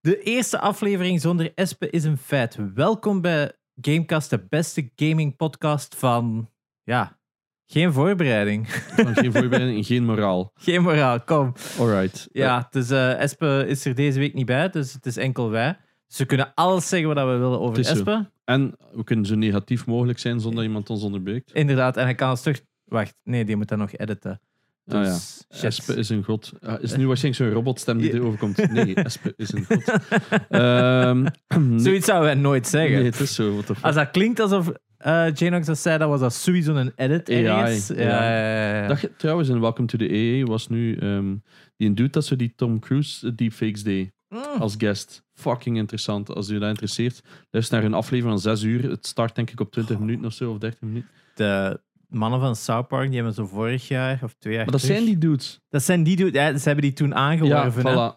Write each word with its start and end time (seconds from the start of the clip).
De 0.00 0.22
eerste 0.22 0.58
aflevering 0.58 1.20
zonder 1.20 1.52
Espe 1.54 1.90
is 1.90 2.04
een 2.04 2.18
feit. 2.18 2.58
Welkom 2.74 3.20
bij 3.20 3.52
Gamecast, 3.80 4.30
de 4.30 4.46
beste 4.48 4.90
gaming 4.96 5.36
podcast 5.36 5.94
van. 5.96 6.50
Ja, 6.82 7.18
geen 7.66 7.92
voorbereiding. 7.92 8.68
Van 8.70 9.14
geen 9.14 9.32
voorbereiding 9.32 9.78
en 9.78 9.84
geen 9.84 10.04
moraal. 10.04 10.50
geen 10.54 10.82
moraal, 10.82 11.20
kom. 11.20 11.52
Alright. 11.78 12.28
Ja, 12.32 12.66
dus 12.70 12.90
eh 12.90 13.20
Espe 13.20 13.64
is 13.66 13.84
er 13.84 13.94
deze 13.94 14.18
week 14.18 14.34
niet 14.34 14.46
bij, 14.46 14.70
dus 14.70 14.92
het 14.92 15.06
is 15.06 15.16
enkel 15.16 15.50
wij. 15.50 15.76
Dus 16.06 16.18
we 16.18 16.24
kunnen 16.26 16.52
alles 16.54 16.88
zeggen 16.88 17.08
wat 17.14 17.24
we 17.24 17.36
willen 17.36 17.60
over 17.60 17.76
Het 17.76 17.86
is 17.86 17.86
zo. 17.86 17.92
Espe. 17.92 18.30
En 18.44 18.76
we 18.92 19.04
kunnen 19.04 19.26
zo 19.26 19.34
negatief 19.34 19.86
mogelijk 19.86 20.18
zijn 20.18 20.40
zonder 20.40 20.64
iemand 20.64 20.90
ons 20.90 21.02
onderbreekt. 21.02 21.52
Inderdaad, 21.52 21.96
en 21.96 22.04
hij 22.04 22.14
kan 22.14 22.30
het 22.30 22.42
terug. 22.42 22.62
Wacht, 22.84 23.14
nee, 23.24 23.44
die 23.44 23.56
moet 23.56 23.68
dat 23.68 23.78
nog 23.78 23.92
editen. 23.92 24.40
Ah 24.88 25.04
ja. 25.04 25.12
Dus, 25.12 25.44
shit. 25.54 25.64
Espe 25.64 25.94
is 25.94 26.08
een 26.08 26.22
god. 26.24 26.52
Ah, 26.60 26.82
is 26.82 26.96
nu 26.96 27.06
waarschijnlijk 27.06 27.44
zo'n 27.44 27.52
robotstem 27.58 27.98
die 27.98 28.12
erover 28.14 28.38
komt? 28.38 28.70
Nee, 28.72 28.94
Espe 28.94 29.32
is 29.36 29.52
een 29.52 29.64
god. 29.64 29.82
Ehm, 30.48 31.22
nee, 31.68 31.80
Zoiets 31.80 32.06
zouden 32.06 32.26
wij 32.28 32.34
nooit 32.40 32.66
zeggen. 32.66 32.96
nee, 32.96 33.04
het 33.04 33.20
is 33.20 33.34
zo. 33.34 33.52
What 33.52 33.66
the 33.66 33.74
fuck. 33.74 33.84
Als 33.84 33.94
dat 33.94 34.10
klinkt 34.10 34.40
alsof 34.40 34.72
eh 34.98 35.34
Janox 35.34 35.66
dat 35.66 35.78
zei, 35.78 35.98
dan 35.98 36.08
was 36.08 36.20
dat 36.20 36.34
sowieso 36.34 36.74
een 36.74 36.92
edit. 36.96 37.28
AI, 37.30 37.44
ergens. 37.44 37.86
ja. 37.88 37.94
Ja, 37.94 38.30
ja, 38.30 38.68
ja, 38.70 38.82
ja. 38.82 38.86
Dag, 38.88 39.00
trouwens, 39.16 39.48
in 39.48 39.60
Welcome 39.60 39.88
to 39.88 39.98
the 39.98 40.08
AA 40.44 40.50
was 40.50 40.68
nu 40.68 40.96
ehm, 40.96 41.34
die 41.76 41.88
een 41.88 41.94
dude 41.94 42.10
dat 42.10 42.24
zo 42.24 42.36
die 42.36 42.52
Tom 42.56 42.78
Cruise 42.80 43.26
eh, 43.26 43.32
deepfakes 43.36 43.82
deed 43.82 44.16
Mm. 44.28 44.60
als 44.60 44.74
guest. 44.78 45.22
Fucking 45.34 45.76
interessant. 45.76 46.34
Als 46.34 46.48
u 46.50 46.58
dat 46.58 46.68
interesseert, 46.68 47.22
luister 47.50 47.76
naar 47.76 47.86
een 47.86 47.94
aflevering 47.94 48.40
van 48.42 48.56
6 48.56 48.62
uur. 48.62 48.90
Het 48.90 49.06
start 49.06 49.34
denk 49.34 49.50
ik 49.50 49.60
op 49.60 49.70
20 49.72 49.98
minuten 49.98 50.24
of 50.24 50.32
zo, 50.32 50.50
of 50.50 50.58
30 50.58 50.80
minuten. 50.80 51.08
De 51.34 51.80
mannen 52.08 52.40
van 52.40 52.56
South 52.56 52.88
Park, 52.88 53.06
die 53.06 53.14
hebben 53.16 53.34
zo 53.34 53.46
vorig 53.46 53.88
jaar 53.88 54.18
of 54.22 54.34
twee 54.38 54.52
jaar 54.54 54.62
Maar 54.62 54.72
dat 54.72 54.80
terug- 54.80 54.96
zijn 54.96 55.08
die 55.08 55.18
dudes. 55.18 55.60
Dat 55.68 55.82
zijn 55.82 56.02
die 56.02 56.16
dude- 56.16 56.38
ja, 56.38 56.56
ze 56.58 56.64
hebben 56.64 56.84
die 56.84 56.92
toen 56.94 57.08
Ja, 57.08 57.14
aangeworven. 57.14 57.86
hè. 57.86 57.92
voilà. 57.92 58.16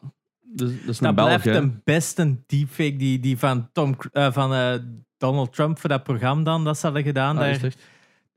Dus, 0.54 0.70
dat 0.80 0.90
is 0.90 1.00
een 1.00 1.06
Dat 1.06 1.16
Belg, 1.16 1.28
blijft 1.28 1.46
hè. 1.46 1.56
een 1.58 1.82
beste 1.84 2.38
deepfake 2.46 2.96
die, 2.96 3.20
die 3.20 3.38
van, 3.38 3.70
Tom, 3.72 3.96
eh, 4.12 4.32
van 4.32 4.54
eh, 4.54 4.74
Donald 5.18 5.54
Trump 5.54 5.80
voor 5.80 5.90
dat 5.90 6.04
programma 6.04 6.44
dan, 6.44 6.64
dat 6.64 6.78
ze 6.78 6.86
hadden 6.86 7.04
gedaan. 7.04 7.38
Ah, 7.38 7.62
daar. 7.62 7.74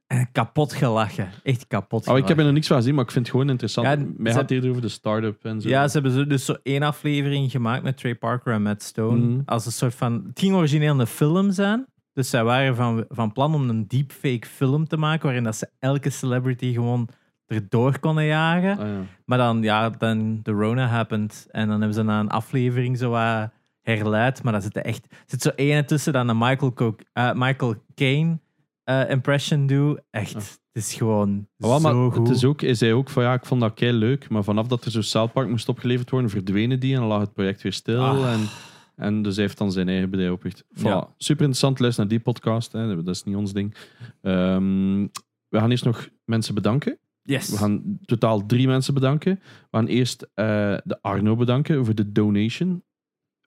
En 0.07 0.29
kapot 0.33 0.73
gelachen. 0.73 1.29
Echt 1.43 1.67
kapot 1.67 1.99
Oh, 2.01 2.05
gelachen. 2.05 2.23
ik 2.23 2.29
heb 2.29 2.39
er 2.39 2.45
nog 2.45 2.53
niks 2.53 2.67
van 2.67 2.77
gezien, 2.77 2.95
maar 2.95 3.05
ik 3.05 3.11
vind 3.11 3.25
het 3.27 3.35
gewoon 3.35 3.51
interessant. 3.51 3.87
Ja, 3.87 3.97
Mij 4.17 4.33
gaat 4.33 4.41
het 4.41 4.51
eerder 4.51 4.71
over 4.71 4.83
de 4.83 4.89
start-up 4.89 5.45
en 5.45 5.61
zo. 5.61 5.69
Ja, 5.69 5.89
ze 5.89 5.99
hebben 6.01 6.29
dus 6.29 6.45
zo 6.45 6.57
één 6.63 6.83
aflevering 6.83 7.51
gemaakt 7.51 7.83
met 7.83 7.97
Trey 7.97 8.15
Parker 8.15 8.53
en 8.53 8.63
Matt 8.63 8.83
Stone. 8.83 9.19
Mhm. 9.21 9.41
Als 9.45 9.67
een 9.67 9.73
soort 9.73 9.95
van. 9.95 10.13
Het 10.29 10.39
ging 10.39 10.55
origineel 10.55 11.01
een 11.01 11.07
film 11.07 11.51
zijn. 11.53 11.87
Dus 12.15 12.31
zij 12.31 12.45
waren 12.45 12.77
van, 12.77 13.05
van 13.09 13.33
plan 13.33 13.55
om 13.55 13.69
een 13.69 13.87
deepfake 13.89 14.47
film 14.47 14.87
te 14.89 14.97
maken. 14.97 15.25
waarin 15.25 15.45
dat 15.45 15.57
ze 15.57 15.69
elke 15.79 16.11
celebrity 16.11 16.73
gewoon 16.73 17.09
erdoor 17.47 17.99
konden 17.99 18.25
jagen. 18.25 18.79
Ah, 18.79 18.87
ja. 18.87 19.01
Maar 19.25 19.39
dan, 19.39 19.63
ja, 19.63 19.91
dan 19.91 20.41
de 20.43 20.51
Rona 20.51 20.87
happened. 20.87 21.47
En 21.51 21.69
dan 21.69 21.77
hebben 21.79 21.95
ze 21.95 22.03
na 22.03 22.21
een 22.21 22.29
aflevering 22.31 22.99
zo 22.99 23.11
wat 23.11 23.51
herleid. 23.83 24.43
Maar 24.43 24.53
daar 24.53 24.63
zit 24.63 24.77
er 24.77 24.85
echt. 24.85 25.07
Zit 25.27 25.43
zo 25.43 25.51
ene 25.57 25.85
tussen 25.85 26.13
dan 26.13 26.29
een 26.29 26.39
Michael, 26.39 26.73
Co- 26.73 26.97
eh, 27.13 27.33
Michael 27.35 27.75
Caine 27.95 28.39
eh, 28.85 29.11
impression 29.11 29.67
doe. 29.67 30.03
Echt. 30.11 30.35
Ah. 30.37 30.43
Het 30.73 30.83
is 30.83 30.95
gewoon. 30.95 31.47
Maar 31.57 31.81
zo 31.81 32.11
goed. 32.11 32.29
het 32.29 32.37
is 32.37 32.45
ook, 32.45 32.61
hij 32.61 32.75
zei 32.75 32.93
ook 32.93 33.11
van 33.11 33.23
ja, 33.23 33.33
ik 33.35 33.47
vond 33.47 33.61
dat 33.61 33.75
kei 33.75 33.93
leuk, 33.93 34.29
maar 34.29 34.45
vanaf 34.45 34.67
dat 34.67 34.85
er 34.85 34.91
zo 34.91 35.01
South 35.01 35.33
Park 35.33 35.49
moest 35.49 35.69
opgeleverd 35.69 36.11
worden, 36.11 36.31
verdwenen 36.31 36.81
die 36.81 36.95
en 36.95 37.01
dan 37.01 37.09
lag 37.09 37.21
het 37.21 37.33
project 37.33 37.63
weer 37.63 37.73
stil. 37.73 38.27
En, 38.27 38.41
en 38.97 39.23
dus 39.23 39.35
hij 39.35 39.45
heeft 39.45 39.59
dan 39.59 39.73
zijn 39.73 39.89
eigen 39.89 40.11
bedrijf 40.11 40.33
opgericht. 40.33 40.65
Voilà. 40.65 40.83
Ja. 40.83 41.09
Super 41.17 41.45
interessant, 41.45 41.79
luister 41.79 42.05
naar 42.05 42.13
die 42.13 42.23
podcast. 42.23 42.73
Hè. 42.73 43.03
Dat 43.03 43.15
is 43.15 43.25
niet 43.25 43.37
ons 43.37 43.53
ding. 43.53 43.75
Ehm, 44.21 45.03
we 45.49 45.59
gaan 45.59 45.71
eerst 45.71 45.85
nog 45.85 46.09
mensen 46.25 46.55
bedanken. 46.55 46.99
Yes. 47.23 47.51
We 47.51 47.57
gaan 47.57 47.99
totaal 48.05 48.47
drie 48.47 48.67
mensen 48.67 48.95
bedanken. 48.95 49.41
We 49.43 49.77
gaan 49.77 49.87
eerst 49.87 50.23
eh, 50.23 50.77
de 50.85 50.99
Arno 51.01 51.37
bedanken 51.37 51.85
voor 51.85 51.95
de 51.95 52.13
donation. 52.13 52.83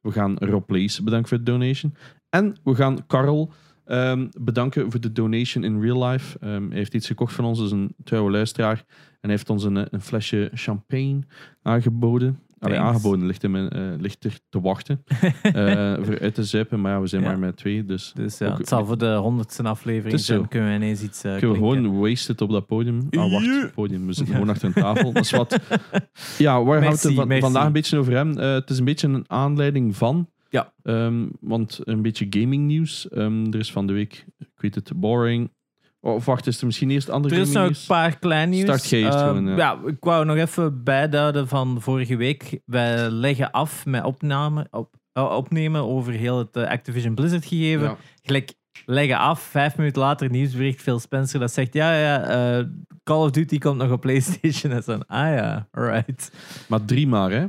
We 0.02 0.12
gaan 0.12 0.38
Rob 0.38 0.70
Lees 0.70 1.04
bedanken 1.04 1.30
voor 1.30 1.38
de 1.38 1.44
donation. 1.44 1.96
En 2.30 2.56
we 2.64 2.76
gaan 2.76 3.06
Karel 3.08 3.52
ehm, 3.86 4.28
bedanken 4.40 4.92
voor 4.92 5.00
de 5.00 5.12
donation 5.12 5.64
in 5.64 5.82
real 5.82 6.08
life. 6.08 6.40
Ehm, 6.40 6.68
hij 6.68 6.78
heeft 6.78 6.94
iets 6.94 7.08
gekocht 7.08 7.34
van 7.34 7.46
ons, 7.46 7.60
dus 7.60 7.72
een 7.72 7.96
trouwe 8.04 8.32
luisteraar. 8.32 8.78
En 8.88 9.18
hij 9.20 9.32
heeft 9.32 9.50
ons 9.50 9.64
een, 9.64 9.78
eh, 9.78 9.86
een 9.90 10.02
flesje 10.02 10.50
champagne 10.54 11.20
aangeboden. 11.62 12.40
Allee, 12.60 12.80
aangeboden 12.80 13.26
ligt, 13.26 13.44
eh, 13.44 13.52
ligt 14.00 14.24
er 14.24 14.40
te 14.50 14.62
wachten 14.62 15.04
eh, 15.42 15.94
voor 16.02 16.20
uit 16.20 16.34
te 16.36 16.44
zuipen. 16.44 16.82
Maar 16.82 16.92
ja, 16.92 17.02
we 17.02 17.08
zijn 17.08 17.22
Ja. 17.22 17.28
maar 17.28 17.40
met 17.40 17.58
twee, 17.58 17.86
dus 17.86 18.12
Dus 18.16 18.38
ja, 18.38 18.48
Ook- 18.52 18.58
het 18.58 18.68
zal 18.68 18.86
voor 18.86 18.98
de 18.98 19.14
honderdste 19.16 19.64
aflevering 19.64 20.20
zijn. 20.20 20.40
zo. 20.40 20.46
Kunnen 20.50 20.70
we 20.70 20.76
ineens 20.76 21.02
iets 21.04 21.26
uh, 21.26 21.32
kunnen 21.32 21.50
we 21.52 21.56
gewoon 21.58 22.00
wasted 22.00 22.42
op 22.42 22.50
dat 22.52 22.66
podium. 22.66 23.08
Ah, 23.10 23.32
wacht, 23.32 23.74
podium. 23.74 24.06
We 24.06 24.14
zitten 24.14 24.34
gewoon 24.34 24.50
achter 24.50 24.68
een 24.68 24.74
tafel. 24.74 25.12
Dat 25.14 25.24
is 25.24 25.32
wat. 25.32 25.58
Ja, 26.38 26.64
waar 26.64 26.82
gaan 26.82 27.16
we 27.16 27.34
het 27.34 27.44
vandaag 27.44 27.66
een 27.66 27.72
beetje 27.72 27.98
over 27.98 28.14
hebben? 28.16 28.38
Eh, 28.40 28.54
het 28.54 28.70
is 28.70 28.78
een 28.80 28.86
beetje 28.86 29.08
een 29.08 29.24
aanleiding 29.28 29.96
van. 29.96 30.30
Ja. 30.50 30.74
Ehm, 30.84 31.26
want 31.40 31.80
een 31.84 32.02
beetje 32.02 32.28
gaming 32.30 32.66
nieuws. 32.66 33.10
Ehm, 33.10 33.46
er 33.52 33.60
is 33.60 33.72
van 33.72 33.88
de 33.88 33.94
week, 33.94 34.26
ik 34.38 34.48
weet 34.56 34.76
het, 34.76 34.92
boring. 34.96 35.52
Of 36.16 36.26
wacht, 36.26 36.48
is 36.48 36.60
er 36.60 36.66
misschien 36.66 36.90
eerst 36.90 37.10
andere 37.10 37.36
Er 37.36 37.42
is 37.42 37.52
nog 37.52 37.68
een 37.68 37.76
paar 37.88 38.20
klein 38.20 38.50
nieuws. 38.50 38.64
Start 38.64 38.90
jij 38.90 39.00
eerst 39.02 39.18
Ehm, 39.18 39.28
gewoon, 39.28 39.56
ja. 39.56 39.80
ik 39.86 39.98
wou 40.00 40.26
nog 40.26 40.36
even 40.38 40.84
bijduiden 40.84 41.48
van 41.48 41.82
vorige 41.82 42.16
week. 42.16 42.60
Wij 42.66 43.10
leggen 43.10 43.52
af 43.52 43.86
met 43.86 44.04
opname, 44.04 44.68
op, 44.72 44.96
eh, 45.12 45.24
opnemen 45.24 45.82
over 45.84 46.14
heel 46.14 46.38
het 46.38 46.56
eh, 46.56 46.70
Activision 46.70 47.16
Blizzard 47.16 47.46
gegeven. 47.46 47.86
Ja. 47.88 47.98
Gelijk 48.22 48.54
leggen 48.86 49.18
af, 49.18 49.42
vijf 49.42 49.78
minuten 49.78 50.02
later 50.02 50.30
nieuwsbericht 50.30 50.82
Phil 50.82 51.00
Spencer 51.00 51.40
dat 51.40 51.54
zegt, 51.54 51.74
ja, 51.74 51.94
ja, 52.00 52.24
eh, 52.24 52.66
Call 53.04 53.24
of 53.24 53.32
Duty 53.32 53.58
komt 53.58 53.78
nog 53.78 53.92
op 53.92 54.02
PlayStation. 54.02 54.72
En 54.78 54.84
zo, 54.84 54.92
ah 55.08 55.36
ja, 55.36 55.68
alright. 55.72 56.32
Maar 56.68 56.86
drie 56.86 57.08
maar, 57.08 57.32
hè? 57.32 57.46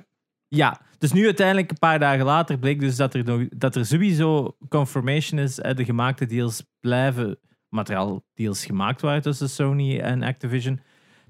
Ja, 0.48 0.80
dus 0.98 1.12
nu 1.12 1.24
uiteindelijk 1.24 1.70
een 1.70 1.78
paar 1.78 1.98
dagen 1.98 2.24
later 2.24 2.58
bleek 2.58 2.80
dus 2.80 2.97
dat 2.97 3.14
er, 3.14 3.24
nog, 3.24 3.48
dat 3.48 3.76
er 3.76 3.86
sowieso 3.86 4.56
confirmation 4.68 5.41
is. 5.41 5.60
eh, 5.60 5.76
De 5.76 5.84
gemaakte 5.84 6.26
deals 6.26 6.62
blijven, 6.80 7.38
materiaal 7.68 8.24
deals 8.34 8.64
gemaakt 8.64 9.00
waren 9.00 9.22
tussen 9.22 9.48
Sony 9.48 9.98
en 9.98 10.22
Activision. 10.22 10.80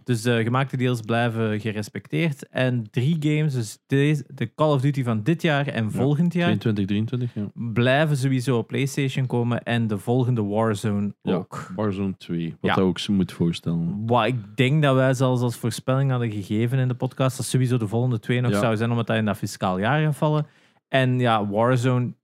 Dus 0.08 0.22
de 0.22 0.42
gemaakte 0.42 0.76
deals 0.76 1.00
blijven 1.00 1.60
gerespecteerd. 1.60 2.48
En 2.48 2.90
drie 2.90 3.16
games, 3.20 3.54
dus 3.54 3.78
deze, 3.86 4.24
de 4.34 4.54
Call 4.54 4.72
of 4.72 4.80
Duty 4.80 5.02
van 5.02 5.22
dit 5.22 5.42
jaar 5.42 5.66
en 5.66 5.90
volgend 5.90 6.32
jaar, 6.32 6.58
22, 6.58 6.86
23, 6.86 7.34
ja. 7.34 7.50
blijven 7.72 8.16
sowieso 8.16 8.58
op 8.58 8.66
PlayStation 8.66 9.26
komen. 9.26 9.62
En 9.62 9.86
de 9.86 9.98
volgende 9.98 10.42
Warzone 10.42 11.14
Ja, 11.22 11.34
ook. 11.34 11.72
Warzone 11.76 12.16
2, 12.16 12.56
wat 12.60 12.74
dat 12.74 12.84
ook 12.84 12.98
zo 12.98 13.12
moet 13.12 13.32
voorstellen. 13.32 14.06
Wat 14.06 14.26
ik 14.26 14.56
denk 14.56 14.82
dat 14.82 14.94
wij 14.94 15.14
zelfs 15.14 15.42
als 15.42 15.56
voorspelling 15.56 16.10
hadden 16.10 16.30
gegeven 16.30 16.78
in 16.78 16.88
de 16.88 16.94
podcast, 16.94 17.36
dat 17.36 17.46
sowieso 17.46 17.76
de 17.76 17.88
volgende 17.88 18.18
twee 18.18 18.40
nog 18.40 18.54
zou 18.54 18.76
zijn, 18.76 18.90
omdat 18.90 19.06
dat 19.06 19.16
in 19.16 19.24
dat 19.24 19.36
fiscaal 19.36 19.78
jaar 19.78 20.02
gaat 20.02 20.16
vallen. 20.16 20.46
En 20.88 21.18
ja, 21.18 21.46
Warzone, 21.46 22.14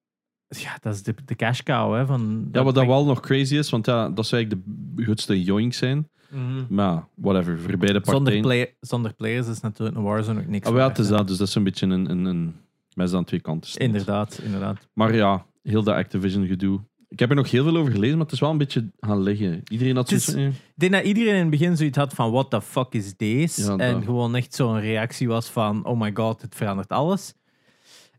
ja, 0.58 0.78
dat 0.80 0.94
is 0.94 1.02
de, 1.02 1.14
de 1.24 1.34
cash 1.34 1.60
cow. 1.60 1.94
Hè, 1.94 2.06
van, 2.06 2.48
Ja, 2.52 2.62
wat 2.64 2.74
dat 2.74 2.86
wel 2.86 3.04
nog 3.04 3.20
crazy 3.20 3.56
is, 3.56 3.70
want 3.70 3.86
ja, 3.86 4.08
dat 4.08 4.26
zou 4.26 4.42
eigenlijk 4.42 4.66
de 4.96 5.02
grootste 5.02 5.42
joink 5.42 5.72
zijn. 5.72 6.08
Mhm. 6.30 6.64
Maar 6.68 6.86
ja, 6.86 7.08
whatever, 7.14 7.58
voor 7.58 7.76
beide 7.76 8.00
zonder, 8.02 8.12
partijen. 8.12 8.42
play, 8.42 8.74
zonder 8.80 9.14
players 9.14 9.48
is 9.48 9.60
natuurlijk 9.60 9.96
een 9.96 10.02
Warzone 10.02 10.40
ook 10.40 10.46
niks 10.46 10.66
Ah, 10.66 10.72
wel, 10.72 10.82
waard, 10.82 10.96
het 10.96 11.06
is 11.06 11.12
dat, 11.12 11.28
dus 11.28 11.36
dat 11.36 11.48
is 11.48 11.54
een 11.54 11.64
beetje 11.64 11.86
een, 11.86 12.10
een, 12.10 12.24
een 12.24 12.54
mes 12.94 13.12
aan 13.12 13.24
twee 13.24 13.40
kanten. 13.40 13.80
Inderdaad, 13.80 14.40
inderdaad. 14.42 14.88
Maar 14.92 15.14
ja, 15.14 15.46
heel 15.62 15.82
dat 15.82 15.94
Activision 15.94 16.46
gedoe. 16.46 16.80
Ik 17.08 17.18
heb 17.20 17.30
er 17.30 17.36
nog 17.36 17.50
heel 17.50 17.64
veel 17.64 17.76
over 17.76 17.92
gelezen, 17.92 18.16
maar 18.16 18.24
het 18.24 18.34
is 18.34 18.40
wel 18.40 18.50
een 18.50 18.58
beetje 18.58 18.90
gaan 19.00 19.22
liggen. 19.22 19.60
Iedereen 19.70 19.96
had 19.96 20.08
zoiets 20.08 20.34
eh, 20.34 20.46
Ik 20.46 20.52
denk 20.74 20.92
dat 20.92 21.04
iedereen 21.04 21.34
in 21.34 21.40
het 21.40 21.50
begin 21.50 21.76
zoiets 21.76 21.96
had 21.96 22.14
van 22.14 22.30
what 22.30 22.50
the 22.50 22.62
fuck 22.62 22.92
is 22.94 23.16
deze? 23.16 23.62
Ja, 23.62 23.76
en 23.76 23.94
dat. 23.94 24.04
gewoon 24.04 24.34
echt 24.34 24.54
zo'n 24.54 24.80
reactie 24.80 25.28
was 25.28 25.48
van 25.48 25.84
oh 25.84 26.00
my 26.00 26.10
god, 26.14 26.42
het 26.42 26.54
verandert 26.54 26.88
alles. 26.88 27.34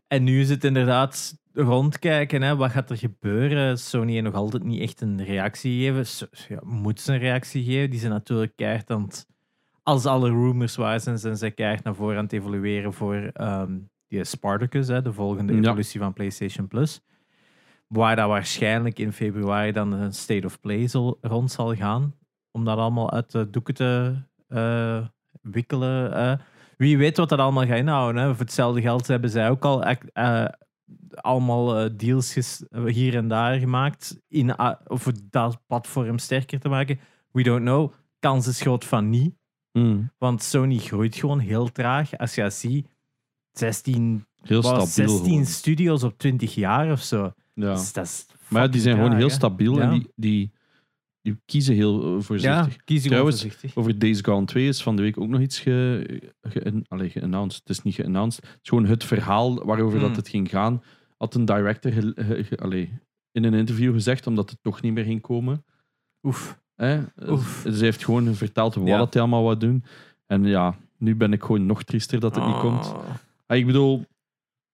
En 0.08 0.24
nu 0.24 0.40
is 0.40 0.48
het 0.48 0.64
inderdaad 0.64 1.34
rondkijken, 1.56 2.42
hè, 2.42 2.56
wat 2.56 2.70
gaat 2.70 2.90
er 2.90 2.96
gebeuren? 2.96 3.78
Sony 3.78 4.12
heeft 4.12 4.24
nog 4.24 4.34
altijd 4.34 4.64
niet 4.64 4.80
echt 4.80 5.00
een 5.00 5.24
reactie 5.24 5.78
gegeven. 5.78 6.06
So- 6.06 6.26
Ja, 6.48 6.58
moet 6.64 7.00
ze 7.00 7.12
een 7.12 7.18
reactie 7.18 7.64
geven? 7.64 7.90
Die 7.90 7.98
zijn 7.98 8.12
natuurlijk 8.12 8.52
keihard 8.56 8.90
aan 8.90 9.02
het... 9.02 9.26
Als 9.82 10.06
alle 10.06 10.28
rumors 10.28 10.76
waar 10.76 11.00
zijn, 11.00 11.18
zijn 11.18 11.36
ze 11.36 11.50
keihard 11.50 11.84
naar 11.84 11.94
voren 11.94 12.16
aan 12.16 12.24
het 12.24 12.32
evolueren 12.32 12.92
voor 12.92 13.14
ehm, 13.32 13.78
die 14.08 14.24
Spartacus, 14.24 14.88
hè, 14.88 15.02
de 15.02 15.12
volgende 15.12 15.52
Ja. 15.52 15.58
evolutie 15.58 16.00
van 16.00 16.12
PlayStation 16.12 16.68
Plus. 16.68 17.00
Waar 17.86 18.16
dat 18.16 18.28
waarschijnlijk 18.28 18.98
in 18.98 19.12
februari 19.12 19.72
dan 19.72 19.92
een 19.92 20.12
State 20.12 20.46
of 20.46 20.60
Play 20.60 20.86
zal, 20.88 21.18
rond 21.20 21.50
zal 21.50 21.74
gaan. 21.74 22.14
Om 22.50 22.64
dat 22.64 22.78
allemaal 22.78 23.10
uit 23.12 23.30
de 23.32 23.50
doeken 23.50 23.74
te 23.74 24.14
eh, 24.48 25.06
wikkelen. 25.42 26.40
Wie 26.76 26.98
weet 26.98 27.16
wat 27.16 27.28
dat 27.28 27.38
allemaal 27.38 27.66
gaat 27.66 27.76
inhouden. 27.78 28.22
Hè. 28.22 28.28
Voor 28.28 28.38
hetzelfde 28.44 28.80
geld 28.80 29.06
hebben 29.06 29.30
zij 29.30 29.50
ook 29.50 29.64
al 29.64 29.82
eh, 29.84 30.44
allemaal 31.10 31.78
eh, 31.78 31.90
deals 31.96 32.34
hier 32.86 33.16
en 33.16 33.28
daar 33.28 33.58
gemaakt. 33.58 34.20
In, 34.28 34.48
uh, 34.48 34.72
voor 34.84 35.12
dat 35.30 35.60
platform 35.66 36.18
sterker 36.18 36.60
te 36.60 36.68
maken. 36.68 36.98
We 37.30 37.42
don't 37.42 37.62
know. 37.62 37.92
Kans 38.18 38.46
is 38.46 38.60
groot 38.60 38.84
van 38.84 39.10
niet. 39.10 39.34
mm, 39.72 40.10
Want 40.18 40.42
Sony 40.42 40.78
groeit 40.78 41.16
gewoon 41.16 41.38
heel 41.38 41.72
traag. 41.72 42.18
Als 42.18 42.34
je 42.34 42.50
ziet, 42.50 42.88
16, 43.52 44.26
heel 44.42 44.62
wat, 44.62 44.88
stabiel. 44.88 45.08
16 45.14 45.28
gewoon. 45.30 45.46
studios 45.46 46.02
op 46.02 46.18
20 46.18 46.54
jaar 46.54 46.92
of 46.92 47.02
zo. 47.02 47.32
Ja. 47.54 47.72
Dus 47.74 47.92
dat 47.92 48.04
is 48.04 48.26
Maar 48.48 48.62
ja, 48.62 48.68
die 48.68 48.80
zijn 48.80 48.96
gewoon 48.96 49.16
heel 49.16 49.30
stabiel. 49.30 49.76
Ja. 49.76 49.82
En 49.82 49.90
die, 49.90 50.12
die 50.14 50.52
kiezen 51.44 51.74
heel 51.74 52.02
eh, 52.16 52.22
voorzichtig. 52.22 52.74
Ja, 52.74 52.80
gewoon 52.84 53.02
Trouwens, 53.02 53.40
voorzichtig. 53.40 53.76
Over 53.76 53.98
Days 53.98 54.20
Gone 54.20 54.46
2 54.46 54.68
is 54.68 54.82
van 54.82 54.96
de 54.96 55.02
week 55.02 55.20
ook 55.20 55.28
nog 55.28 55.40
iets 55.40 55.58
ge, 55.60 56.06
ge, 56.42 56.82
geannounced. 57.10 57.60
Het 57.60 57.68
is 57.68 57.82
niet 57.82 57.94
geannounced. 57.94 58.44
Het 58.44 58.58
is 58.62 58.68
gewoon 58.68 58.86
het 58.86 59.04
verhaal 59.04 59.64
waarover 59.64 59.98
Hmm. 59.98 60.08
dat 60.08 60.16
het 60.16 60.28
ging 60.28 60.48
gaan. 60.50 60.82
Had 61.16 61.34
een 61.34 61.44
director 61.44 61.92
ge- 61.92 62.44
ge- 62.44 62.88
in 63.32 63.44
een 63.44 63.54
interview 63.54 63.92
gezegd, 63.92 64.26
omdat 64.26 64.50
het 64.50 64.58
toch 64.62 64.80
niet 64.82 64.92
meer 64.92 65.04
ging 65.04 65.20
komen. 65.20 65.64
Oef. 66.22 66.60
Hè? 66.74 67.00
Oef. 67.28 67.64
Ze 67.72 67.84
heeft 67.84 68.04
gewoon 68.04 68.34
verteld 68.34 68.74
wat 68.74 68.86
Ja. 68.86 69.06
hij 69.10 69.20
allemaal 69.20 69.42
wou 69.42 69.56
doen. 69.56 69.84
En 70.26 70.44
ja, 70.44 70.76
nu 70.98 71.16
ben 71.16 71.32
ik 71.32 71.40
gewoon 71.42 71.66
nog 71.66 71.82
triester 71.82 72.20
dat 72.20 72.34
het 72.34 72.46
niet 72.46 72.58
komt. 72.58 72.86
Oh. 72.92 73.04
Ah, 73.46 73.56
ik 73.56 73.66
bedoel, 73.66 74.04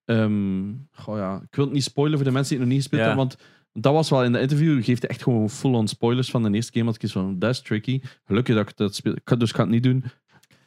ehm, 0.04 0.62
goh 0.92 1.16
ja, 1.16 1.40
ik 1.48 1.54
wil 1.56 1.64
het 1.64 1.74
niet 1.74 1.82
spoilen 1.84 2.16
voor 2.18 2.26
de 2.26 2.32
mensen 2.32 2.56
die 2.56 2.58
het 2.58 2.66
nog 2.68 2.76
niet 2.76 2.88
gespeeld 2.88 3.02
Ja. 3.02 3.16
hebben, 3.16 3.26
want 3.28 3.50
dat 3.72 3.92
was 3.92 4.10
wel 4.10 4.24
in 4.24 4.32
de 4.32 4.40
interview, 4.40 4.84
geeft 4.84 5.06
echt 5.06 5.22
gewoon 5.22 5.50
full-on 5.50 5.88
spoilers 5.88 6.30
van 6.30 6.42
de 6.42 6.50
eerste 6.50 6.72
game. 6.72 6.84
Dat 6.84 6.94
ik 6.94 7.02
iets 7.02 7.12
van, 7.12 7.38
dat 7.38 7.50
is 7.50 7.60
tricky. 7.60 8.00
Gelukkig 8.24 8.54
dat 8.54 8.68
ik 8.68 8.76
dat 8.76 8.94
speel. 8.94 9.12
Ik 9.12 9.38
dus 9.38 9.48
ik 9.48 9.54
ga 9.56 9.62
het 9.62 9.70
niet 9.70 9.82
doen. 9.82 10.04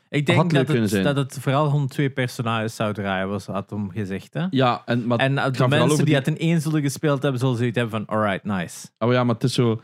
Ik 0.10 0.26
denk 0.26 0.54
dat 0.54 0.68
het, 0.68 1.04
dat 1.04 1.16
het 1.16 1.38
vooral 1.42 1.70
rond 1.70 1.90
twee 1.90 2.10
personages 2.10 2.76
zou 2.76 2.94
draaien, 2.94 3.30
was, 3.30 3.46
had 3.46 3.70
hem 3.70 3.92
gezegd. 3.92 4.34
Hè? 4.34 4.46
Ja, 4.50 4.82
en, 4.86 5.08
maar, 5.08 5.18
En 5.18 5.38
het 5.38 5.56
de 5.58 5.68
mensen 5.68 5.96
die 5.98 6.06
die- 6.06 6.16
het 6.16 6.28
in 6.28 6.38
één 6.38 6.62
zullen 6.62 6.82
gespeeld 6.82 7.22
hebben, 7.22 7.40
zullen 7.40 7.58
zoiets 7.58 7.78
hebben 7.78 8.06
van, 8.06 8.16
alright, 8.18 8.44
nice. 8.44 8.88
oh 9.00 9.12
ja, 9.12 9.24
maar 9.24 9.34
het 9.36 9.44
is 9.44 9.54
zo 9.54 9.82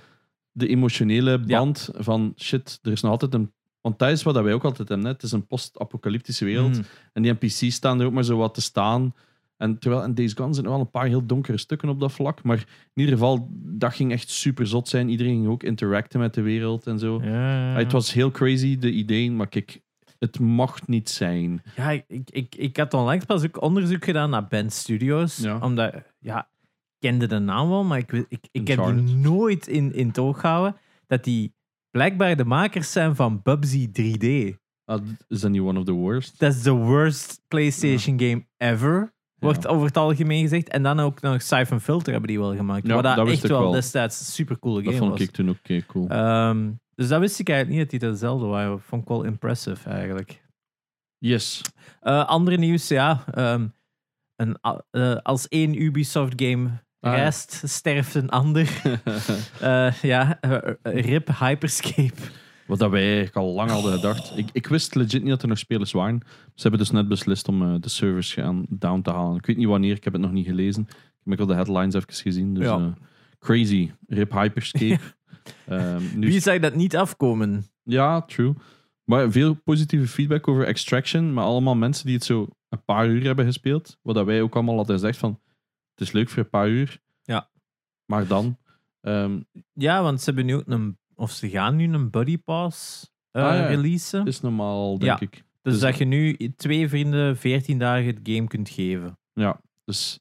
de 0.52 0.68
emotionele 0.68 1.40
band 1.40 1.90
van 1.98 2.34
shit, 2.38 2.80
er 2.82 2.92
is 2.92 3.02
nog 3.02 3.12
altijd 3.12 3.34
een. 3.34 3.54
Want 3.82 4.00
dat 4.00 4.10
is 4.10 4.24
wat 4.24 4.42
wij 4.42 4.54
ook 4.54 4.64
altijd 4.64 4.88
hebben. 4.88 5.08
Hè. 5.08 5.14
Het 5.14 5.24
is 5.24 5.32
een 5.32 5.48
post-apocalyptische 5.48 6.46
wereld. 6.46 6.78
Mm. 6.78 6.84
En 7.14 7.22
die 7.22 7.34
NPC's 7.40 7.74
staan 7.74 8.00
er 8.00 8.06
ook 8.06 8.14
maar 8.14 8.24
zo 8.24 8.38
wat 8.38 8.54
te 8.54 8.62
staan. 8.62 9.14
En 9.62 9.80
terwijl 9.80 10.04
in 10.04 10.14
Days 10.14 10.34
Gone 10.34 10.54
zijn 10.54 10.66
er 10.66 10.72
wel 10.72 10.80
een 10.80 10.90
paar 10.92 11.06
heel 11.06 11.26
donkere 11.26 11.58
stukken 11.58 11.90
op 11.90 12.00
dat 12.00 12.12
vlak. 12.12 12.44
Maar 12.44 12.58
in 12.94 13.02
ieder 13.02 13.14
geval, 13.14 13.48
dat 13.54 13.94
ging 13.94 14.12
echt 14.12 14.30
super 14.30 14.68
zot 14.68 14.88
zijn. 14.88 15.10
Iedereen 15.10 15.34
ging 15.34 15.48
ook 15.48 15.64
interacten 15.64 16.20
met 16.20 16.34
de 16.34 16.42
wereld 16.42 16.88
en 16.88 17.00
zo. 17.00 17.22
Ja, 17.24 17.72
Ah, 17.72 17.78
Het 17.78 17.92
was 17.92 18.14
heel 18.14 18.32
crazy, 18.32 18.78
de 18.78 18.92
ideeën. 18.92 19.36
Maar 19.36 19.48
kijk, 19.48 19.82
het 20.20 20.40
mocht 20.40 20.88
niet 20.88 21.10
zijn. 21.10 21.62
ja 21.76 21.90
ik, 21.90 22.30
ik, 22.30 22.56
ik, 22.56 22.78
had 22.78 22.94
onlangs 22.94 23.26
pas 23.26 23.44
ook 23.44 23.62
onderzoek 23.62 24.06
gedaan 24.06 24.30
naar 24.30 24.48
Band 24.48 24.74
Studios. 24.74 25.38
Ja. 25.38 25.58
Omdat, 25.60 25.94
ja, 26.20 26.40
ik 26.40 27.10
kende 27.10 27.28
de 27.28 27.40
naam 27.40 27.70
wel, 27.70 27.84
maar 27.84 27.98
ik, 27.98 28.12
ik, 28.12 28.48
ik 28.52 28.68
heb 28.68 28.86
die 28.86 29.16
nooit 29.16 29.68
in, 29.68 29.94
in 29.94 30.08
het 30.08 30.18
oog 30.20 30.40
gehouden. 30.40 30.76
Dat 31.08 31.24
die 31.24 31.54
blijkbaar 31.92 32.36
de 32.36 32.46
makers 32.46 32.92
zijn 32.92 33.16
van 33.16 33.42
Bubsy 33.44 33.90
3D. 34.02 34.56
Ah, 34.86 35.02
is 35.28 35.40
dat 35.42 35.52
niet 35.52 35.62
one 35.62 35.80
of 35.80 35.86
the 35.86 35.92
worst? 35.92 36.40
Dat 36.40 36.54
is 36.54 36.62
de 36.62 36.72
worst 36.72 37.42
PlayStation 37.48 38.20
game 38.20 38.46
ever. 38.58 39.14
Wordt 39.42 39.68
over 39.68 39.86
het 39.88 39.98
algemeen 39.98 40.42
gezegd. 40.42 40.70
En 40.70 40.84
dan 40.84 41.00
ook 41.00 41.22
nog 41.22 41.42
Siphon 41.42 41.80
Filter 41.80 42.12
hebben 42.12 42.30
die 42.30 42.40
wel 42.40 42.56
gemaakt. 42.56 42.88
Ja, 42.88 42.94
wat 42.94 43.04
dat, 43.04 43.16
dat 43.16 43.28
echt 43.28 43.48
wel, 43.48 43.62
wel. 43.62 43.72
destijds 43.72 44.34
super 44.34 44.60
coole 44.60 44.76
Dat 44.76 44.86
game 44.86 44.98
vond 44.98 45.12
was. 45.12 45.22
ik 45.22 45.32
toen 45.32 45.50
ook 45.50 45.58
oké 45.64 45.86
cool. 45.86 46.08
Ehm, 46.08 46.70
dus 46.96 47.08
dat 47.08 47.20
wist 47.20 47.40
ik 47.40 47.50
eigenlijk 47.50 47.80
niet 47.80 47.92
dat 47.92 48.00
die 48.02 48.10
dezelfde 48.10 48.46
waren. 48.46 48.82
Vond 48.82 49.02
ik 49.02 49.08
wel 49.08 49.24
impressive 49.24 49.90
eigenlijk. 49.90 50.42
yes. 51.18 51.62
Eh, 52.02 52.26
andere 52.26 52.58
nieuws, 52.58 52.88
ja. 52.88 53.24
ehm, 53.34 53.68
een, 54.36 54.58
eh, 54.92 55.16
als 55.16 55.48
één 55.48 55.82
Ubisoft 55.82 56.34
game 56.36 56.70
Ah, 57.00 57.14
reist, 57.14 57.62
sterft 57.66 58.16
een 58.16 58.30
ander. 58.30 58.70
Eh, 59.62 59.94
ja, 60.02 60.38
eh, 60.42 60.58
eh, 60.82 61.06
RIP 61.06 61.30
Hyperscape. 61.40 62.22
Wat 62.72 62.80
dat 62.80 62.90
wij 62.92 63.04
eigenlijk 63.06 63.36
al 63.36 63.54
lang 63.54 63.70
hadden 63.70 63.94
gedacht. 63.94 64.38
Ik, 64.38 64.50
ik 64.54 64.68
wist 64.68 64.96
legit 64.96 65.22
niet 65.22 65.30
dat 65.30 65.42
er 65.42 65.48
nog 65.48 65.58
spelers 65.58 65.92
waren. 65.92 66.20
Ze 66.56 66.62
hebben 66.62 66.80
dus 66.80 66.92
net 66.92 67.08
beslist 67.08 67.48
om 67.48 67.62
eh, 67.62 67.76
de 67.80 67.90
servers 67.90 68.34
gaan 68.34 68.66
down 68.70 69.02
te 69.02 69.12
halen. 69.12 69.38
Ik 69.38 69.46
weet 69.46 69.58
niet 69.58 69.68
wanneer, 69.68 69.96
ik 69.96 70.04
heb 70.04 70.14
het 70.14 70.22
nog 70.22 70.32
niet 70.32 70.46
gelezen. 70.46 70.88
Ik 71.24 71.30
heb 71.30 71.40
al 71.40 71.46
de 71.46 71.54
headlines 71.54 71.94
even 71.94 72.14
gezien. 72.14 72.54
Dus 72.54 72.64
Ja. 72.64 72.78
eh, 72.78 72.88
crazy. 73.40 73.92
Rip 74.08 74.32
Hyperscape. 74.32 75.00
Nu 76.16 76.28
Wie 76.28 76.40
zag 76.40 76.60
dat 76.60 76.76
niet 76.76 76.96
afkomen? 76.96 77.66
Ja, 77.84 78.22
true. 78.22 78.54
Maar 79.04 79.32
veel 79.32 79.54
positieve 79.54 80.08
feedback 80.08 80.48
over 80.48 80.66
Extraction. 80.66 81.34
Maar 81.34 81.44
allemaal 81.46 81.76
mensen 81.76 82.06
die 82.06 82.16
het 82.16 82.24
zo 82.24 82.48
een 82.70 82.84
paar 82.86 83.08
uur 83.08 83.24
hebben 83.24 83.46
gespeeld. 83.46 83.98
Wat 84.02 84.16
dat 84.16 84.26
wij 84.26 84.42
ook 84.42 84.56
allemaal 84.56 84.76
hadden 84.76 84.96
gezegd 85.00 85.18
van... 85.18 85.40
Het 85.96 86.08
is 86.08 86.12
leuk 86.12 86.30
voor 86.30 86.44
een 86.44 86.50
paar 86.50 86.70
uur. 86.70 87.00
Ja. 87.24 87.50
Maar 88.06 88.28
dan... 88.28 88.58
ehm, 89.02 89.40
Ja, 89.74 90.02
want 90.04 90.20
ze 90.20 90.26
hebben 90.26 90.46
nu 90.46 90.56
ook 90.56 90.68
een... 90.68 91.00
Of 91.22 91.32
ze 91.32 91.50
gaan 91.50 91.76
nu 91.76 91.94
een 91.94 92.10
Buddy 92.10 92.38
Pass 92.38 93.10
Ah, 93.32 93.42
ja. 93.42 93.66
releasen. 93.68 94.26
is 94.26 94.42
normaal, 94.42 94.98
denk 94.98 95.20
Ja. 95.20 95.28
ik. 95.28 95.32
dus 95.62 95.74
dus- 95.74 95.82
dat 95.82 95.98
je 95.98 96.06
nu 96.06 96.38
twee 96.56 96.90
vrienden 96.90 97.38
14 97.38 97.80
dagen 97.80 98.06
het 98.06 98.20
game 98.24 98.48
kunt 98.48 98.70
geven. 98.70 99.18
Ja, 99.34 99.62
dus 99.86 100.20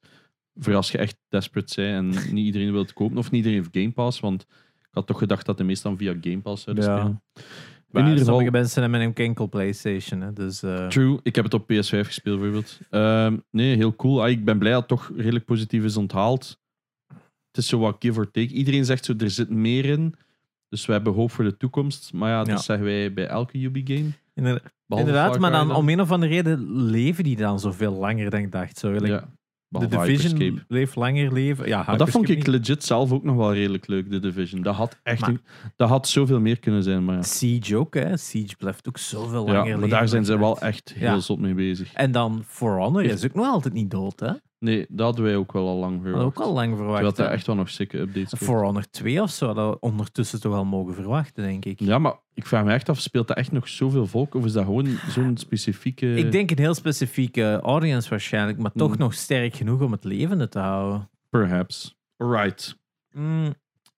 voor 0.55 0.75
als 0.75 0.91
je 0.91 0.99
echt 0.99 1.17
desperate 1.29 1.75
bent 1.81 2.17
en 2.17 2.25
niet 2.35 2.45
iedereen 2.45 2.73
wil 2.73 2.83
het 2.83 2.93
kopen, 2.93 3.19
of 3.19 3.31
niet 3.31 3.45
iedereen 3.45 3.59
heeft 3.59 3.77
Game 3.77 3.93
Pass, 3.93 4.21
want 4.21 4.43
ik 4.79 4.89
had 4.91 5.07
toch 5.07 5.19
gedacht 5.19 5.47
dat 5.47 5.59
de 5.59 5.65
meestal 5.65 5.97
via 5.97 6.15
Game 6.21 6.41
Pass 6.41 6.63
zouden 6.63 6.85
Ja. 6.85 6.97
spelen. 6.99 7.23
Maar 7.89 8.03
in 8.03 8.09
ieder 8.09 8.19
geval, 8.25 8.35
sommige 8.35 8.57
mensen 8.57 8.83
hebben 8.83 9.01
een 9.01 9.15
enkel 9.15 9.49
PlayStation. 9.49 10.21
Hè, 10.21 10.33
dus, 10.33 10.63
eh, 10.63 10.87
true, 10.87 11.19
ik 11.23 11.35
heb 11.35 11.45
het 11.45 11.55
op 11.55 11.67
PS5 11.67 12.07
gespeeld 12.07 12.37
bijvoorbeeld. 12.41 12.79
Ehm, 12.91 13.37
nee, 13.51 13.77
heel 13.77 13.97
cool. 13.97 14.23
Ah, 14.23 14.31
ik 14.31 14.45
ben 14.45 14.59
blij 14.59 14.71
dat 14.73 14.81
het 14.81 14.89
toch 14.89 15.13
redelijk 15.17 15.45
positief 15.45 15.85
is 15.85 15.97
onthaald. 15.97 16.59
Het 17.47 17.57
is 17.57 17.67
zo 17.69 17.79
wat 17.79 17.97
give 17.99 18.19
or 18.19 18.31
take. 18.31 18.47
Iedereen 18.55 18.85
zegt 18.85 19.05
zo, 19.05 19.15
er 19.19 19.31
zit 19.31 19.51
meer 19.51 19.85
in. 19.85 20.15
Dus 20.71 20.87
we 20.87 20.93
hebben 20.93 21.13
hoop 21.13 21.31
voor 21.31 21.45
de 21.45 21.57
toekomst. 21.57 22.13
Maar 22.13 22.31
ja, 22.31 22.39
dat 22.39 22.47
Ja. 22.49 22.57
zeggen 22.57 22.87
wij 22.87 23.13
bij 23.13 23.27
elke 23.27 23.59
Ubi-game. 23.59 24.11
Inderdaad, 24.89 25.39
maar 25.39 25.51
dan 25.51 25.75
om 25.75 25.89
een 25.89 26.01
of 26.01 26.11
andere 26.11 26.33
reden 26.33 26.73
leven 26.83 27.25
die 27.25 27.37
dan 27.37 27.61
zoveel 27.61 27.93
langer 27.93 28.31
dan 28.31 28.41
ik 28.41 28.53
dacht. 28.53 28.79
Zo, 28.79 28.91
like, 28.93 29.07
Ja, 29.07 29.29
de 29.69 29.87
Division 29.89 30.63
leeft 30.69 30.97
langer 30.97 31.33
leven. 31.33 31.67
Ja, 31.69 31.83
Maar 31.87 31.99
dat 31.99 32.11
vond 32.11 32.29
ik 32.29 32.47
legit 32.47 32.85
zelf 32.85 33.13
ook 33.13 33.25
nog 33.25 33.37
wel 33.37 33.55
redelijk 33.55 33.87
leuk, 33.87 34.11
de 34.11 34.19
Division. 34.19 34.63
Dat 34.63 34.75
had 34.75 34.99
echt 35.03 35.21
Maar- 35.21 35.31
een- 35.31 35.41
dat 35.77 35.89
had 35.89 36.09
zoveel 36.09 36.41
meer 36.41 36.59
kunnen 36.59 36.83
zijn. 36.83 37.05
Maar 37.05 37.15
ja. 37.17 37.23
Siege 37.23 37.77
ook, 37.77 37.95
hè. 37.95 38.17
Siege 38.17 38.57
blijft 38.57 38.89
ook 38.89 38.99
zoveel 38.99 39.47
Ja, 39.47 39.53
langer 39.53 39.65
maar 39.71 39.75
leven. 39.75 39.89
daar 39.89 40.09
zijn 40.09 40.25
ze 40.25 40.39
wel 40.39 40.61
echt 40.61 40.93
heel 40.95 41.21
zot 41.21 41.39
mee 41.41 41.55
bezig. 41.55 41.93
En 41.93 42.13
dan 42.13 42.43
For 42.47 42.79
Honor 42.79 43.03
is 43.05 43.25
ook 43.25 43.35
nog 43.35 43.47
altijd 43.47 43.75
niet 43.75 43.91
dood, 43.91 44.21
hè. 44.21 44.33
Nee, 44.65 44.87
dat 44.89 45.07
hadden 45.07 45.25
wij 45.25 45.37
ook 45.37 45.53
wel 45.53 45.69
al 45.69 45.77
lang 45.77 45.95
Dat 45.95 46.03
verwacht. 46.03 46.25
ook 46.27 46.41
al 46.41 46.53
lang 46.53 46.77
verwacht. 46.77 47.05
Terwijl 47.05 47.29
er 47.29 47.35
echt 47.35 47.47
wel 47.47 47.57
nog 47.57 47.69
sikke 47.71 47.99
updates 47.99 48.31
komen. 48.39 48.47
For 48.55 48.65
Honor 48.65 48.91
2 48.91 49.23
of 49.23 49.31
zo 49.31 49.47
hadden 49.47 49.71
we 49.71 49.81
ondertussen 49.81 50.41
toch 50.41 50.53
wel 50.53 50.65
mogen 50.65 50.95
verwachten, 50.95 51.43
denk 51.43 51.65
ik. 51.65 51.81
Ja, 51.81 51.99
maar 51.99 52.15
ik 52.35 52.47
vraag 52.47 52.65
me 52.65 52.73
echt 52.73 52.89
af, 52.89 53.01
speelt 53.01 53.29
dat 53.29 53.37
echt 53.37 53.53
nog 53.53 53.69
zoveel 53.69 54.07
volk? 54.07 54.35
Of 54.35 54.45
is 54.45 54.53
dat 54.53 54.65
gewoon 54.65 54.87
zo'n 55.09 55.37
specifieke... 55.37 56.15
Ik 56.15 56.33
denk 56.33 56.51
een 56.51 56.59
heel 56.59 56.75
specifieke 56.75 57.61
audience 57.63 58.09
waarschijnlijk, 58.11 58.59
maar 58.59 58.73
toch 58.73 58.93
Mm. 58.93 58.99
nog 58.99 59.15
sterk 59.15 59.55
genoeg 59.55 59.81
om 59.81 59.93
het 59.93 60.05
levende 60.05 60.49
te 60.49 60.59
houden. 60.59 61.11
Perhaps. 61.29 61.99
Alright. 62.17 62.79
Mm, 63.13 63.55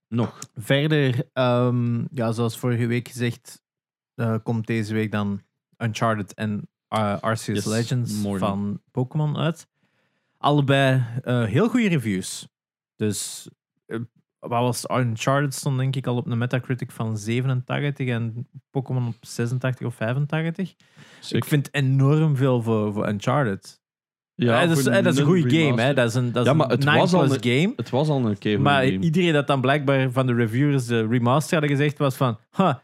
Nog. 0.08 0.38
Verder, 0.54 1.28
ehm, 1.32 2.04
ja, 2.10 2.32
zoals 2.32 2.58
vorige 2.58 2.86
week 2.86 3.08
gezegd, 3.08 3.62
eh, 4.14 4.34
komt 4.42 4.66
deze 4.66 4.94
week 4.94 5.12
dan 5.12 5.40
Uncharted 5.78 6.34
en 6.34 6.68
eh, 6.88 7.18
Arceus 7.20 7.56
Yes, 7.64 7.66
Legends 7.74 8.22
morgen. 8.22 8.46
van 8.46 8.80
Pokémon 8.90 9.36
uit. 9.36 9.66
Allebei 10.42 11.02
eh, 11.22 11.44
heel 11.44 11.68
goede 11.68 11.88
reviews. 11.88 12.48
Dus 12.96 13.48
eh, 13.86 13.98
wat 14.38 14.50
was? 14.60 14.84
Uncharted 15.00 15.54
stond 15.54 15.78
denk 15.78 15.96
ik 15.96 16.06
al 16.06 16.16
op 16.16 16.26
een 16.26 16.38
Metacritic 16.38 16.90
van 16.90 17.16
87 17.18 18.06
en 18.08 18.48
Pokémon 18.70 19.06
op 19.06 19.14
86 19.20 19.86
of 19.86 19.94
85. 19.94 20.74
Sick. 21.20 21.36
Ik 21.36 21.44
vind 21.44 21.68
enorm 21.74 22.36
veel 22.36 22.62
voor, 22.62 22.92
voor 22.92 23.08
Uncharted. 23.08 23.80
ja, 24.34 24.62
Eh, 24.62 24.68
dat, 24.68 24.78
is, 24.78 24.84
dat 24.84 25.06
is 25.06 25.18
een 25.18 25.24
goede 25.26 25.50
game, 25.64 25.82
hè? 25.82 25.94
Dat 25.94 26.08
is 26.08 26.14
een, 26.14 26.32
dat 26.32 26.42
is 26.44 26.50
Ja, 26.50 26.56
maar 26.56 26.68
het 26.68 26.84
was 26.84 27.14
al 27.14 27.22
9 27.26 27.36
een- 27.36 27.60
game. 27.60 27.72
Het 27.76 27.90
was 27.90 28.08
al 28.08 28.26
een 28.26 28.38
keer 28.38 28.60
Maar 28.60 28.84
game. 28.84 28.98
iedereen 28.98 29.32
dat 29.32 29.46
dan 29.46 29.60
blijkbaar 29.60 30.10
van 30.10 30.26
de 30.26 30.34
reviewers 30.34 30.86
de 30.86 31.06
remaster 31.06 31.58
hadden 31.58 31.76
gezegd 31.76 31.98
was 31.98 32.16
van, 32.16 32.38
huh, 32.56 32.74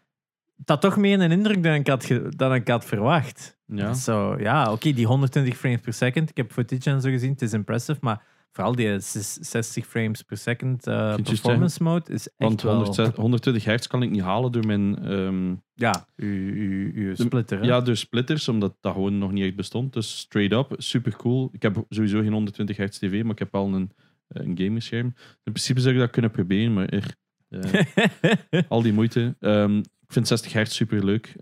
had 0.64 0.80
toch 0.80 0.96
meer 0.96 1.20
een 1.20 1.30
indruk 1.32 1.62
dan 1.62 1.74
ik 1.74 1.86
had, 1.86 2.08
dan 2.36 2.54
ik 2.54 2.68
had 2.68 2.84
verwacht. 2.84 3.57
Ja. 3.76 3.94
Zo, 3.94 4.36
ja, 4.38 4.72
oké, 4.72 4.92
die 4.92 5.06
120 5.06 5.56
frames 5.56 5.80
per 5.80 5.92
second. 5.92 6.30
Ik 6.30 6.36
heb 6.36 6.52
footage 6.52 6.90
en 6.90 7.00
zo 7.00 7.10
gezien, 7.10 7.30
het 7.32 7.42
is 7.42 7.52
impressive, 7.52 7.98
maar 8.02 8.22
vooral 8.52 8.74
die 8.74 8.98
60 9.00 9.86
frames 9.86 10.22
per 10.22 10.36
second 10.36 10.86
eh, 10.86 11.14
performance 11.14 11.82
mode 11.82 12.12
is 12.12 12.28
echt 12.28 12.34
Want 12.36 12.62
wel... 12.62 12.72
106 12.74 13.14
120 13.16 13.64
hertz 13.64 13.86
kan 13.86 14.02
ik 14.02 14.10
niet 14.10 14.20
halen 14.22 14.52
door 14.52 14.66
mijn... 14.66 14.98
ehm, 15.04 15.54
Ja, 15.74 16.06
uw, 16.16 16.52
uw, 16.54 16.90
uw 16.94 17.14
De- 17.14 17.22
splitter. 17.22 17.64
ja, 17.64 17.80
door 17.80 17.96
splitters, 17.96 18.48
omdat 18.48 18.76
dat 18.80 18.92
gewoon 18.92 19.18
nog 19.18 19.32
niet 19.32 19.44
echt 19.44 19.56
bestond. 19.56 19.92
Dus 19.92 20.18
straight 20.18 20.52
up, 20.72 20.74
super 20.82 21.16
cool. 21.16 21.48
Ik 21.52 21.62
heb 21.62 21.84
sowieso 21.88 22.20
geen 22.20 22.32
120 22.32 22.76
hertz 22.76 22.98
tv, 22.98 23.22
maar 23.22 23.32
ik 23.32 23.38
heb 23.38 23.52
wel 23.52 23.74
een, 23.74 23.90
eh, 24.28 24.44
een 24.46 24.58
gamerscherm. 24.58 25.06
In 25.44 25.52
principe 25.52 25.80
zou 25.80 25.94
ik 25.94 26.00
dat 26.00 26.10
kunnen 26.10 26.30
proberen, 26.30 26.72
maar 26.74 26.86
er, 26.88 27.14
eh, 27.48 28.62
al 28.68 28.82
die 28.82 28.92
moeite. 28.92 29.36
Ehm, 29.40 29.76
ik 29.78 30.12
vind 30.14 30.28
60 30.28 30.52
hertz 30.52 30.74
super 30.76 31.04
leuk. 31.04 31.34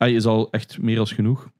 Hij 0.00 0.12
is 0.12 0.24
al 0.26 0.50
echt 0.50 0.78
meer 0.82 0.98
als 0.98 1.12
genoeg. 1.12 1.50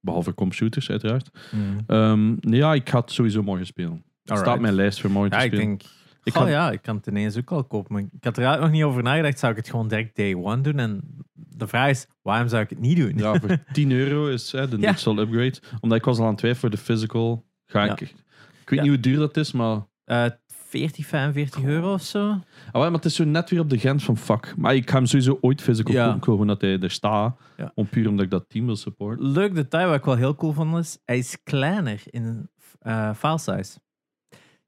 Behalve 0.00 0.34
computers, 0.34 0.90
uiteraard. 0.90 1.30
Hmm. 1.50 1.78
Ehm, 1.86 2.28
nee, 2.40 2.58
ja, 2.58 2.74
ik 2.74 2.88
ga 2.88 3.00
het 3.00 3.12
sowieso 3.12 3.42
morgen 3.42 3.66
spelen. 3.66 4.04
Staat 4.24 4.36
Alright. 4.36 4.54
op 4.56 4.62
mijn 4.62 4.74
lijst 4.74 5.00
voor 5.00 5.10
morgen 5.10 5.32
Ja, 5.32 5.38
te 5.38 5.44
ik 5.44 5.52
spelen. 5.52 5.68
denk... 5.68 5.82
Ik 6.24 6.36
oh 6.36 6.48
ja, 6.48 6.70
ik 6.70 6.82
kan 6.82 6.96
het 6.96 7.06
ineens 7.06 7.36
ook 7.38 7.50
al 7.50 7.64
kopen. 7.64 7.92
Maar 7.92 8.02
ik 8.02 8.24
had 8.24 8.36
er 8.36 8.42
eigenlijk 8.44 8.60
nog 8.72 8.80
niet 8.80 8.90
over 8.90 9.02
nagedacht. 9.02 9.38
Zou 9.38 9.52
ik 9.52 9.58
het 9.58 9.70
gewoon 9.70 9.88
direct 9.88 10.16
day 10.16 10.34
one 10.34 10.60
doen? 10.60 10.78
En 10.78 11.00
de 11.32 11.66
vraag 11.66 11.88
is, 11.90 12.06
waarom 12.22 12.48
zou 12.48 12.62
ik 12.62 12.70
het 12.70 12.78
niet 12.78 12.96
doen? 12.96 13.12
Ja, 13.16 13.40
voor 13.40 13.58
10 13.72 13.90
euro 13.90 14.26
is 14.28 14.52
hè, 14.52 14.68
de 14.68 14.78
Ja. 14.78 14.90
Upgrade. 14.90 15.54
Omdat 15.80 15.98
ik 15.98 16.04
was 16.04 16.18
al 16.18 16.22
aan 16.24 16.30
het 16.30 16.38
twijfelen 16.38 16.60
voor 16.60 16.70
de 16.70 16.84
physical. 16.92 17.44
Ga 17.66 17.84
Ja. 17.84 17.92
ik, 17.92 18.00
ik 18.00 18.70
weet 18.70 18.80
niet 18.80 18.88
hoe 18.88 19.00
duur 19.00 19.18
dat 19.18 19.36
is, 19.36 19.52
maar 19.52 19.86
Eh, 20.04 20.26
40, 20.72 21.06
45 21.06 21.62
euro 21.64 21.92
of 21.92 22.02
zo. 22.02 22.28
Ah, 22.72 22.82
maar 22.82 22.90
het 22.92 23.04
is 23.04 23.14
zo 23.14 23.24
net 23.24 23.50
weer 23.50 23.60
op 23.60 23.70
de 23.70 23.78
grens 23.78 24.04
van 24.04 24.16
fuck. 24.16 24.54
Maar 24.56 24.74
ik 24.74 24.90
ga 24.90 24.96
hem 24.96 25.06
sowieso 25.06 25.38
ooit 25.40 25.62
physical 25.62 25.94
Ja. 25.94 26.06
kopen. 26.06 26.22
Gewoon 26.22 26.46
dat 26.46 26.60
hij 26.60 26.78
er 26.78 26.90
staat. 26.90 27.38
Ja. 27.56 27.72
Om 27.74 27.86
puur 27.88 28.08
omdat 28.08 28.24
ik 28.24 28.30
dat 28.30 28.44
team 28.48 28.66
wil 28.66 28.76
supporten. 28.76 29.26
Leuk 29.26 29.54
detail 29.54 29.86
wat 29.88 29.96
ik 29.96 30.04
wel 30.04 30.16
heel 30.16 30.34
cool 30.34 30.52
vond 30.52 30.76
is, 30.76 30.98
hij 31.04 31.18
is 31.18 31.36
kleiner 31.44 32.02
in 32.04 32.48
eh 32.80 33.14
file 33.14 33.38
size. 33.38 33.78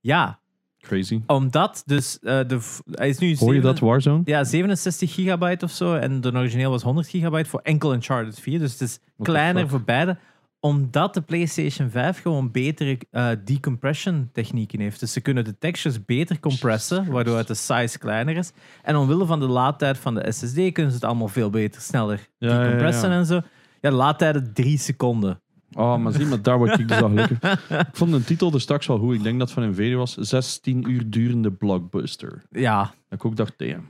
Ja, 0.01 0.39
Crazy. 0.81 1.21
omdat 1.27 1.83
dus 1.87 2.19
eh, 2.19 2.41
de, 2.47 2.59
hij 2.91 3.09
is 3.09 3.19
nu 3.19 3.37
Hoor 3.39 3.55
je 3.55 3.61
dat, 3.61 3.79
Warzone? 3.79 4.23
Ja, 4.25 4.45
67 4.45 5.15
gigabyte 5.15 5.65
of 5.65 5.71
zo. 5.71 5.95
En 5.95 6.21
de 6.21 6.33
origineel 6.33 6.71
was 6.71 6.83
100 6.83 7.09
gigabyte 7.09 7.49
voor 7.49 7.61
enkel 7.61 7.93
Uncharted 7.95 8.41
4. 8.41 8.59
Dus 8.59 8.73
het 8.73 8.81
is 8.81 8.99
kleiner 9.23 9.69
voor 9.69 9.83
beide. 9.83 10.17
Omdat 10.65 11.15
de 11.15 11.21
PlayStation 11.21 11.91
5 11.91 12.21
gewoon 12.23 12.51
betere 12.51 12.99
eh, 13.11 13.29
decompression 13.45 14.29
technieken 14.33 14.81
heeft. 14.81 15.01
Dus 15.01 15.13
ze 15.13 15.21
kunnen 15.21 15.45
de 15.45 15.59
textures 15.59 16.05
beter 16.05 16.41
compressen, 16.41 17.11
waardoor 17.11 17.37
het 17.37 17.47
de 17.47 17.55
size 17.55 17.99
kleiner 17.99 18.37
is. 18.37 18.53
En 18.83 18.97
omwille 18.97 19.27
van 19.27 19.41
de 19.41 19.47
laadtijd 19.47 19.99
van 19.99 20.15
de 20.15 20.33
SSD 20.33 20.55
kunnen 20.55 20.93
ze 20.93 20.97
het 20.99 21.05
allemaal 21.05 21.29
veel 21.29 21.51
beter, 21.51 21.81
sneller 21.81 22.29
Ja, 22.39 22.49
ja, 22.49 22.55
ja. 22.55 22.63
decompressen 22.63 23.11
en 23.11 23.27
zo. 23.27 23.35
Ja, 23.81 23.91
de 23.91 23.97
laadtijden 23.97 24.51
drie 24.55 24.79
seconden. 24.79 25.41
Oh, 25.73 25.97
maar 25.97 26.13
zie, 26.13 26.27
maar 26.27 26.43
daar 26.43 26.59
word 26.59 26.79
ik 26.79 26.89
dus 26.89 27.01
al 27.01 27.09
gelukkig. 27.09 27.39
ik 27.71 27.87
vond 27.97 28.11
de 28.13 28.25
titel 28.25 28.53
er 28.53 28.61
straks 28.61 28.87
wel 28.87 28.99
goed. 28.99 29.15
Ik 29.15 29.23
denk 29.23 29.39
dat 29.39 29.49
het 29.51 29.59
van 29.59 29.69
Nvidia 29.71 29.97
was. 29.97 30.15
16 30.15 30.91
uur 30.91 31.11
durende 31.11 31.51
blockbuster. 31.53 32.43
Ja, 32.51 32.83
Dat 32.83 33.19
ik 33.19 33.25
ook 33.25 33.37
dacht, 33.37 33.55
damn. 33.57 33.89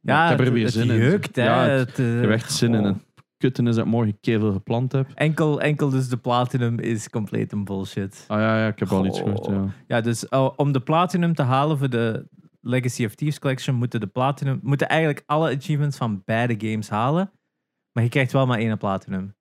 ja 0.00 0.22
ik 0.24 0.30
heb 0.30 0.38
er 0.38 0.44
het- 0.44 0.54
weer 0.54 0.64
het 0.64 0.72
zin 0.74 0.90
in. 0.90 0.96
jeukt, 0.96 1.36
hè. 1.36 1.44
Ja, 1.44 1.64
het- 1.68 1.88
Het, 1.88 1.98
eh, 1.98 2.14
ik 2.14 2.20
heb 2.20 2.30
echt 2.30 2.52
zin 2.52 2.74
in. 2.74 2.86
oh. 2.86 2.96
Kutten 3.44 3.66
is 3.66 3.74
dat 3.74 3.84
ik 3.84 3.90
morgen 3.90 4.18
kevel 4.20 4.52
gepland 4.52 4.92
heb. 4.92 5.10
Enkel, 5.14 5.60
enkel 5.60 5.90
dus 5.90 6.08
de 6.08 6.16
Platinum 6.16 6.78
is 6.78 7.10
compleet 7.10 7.52
een 7.52 7.64
bullshit. 7.64 8.24
Ah 8.28 8.38
ja, 8.38 8.58
ja 8.58 8.66
ik 8.66 8.78
heb 8.78 8.92
al 8.92 9.06
iets 9.06 9.18
gehoord. 9.18 9.46
Goh. 9.46 9.54
Ja. 9.54 9.66
Ja, 9.86 10.00
dus 10.00 10.28
oh, 10.28 10.52
om 10.56 10.72
de 10.72 10.80
Platinum 10.80 11.34
te 11.34 11.42
halen 11.42 11.78
voor 11.78 11.90
de 11.90 12.26
Legacy 12.60 13.04
of 13.04 13.14
Thieves 13.14 13.38
Collection 13.38 13.76
moeten 13.76 14.00
de 14.00 14.06
Platinum 14.06 14.60
moeten 14.62 14.88
eigenlijk 14.88 15.22
alle 15.26 15.56
achievements 15.56 15.96
van 15.96 16.22
beide 16.24 16.68
games 16.68 16.88
halen. 16.88 17.30
Maar 17.92 18.02
je 18.02 18.08
krijgt 18.08 18.32
wel 18.32 18.46
maar 18.46 18.58
één 18.58 18.78
Platinum. 18.78 19.34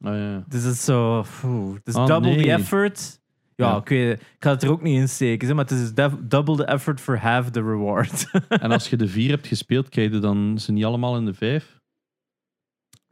Ah, 0.00 0.14
ja. 0.14 0.44
Dus 0.48 0.62
het 0.62 0.74
is 0.74 0.84
zo. 0.84 1.22
phew. 1.22 1.76
Oh, 1.92 2.06
double 2.06 2.36
the 2.36 2.50
effort. 2.50 3.20
Ja, 3.54 3.68
Ja. 3.68 3.76
Ik, 3.76 3.88
weet, 3.88 4.20
ik 4.20 4.36
ga 4.38 4.50
het 4.50 4.62
er 4.62 4.70
ook 4.70 4.82
niet 4.82 4.98
in 4.98 5.08
steken, 5.08 5.46
zeg, 5.46 5.56
maar 5.56 5.64
het 5.64 5.78
is 5.78 5.94
double 6.28 6.56
the 6.56 6.64
effort 6.64 7.00
for 7.00 7.18
half 7.18 7.50
the 7.50 7.62
reward. 7.62 8.30
En 8.48 8.70
als 8.70 8.88
je 8.88 8.96
de 8.96 9.08
vier 9.08 9.30
hebt 9.30 9.46
gespeeld, 9.46 9.88
krijg 9.88 10.12
je 10.12 10.18
dan 10.18 10.58
ze 10.58 10.72
niet 10.72 10.84
allemaal 10.84 11.16
in 11.16 11.24
de 11.24 11.34
vijf? 11.34 11.82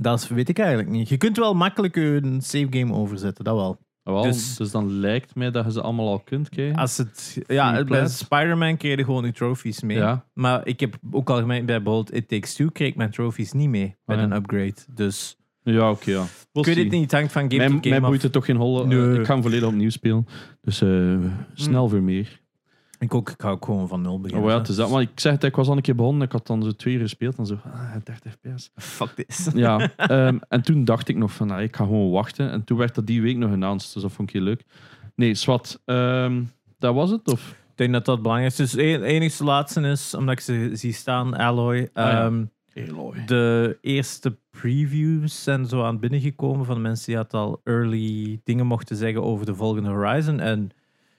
Dat 0.02 0.20
is- 0.22 0.28
weet 0.28 0.48
ik 0.48 0.58
eigenlijk 0.58 0.88
niet. 0.88 1.08
Je 1.08 1.16
kunt 1.16 1.36
wel 1.36 1.54
makkelijk 1.54 1.96
een 1.96 2.40
save 2.42 2.66
game 2.70 2.92
overzetten, 2.94 3.44
dat 3.44 3.54
wel. 3.54 3.78
Wel, 4.02 4.22
Dus- 4.22 4.56
dus, 4.56 4.70
dan 4.70 4.90
lijkt 4.92 5.34
mij 5.34 5.50
dat 5.50 5.64
je 5.64 5.72
ze 5.72 5.80
allemaal 5.82 6.08
al 6.08 6.18
kunt 6.20 6.48
krijgen. 6.48 6.76
Als 6.76 6.96
het, 6.96 7.40
ja, 7.46 7.84
bij. 7.84 8.06
Spider-Man 8.08 8.76
kreeg 8.76 8.96
je 8.98 9.04
gewoon 9.04 9.24
je 9.24 9.32
trophies 9.32 9.82
mee. 9.82 9.96
ja. 9.96 10.24
Maar 10.34 10.66
ik 10.66 10.80
heb 10.80 10.96
ook 11.10 11.30
al 11.30 11.38
gemerkt 11.38 11.66
bij 11.66 11.82
bijvoorbeeld 11.82 12.16
It 12.16 12.28
Takes 12.28 12.54
Two 12.54 12.68
kreeg 12.68 12.88
ik 12.88 12.96
mijn 12.96 13.10
trophies 13.10 13.52
niet 13.52 13.68
mee 13.68 13.96
bij 14.04 14.16
Ah, 14.16 14.22
ja. 14.22 14.28
een 14.30 14.36
upgrade. 14.36 14.74
Dus 14.94 15.36
Ja, 15.64 15.90
oké, 15.90 16.10
ja. 16.10 16.16
We'll 16.16 16.24
ik 16.52 16.64
weet 16.64 16.64
see. 16.74 16.82
het 16.84 16.92
niet, 16.92 17.02
het 17.02 17.12
hangt 17.12 17.32
van 17.32 17.42
game 17.42 17.56
Mij, 17.56 17.66
to 17.66 17.72
mij 17.72 17.82
game 17.82 18.00
af. 18.00 18.08
boeit 18.08 18.22
het 18.22 18.32
toch 18.32 18.44
geen 18.44 18.56
holle. 18.56 18.86
Nee. 18.86 19.18
ik 19.18 19.26
ga 19.26 19.32
hem 19.32 19.42
volledig 19.42 19.68
opnieuw 19.68 19.90
spelen. 19.90 20.26
Dus 20.60 20.80
eh, 20.82 21.16
snel 21.54 21.88
voor 21.88 22.02
meer. 22.02 22.40
Ik 23.02 23.14
ook, 23.14 23.30
ik 23.30 23.40
ga 23.42 23.50
ook 23.50 23.64
gewoon 23.64 23.88
van 23.88 24.02
nul 24.02 24.20
beginnen. 24.20 24.44
Oh 24.46 24.50
ja, 24.52 24.58
het 24.58 24.68
is 24.68 24.76
dat. 24.76 24.90
Maar 24.90 25.00
ik 25.00 25.10
zeg 25.14 25.32
het, 25.32 25.44
ik 25.44 25.56
was 25.56 25.68
al 25.68 25.76
een 25.76 25.82
keer 25.82 25.94
begonnen. 25.94 26.26
Ik 26.26 26.32
had 26.32 26.46
dan 26.46 26.62
zo 26.62 26.70
twee 26.70 26.94
uur 26.94 27.00
gespeeld. 27.00 27.38
En 27.38 27.46
zo, 27.46 27.58
ah, 27.64 27.94
30 28.04 28.32
fps. 28.32 28.70
Fuck 28.76 29.08
this. 29.08 29.48
Ja, 29.54 29.90
ehm, 29.96 30.38
en 30.48 30.62
toen 30.62 30.84
dacht 30.84 31.08
ik 31.08 31.16
nog 31.16 31.32
van, 31.32 31.46
nou, 31.46 31.62
ik 31.62 31.76
ga 31.76 31.84
gewoon 31.84 32.10
wachten. 32.10 32.50
En 32.50 32.64
toen 32.64 32.78
werd 32.78 32.94
dat 32.94 33.06
die 33.06 33.22
week 33.22 33.36
nog 33.36 33.50
announced. 33.52 33.92
Dus 33.92 34.02
dat 34.02 34.12
vond 34.12 34.28
ik 34.28 34.34
heel 34.34 34.44
leuk. 34.44 34.64
Nee, 35.14 35.34
Swat, 35.34 35.80
ehm, 35.84 36.42
dat 36.78 36.94
was 36.94 37.10
het? 37.10 37.28
Of? 37.28 37.50
Ik 37.50 37.76
denk 37.78 37.92
dat 37.92 38.04
dat 38.04 38.22
belangrijk 38.22 38.50
is. 38.50 38.56
Dus 38.56 38.72
het 38.72 39.02
enigste 39.02 39.44
laatste 39.44 39.80
is, 39.80 40.14
omdat 40.14 40.34
ik 40.34 40.40
ze 40.40 40.70
zie 40.72 40.92
staan, 40.92 41.34
Alloy. 41.36 41.90
ja. 41.94 42.24
ehm, 42.24 42.44
de 43.26 43.78
eerste 43.80 44.38
previews 44.50 45.42
zijn 45.42 45.66
zo 45.66 45.82
aan 45.82 45.98
binnengekomen 45.98 46.66
van 46.66 46.82
mensen 46.82 47.06
die 47.06 47.16
had 47.16 47.34
al 47.34 47.60
early 47.64 48.40
dingen 48.44 48.66
mochten 48.66 48.96
zeggen 48.96 49.22
over 49.22 49.46
de 49.46 49.54
volgende 49.54 49.88
Horizon. 49.88 50.40
En 50.40 50.70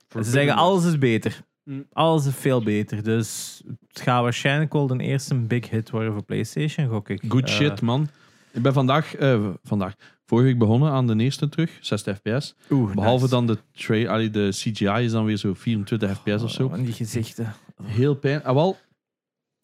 ze 0.10 0.24
zeggen 0.24 0.56
alles 0.56 0.86
is 0.86 0.98
beter. 0.98 1.44
Mm. 1.64 1.86
Alles 1.92 2.26
is 2.26 2.36
veel 2.36 2.64
beter. 2.64 3.04
Dus 3.04 3.62
het 3.88 4.02
gaat 4.02 4.22
waarschijnlijk 4.22 4.74
wel 4.74 4.88
de 4.88 4.98
eerste 5.04 5.36
big 5.36 5.70
hit 5.70 5.90
worden 5.90 6.14
voor 6.14 6.24
PlayStation, 6.24 6.88
gok 6.88 7.10
ik. 7.10 7.24
Good 7.28 7.44
Eh, 7.48 7.54
shit, 7.56 7.82
man. 7.82 8.08
Ik 8.52 8.62
ben 8.62 8.74
vandaag, 8.74 9.16
eh, 9.16 9.50
vandaag, 9.64 9.94
vorige 10.26 10.48
week 10.48 10.58
begonnen 10.58 10.92
aan 10.92 11.08
de 11.08 11.16
eerste 11.24 11.50
terug, 11.50 11.78
60 11.82 12.18
fps. 12.18 12.56
oeh, 12.70 12.94
Behalve 12.94 13.22
nice. 13.24 13.36
dan 13.36 13.48
de, 13.48 14.08
allee, 14.10 14.30
de 14.30 14.50
CGI 14.52 15.04
is 15.04 15.12
dan 15.12 15.26
weer 15.26 15.38
zo 15.38 15.54
24 15.54 16.18
fps 16.18 16.44
of 16.44 16.52
zo. 16.52 16.66
Oh, 16.66 16.74
en 16.74 16.84
die 16.84 16.94
gezichten. 16.94 17.54
Heel 17.84 18.16
pijn. 18.16 18.44
Ah, 18.44 18.54
wel, 18.54 18.78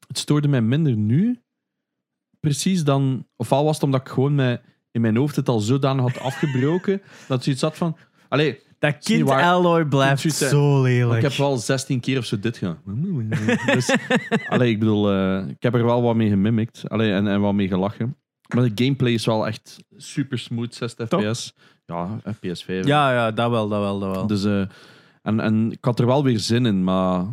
het 0.08 0.18
stoorde 0.18 0.48
mij 0.48 0.62
minder 0.62 0.96
nu. 0.96 1.40
Precies 2.40 2.84
dan. 2.84 3.28
Ofwel 3.36 3.64
was 3.64 3.74
het 3.76 3.84
omdat 3.84 4.02
ik 4.02 4.08
gewoon 4.08 4.36
mij, 4.36 4.62
in 4.92 5.02
mijn 5.02 5.16
hoofd 5.18 5.36
het 5.36 5.50
al 5.50 5.60
zodanig 5.60 6.02
had 6.14 6.20
afgebroken. 6.20 7.02
dat 7.28 7.44
zoiets 7.44 7.62
had 7.62 7.78
van. 7.78 7.98
Allee, 8.30 8.60
Dat 8.80 8.98
kind 8.98 9.28
waar. 9.28 9.44
Alloy 9.44 9.86
blijft 9.86 10.24
hè. 10.24 10.48
zo 10.48 10.82
lelijk. 10.82 11.16
ik 11.24 11.30
heb 11.30 11.32
wel 11.38 11.58
16 11.58 12.00
keer 12.00 12.18
of 12.18 12.26
zo 12.26 12.40
dit 12.40 12.58
gedaan. 12.58 12.80
Dus, 13.66 13.96
allee, 14.50 14.70
ik 14.72 14.80
bedoel, 14.80 15.12
eh, 15.12 15.48
ik 15.48 15.64
heb 15.64 15.74
er 15.74 15.86
wel 15.86 16.02
wat 16.02 16.16
mee 16.16 16.30
gemimikt. 16.30 16.90
Allee, 16.90 17.12
en, 17.14 17.28
en 17.28 17.42
wat 17.42 17.54
mee 17.54 17.68
gelachen. 17.68 18.16
Maar 18.56 18.64
de 18.74 18.84
gameplay 18.84 19.12
is 19.14 19.26
wel 19.26 19.48
echt 19.48 19.78
super 19.98 20.40
smooth, 20.40 20.76
60 20.76 21.08
Toch? 21.08 21.22
fps. 21.22 21.54
Ja, 21.86 22.20
PS5. 22.36 22.66
Ja, 22.66 23.14
ja, 23.14 23.32
dat 23.32 23.50
wel, 23.50 23.68
dat 23.68 23.80
wel, 23.82 24.00
dat 24.00 24.16
wel. 24.16 24.28
Dus, 24.28 24.44
eh, 24.46 24.62
en, 25.22 25.40
en 25.40 25.72
ik 25.72 25.86
had 25.86 26.00
er 26.00 26.06
wel 26.06 26.24
weer 26.24 26.40
zin 26.40 26.66
in, 26.66 26.84
maar 26.84 27.26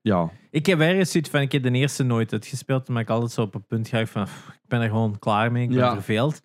ja. 0.00 0.30
Ik 0.50 0.66
heb 0.66 0.80
ergens 0.80 1.10
zoiets 1.10 1.30
van, 1.30 1.40
ik 1.40 1.52
heb 1.52 1.62
de 1.62 1.70
eerste 1.70 2.02
nooit 2.02 2.32
uitgespeeld, 2.32 2.88
maar 2.88 3.02
ik 3.02 3.10
altijd 3.10 3.32
zo 3.32 3.42
op 3.42 3.54
een 3.54 3.66
punt 3.66 3.88
ga 3.88 4.06
van, 4.06 4.22
ik 4.22 4.68
ben 4.68 4.80
er 4.80 4.88
gewoon 4.88 5.18
klaar 5.18 5.52
mee, 5.52 5.62
ik 5.62 5.68
ben 5.68 5.78
Ja. 5.78 5.92
verveeld. 5.92 6.42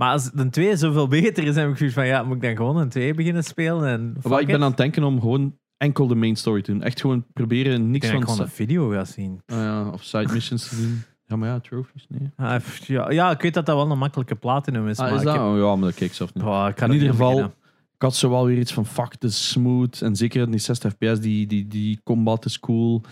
Maar 0.00 0.12
als 0.12 0.30
de 0.30 0.50
twee 0.50 0.76
zoveel 0.76 1.08
beter 1.08 1.44
is, 1.44 1.54
heb 1.56 1.70
ik 1.70 1.76
zoiets 1.76 1.94
van, 1.94 2.06
ja, 2.06 2.22
moet 2.22 2.36
ik 2.36 2.42
dan 2.42 2.56
gewoon 2.56 2.76
een 2.76 2.88
twee 2.88 3.14
beginnen 3.14 3.44
spelen? 3.44 3.88
En 3.88 4.14
ik 4.16 4.22
ben 4.30 4.40
it? 4.48 4.54
aan 4.54 4.60
het 4.62 4.76
denken 4.76 5.04
om 5.04 5.20
gewoon 5.20 5.56
enkel 5.76 6.06
de 6.06 6.14
main 6.14 6.36
story 6.36 6.62
te 6.62 6.72
doen. 6.72 6.82
Echt 6.82 7.00
gewoon 7.00 7.24
proberen 7.32 7.72
Ik 7.74 7.80
niks 7.88 8.06
ik 8.06 8.12
van 8.12 8.22
gewoon 8.22 8.40
een 8.40 8.48
video 8.48 8.88
ga 8.90 9.04
zien. 9.04 9.40
Ah 9.46 9.58
ja, 9.58 9.88
of 9.90 10.02
side 10.02 10.32
missions 10.34 10.68
te 10.68 10.76
doen. 10.76 11.02
Ja, 11.26 11.36
maar 11.36 11.48
ja, 11.48 11.60
trophies, 11.60 12.06
nee. 12.08 12.28
Ah, 12.36 12.60
ja, 12.86 13.10
ja, 13.10 13.30
ik 13.30 13.40
weet 13.42 13.54
dat 13.54 13.66
dat 13.66 13.76
wel 13.76 13.90
een 13.90 13.98
makkelijke 13.98 14.34
platinum 14.34 14.88
is, 14.88 14.98
Ah, 14.98 15.04
maar 15.04 15.14
is 15.14 15.20
ik 15.20 15.26
dat? 15.26 15.34
heb- 15.36 15.44
Oh, 15.44 15.56
ja, 15.58 15.76
maar 15.76 15.84
dat 15.88 15.94
kijk 15.94 16.10
ik 16.10 16.16
zelf 16.16 16.34
niet. 16.34 16.44
Oh, 16.44 16.66
ik 16.70 16.80
In 16.80 16.86
er 16.88 16.92
ieder 16.92 17.08
geval, 17.10 17.28
beginnen. 17.30 17.54
ik 17.94 18.02
had 18.02 18.14
zo 18.16 18.30
wel 18.30 18.46
weer 18.46 18.58
iets 18.58 18.72
van, 18.72 18.86
fuck, 18.86 19.14
is 19.18 19.48
smooth. 19.50 20.02
En 20.02 20.16
zeker 20.16 20.42
in 20.42 20.50
die 20.50 20.60
60 20.60 20.92
fps, 20.92 21.20
die, 21.20 21.46
die, 21.46 21.66
die 21.66 22.00
combat 22.04 22.44
is 22.44 22.60
cool. 22.60 23.02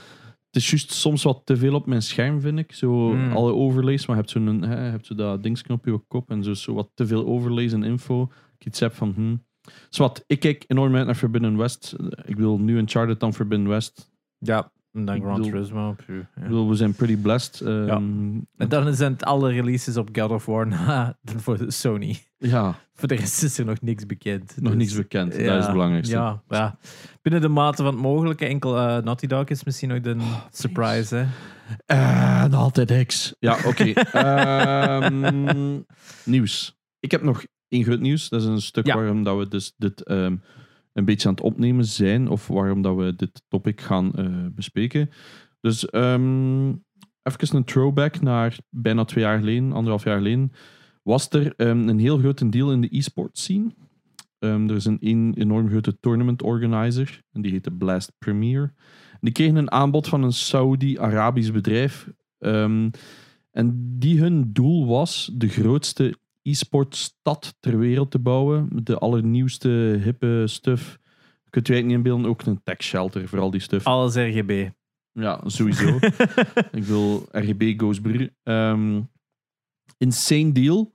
Het 0.50 0.62
is 0.62 0.70
juist 0.70 0.92
soms 0.92 1.22
wat 1.22 1.40
te 1.44 1.56
veel 1.56 1.74
op 1.74 1.86
mijn 1.86 2.02
scherm, 2.02 2.40
vind 2.40 2.58
ik. 2.58 2.72
Zo 2.72 3.12
Mm. 3.12 3.32
alle 3.32 3.52
overlays, 3.54 4.06
maar 4.06 4.16
je 4.16 4.22
hebt 4.22 4.32
zo, 4.32 4.40
een, 4.40 4.62
hè, 4.62 4.84
je 4.84 4.90
hebt 4.90 5.06
zo 5.06 5.14
dat 5.14 5.42
dingsknopje 5.42 5.92
op 5.92 6.00
je 6.00 6.06
kop 6.08 6.30
en 6.30 6.44
zo, 6.44 6.54
zo 6.54 6.74
wat 6.74 6.90
te 6.94 7.06
veel 7.06 7.26
overlays 7.26 7.72
en 7.72 7.82
info. 7.82 8.22
Ik 8.58 8.66
iets 8.66 8.80
heb 8.80 8.94
van, 8.94 9.12
hm. 9.14 9.36
Zwat, 9.88 10.24
ik 10.26 10.40
kijk 10.40 10.64
enorm 10.66 10.96
uit 10.96 11.06
naar 11.06 11.14
Forbidden 11.14 11.56
West. 11.56 11.96
Ik 12.24 12.36
wil 12.36 12.58
nu 12.58 12.76
Uncharted 12.76 13.20
dan 13.20 13.34
Forbidden 13.34 13.68
West. 13.68 14.10
Ja, 14.38 14.72
dan 15.04 15.20
Gran 15.20 15.42
Turismo. 15.42 15.96
ja. 16.06 16.14
Ik 16.14 16.42
bedoel, 16.42 16.68
we 16.68 16.74
zijn 16.74 16.94
pretty 16.94 17.16
blessed. 17.16 17.60
Ehm, 17.60 17.86
Ja. 17.86 17.94
En 18.56 18.68
dan 18.68 18.94
zijn 18.94 19.12
het 19.12 19.24
alle 19.24 19.50
releases 19.52 19.96
op 19.96 20.08
God 20.12 20.30
of 20.30 20.46
War 20.46 20.66
na 20.76 21.16
voor 21.36 21.58
Sony. 21.66 22.18
ja, 22.38 22.74
Voor 22.94 23.08
de 23.08 23.14
rest 23.14 23.42
is 23.42 23.58
er 23.58 23.64
nog 23.64 23.80
niks 23.80 24.06
bekend. 24.06 24.54
nog 24.60 24.72
Dus- 24.72 24.80
niks 24.82 24.94
bekend. 24.96 25.36
Ja, 25.36 25.44
dat 25.44 25.56
is 25.58 25.62
het 25.64 25.72
belangrijkste. 25.72 26.14
Ja, 26.14 26.42
ja. 26.48 26.78
Binnen 27.22 27.40
de 27.40 27.48
mate 27.48 27.82
van 27.82 27.92
het 27.92 28.02
mogelijke. 28.02 28.44
Enkel 28.46 28.76
eh, 28.76 28.82
Naughty 29.02 29.26
Dog 29.26 29.44
is 29.44 29.64
misschien 29.64 29.88
nog 29.88 30.00
de 30.00 30.14
Oh, 30.18 30.34
surprise. 30.50 31.14
Hè? 31.16 31.26
En 31.86 32.52
altijd 32.54 33.06
X. 33.06 33.34
Ja, 33.38 33.56
oké. 33.66 33.84
Ehm, 34.12 35.80
nieuws. 36.24 36.76
Ik 37.00 37.10
heb 37.10 37.22
nog 37.22 37.44
één 37.68 37.84
groot 37.84 38.00
nieuws. 38.00 38.28
Dat 38.28 38.40
is 38.40 38.46
een 38.46 38.60
stuk 38.60 38.86
waarom 38.92 39.22
dat 39.24 39.38
we 39.38 39.48
dus 39.48 39.74
dit 39.76 40.02
ehm, 40.02 40.36
een 40.98 41.04
beetje 41.04 41.28
aan 41.28 41.34
het 41.34 41.42
opnemen 41.42 41.84
zijn. 41.84 42.28
Of 42.28 42.46
waarom 42.46 42.82
dat 42.82 42.96
we 42.96 43.14
dit 43.16 43.42
topic 43.48 43.80
gaan 43.80 44.12
eh, 44.14 44.46
bespreken. 44.54 45.10
Dus 45.60 45.90
ehm, 45.90 46.68
even 47.22 47.56
een 47.56 47.64
throwback 47.64 48.20
naar 48.20 48.58
bijna 48.70 49.04
twee 49.04 49.24
jaar 49.24 49.38
geleden, 49.38 49.72
anderhalf 49.72 50.04
jaar 50.04 50.16
geleden. 50.16 50.52
Was 51.02 51.30
er 51.30 51.54
ehm, 51.56 51.88
een 51.88 51.98
heel 51.98 52.18
grote 52.18 52.48
deal 52.48 52.72
in 52.72 52.80
de 52.80 52.96
e-sport 52.96 53.38
scene. 53.38 53.74
Ehm, 54.38 54.68
er 54.68 54.76
is 54.76 54.84
een, 54.84 55.34
enorm 55.36 55.68
grote 55.68 55.98
tournament 56.00 56.42
organizer. 56.42 57.22
En 57.32 57.42
die 57.42 57.52
heet 57.52 57.64
de 57.64 57.72
Blast 57.72 58.12
Premier. 58.18 58.74
Die 59.20 59.32
kregen 59.32 59.56
een 59.56 59.70
aanbod 59.70 60.08
van 60.08 60.22
een 60.22 60.32
Saudi-Arabisch 60.32 61.50
bedrijf. 61.50 62.10
En 63.50 63.96
die 63.98 64.20
hun 64.20 64.52
doel 64.52 64.86
was 64.86 65.30
de 65.34 65.48
grootste 65.48 66.18
e-sportstad 66.48 67.56
ter 67.60 67.78
wereld 67.78 68.10
te 68.10 68.18
bouwen. 68.18 68.68
De 68.72 68.98
allernieuwste, 68.98 70.00
hippe 70.02 70.42
stuff. 70.46 70.98
Kunt 71.50 71.68
u 71.68 71.72
eigenlijk 71.72 71.86
niet 71.86 71.96
inbeelden, 71.96 72.30
ook 72.30 72.42
een 72.42 72.62
tech 72.62 72.82
shelter 72.82 73.28
voor 73.28 73.40
al 73.40 73.50
die 73.50 73.60
stuff. 73.60 73.86
Alles 73.86 74.14
RGB. 74.14 74.68
Ja, 75.12 75.40
sowieso. 75.46 75.98
Ik 76.78 76.84
wil 76.84 77.28
RGB 77.30 77.80
goes 77.80 78.00
bru. 78.00 78.30
Ehm, 78.42 79.00
insane 79.98 80.52
deal. 80.52 80.92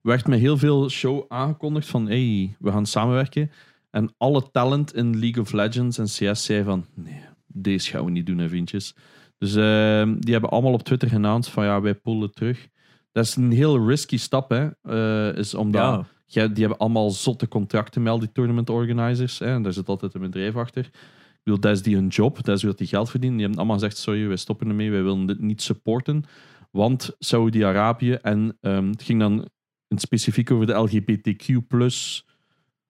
Werd 0.00 0.26
met 0.26 0.38
heel 0.38 0.58
veel 0.58 0.90
show 0.90 1.24
aangekondigd 1.28 1.88
van 1.88 2.06
hey, 2.06 2.56
we 2.58 2.70
gaan 2.70 2.86
samenwerken. 2.86 3.50
En 3.90 4.14
alle 4.18 4.50
talent 4.50 4.94
in 4.94 5.18
League 5.18 5.42
of 5.42 5.52
Legends 5.52 5.98
en 5.98 6.04
CS 6.04 6.44
zei 6.44 6.64
van 6.64 6.86
nee, 6.94 7.20
deze 7.46 7.90
gaan 7.90 8.04
we 8.04 8.10
niet 8.10 8.26
doen, 8.26 8.38
hè, 8.38 8.48
vriendjes. 8.48 8.94
Dus 9.38 9.54
ehm, 9.54 10.16
die 10.18 10.32
hebben 10.32 10.50
allemaal 10.50 10.72
op 10.72 10.82
Twitter 10.82 11.08
genaamd 11.08 11.48
van 11.48 11.64
ja, 11.64 11.80
wij 11.80 11.94
pullen 11.94 12.32
terug. 12.32 12.68
Dat 13.14 13.24
is 13.24 13.36
een 13.36 13.52
heel 13.52 13.86
risky 13.88 14.16
stap, 14.18 14.50
hè. 14.50 14.68
eh, 14.82 15.36
is 15.38 15.54
omdat 15.54 16.04
Ja. 16.26 16.46
die 16.46 16.60
hebben 16.60 16.78
allemaal 16.78 17.10
zotte 17.10 17.48
contracten 17.48 18.02
met 18.02 18.12
al 18.12 18.18
die 18.18 18.32
tournament 18.32 18.70
organizers. 18.70 19.38
Hè, 19.38 19.46
en 19.46 19.62
daar 19.62 19.72
zit 19.72 19.88
altijd 19.88 20.14
een 20.14 20.20
bedrijf 20.20 20.56
achter. 20.56 20.84
Ik 20.86 21.40
bedoel, 21.42 21.60
dat 21.60 21.72
is 21.72 21.82
die 21.82 21.94
hun 21.94 22.08
job, 22.08 22.44
dat 22.44 22.54
is 22.56 22.60
hoe 22.62 22.70
dat 22.70 22.78
die 22.78 22.86
geld 22.88 23.10
verdienen. 23.10 23.36
Die 23.38 23.46
hebben 23.46 23.64
allemaal 23.64 23.80
gezegd, 23.82 24.00
sorry, 24.02 24.26
wij 24.28 24.36
stoppen 24.36 24.68
ermee, 24.68 24.90
wij 24.90 25.02
willen 25.02 25.26
dit 25.26 25.40
niet 25.40 25.62
supporten. 25.62 26.24
Want 26.70 27.14
Saudi-Arabië, 27.18 28.12
en 28.12 28.56
ehm, 28.60 28.88
het 28.90 29.02
ging 29.02 29.20
dan 29.20 29.48
in 29.88 29.98
specifiek 29.98 30.50
over 30.50 30.66
de 30.66 30.72
LGBTQ+, 30.72 31.58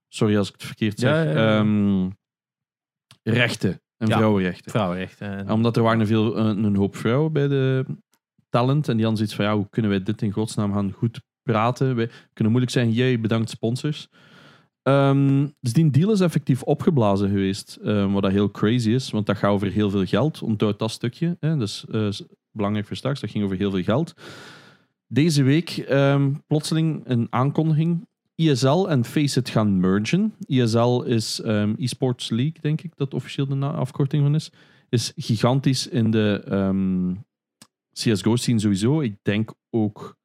sorry 0.09 0.37
als 0.37 0.49
ik 0.49 0.55
het 0.55 0.65
verkeerd 0.65 0.99
zeg, 0.99 1.11
Ja, 1.15 1.23
ja, 1.23 1.31
ja. 1.31 1.59
ehm, 1.59 2.11
rechten 3.23 3.81
en 3.97 4.09
Ja. 4.09 4.17
vrouwenrechten. 4.17 4.71
Vrouwenrechten. 4.71 5.29
En- 5.37 5.51
Omdat 5.51 5.77
er 5.77 5.83
waren 5.83 6.07
veel, 6.07 6.37
een, 6.39 6.65
een 6.65 6.77
hoop 6.77 6.97
vrouwen 6.97 7.33
bij 7.33 7.49
de 7.49 7.85
talent. 8.55 8.89
En 8.89 8.97
die 8.97 9.07
hadden 9.07 9.17
zoiets 9.17 9.35
van, 9.35 9.45
ja, 9.45 9.57
hoe 9.57 9.67
kunnen 9.71 9.91
wij 9.91 10.03
dit 10.03 10.23
in 10.23 10.33
godsnaam 10.33 10.73
gaan 10.73 10.93
goed 10.93 11.21
praten? 11.43 11.97
Wij 11.97 12.11
kunnen 12.33 12.53
moeilijk 12.53 12.73
zeggen, 12.73 12.93
jij 12.93 13.21
bedankt 13.21 13.51
sponsors. 13.51 14.09
Ehm, 14.83 15.47
dus 15.61 15.73
die 15.73 15.91
deal 15.91 16.13
is 16.13 16.21
effectief 16.21 16.63
opgeblazen 16.63 17.29
geweest. 17.29 17.79
ehm, 17.83 18.11
wat 18.13 18.23
dat 18.23 18.33
heel 18.33 18.51
crazy 18.51 18.91
is, 18.91 19.11
want 19.11 19.27
dat 19.27 19.37
gaat 19.37 19.51
over 19.51 19.71
heel 19.71 19.91
veel 19.91 20.05
geld. 20.05 20.43
Onthoud 20.43 20.79
dat 20.79 20.91
stukje. 20.91 21.37
Hè? 21.41 21.57
Dus 21.57 21.85
belangrijk 22.51 22.87
voor 22.87 22.97
straks. 22.97 23.21
Dat 23.21 23.31
ging 23.31 23.45
over 23.45 23.57
heel 23.57 23.71
veel 23.71 23.83
geld. 23.83 24.15
Deze 25.07 25.43
week 25.43 25.71
ehm, 25.71 26.33
plotseling 26.47 27.03
een 27.05 27.27
aankondiging. 27.31 28.07
ISL 28.35 28.87
en 28.89 29.05
Faceit 29.05 29.49
gaan 29.49 29.81
mergen. 29.81 30.35
ISL 30.47 31.03
is 31.03 31.41
eSports 31.79 32.31
League, 32.31 32.61
denk 32.61 32.83
ik, 32.83 32.97
dat 32.97 33.15
officieel 33.15 33.47
de 33.47 33.67
afkorting 33.67 34.23
van 34.23 34.35
is. 34.35 34.51
Is 34.89 35.13
gigantisch 35.17 35.89
in 35.89 36.11
de 36.11 36.43
ehm, 37.95 38.13
CSGO-scene 38.15 38.59
sowieso. 38.61 39.01
Ik 39.01 39.17
denk 39.23 39.53
ook 39.71 40.17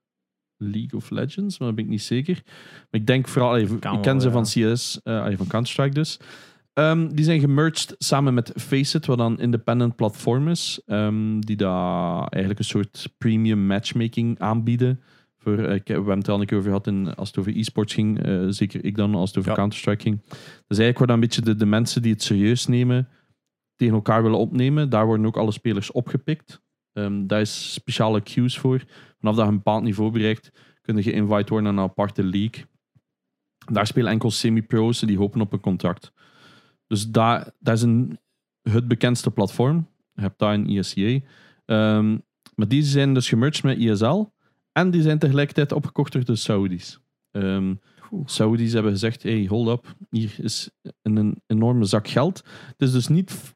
League 0.57 0.93
of 0.99 1.09
Legends, 1.09 1.59
maar 1.59 1.67
dat 1.67 1.75
ben 1.77 1.85
ik 1.85 1.91
niet 1.91 2.01
zeker. 2.01 2.41
Maar 2.91 3.01
ik 3.01 3.07
denk 3.07 3.27
vooral, 3.27 3.57
ik 3.57 3.79
ken 4.01 4.21
ze 4.21 4.31
van 4.31 4.43
CS, 4.43 4.99
eh, 5.03 5.25
van 5.25 5.47
Counter-Strike 5.47 5.93
dus. 5.93 6.19
Ehm, 6.73 7.07
die 7.09 7.25
zijn 7.25 7.39
gemerged 7.39 7.95
samen 7.97 8.33
met 8.33 8.51
Faceit, 8.55 9.05
wat 9.05 9.17
dan 9.17 9.39
independent 9.39 9.95
platform 9.95 10.47
is. 10.47 10.81
ehm, 10.85 11.39
die 11.39 11.55
daar 11.55 12.17
eigenlijk 12.27 12.59
een 12.59 12.65
soort 12.65 13.13
premium 13.17 13.65
matchmaking 13.67 14.39
aanbieden. 14.39 14.99
Voor, 15.37 15.57
eh, 15.59 15.75
ik, 15.75 15.87
we 15.87 15.93
hebben 15.93 16.17
het 16.17 16.29
al 16.29 16.39
een 16.39 16.45
keer 16.45 16.57
over 16.57 16.69
gehad 16.69 16.87
in, 16.87 17.15
als 17.15 17.27
het 17.27 17.37
over 17.37 17.57
e-sports 17.57 17.93
ging. 17.93 18.23
eh, 18.23 18.45
zeker 18.49 18.85
ik 18.85 18.95
dan, 18.95 19.15
als 19.15 19.29
het 19.29 19.37
over 19.37 19.49
Ja. 19.51 19.57
Counter-Strike 19.57 20.01
ging. 20.01 20.21
Dus 20.67 20.77
eigenlijk 20.77 20.97
worden 20.97 21.15
een 21.15 21.21
beetje 21.21 21.41
de, 21.41 21.55
de 21.55 21.65
mensen 21.65 22.01
die 22.01 22.11
het 22.13 22.23
serieus 22.23 22.67
nemen, 22.67 23.07
tegen 23.75 23.93
elkaar 23.93 24.23
willen 24.23 24.37
opnemen. 24.39 24.89
Daar 24.89 25.05
worden 25.05 25.25
ook 25.25 25.37
alle 25.37 25.51
spelers 25.51 25.91
opgepikt. 25.91 26.61
Ehm, 27.03 27.27
daar 27.27 27.41
is 27.41 27.73
speciale 27.73 28.21
queues 28.21 28.57
voor. 28.57 28.83
Vanaf 29.19 29.35
dat 29.35 29.45
je 29.45 29.51
een 29.51 29.57
bepaald 29.57 29.83
niveau 29.83 30.11
bereikt, 30.11 30.51
kun 30.81 30.95
je 30.95 31.03
geïnvite 31.03 31.49
worden 31.49 31.73
naar 31.73 31.83
een 31.83 31.89
aparte 31.89 32.23
league. 32.23 32.65
Daar 33.71 33.87
spelen 33.87 34.11
enkel 34.11 34.31
semi-pro's 34.31 34.99
die 34.99 35.17
hopen 35.17 35.41
op 35.41 35.53
een 35.53 35.59
contract. 35.59 36.11
Dus 36.87 37.09
daar, 37.09 37.51
dat 37.59 37.75
is 37.75 37.81
een, 37.81 38.19
het 38.61 38.87
bekendste 38.87 39.31
platform. 39.31 39.87
Je 40.13 40.21
hebt 40.21 40.39
daar 40.39 40.53
een 40.53 40.67
ESCA. 40.67 41.19
Ehm, 41.65 42.17
maar 42.55 42.67
die 42.67 42.83
zijn 42.83 43.13
dus 43.13 43.29
gemerged 43.29 43.63
met 43.63 43.77
ISL. 43.77 44.25
En 44.71 44.91
die 44.91 45.01
zijn 45.01 45.19
tegelijkertijd 45.19 45.71
opgekocht 45.71 46.11
door 46.13 46.23
de 46.23 46.35
Saudis. 46.35 46.99
Ehm 47.31 47.73
Saudis 48.25 48.73
hebben 48.73 48.91
gezegd, 48.91 49.23
hey, 49.23 49.45
hold 49.45 49.67
up, 49.67 49.95
hier 50.09 50.35
is 50.37 50.69
een, 51.01 51.15
een 51.15 51.41
enorme 51.47 51.85
zak 51.85 52.07
geld. 52.07 52.43
Het 52.67 52.81
is 52.81 52.91
dus 52.91 53.07
niet, 53.07 53.55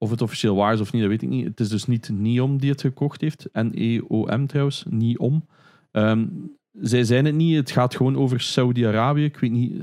of 0.00 0.10
het 0.10 0.22
officieel 0.22 0.54
waar 0.56 0.72
is 0.72 0.80
of 0.80 0.92
niet, 0.92 1.02
dat 1.02 1.10
weet 1.10 1.22
ik 1.22 1.28
niet. 1.28 1.44
Het 1.44 1.60
is 1.60 1.68
dus 1.68 1.86
niet 1.86 2.08
NIOM 2.08 2.58
die 2.58 2.70
het 2.70 2.80
gekocht 2.80 3.20
heeft. 3.20 3.48
N-E-O-M 3.52 4.46
trouwens, 4.46 4.84
NIOM. 4.88 5.46
Ehm, 5.92 6.26
zij 6.72 7.04
zijn 7.04 7.24
het 7.24 7.34
niet, 7.34 7.56
het 7.56 7.70
gaat 7.70 7.96
gewoon 7.96 8.16
over 8.16 8.40
Saudi-Arabië. 8.40 9.24
Ik 9.24 9.38
weet 9.38 9.50
niet, 9.50 9.76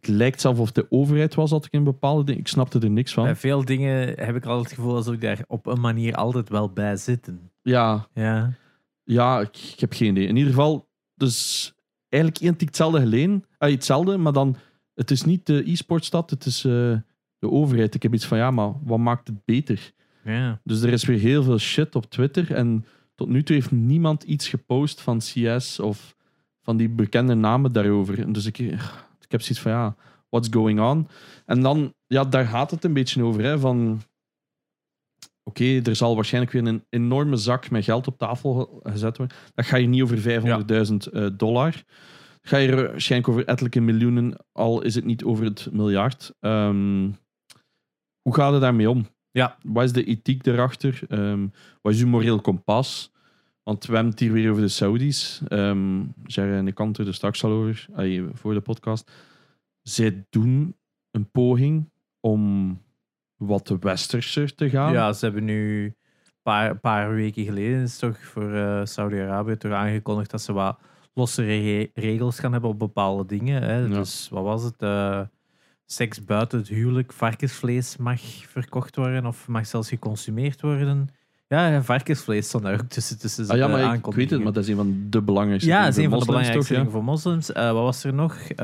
het 0.00 0.08
lijkt 0.08 0.40
zelf 0.40 0.58
of 0.58 0.72
de 0.72 0.86
overheid 0.90 1.34
was, 1.34 1.50
had 1.50 1.64
ik 1.64 1.72
in 1.72 1.84
bepaalde 1.84 2.24
dingen. 2.24 2.40
Ik 2.40 2.48
snapte 2.48 2.78
er 2.78 2.90
niks 2.90 3.12
van. 3.12 3.24
Bij 3.24 3.36
veel 3.36 3.64
dingen 3.64 4.06
heb 4.06 4.36
ik 4.36 4.44
altijd 4.44 4.70
het 4.70 4.78
gevoel 4.78 4.96
alsof 4.96 5.14
ik 5.14 5.20
daar 5.20 5.44
op 5.46 5.66
een 5.66 5.80
manier 5.80 6.14
altijd 6.14 6.48
wel 6.48 6.72
bij 6.72 6.96
zitten. 6.96 7.50
Ja, 7.62 8.08
Ja. 8.14 8.52
Ja, 9.04 9.40
ik, 9.40 9.56
ik 9.72 9.80
heb 9.80 9.92
geen 9.92 10.10
idee. 10.10 10.26
In 10.26 10.36
ieder 10.36 10.52
geval, 10.52 10.88
dus 11.14 11.72
eigenlijk 12.08 12.42
identiek 12.42 12.68
hetzelfde 12.68 13.00
geleden. 13.00 13.44
Ah, 13.58 13.70
hetzelfde, 13.70 14.16
maar 14.16 14.32
dan, 14.32 14.56
het 14.94 15.10
is 15.10 15.22
niet 15.22 15.46
de 15.46 15.70
e-sportstad, 15.70 16.30
het 16.30 16.44
is 16.44 16.64
eh, 16.64 16.96
de 17.38 17.50
overheid. 17.50 17.94
Ik 17.94 18.02
heb 18.02 18.14
iets 18.14 18.26
van, 18.26 18.38
ja, 18.38 18.50
maar 18.50 18.72
wat 18.82 18.98
maakt 18.98 19.28
het 19.28 19.44
beter? 19.44 19.92
ja. 20.24 20.60
Dus 20.64 20.82
er 20.82 20.92
is 20.92 21.04
weer 21.04 21.18
heel 21.18 21.42
veel 21.42 21.58
shit 21.58 21.94
op 21.94 22.10
Twitter 22.10 22.52
en 22.54 22.84
tot 23.14 23.28
nu 23.28 23.42
toe 23.42 23.54
heeft 23.56 23.70
niemand 23.70 24.22
iets 24.22 24.48
gepost 24.48 25.00
van 25.00 25.18
CS 25.18 25.80
of 25.80 26.16
van 26.62 26.76
die 26.76 26.88
bekende 26.88 27.34
namen 27.34 27.72
daarover. 27.72 28.20
En 28.20 28.32
Dus 28.32 28.46
ik, 28.46 28.58
ik 28.58 28.80
heb 29.28 29.40
zoiets 29.42 29.60
van, 29.60 29.72
ja, 29.72 29.96
what's 30.28 30.48
going 30.50 30.80
on? 30.80 31.08
En 31.46 31.60
dan, 31.62 31.94
ja, 32.06 32.24
daar 32.24 32.46
gaat 32.46 32.70
het 32.70 32.84
een 32.84 32.92
beetje 32.92 33.22
over, 33.24 33.42
hè, 33.42 33.58
van... 33.58 34.00
Oké, 35.42 35.80
er 35.84 35.96
zal 35.96 36.14
waarschijnlijk 36.14 36.52
weer 36.52 36.66
een 36.66 36.84
enorme 36.90 37.36
zak 37.36 37.70
met 37.70 37.84
geld 37.84 38.06
op 38.06 38.18
tafel 38.18 38.54
ge- 38.54 38.90
gezet 38.90 39.16
worden. 39.16 39.36
Dat 39.54 39.66
ga 39.66 39.76
je 39.76 39.86
niet 39.86 40.02
over 40.02 40.18
500.000 40.18 41.12
eh, 41.12 41.26
dollar. 41.36 41.72
Dat 41.72 42.50
ga 42.50 42.56
je 42.56 42.74
waarschijnlijk 42.74 43.30
over 43.32 43.44
ettelijke 43.46 43.80
miljoenen, 43.80 44.36
al 44.52 44.82
is 44.82 44.94
het 44.94 45.04
niet 45.04 45.24
over 45.24 45.44
het 45.44 45.68
miljard. 45.72 46.32
Ehm, 46.40 47.08
hoe 48.28 48.36
gaat 48.36 48.52
het 48.52 48.60
daarmee 48.60 48.90
om? 48.90 49.06
Ja. 49.30 49.56
Wat 49.62 49.84
is 49.84 49.92
de 49.92 50.04
ethiek 50.04 50.44
daarachter? 50.44 51.00
Ehm, 51.08 51.46
wat 51.82 51.92
is 51.92 52.00
uw 52.02 52.08
moreel 52.08 52.40
kompas? 52.40 53.12
Want 53.62 53.86
we 53.86 53.92
hebben 53.94 54.10
het 54.10 54.20
hier 54.20 54.32
weer 54.32 54.50
over 54.50 54.62
de 54.62 54.68
Saudis. 54.68 55.40
Ehm 55.48 56.02
Jerry 56.24 56.52
en 56.52 56.66
ik 56.66 56.74
kan 56.74 56.88
het 56.88 56.98
er 56.98 57.14
straks 57.14 57.44
al 57.44 57.50
over, 57.50 57.88
voor 58.32 58.54
de 58.54 58.60
podcast. 58.60 59.10
Zij 59.82 60.26
doen 60.30 60.76
een 61.10 61.30
poging 61.30 61.90
om 62.20 62.78
wat 63.36 63.76
westerser 63.80 64.54
te 64.54 64.70
gaan. 64.70 64.92
ja, 64.92 65.12
ze 65.12 65.24
hebben 65.24 65.44
nu 65.44 65.84
een 65.84 65.94
paar, 66.42 66.78
paar 66.78 67.14
weken 67.14 67.44
geleden 67.44 67.82
is 67.82 67.98
toch 67.98 68.18
voor 68.18 68.52
eh, 68.54 68.84
Saudi-Arabië 68.84 69.56
toch 69.56 69.72
aangekondigd 69.72 70.30
dat 70.30 70.42
ze 70.42 70.52
wat 70.52 70.78
lossere 71.14 71.60
re- 71.60 71.90
regels 71.94 72.38
gaan 72.38 72.52
hebben 72.52 72.70
op 72.70 72.78
bepaalde 72.78 73.26
dingen. 73.26 73.62
Hè. 73.62 73.78
Ja. 73.78 73.86
Dus 73.88 74.28
wat 74.28 74.42
was 74.42 74.62
het? 74.62 74.82
Eh, 74.82 75.20
seks 75.90 76.24
buiten 76.24 76.58
het 76.58 76.68
huwelijk, 76.68 77.12
varkensvlees 77.12 77.96
mag 77.96 78.20
verkocht 78.46 78.96
worden 78.96 79.26
of 79.26 79.48
mag 79.48 79.66
zelfs 79.66 79.88
geconsumeerd 79.88 80.60
worden. 80.60 81.08
Ja, 81.46 81.68
ja, 81.68 81.82
varkensvlees 81.82 82.46
stond 82.46 82.64
daar 82.64 82.72
ook 82.80 82.88
tussen. 82.88 83.18
tussen 83.18 83.48
Ah, 83.48 83.56
ja, 83.56 83.68
maar 83.68 83.94
ik, 83.94 84.06
ik 84.06 84.14
weet 84.14 84.30
het, 84.30 84.42
maar 84.42 84.52
dat 84.52 84.62
is 84.62 84.68
een 84.70 84.76
van 84.76 85.06
de 85.10 85.22
belangrijkste 85.22 85.68
Ja, 85.70 85.74
dingen 85.76 85.90
dat 85.90 85.98
is 85.98 86.04
een 86.04 86.10
van 86.10 86.20
de 86.20 86.26
belangrijkste 86.26 86.74
dingen 86.74 86.90
voor 86.90 87.04
moslims. 87.04 87.52
Eh, 87.52 87.64
wat 87.72 87.82
was 87.82 88.04
er 88.04 88.14
nog? 88.14 88.34
F- 88.34 88.56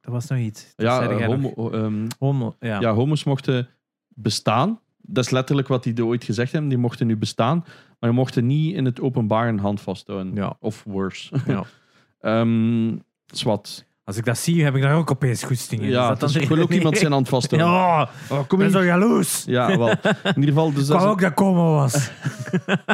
er 0.00 0.10
was 0.12 0.26
nog 0.26 0.38
iets. 0.38 0.72
Dat 0.76 0.86
Ja, 0.86 1.02
ja 1.02 1.08
eh, 1.10 1.28
nog. 1.28 1.54
homo, 1.54 1.70
ehm, 1.70 2.06
Homo, 2.18 2.54
ja. 2.60 2.80
ja, 2.80 2.92
homo's 2.92 3.24
mochten 3.24 3.68
bestaan. 4.08 4.80
Dat 4.96 5.24
is 5.24 5.30
letterlijk 5.30 5.68
wat 5.68 5.82
die 5.82 6.04
ooit 6.04 6.24
gezegd 6.24 6.52
hebben. 6.52 6.68
Die 6.70 6.78
mochten 6.78 7.06
nu 7.06 7.16
bestaan, 7.16 7.58
maar 7.98 8.10
die 8.10 8.18
mochten 8.18 8.46
niet 8.46 8.74
in 8.74 8.84
het 8.84 9.00
openbaar 9.00 9.48
een 9.48 9.58
hand 9.58 9.80
vasthouden. 9.80 10.34
Ja. 10.34 10.56
Of 10.60 10.84
worse. 10.86 11.34
Ja. 11.46 11.64
Ehm 12.20 12.96
zwat. 13.26 13.84
Als 14.06 14.16
ik 14.16 14.24
dat 14.24 14.38
zie, 14.38 14.64
heb 14.64 14.74
ik 14.76 14.82
daar 14.82 14.94
ook 14.96 15.10
opeens 15.10 15.42
goesting 15.42 15.80
in. 15.82 15.88
Ja, 15.88 16.02
Is 16.12 16.18
dat 16.18 16.32
dan 16.32 16.42
ik 16.42 16.48
wil 16.48 16.58
ook 16.62 16.70
iemand 16.72 16.98
zijn 16.98 17.12
hand 17.12 17.28
vasthouden. 17.28 17.70
Ja, 17.76 18.08
Oh, 18.30 18.46
kom 18.48 18.58
ben 18.58 18.70
zo 18.70 18.84
jaloers. 18.84 19.44
Ja, 19.46 19.78
wel. 19.78 19.88
In 19.90 19.96
ieder 20.34 20.44
geval, 20.44 20.72
dus 20.72 20.82
Ik 20.82 20.88
dat 20.88 21.04
ook 21.04 21.20
dat 21.20 21.34
komen 21.34 21.64
was. 21.64 22.10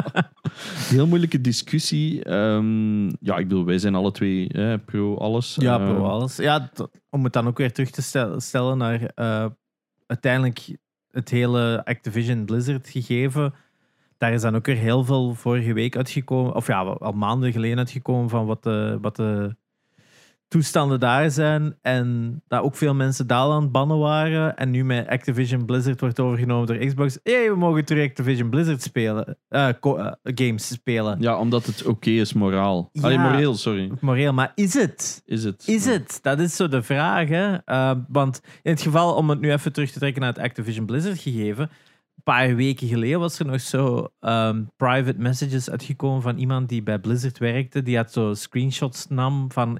heel 0.95 1.07
moeilijke 1.07 1.41
discussie. 1.41 2.23
Ehm, 2.23 3.05
ja, 3.07 3.37
ik 3.37 3.47
bedoel, 3.47 3.65
wij 3.65 3.77
zijn 3.77 3.95
alle 3.95 4.11
twee 4.11 4.47
eh, 4.49 4.73
pro 4.85 5.17
alles. 5.17 5.55
Ja, 5.59 5.79
Ehm, 5.79 5.93
pro 5.93 6.05
alles. 6.05 6.35
Ja, 6.35 6.69
om 7.09 7.23
het 7.23 7.33
dan 7.33 7.47
ook 7.47 7.57
weer 7.57 7.73
terug 7.73 7.89
te 7.89 8.01
stel- 8.01 8.39
stellen 8.39 8.77
naar 8.77 9.01
eh, 9.15 9.45
uiteindelijk 10.07 10.77
het 11.11 11.29
hele 11.29 11.81
Activision 11.85 12.45
Blizzard 12.45 12.89
gegeven. 12.89 13.53
Daar 14.17 14.33
is 14.33 14.41
dan 14.41 14.55
ook 14.55 14.65
weer 14.65 14.75
heel 14.77 15.03
veel 15.03 15.33
vorige 15.33 15.73
week 15.73 15.95
uitgekomen, 15.95 16.55
of 16.55 16.67
ja, 16.67 16.79
al 16.81 17.11
maanden 17.11 17.51
geleden 17.51 17.77
uitgekomen 17.77 18.29
van 18.29 18.45
wat 18.45 18.63
de, 18.63 18.97
wat 19.01 19.15
de 19.15 19.55
toestanden 20.53 20.99
daar 20.99 21.31
zijn. 21.31 21.77
En 21.81 22.41
dat 22.47 22.61
ook 22.61 22.75
veel 22.75 22.93
mensen 22.93 23.27
daar 23.27 23.51
aan 23.51 23.61
het 23.61 23.71
bannen 23.71 23.99
waren. 23.99 24.57
En 24.57 24.69
nu 24.69 24.83
met 24.83 25.07
Activision 25.07 25.65
Blizzard 25.65 25.99
wordt 25.99 26.19
overgenomen 26.19 26.67
door 26.67 26.77
Xbox. 26.77 27.19
Hé, 27.23 27.33
hey, 27.33 27.49
we 27.49 27.57
mogen 27.57 27.85
terug 27.85 28.09
Activision 28.09 28.49
Blizzard 28.49 28.81
spelen. 28.81 29.37
eh, 29.49 29.69
eh, 29.69 30.11
games 30.23 30.67
spelen. 30.67 31.21
Ja, 31.21 31.37
omdat 31.37 31.65
het 31.65 31.85
oké 31.85 32.09
is 32.09 32.33
moraal. 32.33 32.89
Ja. 32.91 33.01
Allee, 33.01 33.17
moreel, 33.17 33.55
sorry. 33.55 33.91
Moreel, 33.99 34.33
maar 34.33 34.51
is 34.55 34.73
het? 34.73 35.21
Is 35.25 35.43
het? 35.43 35.67
Is 35.67 35.85
het? 35.85 36.19
Dat 36.21 36.39
is 36.39 36.55
zo 36.55 36.67
de 36.67 36.83
vraag. 36.83 37.27
Hè? 37.27 37.53
Uh, 37.65 37.91
want 38.07 38.41
in 38.61 38.71
het 38.71 38.81
geval, 38.81 39.15
om 39.15 39.29
het 39.29 39.39
nu 39.39 39.51
even 39.51 39.73
terug 39.73 39.91
te 39.91 39.99
trekken 39.99 40.21
naar 40.21 40.33
het 40.33 40.43
Activision 40.43 40.85
Blizzard 40.85 41.19
gegeven. 41.19 41.69
Een 42.15 42.33
paar 42.33 42.55
weken 42.55 42.87
geleden 42.87 43.19
was 43.19 43.39
er 43.39 43.45
nog 43.45 43.61
zo 43.61 44.07
um, 44.19 44.71
private 44.77 45.19
messages 45.19 45.69
uitgekomen 45.69 46.21
van 46.21 46.37
iemand 46.37 46.69
die 46.69 46.83
bij 46.83 46.99
Blizzard 46.99 47.37
werkte. 47.37 47.83
Die 47.83 47.97
had 47.97 48.11
zo 48.11 48.33
screenshots 48.33 49.07
nam 49.07 49.51
van 49.51 49.79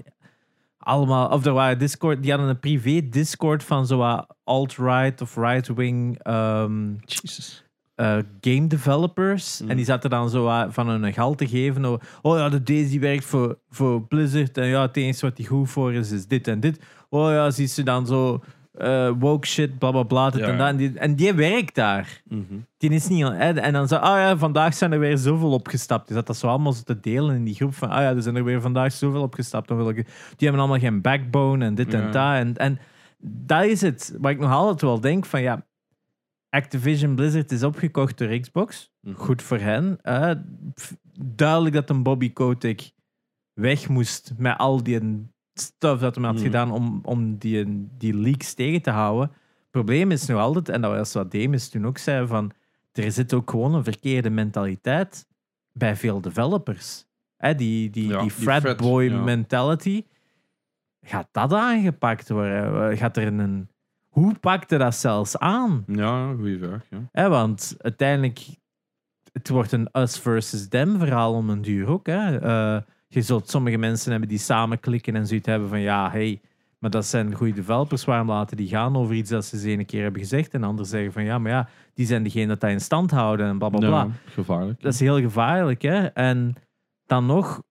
allemaal, 0.83 1.29
of 1.29 1.45
er 1.45 1.53
waren 1.53 1.79
Discord, 1.79 2.21
die 2.21 2.31
hadden 2.31 2.49
een 2.49 2.59
privé 2.59 3.09
Discord 3.09 3.63
van 3.63 3.85
zo 3.87 3.97
wat 3.97 4.35
alt-right 4.43 5.21
of 5.21 5.35
right-wing 5.35 6.19
ehm, 6.21 6.93
eh, 7.95 8.17
game 8.41 8.67
developers. 8.67 9.61
Mm. 9.61 9.69
En 9.69 9.75
die 9.75 9.85
zaten 9.85 10.09
dan 10.09 10.29
zo 10.29 10.67
van 10.69 10.89
hun 10.89 11.13
geld 11.13 11.37
te 11.37 11.47
geven. 11.47 11.85
Oh, 11.85 11.99
oh 12.21 12.37
ja, 12.37 12.49
de 12.49 12.63
Daisy 12.63 12.99
werkt 12.99 13.25
voor, 13.25 13.59
voor 13.69 14.07
Blizzard. 14.07 14.57
En 14.57 14.67
ja, 14.67 14.81
het 14.81 14.97
enige 14.97 15.25
wat 15.25 15.35
die 15.35 15.47
goed 15.47 15.69
voor 15.69 15.93
is, 15.93 16.11
is 16.11 16.27
dit 16.27 16.47
en 16.47 16.59
dit. 16.59 16.79
Oh 17.09 17.29
ja, 17.29 17.51
zie 17.51 17.67
ze 17.67 17.83
dan 17.83 18.07
zo 18.07 18.43
eh, 18.73 19.11
woke 19.19 19.47
shit, 19.47 19.77
bla 19.77 19.91
bla 19.91 20.03
bla. 20.03 20.29
dit 20.29 20.39
Ja, 20.39 20.47
en, 20.47 20.57
dat. 20.57 20.67
En, 20.67 20.77
die, 20.77 20.99
en 20.99 21.15
die 21.15 21.33
werkt 21.33 21.75
daar. 21.75 22.21
Mhm. 22.27 22.43
Die 22.77 22.89
is 22.89 23.07
niet... 23.07 23.23
hè, 23.23 23.53
En 23.59 23.73
dan 23.73 23.87
zo, 23.87 23.95
ah 23.95 24.17
ja, 24.17 24.37
vandaag 24.37 24.73
zijn 24.73 24.91
er 24.91 24.99
weer 24.99 25.17
zoveel 25.17 25.51
opgestapt. 25.51 26.07
Die 26.07 26.15
zat 26.15 26.27
dat 26.27 26.37
zo 26.37 26.47
allemaal 26.47 26.73
zo 26.73 26.81
te 26.83 26.99
delen 26.99 27.35
in 27.35 27.43
die 27.43 27.55
groep 27.55 27.73
van, 27.75 27.89
ah 27.89 28.01
ja, 28.01 28.15
er 28.15 28.21
zijn 28.21 28.35
er 28.35 28.43
weer 28.43 28.61
vandaag 28.61 28.91
zoveel 28.91 29.21
opgestapt. 29.21 29.67
Dan 29.67 29.77
wil 29.77 29.89
ik, 29.89 29.95
die 29.95 30.47
hebben 30.47 30.59
allemaal 30.59 30.79
geen 30.79 31.01
backbone 31.01 31.65
en 31.65 31.75
dit 31.75 31.91
Ja. 31.91 31.99
en 32.01 32.11
dat. 32.11 32.35
En, 32.35 32.57
en 32.57 32.79
dat 33.45 33.63
is 33.63 33.81
het. 33.81 34.15
Waar 34.19 34.31
ik 34.31 34.39
nog 34.39 34.51
altijd 34.51 34.81
wel 34.81 34.99
denk 34.99 35.25
van, 35.25 35.41
ja, 35.41 35.65
Activision 36.49 37.15
Blizzard 37.15 37.51
is 37.51 37.63
opgekocht 37.63 38.17
door 38.17 38.39
Xbox. 38.39 38.91
Mhm. 39.01 39.15
Goed 39.15 39.41
voor 39.41 39.59
hen. 39.59 39.99
Duidelijk 41.19 41.75
dat 41.75 41.89
een 41.89 42.03
Bobby 42.03 42.33
Kotick 42.33 42.91
weg 43.53 43.89
moest 43.89 44.33
met 44.37 44.57
al 44.57 44.83
die 44.83 45.31
stuff 45.53 45.99
dat 46.01 46.15
hij 46.15 46.25
had 46.25 46.33
Mhm. 46.35 46.43
gedaan 46.43 46.71
om, 46.71 46.99
om 47.03 47.37
die, 47.37 47.87
die 47.97 48.13
leaks 48.17 48.53
tegen 48.53 48.81
te 48.81 48.89
houden. 48.89 49.27
Het 49.29 49.71
probleem 49.71 50.11
is 50.11 50.25
nu 50.27 50.35
altijd, 50.35 50.69
en 50.69 50.81
dat 50.81 50.91
was 50.91 51.13
wat 51.13 51.31
Demis 51.31 51.69
toen 51.69 51.85
ook 51.85 51.97
zei, 51.97 52.27
van 52.27 52.51
er 52.91 53.11
zit 53.11 53.33
ook 53.33 53.49
gewoon 53.49 53.73
een 53.73 53.83
verkeerde 53.83 54.29
mentaliteit 54.29 55.27
bij 55.71 55.95
veel 55.95 56.21
developers. 56.21 57.05
Hè, 57.37 57.55
die 57.55 57.89
die, 57.89 58.07
Ja, 58.07 58.11
die 58.21 58.21
die 58.21 58.31
frat 58.31 58.77
boy 58.77 59.03
ja. 59.03 59.23
mentality. 59.23 60.03
Gaat 61.01 61.27
dat 61.31 61.53
aangepakt 61.53 62.29
worden? 62.29 62.97
Gaat 62.97 63.17
er 63.17 63.27
een... 63.27 63.67
Hoe 64.07 64.39
pakte 64.39 64.77
dat 64.77 64.95
zelfs 64.95 65.37
aan? 65.37 65.83
Ja, 65.87 66.33
goede 66.33 66.57
vraag. 66.57 66.83
Ja. 66.89 66.97
Hè, 67.11 67.29
want 67.29 67.75
uiteindelijk, 67.77 68.45
het 69.31 69.49
wordt 69.49 69.71
een 69.71 69.89
us 69.91 70.19
versus 70.19 70.67
them 70.67 70.99
verhaal 70.99 71.33
om 71.33 71.49
een 71.49 71.61
duur 71.61 71.87
ook. 71.87 72.05
Hè. 72.07 72.37
Eh, 72.39 72.81
je 73.13 73.21
zult 73.21 73.49
sommige 73.49 73.77
mensen 73.77 74.11
hebben 74.11 74.29
die 74.29 74.37
samen 74.37 74.79
klikken 74.79 75.15
en 75.15 75.27
zoiets 75.27 75.47
hebben 75.47 75.69
van 75.69 75.79
ja, 75.79 76.11
hey, 76.11 76.41
maar 76.77 76.89
dat 76.91 77.05
zijn 77.05 77.33
goede 77.33 77.53
developers, 77.53 78.05
waarom 78.05 78.27
laten 78.27 78.57
die 78.57 78.67
gaan 78.67 78.95
over 78.95 79.15
iets 79.15 79.29
dat 79.29 79.45
ze 79.45 79.55
eens 79.55 79.63
een 79.79 79.85
keer 79.85 80.03
hebben 80.03 80.21
gezegd 80.21 80.53
en 80.53 80.63
anderen 80.63 80.89
zeggen 80.89 81.11
van 81.11 81.23
ja, 81.23 81.37
maar 81.37 81.51
ja, 81.51 81.67
die 81.93 82.05
zijn 82.05 82.23
degene 82.23 82.47
dat 82.47 82.59
dat 82.59 82.69
in 82.69 82.81
stand 82.81 83.11
houden 83.11 83.47
en 83.47 83.57
bla 83.57 83.69
bla 83.69 83.79
bla. 83.79 83.89
Ja, 84.03 84.09
gevaarlijk. 84.25 84.81
Dat 84.81 84.93
is 84.93 84.99
heel 84.99 85.19
gevaarlijk, 85.19 85.81
hè. 85.81 86.05
En 86.05 86.55
dan 87.05 87.25
nog, 87.25 87.61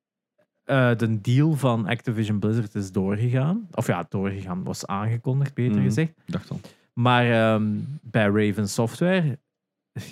eh, 0.65 0.97
de 0.97 1.21
deal 1.21 1.53
van 1.53 1.87
Activision 1.87 2.39
Blizzard 2.39 2.75
is 2.75 2.93
doorgegaan. 2.93 3.69
Of 3.73 3.87
ja, 3.87 4.07
doorgegaan, 4.09 4.65
was 4.65 4.87
aangekondigd, 4.87 5.55
beter 5.55 5.77
Mhm. 5.77 5.85
gezegd. 5.85 6.13
Dacht 6.27 6.51
al. 6.51 6.61
Maar 6.93 7.31
ehm, 7.31 7.71
bij 8.03 8.25
Raven 8.27 8.69
Software, 8.69 9.39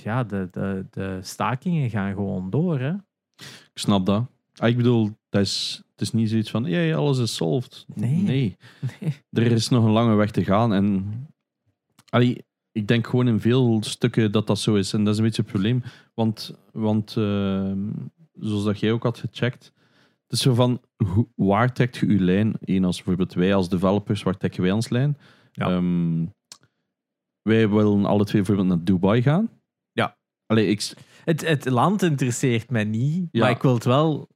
ja, 0.03 0.25
de, 0.25 0.49
de, 0.51 0.87
de 0.91 1.19
stakingen 1.23 1.91
gaan 1.91 2.15
gewoon 2.15 2.51
door. 2.51 2.79
Hè? 2.81 2.93
Ik 3.37 3.71
snap 3.75 4.07
dat. 4.07 4.25
Ah, 4.61 4.69
ik 4.69 4.77
bedoel, 4.77 5.11
dat 5.29 5.41
is, 5.41 5.83
het 5.91 6.01
is 6.01 6.13
niet 6.13 6.29
zoiets 6.31 6.51
van, 6.51 6.65
ja, 6.65 6.95
alles 6.97 7.19
is 7.19 7.35
solved. 7.35 7.87
Nee. 7.95 8.17
nee. 8.23 8.57
Nee. 9.31 9.45
Er 9.47 9.53
is 9.53 9.69
nog 9.69 9.85
een 9.85 9.91
lange 9.91 10.15
weg 10.15 10.31
te 10.31 10.45
gaan. 10.45 10.73
En 10.73 11.05
allee, 12.09 12.45
ik 12.73 12.87
denk 12.89 13.07
gewoon 13.07 13.29
in 13.29 13.41
veel 13.41 13.79
stukken 13.83 14.33
dat 14.33 14.47
dat 14.47 14.59
zo 14.59 14.75
is. 14.75 14.93
En 14.93 15.05
dat 15.05 15.13
is 15.13 15.19
een 15.19 15.25
beetje 15.27 15.43
het 15.43 15.51
probleem. 15.51 15.83
Want, 16.15 16.55
want 16.73 17.17
ehm, 17.17 17.89
zoals 18.33 18.65
dat 18.65 18.81
jij 18.81 18.93
ook 18.93 19.03
had 19.03 19.19
gecheckt, 19.19 19.73
het 20.23 20.33
is 20.33 20.41
zo 20.41 20.55
van, 20.55 20.81
hoe- 21.05 21.29
waar 21.35 21.73
trekt 21.73 21.97
je 21.97 22.07
je 22.07 22.21
lijn? 22.21 22.55
Eén 22.61 22.85
als 22.85 22.97
bijvoorbeeld 22.97 23.33
wij 23.35 23.55
als 23.55 23.69
developers, 23.69 24.23
waar 24.23 24.37
trekken 24.37 24.63
wij 24.63 24.73
ons 24.73 24.89
lijn? 24.89 25.19
Ja. 25.53 25.71
Ehm, 25.71 26.25
wij 27.43 27.69
willen 27.69 28.05
alle 28.05 28.25
twee 28.25 28.43
bijvoorbeeld 28.43 28.69
naar 28.77 28.85
Dubai 28.85 29.23
gaan. 29.23 29.51
Ja. 29.93 30.19
Allee, 30.47 30.67
ik, 30.67 30.93
Het, 31.25 31.41
het 31.49 31.65
land 31.69 32.03
interesseert 32.03 32.71
mij 32.71 32.85
niet, 32.85 33.29
Ja. 33.33 33.41
maar 33.41 33.51
ik 33.51 33.63
wil 33.63 33.75
het 33.75 33.85
wel... 33.85 34.29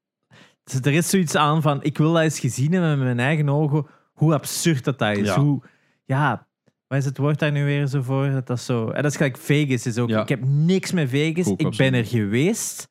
Dus 0.64 0.80
Er 0.80 0.92
is 0.92 1.10
zoiets 1.10 1.34
aan 1.34 1.62
van, 1.62 1.82
ik 1.82 1.98
wil 1.98 2.12
dat 2.12 2.22
eens 2.22 2.40
gezien 2.40 2.72
hebben 2.72 2.90
met 2.90 3.06
mijn 3.06 3.20
eigen 3.20 3.48
ogen, 3.48 3.86
hoe 4.12 4.34
absurd 4.34 4.84
dat, 4.84 4.98
dat 4.98 5.16
is. 5.16 5.26
Ja. 5.26 5.40
Hoe, 5.40 5.62
ja, 6.04 6.46
wat 6.86 6.98
is 6.98 7.04
het 7.04 7.18
woord 7.18 7.38
daar 7.38 7.52
nu 7.52 7.64
weer 7.64 7.86
zo 7.86 8.02
voor? 8.02 8.30
Dat, 8.30 8.46
dat, 8.46 8.60
zo, 8.60 8.88
en 8.90 9.02
dat 9.02 9.10
is 9.10 9.16
gelijk 9.16 9.36
Vegas. 9.36 9.86
Is 9.86 9.98
ook, 9.98 10.08
Ja. 10.08 10.22
Ik 10.22 10.28
heb 10.28 10.44
niks 10.44 10.92
met 10.92 11.08
Vegas. 11.08 11.46
Ik 11.46 11.52
absoluut. 11.52 11.76
ben 11.76 11.94
er 11.94 12.06
geweest. 12.06 12.88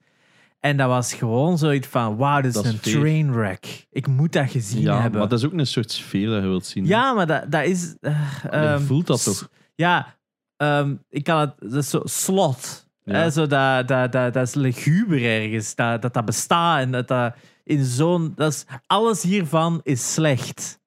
En 0.60 0.78
dat 0.78 0.88
was 0.88 1.14
gewoon 1.14 1.58
zoiets 1.58 1.88
van, 1.88 2.18
wauw, 2.18 2.42
dit 2.42 2.46
is 2.46 2.54
Dat 2.54 2.66
is 2.66 2.72
een 2.72 2.80
trainwreck. 2.80 3.88
Ik 3.92 4.08
moet 4.08 4.34
dat 4.34 4.50
gezien 4.52 4.82
ja, 4.82 5.02
hebben. 5.02 5.20
maar 5.20 5.30
dat 5.30 5.40
is 5.40 5.46
ook 5.46 5.54
een 5.54 5.68
soort 5.68 5.92
sfeer 5.92 6.28
dat 6.28 6.42
je 6.42 6.48
wilt 6.48 6.66
zien. 6.66 6.86
Ja, 6.86 7.14
maar 7.14 7.28
dat, 7.28 7.52
dat 7.52 7.66
is... 7.66 7.96
ehm, 8.02 8.80
voelt 8.80 9.08
dat 9.08 9.24
toch? 9.24 9.50
Ja, 9.76 10.18
ehm, 10.58 10.96
ik 11.10 11.24
kan 11.24 11.40
het... 11.40 11.54
Dat 11.60 11.84
is 11.84 11.90
zo 11.90 12.02
slot. 12.04 12.88
Ja. 13.04 13.14
Hè, 13.14 13.30
zo 13.30 13.48
dat, 13.48 13.88
dat, 13.88 14.12
dat, 14.12 14.34
dat 14.34 14.48
is 14.48 14.54
luguber 14.54 15.24
ergens. 15.24 15.76
Dat 15.76 16.02
dat, 16.02 16.14
dat 16.14 16.26
bestaat 16.26 16.80
en 16.80 16.92
dat 16.92 17.08
dat 17.08 17.36
in 17.64 17.84
zo'n... 17.86 18.34
dat 18.36 18.52
is- 18.54 18.66
Alles 18.88 19.24
hiervan 19.24 19.80
is 19.84 20.14
slecht. 20.14 20.82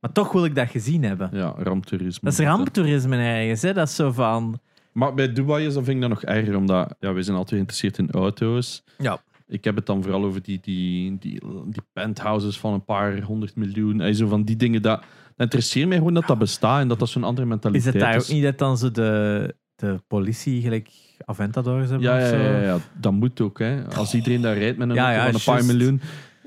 Maar 0.00 0.12
toch 0.12 0.32
wil 0.32 0.44
ik 0.44 0.54
dat 0.54 0.68
gezien 0.68 1.02
hebben. 1.02 1.30
Ja, 1.32 1.54
ramptoerisme. 1.58 2.30
Dat 2.30 2.38
is 2.38 2.44
ramptoerisme 2.46 3.16
ergens. 3.16 3.62
Hè? 3.62 3.72
Dat 3.72 3.88
is 3.88 3.94
zo 3.94 4.12
van... 4.12 4.60
Maar 4.92 5.14
bij 5.14 5.32
Dubai 5.32 5.66
is 5.66 5.74
dat, 5.74 5.84
vind 5.84 5.96
ik 5.96 6.00
dat 6.02 6.10
nog 6.10 6.22
erger, 6.22 6.56
omdat 6.56 6.94
ja, 7.00 7.12
wij 7.12 7.22
zijn 7.22 7.36
altijd 7.36 7.54
geïnteresseerd 7.54 7.98
in 7.98 8.10
auto's. 8.10 8.82
Ja. 8.98 9.22
Ik 9.46 9.64
heb 9.64 9.76
het 9.76 9.86
dan 9.86 10.02
vooral 10.02 10.24
over 10.24 10.42
die, 10.42 10.58
die, 10.62 11.18
die, 11.18 11.40
die 11.66 11.82
penthouses 11.92 12.58
van 12.58 12.72
een 12.72 12.84
paar 12.84 13.20
honderd 13.22 13.56
miljoen. 13.56 14.00
En 14.00 14.14
zo 14.14 14.26
van 14.26 14.42
die 14.44 14.56
dingen. 14.56 14.82
Dat, 14.82 15.00
dat 15.00 15.08
interesseert 15.36 15.88
mij 15.88 15.96
gewoon 15.98 16.14
dat 16.14 16.26
dat 16.26 16.38
bestaat 16.38 16.80
en 16.80 16.88
dat 16.88 16.98
dat 16.98 17.08
zo'n 17.08 17.24
andere 17.24 17.46
Is 17.46 17.52
mentaliteit 17.52 17.92
het 17.94 18.02
daar 18.02 18.16
is. 18.16 18.22
ook 18.22 18.34
niet 18.34 18.42
dat 18.42 18.58
dan 18.58 18.78
zo 18.78 18.90
de, 18.90 19.54
de 19.74 20.02
politie 20.06 20.60
gelijk 20.62 20.88
Aventadors 21.24 21.90
hebben 21.90 22.08
Ja, 22.08 22.16
of 22.16 22.22
ja, 22.22 22.28
zo? 22.28 22.36
ja, 22.36 22.60
ja, 22.60 22.78
dat 23.00 23.12
moet 23.12 23.40
ook. 23.40 23.58
Hè. 23.58 23.84
Als 23.96 24.14
iedereen 24.14 24.42
daar 24.42 24.58
rijdt 24.58 24.78
met 24.78 24.88
een 24.88 24.94
Ja, 24.94 25.04
auto 25.04 25.18
ja, 25.18 25.24
van 25.40 25.54
een 25.54 25.58
paar 25.66 25.76
miljoen, 25.76 26.00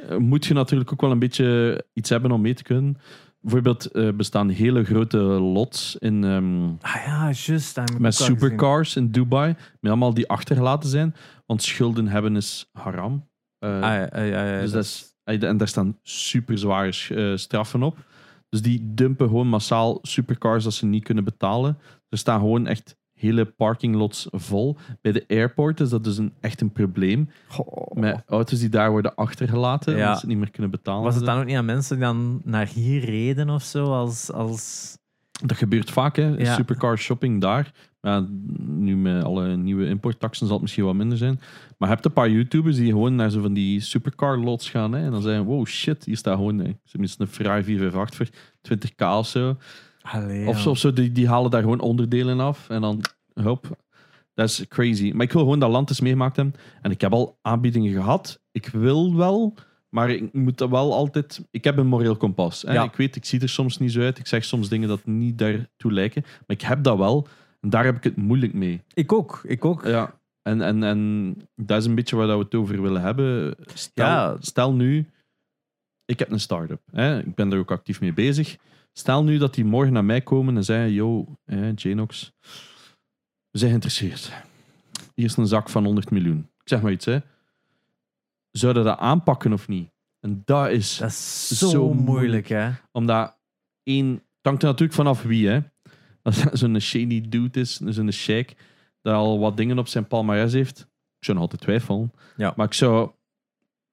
eh, 0.10 0.18
moet 0.18 0.46
je 0.46 0.54
natuurlijk 0.54 0.92
ook 0.94 1.02
wel 1.02 1.12
een 1.12 1.20
beetje 1.20 1.84
iets 1.94 2.10
hebben 2.10 2.32
om 2.32 2.42
mee 2.42 2.54
te 2.54 2.64
kunnen. 2.64 2.98
Bijvoorbeeld 3.42 3.86
eh, 3.92 4.10
bestaan 4.12 4.50
hele 4.50 4.84
grote 4.84 5.18
lots 5.18 5.96
in, 6.00 6.24
ehm, 6.24 6.64
Ah 6.82 7.06
ja, 7.06 7.30
ik 7.30 8.00
met 8.00 8.16
gezien. 8.16 8.38
supercars 8.38 8.96
in 8.96 9.12
Dubai, 9.12 9.56
met 9.80 9.92
allemaal 9.92 10.14
die 10.14 10.28
achtergelaten 10.30 10.90
zijn. 10.90 11.16
Want 11.46 11.64
schulden 11.64 12.08
hebben 12.08 12.36
is 12.36 12.70
haram. 12.74 13.28
Eh, 13.60 13.70
Ah, 13.70 13.82
ja, 13.82 14.10
ja, 14.14 14.22
ja, 14.24 14.46
ja, 14.54 14.60
dus 14.62 14.72
dat 14.72 14.84
is, 14.84 15.14
en 15.24 15.58
daar 15.58 15.68
staan 15.68 15.98
super 16.04 16.58
zware 16.58 16.92
straffen 17.38 17.84
op. 17.84 17.98
Dus 18.50 18.62
die 18.62 18.92
dumpen 18.94 19.28
gewoon 19.28 19.48
massaal 19.48 20.00
supercars 20.02 20.64
dat 20.64 20.74
ze 20.74 20.86
niet 20.86 21.04
kunnen 21.04 21.24
betalen. 21.24 21.78
Er 22.10 22.18
staan 22.18 22.40
gewoon 22.40 22.68
echt 22.68 22.98
hele 23.16 23.46
parkinglots 23.46 24.28
vol. 24.32 24.78
Bij 25.02 25.12
de 25.12 25.26
airport 25.28 25.80
is 25.80 25.90
dat 25.90 26.04
dus 26.04 26.18
een, 26.18 26.34
echt 26.40 26.62
een 26.62 26.72
probleem. 26.72 27.30
Goh. 27.48 27.94
Met 27.94 28.24
auto's 28.28 28.60
die 28.60 28.70
daar 28.70 28.92
worden 28.92 29.16
achtergelaten, 29.16 29.96
Ja. 29.98 30.06
omdat 30.06 30.20
ze 30.20 30.28
niet 30.28 30.38
meer 30.38 30.52
kunnen 30.52 30.72
betalen. 30.72 31.04
Was 31.04 31.16
het 31.16 31.26
dan 31.26 31.40
ook 31.40 31.46
niet 31.46 31.56
aan 31.58 31.66
mensen 31.66 31.96
die 31.96 32.06
dan 32.06 32.42
naar 32.44 32.68
hier 32.68 33.06
reden 33.06 33.50
of 33.50 33.64
zo? 33.64 33.86
Als, 33.94 34.32
als... 34.32 34.94
Dat 35.46 35.58
gebeurt 35.58 35.92
vaak, 35.92 36.16
hè. 36.16 36.28
Ja. 36.28 36.54
Supercar 36.56 36.98
shopping 36.98 37.42
daar. 37.42 37.72
Ja, 38.02 38.28
nu 38.58 38.96
met 38.98 39.24
alle 39.24 39.58
nieuwe 39.58 39.88
importtaxen 39.88 40.46
zal 40.46 40.56
het 40.56 40.62
misschien 40.62 40.86
wat 40.86 40.96
minder 40.96 41.18
zijn. 41.18 41.40
Maar 41.78 41.90
je 41.90 41.94
hebt 41.94 42.06
een 42.06 42.14
paar 42.14 42.30
YouTubers 42.30 42.76
die 42.76 42.92
gewoon 42.92 43.16
naar 43.16 43.30
zo 43.30 43.42
van 43.42 43.54
die 43.54 43.80
supercar 43.80 44.38
lots 44.38 44.70
gaan. 44.70 44.92
Hè, 44.92 45.06
en 45.06 45.12
dan 45.12 45.22
zeggen, 45.22 45.46
wow, 45.46 45.66
shit, 45.66 46.06
hier 46.06 46.18
staat 46.18 46.36
gewoon... 46.36 46.58
Hè, 46.58 46.72
tenminste 46.92 47.22
een 47.22 47.28
Ferrari 47.28 47.64
458 47.64 48.40
voor 48.62 48.78
20k 48.78 49.18
of 49.20 49.28
zo. 49.28 49.58
Allee, 50.12 50.48
Of 50.48 50.60
zo, 50.60 50.70
of 50.70 50.78
zo 50.78 50.94
die, 50.94 51.12
die 51.12 51.28
halen 51.28 51.52
daar 51.52 51.62
gewoon 51.62 51.80
onderdelen 51.80 52.40
af. 52.40 52.70
En 52.70 52.82
dan, 52.82 53.02
hop, 53.34 53.78
dat 54.34 54.50
is 54.50 54.66
crazy. 54.68 55.12
Maar 55.12 55.26
ik 55.26 55.32
wil 55.32 55.42
gewoon 55.42 55.60
dat 55.60 55.70
land 55.72 55.90
eens 55.90 56.00
meegemaakt 56.00 56.36
hebben. 56.36 56.56
En 56.82 56.92
ik 56.92 57.02
heb 57.02 57.14
al 57.14 57.38
aanbiedingen 57.42 57.94
gehad. 57.94 58.42
Ik 58.52 58.68
wil 58.68 59.16
wel, 59.16 59.54
maar 59.90 60.10
ik 60.10 60.34
moet 60.34 60.58
dat 60.58 60.70
wel 60.70 60.94
altijd... 60.94 61.48
Ik 61.52 61.64
heb 61.64 61.78
een 61.78 61.88
moreel 61.88 62.16
kompas. 62.16 62.62
Hè. 62.62 62.74
Ja. 62.74 62.84
Ik 62.84 62.96
weet, 62.96 63.16
ik 63.16 63.26
zie 63.26 63.42
er 63.42 63.50
soms 63.50 63.78
niet 63.78 63.92
zo 63.92 64.02
uit. 64.02 64.18
Ik 64.20 64.28
zeg 64.28 64.44
soms 64.44 64.70
dingen 64.70 64.88
dat 64.88 65.06
niet 65.06 65.38
daartoe 65.38 65.92
lijken. 65.94 66.22
Maar 66.24 66.44
ik 66.58 66.62
heb 66.62 66.84
dat 66.84 66.98
wel. 66.98 67.28
En 67.62 67.70
daar 67.70 67.86
heb 67.86 67.96
ik 67.96 68.04
het 68.04 68.16
moeilijk 68.16 68.54
mee. 68.54 68.82
Ik 68.94 69.14
ook, 69.14 69.42
ik 69.44 69.66
ook. 69.66 69.86
Ja. 69.86 70.20
En, 70.42 70.62
en, 70.62 70.84
en 70.84 71.36
dat 71.56 71.78
is 71.80 71.86
een 71.86 71.96
beetje 71.96 72.16
waar 72.16 72.28
we 72.38 72.44
het 72.44 72.56
over 72.56 72.82
willen 72.82 73.02
hebben. 73.02 73.56
Stel, 73.74 74.06
Ja. 74.06 74.36
stel 74.40 74.74
nu, 74.74 75.10
ik 76.06 76.20
heb 76.20 76.32
een 76.32 76.40
start-up. 76.40 76.82
Hè? 76.92 77.20
Ik 77.20 77.36
ben 77.36 77.52
er 77.52 77.60
ook 77.60 77.72
actief 77.72 78.02
mee 78.02 78.14
bezig. 78.14 78.58
Stel 78.98 79.24
nu 79.24 79.38
dat 79.38 79.54
die 79.54 79.66
morgen 79.66 79.94
naar 79.94 80.06
mij 80.06 80.22
komen 80.22 80.56
en 80.56 80.64
zeggen: 80.64 80.92
Yo, 80.92 81.38
Janox, 81.76 82.32
we 83.52 83.58
zijn 83.58 83.70
geïnteresseerd. 83.70 84.32
Hier 85.14 85.26
is 85.26 85.38
een 85.38 85.48
zak 85.48 85.70
van 85.70 85.86
100 85.86 86.12
miljoen. 86.12 86.38
Ik 86.40 86.70
zeg 86.70 86.82
maar 86.82 86.92
iets, 86.92 87.06
hè. 87.06 87.20
Zouden 88.52 88.84
dat 88.84 88.98
aanpakken 88.98 89.54
of 89.54 89.68
niet? 89.68 89.90
En 90.20 90.42
dat 90.46 90.70
is 90.70 90.98
Dat 90.98 91.10
is 91.10 91.48
zo, 91.48 91.68
Zo 91.70 91.84
moeilijk, 91.94 92.06
moeilijk. 92.06 92.48
hè? 92.48 92.70
omdat 92.92 93.38
één, 93.84 94.10
het 94.14 94.22
hangt 94.42 94.62
er 94.62 94.68
natuurlijk 94.68 94.98
vanaf 94.98 95.22
wie, 95.24 95.48
hè. 95.48 95.60
Als 96.22 96.44
dat 96.44 96.58
zo'n 96.60 96.80
shady 96.80 97.22
dude 97.30 97.60
is, 97.60 97.76
zo'n 97.78 98.12
sheik, 98.12 98.56
dat 99.02 99.14
al 99.14 99.40
wat 99.40 99.58
dingen 99.58 99.80
op 99.80 99.88
zijn 99.88 100.08
palmarès 100.08 100.54
heeft, 100.54 100.80
ik 101.18 101.26
zou 101.26 101.38
nog 101.38 101.42
altijd 101.42 101.62
twijfelen. 101.62 102.12
Ja. 102.38 102.54
Maar 102.56 102.66
ik 102.66 102.74
zou, 102.74 103.12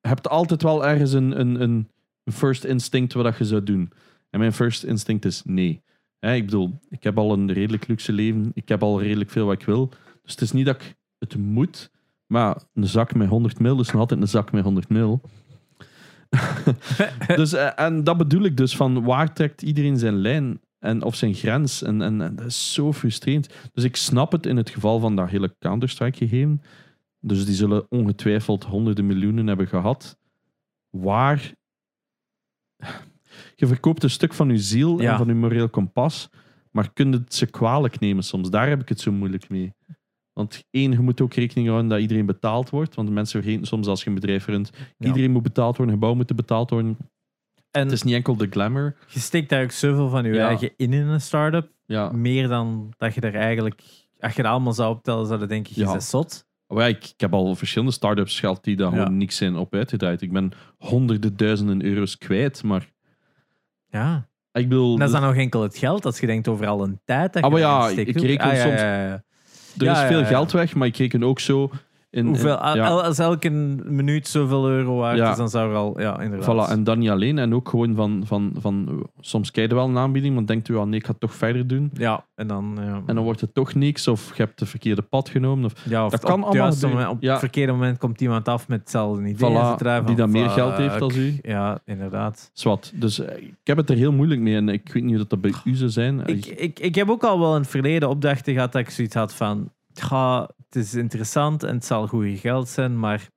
je 0.00 0.08
hebt 0.08 0.28
altijd 0.28 0.62
wel 0.62 0.86
ergens 0.86 1.12
een, 1.12 1.40
een, 1.40 1.60
een 1.60 2.32
first 2.32 2.64
instinct 2.64 3.12
wat 3.12 3.24
dat 3.24 3.38
je 3.38 3.44
zou 3.44 3.62
doen. 3.62 3.92
En 4.32 4.38
mijn 4.38 4.52
first 4.52 4.84
instinct 4.84 5.24
is 5.24 5.42
nee. 5.44 5.82
Hè, 6.18 6.34
ik 6.34 6.44
bedoel, 6.44 6.78
ik 6.88 7.02
heb 7.02 7.18
al 7.18 7.32
een 7.32 7.52
redelijk 7.52 7.86
luxe 7.86 8.12
leven. 8.12 8.50
Ik 8.54 8.68
heb 8.68 8.82
al 8.82 9.02
redelijk 9.02 9.30
veel 9.30 9.46
wat 9.46 9.60
ik 9.60 9.66
wil. 9.66 9.88
Dus 10.22 10.32
het 10.32 10.40
is 10.40 10.52
niet 10.52 10.66
dat 10.66 10.80
ik 10.80 10.96
het 11.18 11.36
moet. 11.36 11.90
Maar 12.26 12.62
een 12.74 12.86
zak 12.86 13.14
met 13.14 13.28
100 13.28 13.58
mil 13.58 13.80
is 13.80 13.90
nog 13.90 14.00
altijd 14.00 14.20
een 14.20 14.28
zak 14.28 14.52
met 14.52 14.64
100 14.64 14.88
mil. 14.88 15.20
dus, 17.36 17.52
eh, 17.52 17.80
en 17.80 18.04
dat 18.04 18.16
bedoel 18.16 18.42
ik 18.42 18.56
dus 18.56 18.76
van 18.76 19.04
waar 19.04 19.34
trekt 19.34 19.62
iedereen 19.62 19.98
zijn 19.98 20.14
lijn 20.14 20.60
en, 20.78 21.02
of 21.02 21.14
zijn 21.14 21.34
grens? 21.34 21.82
En, 21.82 22.02
en, 22.02 22.20
en 22.20 22.36
dat 22.36 22.46
is 22.46 22.72
zo 22.72 22.92
frustrerend. 22.92 23.48
Dus 23.72 23.84
ik 23.84 23.96
snap 23.96 24.32
het 24.32 24.46
in 24.46 24.56
het 24.56 24.70
geval 24.70 25.00
van 25.00 25.16
dat 25.16 25.28
hele 25.28 25.54
Counter-Strike 25.58 26.18
gegeven. 26.18 26.62
Dus 27.20 27.44
die 27.44 27.54
zullen 27.54 27.90
ongetwijfeld 27.90 28.64
honderden 28.64 29.06
miljoenen 29.06 29.46
hebben 29.46 29.68
gehad. 29.68 30.18
Waar. 30.90 31.52
Je 33.56 33.66
verkoopt 33.66 34.02
een 34.02 34.10
stuk 34.10 34.32
van 34.34 34.48
je 34.48 34.58
ziel 34.58 35.00
Ja. 35.00 35.10
en 35.12 35.18
van 35.18 35.26
je 35.26 35.34
moreel 35.34 35.68
kompas, 35.68 36.28
maar 36.70 36.92
kun 36.92 37.10
je 37.12 37.18
het 37.18 37.34
ze 37.34 37.46
kwalijk 37.46 38.00
nemen 38.00 38.24
soms? 38.24 38.50
Daar 38.50 38.68
heb 38.68 38.80
ik 38.80 38.88
het 38.88 39.00
zo 39.00 39.12
moeilijk 39.12 39.48
mee. 39.48 39.72
Want 40.32 40.64
één, 40.70 40.90
je 40.92 40.98
moet 41.00 41.20
ook 41.20 41.34
rekening 41.34 41.68
houden 41.68 41.88
dat 41.90 42.00
iedereen 42.00 42.26
betaald 42.26 42.70
wordt. 42.70 42.94
Want 42.94 43.10
mensen 43.10 43.42
vergeten 43.42 43.66
soms 43.66 43.86
als 43.86 44.00
je 44.02 44.08
een 44.08 44.14
bedrijf 44.14 44.46
runt, 44.46 44.70
Ja. 44.98 45.06
iedereen 45.06 45.30
moet 45.30 45.42
betaald 45.42 45.76
worden, 45.76 45.94
een 45.94 46.00
gebouw 46.00 46.14
moet 46.16 46.36
betaald 46.36 46.70
worden. 46.70 46.96
En 47.70 47.82
Het 47.82 47.92
is 47.92 48.02
niet 48.02 48.14
enkel 48.14 48.36
de 48.36 48.46
glamour. 48.50 48.96
je 49.08 49.20
steekt 49.20 49.48
daar 49.48 49.62
ook 49.62 49.70
zoveel 49.70 50.08
van 50.08 50.24
je 50.24 50.32
Ja. 50.32 50.46
eigen 50.46 50.70
in 50.76 50.92
in 50.92 51.06
een 51.06 51.20
start-up. 51.20 51.70
Ja. 51.86 52.10
Meer 52.12 52.48
dan 52.48 52.92
dat 52.96 53.14
je 53.14 53.20
er 53.20 53.34
eigenlijk... 53.34 53.82
Als 54.20 54.34
je 54.34 54.42
dat 54.42 54.50
allemaal 54.50 54.72
zou 54.72 54.94
optellen, 54.94 55.26
zou 55.26 55.40
je 55.40 55.46
denken, 55.46 55.72
je 55.74 55.80
Ja. 55.80 56.00
zot. 56.00 56.44
Maar 56.66 56.78
ja, 56.82 56.96
ik, 56.96 57.04
ik 57.04 57.20
heb 57.20 57.32
al 57.32 57.54
verschillende 57.54 57.92
start-ups 57.92 58.40
gehad 58.40 58.64
die 58.64 58.76
daar 58.76 58.94
Ja. 58.94 58.96
gewoon 59.02 59.16
niks 59.16 59.36
zijn 59.36 59.56
op 59.56 59.74
uitgedraaid. 59.74 60.22
Ik 60.22 60.32
ben 60.32 60.52
honderden 60.78 61.36
duizenden 61.36 61.84
euro's 61.84 62.18
kwijt, 62.18 62.62
maar 62.62 62.91
Ja. 63.92 64.28
ik 64.52 64.68
bedoel... 64.68 64.92
En 64.92 64.98
dat 64.98 65.08
is 65.08 65.14
dan 65.14 65.22
nog 65.24 65.36
enkel 65.36 65.62
het 65.62 65.76
geld, 65.78 66.04
als 66.04 66.20
je 66.20 66.26
denkt 66.26 66.48
over 66.48 66.66
al 66.66 66.82
een 66.84 67.00
tijd 67.04 67.32
dat 67.32 67.42
je 67.42 67.48
Ah, 67.48 67.50
maar 67.52 67.60
ja, 67.60 67.88
ik 67.88 68.20
reken 68.20 68.50
Ah, 68.50 68.56
soms- 68.60 68.80
ja, 68.80 69.02
ja. 69.06 69.22
Er 69.78 69.90
is 69.90 69.98
veel 69.98 70.24
geld 70.24 70.52
weg, 70.52 70.74
maar 70.74 70.86
ik 70.86 70.96
reken 70.96 71.24
ook 71.24 71.40
zo 71.40 71.70
in... 72.12 72.26
Hoeveel, 72.26 72.64
in- 72.66 72.74
ja, 72.74 72.86
al- 72.86 73.02
Als 73.02 73.18
elke 73.18 73.50
minuut 73.50 74.28
zoveel 74.28 74.68
euro 74.68 74.96
waard 74.96 75.16
Ja. 75.18 75.30
is, 75.30 75.36
dan 75.36 75.48
zou 75.48 75.70
er 75.70 75.76
al... 75.76 76.00
Ja, 76.00 76.20
inderdaad. 76.20 76.68
voilà, 76.68 76.70
en 76.70 76.84
dan 76.84 76.98
niet 76.98 77.10
alleen. 77.10 77.38
En 77.38 77.54
ook 77.54 77.68
gewoon 77.68 77.94
van... 77.94 78.22
van, 78.26 78.52
van 78.58 79.06
soms 79.20 79.50
krijg 79.50 79.68
je 79.68 79.74
wel 79.74 79.88
een 79.88 79.98
aanbieding, 79.98 80.34
maar 80.34 80.46
denkt 80.46 80.68
u, 80.68 80.76
ah, 80.76 80.86
nee, 80.86 80.98
ik 80.98 81.04
ga 81.04 81.10
het 81.10 81.20
toch 81.20 81.34
verder 81.34 81.66
doen. 81.66 81.90
Ja, 81.94 82.24
en 82.34 82.46
dan... 82.46 82.78
Ja. 82.80 83.02
En 83.06 83.14
dan 83.14 83.24
wordt 83.24 83.40
het 83.40 83.54
toch 83.54 83.74
niks, 83.74 84.08
of 84.08 84.36
je 84.36 84.42
hebt 84.42 84.58
de 84.58 84.66
verkeerde 84.66 85.02
pad 85.02 85.28
genomen. 85.28 85.64
Of, 85.64 85.72
ja, 85.88 86.04
of 86.04 86.10
dat 86.10 86.20
kan 86.20 86.30
allemaal 86.44 86.72
moment- 86.82 87.08
Op 87.08 87.20
het 87.22 87.38
verkeerde 87.38 87.72
moment 87.72 87.98
komt 87.98 88.20
iemand 88.20 88.48
af 88.48 88.68
met 88.68 88.80
hetzelfde 88.80 89.28
idee. 89.28 89.50
Voilà, 89.50 90.04
die 90.04 90.16
dan 90.16 90.30
meer 90.30 90.48
geld 90.50 90.76
heeft 90.76 91.00
als 91.00 91.16
u. 91.16 91.38
Ja, 91.42 91.78
inderdaad. 91.84 92.50
zwart. 92.52 92.92
Dus 92.94 93.18
eh, 93.18 93.36
ik 93.42 93.54
heb 93.64 93.76
het 93.76 93.90
er 93.90 93.96
heel 93.96 94.12
moeilijk 94.12 94.40
mee. 94.40 94.56
En 94.56 94.68
ik 94.68 94.92
weet 94.92 95.02
niet 95.02 95.16
hoe 95.16 95.26
dat 95.28 95.40
bij 95.40 95.52
u 95.64 95.74
zou 95.74 95.90
zijn. 95.90 96.26
Ik, 96.26 96.46
ik, 96.46 96.78
ik 96.78 96.94
heb 96.94 97.10
ook 97.10 97.24
al 97.24 97.38
wel 97.38 97.54
in 97.54 97.60
het 97.60 97.70
verleden 97.70 98.08
opdrachten 98.08 98.54
gehad 98.54 98.72
dat 98.72 98.80
ik 98.80 98.90
zoiets 98.90 99.14
had 99.14 99.34
van... 99.34 99.70
"Ga, 99.94 100.48
het 100.74 100.84
is 100.84 100.94
interessant 100.94 101.62
en 101.62 101.74
het 101.74 101.84
zal 101.84 102.06
goed 102.06 102.38
geld 102.38 102.68
zijn, 102.68 102.98
maar 102.98 103.28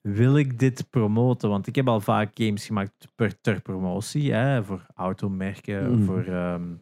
wil 0.00 0.36
ik 0.36 0.58
dit 0.58 0.90
promoten? 0.90 1.48
Want 1.48 1.66
ik 1.66 1.74
heb 1.74 1.88
al 1.88 2.00
vaak 2.00 2.30
games 2.34 2.66
gemaakt 2.66 3.08
per, 3.14 3.40
ter 3.40 3.60
promotie, 3.60 4.32
hè, 4.32 4.64
voor 4.64 4.86
automerken, 4.94 5.90
Mhm. 5.92 6.04
voor 6.04 6.24
ehm, 6.24 6.74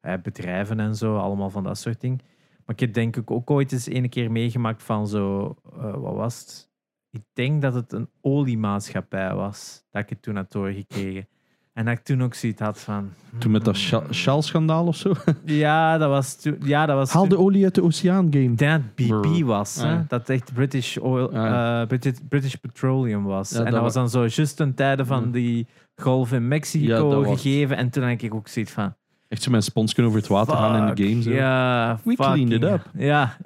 hè, 0.00 0.18
bedrijven 0.18 0.80
en 0.80 0.94
zo, 0.96 1.16
allemaal 1.18 1.50
van 1.50 1.62
dat 1.64 1.78
soort 1.78 2.00
dingen. 2.00 2.18
Maar 2.64 2.74
ik 2.74 2.80
heb 2.80 2.92
denk 2.94 3.16
ik 3.16 3.30
ook 3.30 3.50
ooit 3.50 3.72
eens 3.72 3.86
een 3.90 4.08
keer 4.08 4.30
meegemaakt 4.32 4.82
van 4.82 5.08
zo, 5.08 5.54
eh, 5.72 5.94
wat 5.94 6.14
was 6.14 6.40
het? 6.40 6.70
Ik 7.10 7.22
denk 7.32 7.62
dat 7.62 7.74
het 7.74 7.92
een 7.92 8.08
oliemaatschappij 8.20 9.34
was, 9.34 9.84
dat 9.90 10.02
ik 10.02 10.08
het 10.08 10.22
toen 10.22 10.36
had 10.36 10.52
doorgekregen. 10.52 11.28
En 11.76 11.84
dat 11.84 11.94
ik 11.98 12.04
toen 12.04 12.22
ook 12.22 12.34
zoiets 12.34 12.60
had 12.60 12.80
van... 12.80 13.10
Toen 13.38 13.50
met 13.50 13.64
dat 13.64 13.74
hmm, 13.76 13.84
Shell- 13.84 14.12
Shell-schandaal 14.12 14.86
of 14.86 14.96
zo. 14.96 15.12
ja, 15.44 15.98
dat 15.98 16.08
was 16.08 16.40
toen. 16.40 16.56
Ja, 16.64 16.86
dat 16.86 16.96
was. 16.96 17.10
Haal 17.12 17.28
de 17.28 17.38
olie 17.38 17.64
uit 17.64 17.74
de 17.74 17.82
oceaan 17.82 18.26
game. 18.30 18.54
Dat 18.54 18.80
BP 18.94 19.42
was. 19.44 19.78
Ah, 19.78 19.84
hè? 19.84 19.90
ja. 19.92 20.04
Dat 20.08 20.28
echt 20.28 20.54
British, 20.54 20.96
oil, 20.96 21.32
Ah, 21.32 21.80
eh, 21.80 21.86
British, 21.88 22.18
British 22.28 22.54
Petroleum 22.54 23.24
was. 23.24 23.50
Ja, 23.50 23.58
en 23.58 23.64
dat 23.64 23.72
dat 23.72 23.82
was 23.82 23.94
wa- 23.94 24.00
dan 24.00 24.10
zo 24.10 24.20
juist 24.20 24.56
ten 24.56 24.74
tijde 24.74 25.04
van 25.04 25.24
Ja. 25.24 25.30
die 25.32 25.66
golf 25.96 26.32
in 26.32 26.40
Ja, 26.42 26.46
Mexico 26.48 27.10
dat 27.10 27.24
was- 27.24 27.40
gegeven. 27.42 27.76
En 27.76 27.90
toen 27.90 28.02
denk 28.02 28.22
ik 28.22 28.34
ook 28.34 28.48
zoiets 28.48 28.72
van. 28.72 28.94
Echt 29.28 29.42
zo 29.42 29.50
met 29.50 29.60
een 29.60 29.66
sponsje 29.66 30.02
over 30.02 30.18
het 30.18 30.28
water 30.28 30.56
gaan 30.56 30.76
in 30.88 30.94
de 30.94 31.02
fuck, 31.02 31.08
game. 31.10 31.22
Zo. 31.22 31.30
Ja, 31.30 31.98
We 32.04 32.14
cleaned 32.14 32.52
it 32.52 32.62
up. 32.64 32.90
Ja. 33.10 33.36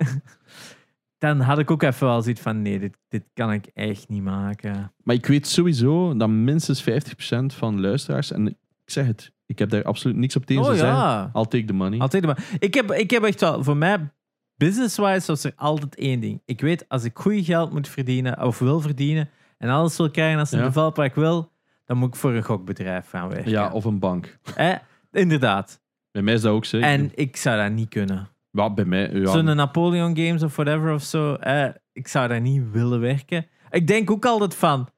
Dan 1.20 1.40
had 1.40 1.58
ik 1.58 1.70
ook 1.70 1.82
even 1.82 2.06
wel 2.06 2.22
zoiets 2.22 2.40
van: 2.40 2.62
nee, 2.62 2.78
dit, 2.78 2.96
dit 3.08 3.22
kan 3.34 3.52
ik 3.52 3.66
echt 3.74 4.08
niet 4.08 4.22
maken. 4.22 4.92
Maar 5.02 5.14
ik 5.14 5.26
weet 5.26 5.46
sowieso 5.46 6.16
dat 6.16 6.28
minstens 6.28 6.82
50% 6.82 6.86
van 7.46 7.80
luisteraars, 7.80 8.32
en 8.32 8.46
ik 8.46 8.56
zeg 8.84 9.06
het, 9.06 9.32
ik 9.46 9.58
heb 9.58 9.70
daar 9.70 9.82
absoluut 9.84 10.16
niks 10.16 10.36
op 10.36 10.46
tegen. 10.46 10.62
oh 10.62 10.68
zeggen, 10.70 10.88
ja. 10.88 11.30
I'll 11.34 11.44
take 11.46 11.64
the 11.64 11.72
money. 11.72 11.98
Altijd 11.98 12.24
maar. 12.26 12.44
Ik 12.58 12.74
heb, 12.74 12.92
ik 12.92 13.10
heb 13.10 13.22
echt 13.22 13.40
wel, 13.40 13.64
voor 13.64 13.76
mij, 13.76 14.10
business-wise 14.56 15.26
was 15.26 15.44
er 15.44 15.52
altijd 15.56 15.94
één 15.94 16.20
ding. 16.20 16.42
Ik 16.44 16.60
weet, 16.60 16.88
als 16.88 17.04
ik 17.04 17.18
goed 17.18 17.44
geld 17.44 17.72
moet 17.72 17.88
verdienen, 17.88 18.42
of 18.42 18.58
wil 18.58 18.80
verdienen, 18.80 19.28
en 19.58 19.68
alles 19.68 19.96
wil 19.96 20.10
krijgen 20.10 20.38
als 20.38 20.52
een 20.52 20.58
Ja. 20.58 20.64
developer 20.64 21.04
ik 21.04 21.14
wil, 21.14 21.52
dan 21.84 21.96
moet 21.96 22.08
ik 22.08 22.14
voor 22.20 22.32
een 22.32 22.42
gokbedrijf 22.44 23.08
gaan 23.08 23.28
werken. 23.28 23.50
ja, 23.50 23.70
of 23.72 23.84
een 23.84 23.98
bank. 23.98 24.38
Eh, 24.56 24.74
inderdaad. 25.12 25.80
Bij 26.10 26.22
mij 26.22 26.34
is 26.34 26.40
dat 26.40 26.52
ook 26.52 26.64
zo. 26.64 26.78
En 26.78 27.10
ik 27.14 27.36
zou 27.36 27.62
dat 27.62 27.72
niet 27.72 27.88
kunnen. 27.88 28.28
Ja, 28.50 28.70
bij 28.70 28.84
mij, 28.84 29.10
ja. 29.12 29.30
Zo'n 29.32 29.44
Napoleon 29.44 30.16
Games 30.16 30.42
of 30.42 30.56
whatever 30.56 30.92
of 30.94 31.02
zo, 31.02 31.34
eh, 31.34 31.68
ik 31.92 32.08
zou 32.08 32.28
daar 32.28 32.40
niet 32.40 32.70
willen 32.70 33.00
werken. 33.00 33.46
Ik 33.70 33.86
denk 33.86 34.10
ook 34.10 34.24
altijd 34.24 34.54
van, 34.54 34.88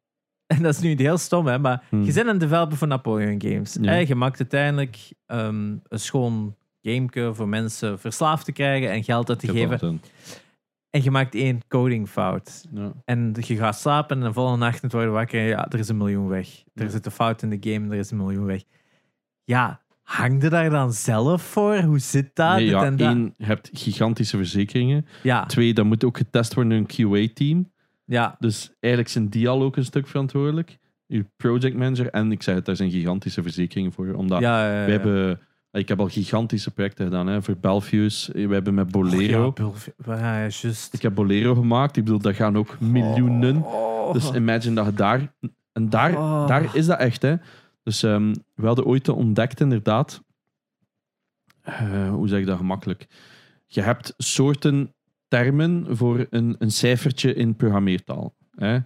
en 0.54 0.62
dat 0.62 0.74
is 0.74 0.80
nu 0.80 0.94
heel 0.96 1.18
stom, 1.18 1.46
hè, 1.46 1.58
maar 1.58 1.84
Hmm. 1.88 2.02
je 2.04 2.12
bent 2.12 2.28
een 2.28 2.38
developer 2.38 2.76
voor 2.76 2.88
Napoleon 2.88 3.42
Games. 3.42 3.76
Ja. 3.80 3.92
Eh, 3.92 4.06
je 4.06 4.14
maakt 4.14 4.38
uiteindelijk 4.38 5.12
ehm, 5.26 5.76
een 5.88 6.00
schoon 6.00 6.56
gameke 6.82 7.34
voor 7.34 7.48
mensen 7.48 7.98
verslaafd 7.98 8.44
te 8.44 8.52
krijgen 8.52 8.90
en 8.90 9.04
geld 9.04 9.28
uit 9.28 9.38
te 9.38 9.48
geven. 9.48 10.00
En 10.90 11.02
je 11.02 11.10
maakt 11.10 11.34
één 11.34 11.60
codingfout. 11.68 12.64
Ja. 12.72 12.92
En 13.04 13.34
je 13.40 13.56
gaat 13.56 13.78
slapen 13.78 14.16
en 14.18 14.24
de 14.24 14.32
volgende 14.32 14.64
nacht 14.64 14.92
worden 14.92 15.12
wakker 15.12 15.40
en 15.40 15.46
ja, 15.46 15.68
er 15.68 15.78
is 15.78 15.88
een 15.88 15.96
miljoen 15.96 16.28
weg. 16.28 16.64
Er 16.74 16.90
zit 16.90 17.06
een 17.06 17.12
fout 17.12 17.42
in 17.42 17.50
de 17.60 17.72
game, 17.72 17.92
er 17.92 17.98
is 17.98 18.10
een 18.10 18.16
miljoen 18.16 18.44
weg. 18.44 18.62
Ja, 19.44 19.80
hang 20.16 20.42
je 20.42 20.48
daar 20.48 20.70
dan 20.70 20.92
zelf 20.92 21.42
voor? 21.42 21.76
Hoe 21.78 21.98
zit 21.98 22.30
dat? 22.34 22.54
Nee, 22.56 22.64
Dit 22.64 22.70
ja, 22.74 22.84
en 22.84 22.96
dat? 22.96 23.08
één, 23.08 23.34
je 23.36 23.44
hebt 23.44 23.70
gigantische 23.72 24.36
verzekeringen. 24.36 25.06
ja, 25.22 25.46
Twee, 25.46 25.74
dat 25.74 25.84
moet 25.84 26.04
ook 26.04 26.16
getest 26.16 26.54
worden 26.54 26.72
door 26.72 27.08
een 27.08 27.28
QA-team. 27.28 27.70
ja, 28.04 28.36
Dus 28.38 28.72
eigenlijk 28.80 29.12
zijn 29.12 29.28
die 29.28 29.48
al 29.48 29.62
ook 29.62 29.76
een 29.76 29.84
stuk 29.84 30.06
verantwoordelijk. 30.06 30.78
Je 31.06 31.26
project 31.36 31.76
manager. 31.76 32.10
En 32.10 32.32
ik 32.32 32.42
zeg 32.42 32.54
het, 32.54 32.64
daar 32.64 32.76
zijn 32.76 32.90
gigantische 32.90 33.42
verzekeringen 33.42 33.92
voor. 33.92 34.12
Omdat 34.14 34.40
ja, 34.40 34.66
ja, 34.66 34.78
ja. 34.80 34.84
we 34.84 34.90
hebben... 34.90 35.40
Ik 35.72 35.88
heb 35.88 36.00
al 36.00 36.08
gigantische 36.08 36.70
projecten 36.70 37.04
gedaan. 37.04 37.26
Hè, 37.26 37.42
voor 37.42 37.56
Belfius. 37.60 38.30
We 38.32 38.48
hebben 38.54 38.74
met 38.74 38.90
Bolero. 38.90 39.46
Och, 39.46 39.56
ja, 39.58 39.64
Bulf- 39.64 39.90
ja, 40.06 40.38
juist. 40.38 40.94
Ik 40.94 41.02
heb 41.02 41.14
Bolero 41.14 41.54
gemaakt. 41.54 41.96
Ik 41.96 42.04
bedoel, 42.04 42.18
daar 42.20 42.34
gaan 42.34 42.56
ook 42.56 42.80
miljoenen. 42.80 43.56
Oh. 43.64 44.12
Dus 44.12 44.30
imagine 44.32 44.74
dat 44.74 44.86
je 44.86 44.94
daar... 44.94 45.32
En 45.72 45.88
daar, 45.90 46.12
Oh. 46.16 46.46
daar 46.46 46.76
is 46.76 46.86
dat 46.86 46.98
echt, 46.98 47.22
hè. 47.22 47.34
Dus 47.82 48.02
ehm, 48.02 48.34
we 48.54 48.66
hadden 48.66 48.84
ooit 48.84 49.08
ontdekt, 49.08 49.60
inderdaad... 49.60 50.22
eh, 51.62 52.10
hoe 52.10 52.28
zeg 52.28 52.40
ik 52.40 52.46
dat 52.46 52.56
gemakkelijk? 52.56 53.06
Je 53.66 53.80
hebt 53.80 54.14
soorten 54.16 54.94
termen 55.28 55.96
voor 55.96 56.26
een, 56.30 56.56
een 56.58 56.70
cijfertje 56.70 57.34
in 57.34 57.56
programmeertaal. 57.56 58.34
Hè? 58.50 58.78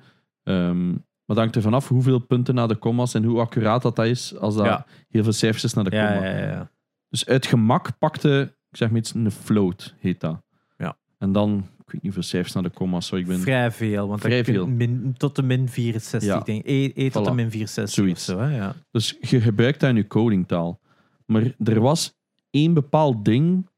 Ehm, 0.42 0.88
maar 0.88 1.37
dat 1.37 1.37
hangt 1.37 1.57
er 1.57 1.62
vanaf 1.62 1.88
hoeveel 1.88 2.18
punten 2.18 2.54
naar 2.54 2.68
de 2.68 2.78
commas 2.78 3.14
en 3.14 3.24
hoe 3.24 3.40
accuraat 3.40 3.83
dat, 3.83 3.96
dat 3.96 4.07
is 4.07 4.37
als 4.37 4.54
dat 4.57 4.66
Ja. 4.66 4.87
heel 5.09 5.22
veel 5.22 5.33
cijfers 5.33 5.64
is 5.64 5.74
naar 5.74 5.85
de 5.85 5.96
ja, 5.96 6.12
komma. 6.12 6.26
ja, 6.28 6.38
ja. 6.46 6.70
Dus 7.09 7.26
uit 7.26 7.46
gemak 7.46 7.98
pakte, 7.98 8.54
ik 8.70 8.76
zeg 8.76 8.88
maar 8.88 8.98
iets, 8.98 9.14
een 9.14 9.30
float, 9.30 9.94
heet 9.98 10.20
dat. 10.20 10.42
Ja. 10.78 10.96
En 11.18 11.33
dan, 11.33 11.66
weet 11.94 12.02
niet 12.02 12.14
hoeveel 12.14 12.22
cijfers 12.22 12.52
naar 12.54 12.62
de 12.62 12.70
commas, 12.70 13.07
zo 13.07 13.16
ik 13.16 13.26
ben... 13.26 13.40
Vrij 13.40 13.70
veel. 13.70 14.09
Want 14.09 14.20
Vrij 14.20 14.44
veel. 14.44 14.66
Min, 14.66 15.14
tot 15.16 15.37
de 15.37 15.42
min 15.42 15.68
64, 15.68 16.28
Ja. 16.28 16.40
denk. 16.40 16.66
E, 16.66 16.90
e 16.94 17.11
tot 17.11 17.24
de 17.24 17.33
min 17.33 17.50
64 17.50 17.94
Zoiets. 17.94 18.28
of 18.28 18.35
zo. 18.35 18.40
Hè? 18.42 18.57
Ja. 18.57 18.74
Dus 18.90 19.16
je 19.20 19.40
gebruikt 19.40 19.80
dat 19.80 19.90
in 19.90 19.96
je 19.96 20.07
codingtaal. 20.07 20.80
Maar 21.26 21.54
er 21.64 21.80
was 21.80 22.14
één 22.50 22.74
bepaald 22.74 23.24
ding, 23.24 23.68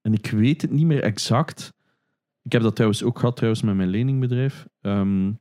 en 0.00 0.12
ik 0.12 0.26
weet 0.30 0.62
het 0.62 0.70
niet 0.70 0.86
meer 0.86 1.02
exact. 1.02 1.72
Ik 2.42 2.52
heb 2.52 2.62
dat 2.62 2.74
trouwens 2.74 3.02
ook 3.02 3.18
gehad 3.18 3.36
trouwens 3.36 3.62
met 3.62 3.74
mijn 3.76 3.88
leningbedrijf. 3.88 4.66
ehm, 4.80 5.32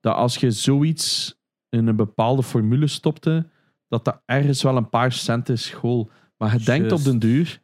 dat 0.00 0.14
als 0.16 0.36
je 0.36 0.50
zoiets 0.50 1.36
in 1.68 1.86
een 1.86 1.96
bepaalde 1.96 2.42
formule 2.42 2.86
stopte, 2.86 3.48
dat 3.88 4.04
dat 4.04 4.22
ergens 4.24 4.62
wel 4.62 4.76
een 4.76 4.88
paar 4.88 5.12
cent 5.12 5.48
is 5.48 5.64
school. 5.64 6.10
Maar 6.36 6.58
je 6.58 6.64
denkt 6.64 6.92
op 6.92 7.02
den 7.04 7.18
duur, 7.18 7.62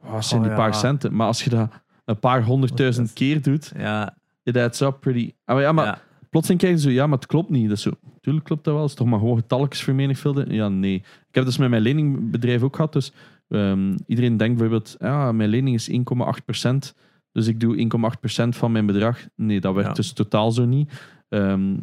wat 0.00 0.24
zijn 0.24 0.42
die 0.42 0.50
Oh, 0.50 0.56
paar 0.56 0.70
ja. 0.70 0.76
centen? 0.78 1.14
Maar 1.14 1.26
als 1.26 1.44
je 1.44 1.50
dat 1.50 1.72
een 2.08 2.18
paar 2.18 2.44
honderdduizend 2.44 3.12
keer 3.12 3.42
doet, 3.42 3.72
Ja, 3.76 4.16
it 4.42 4.56
adds 4.56 4.80
up 4.80 4.96
pretty... 5.00 5.32
Ah, 5.44 5.54
maar 5.54 5.64
ja, 5.64 5.72
maar 5.72 5.84
ja. 5.84 6.00
plotseling 6.30 6.60
krijg 6.60 6.76
je 6.76 6.80
zo, 6.82 6.90
ja, 6.90 7.06
maar 7.06 7.18
het 7.18 7.26
klopt 7.26 7.50
niet. 7.50 7.68
Dat 7.68 7.76
is 7.76 7.82
zo, 7.82 7.90
tuurlijk 8.20 8.44
klopt 8.44 8.64
dat 8.64 8.72
wel. 8.72 8.82
Het 8.82 8.90
is 8.92 8.96
toch 8.96 9.06
maar 9.06 9.18
gewoon 9.18 9.36
getalletjes 9.36 9.82
vermenigvuldigen? 9.82 10.54
Ja, 10.54 10.68
nee. 10.68 10.94
Ik 11.28 11.34
heb 11.34 11.44
dus 11.44 11.58
met 11.58 11.70
mijn 11.70 11.82
leningbedrijf 11.82 12.62
ook 12.62 12.74
gehad. 12.76 12.92
Dus 12.92 13.12
ehm, 13.48 13.96
iedereen 14.06 14.36
denkt 14.36 14.58
bijvoorbeeld, 14.58 14.96
ja, 14.98 15.32
mijn 15.32 15.48
lening 15.48 15.76
is 15.76 15.88
1,8%. 15.90 16.94
Dus 17.32 17.46
ik 17.46 17.60
doe 17.60 17.76
1,8% 17.76 18.48
van 18.48 18.72
mijn 18.72 18.86
bedrag. 18.86 19.18
Nee, 19.36 19.60
dat 19.60 19.74
werkt 19.74 19.88
Ja. 19.88 19.94
dus 19.94 20.12
totaal 20.12 20.50
zo 20.52 20.64
niet. 20.64 20.92
Ehm, 21.28 21.76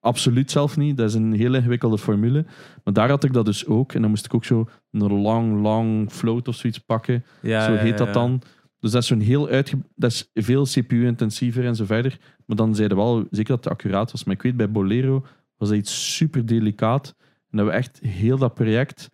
absoluut 0.00 0.50
zelf 0.50 0.76
niet. 0.76 0.96
Dat 0.96 1.08
is 1.08 1.14
een 1.14 1.32
heel 1.32 1.54
ingewikkelde 1.54 1.98
formule. 1.98 2.44
Maar 2.84 2.94
daar 2.94 3.08
had 3.08 3.24
ik 3.24 3.32
dat 3.32 3.44
dus 3.44 3.66
ook. 3.66 3.92
En 3.92 4.00
dan 4.00 4.10
moest 4.10 4.24
ik 4.24 4.34
ook 4.34 4.44
zo 4.44 4.68
een 4.90 5.12
long, 5.20 5.62
long 5.62 6.12
float 6.12 6.48
of 6.48 6.54
zoiets 6.54 6.78
pakken. 6.78 7.24
Ja, 7.40 7.64
zo 7.64 7.72
ja, 7.72 7.78
heet 7.78 7.98
dat 7.98 8.12
dan. 8.14 8.42
Dus 8.82 8.90
dat 8.90 9.02
is 9.02 9.08
zo'n 9.08 9.20
heel 9.20 9.48
uitge... 9.48 9.78
Dat 9.94 10.10
is 10.10 10.30
veel 10.34 10.64
CPU-intensiever 10.64 11.66
en 11.66 11.76
zo 11.76 11.84
verder. 11.84 12.18
Maar 12.46 12.56
dan 12.56 12.74
zeiden 12.74 12.96
we 12.96 13.02
wel 13.02 13.26
zeker 13.30 13.54
dat 13.54 13.64
het 13.64 13.72
accuraat 13.72 14.10
was. 14.12 14.24
Maar 14.24 14.34
ik 14.34 14.42
weet, 14.42 14.56
bij 14.56 14.70
Bolero 14.70 15.24
was 15.56 15.68
dat 15.68 15.78
iets 15.78 16.14
super 16.16 16.46
delicaat. 16.46 17.14
En 17.50 17.58
dat 17.58 17.66
we 17.66 17.72
echt 17.72 18.00
heel 18.00 18.38
dat 18.38 18.54
project, 18.54 19.10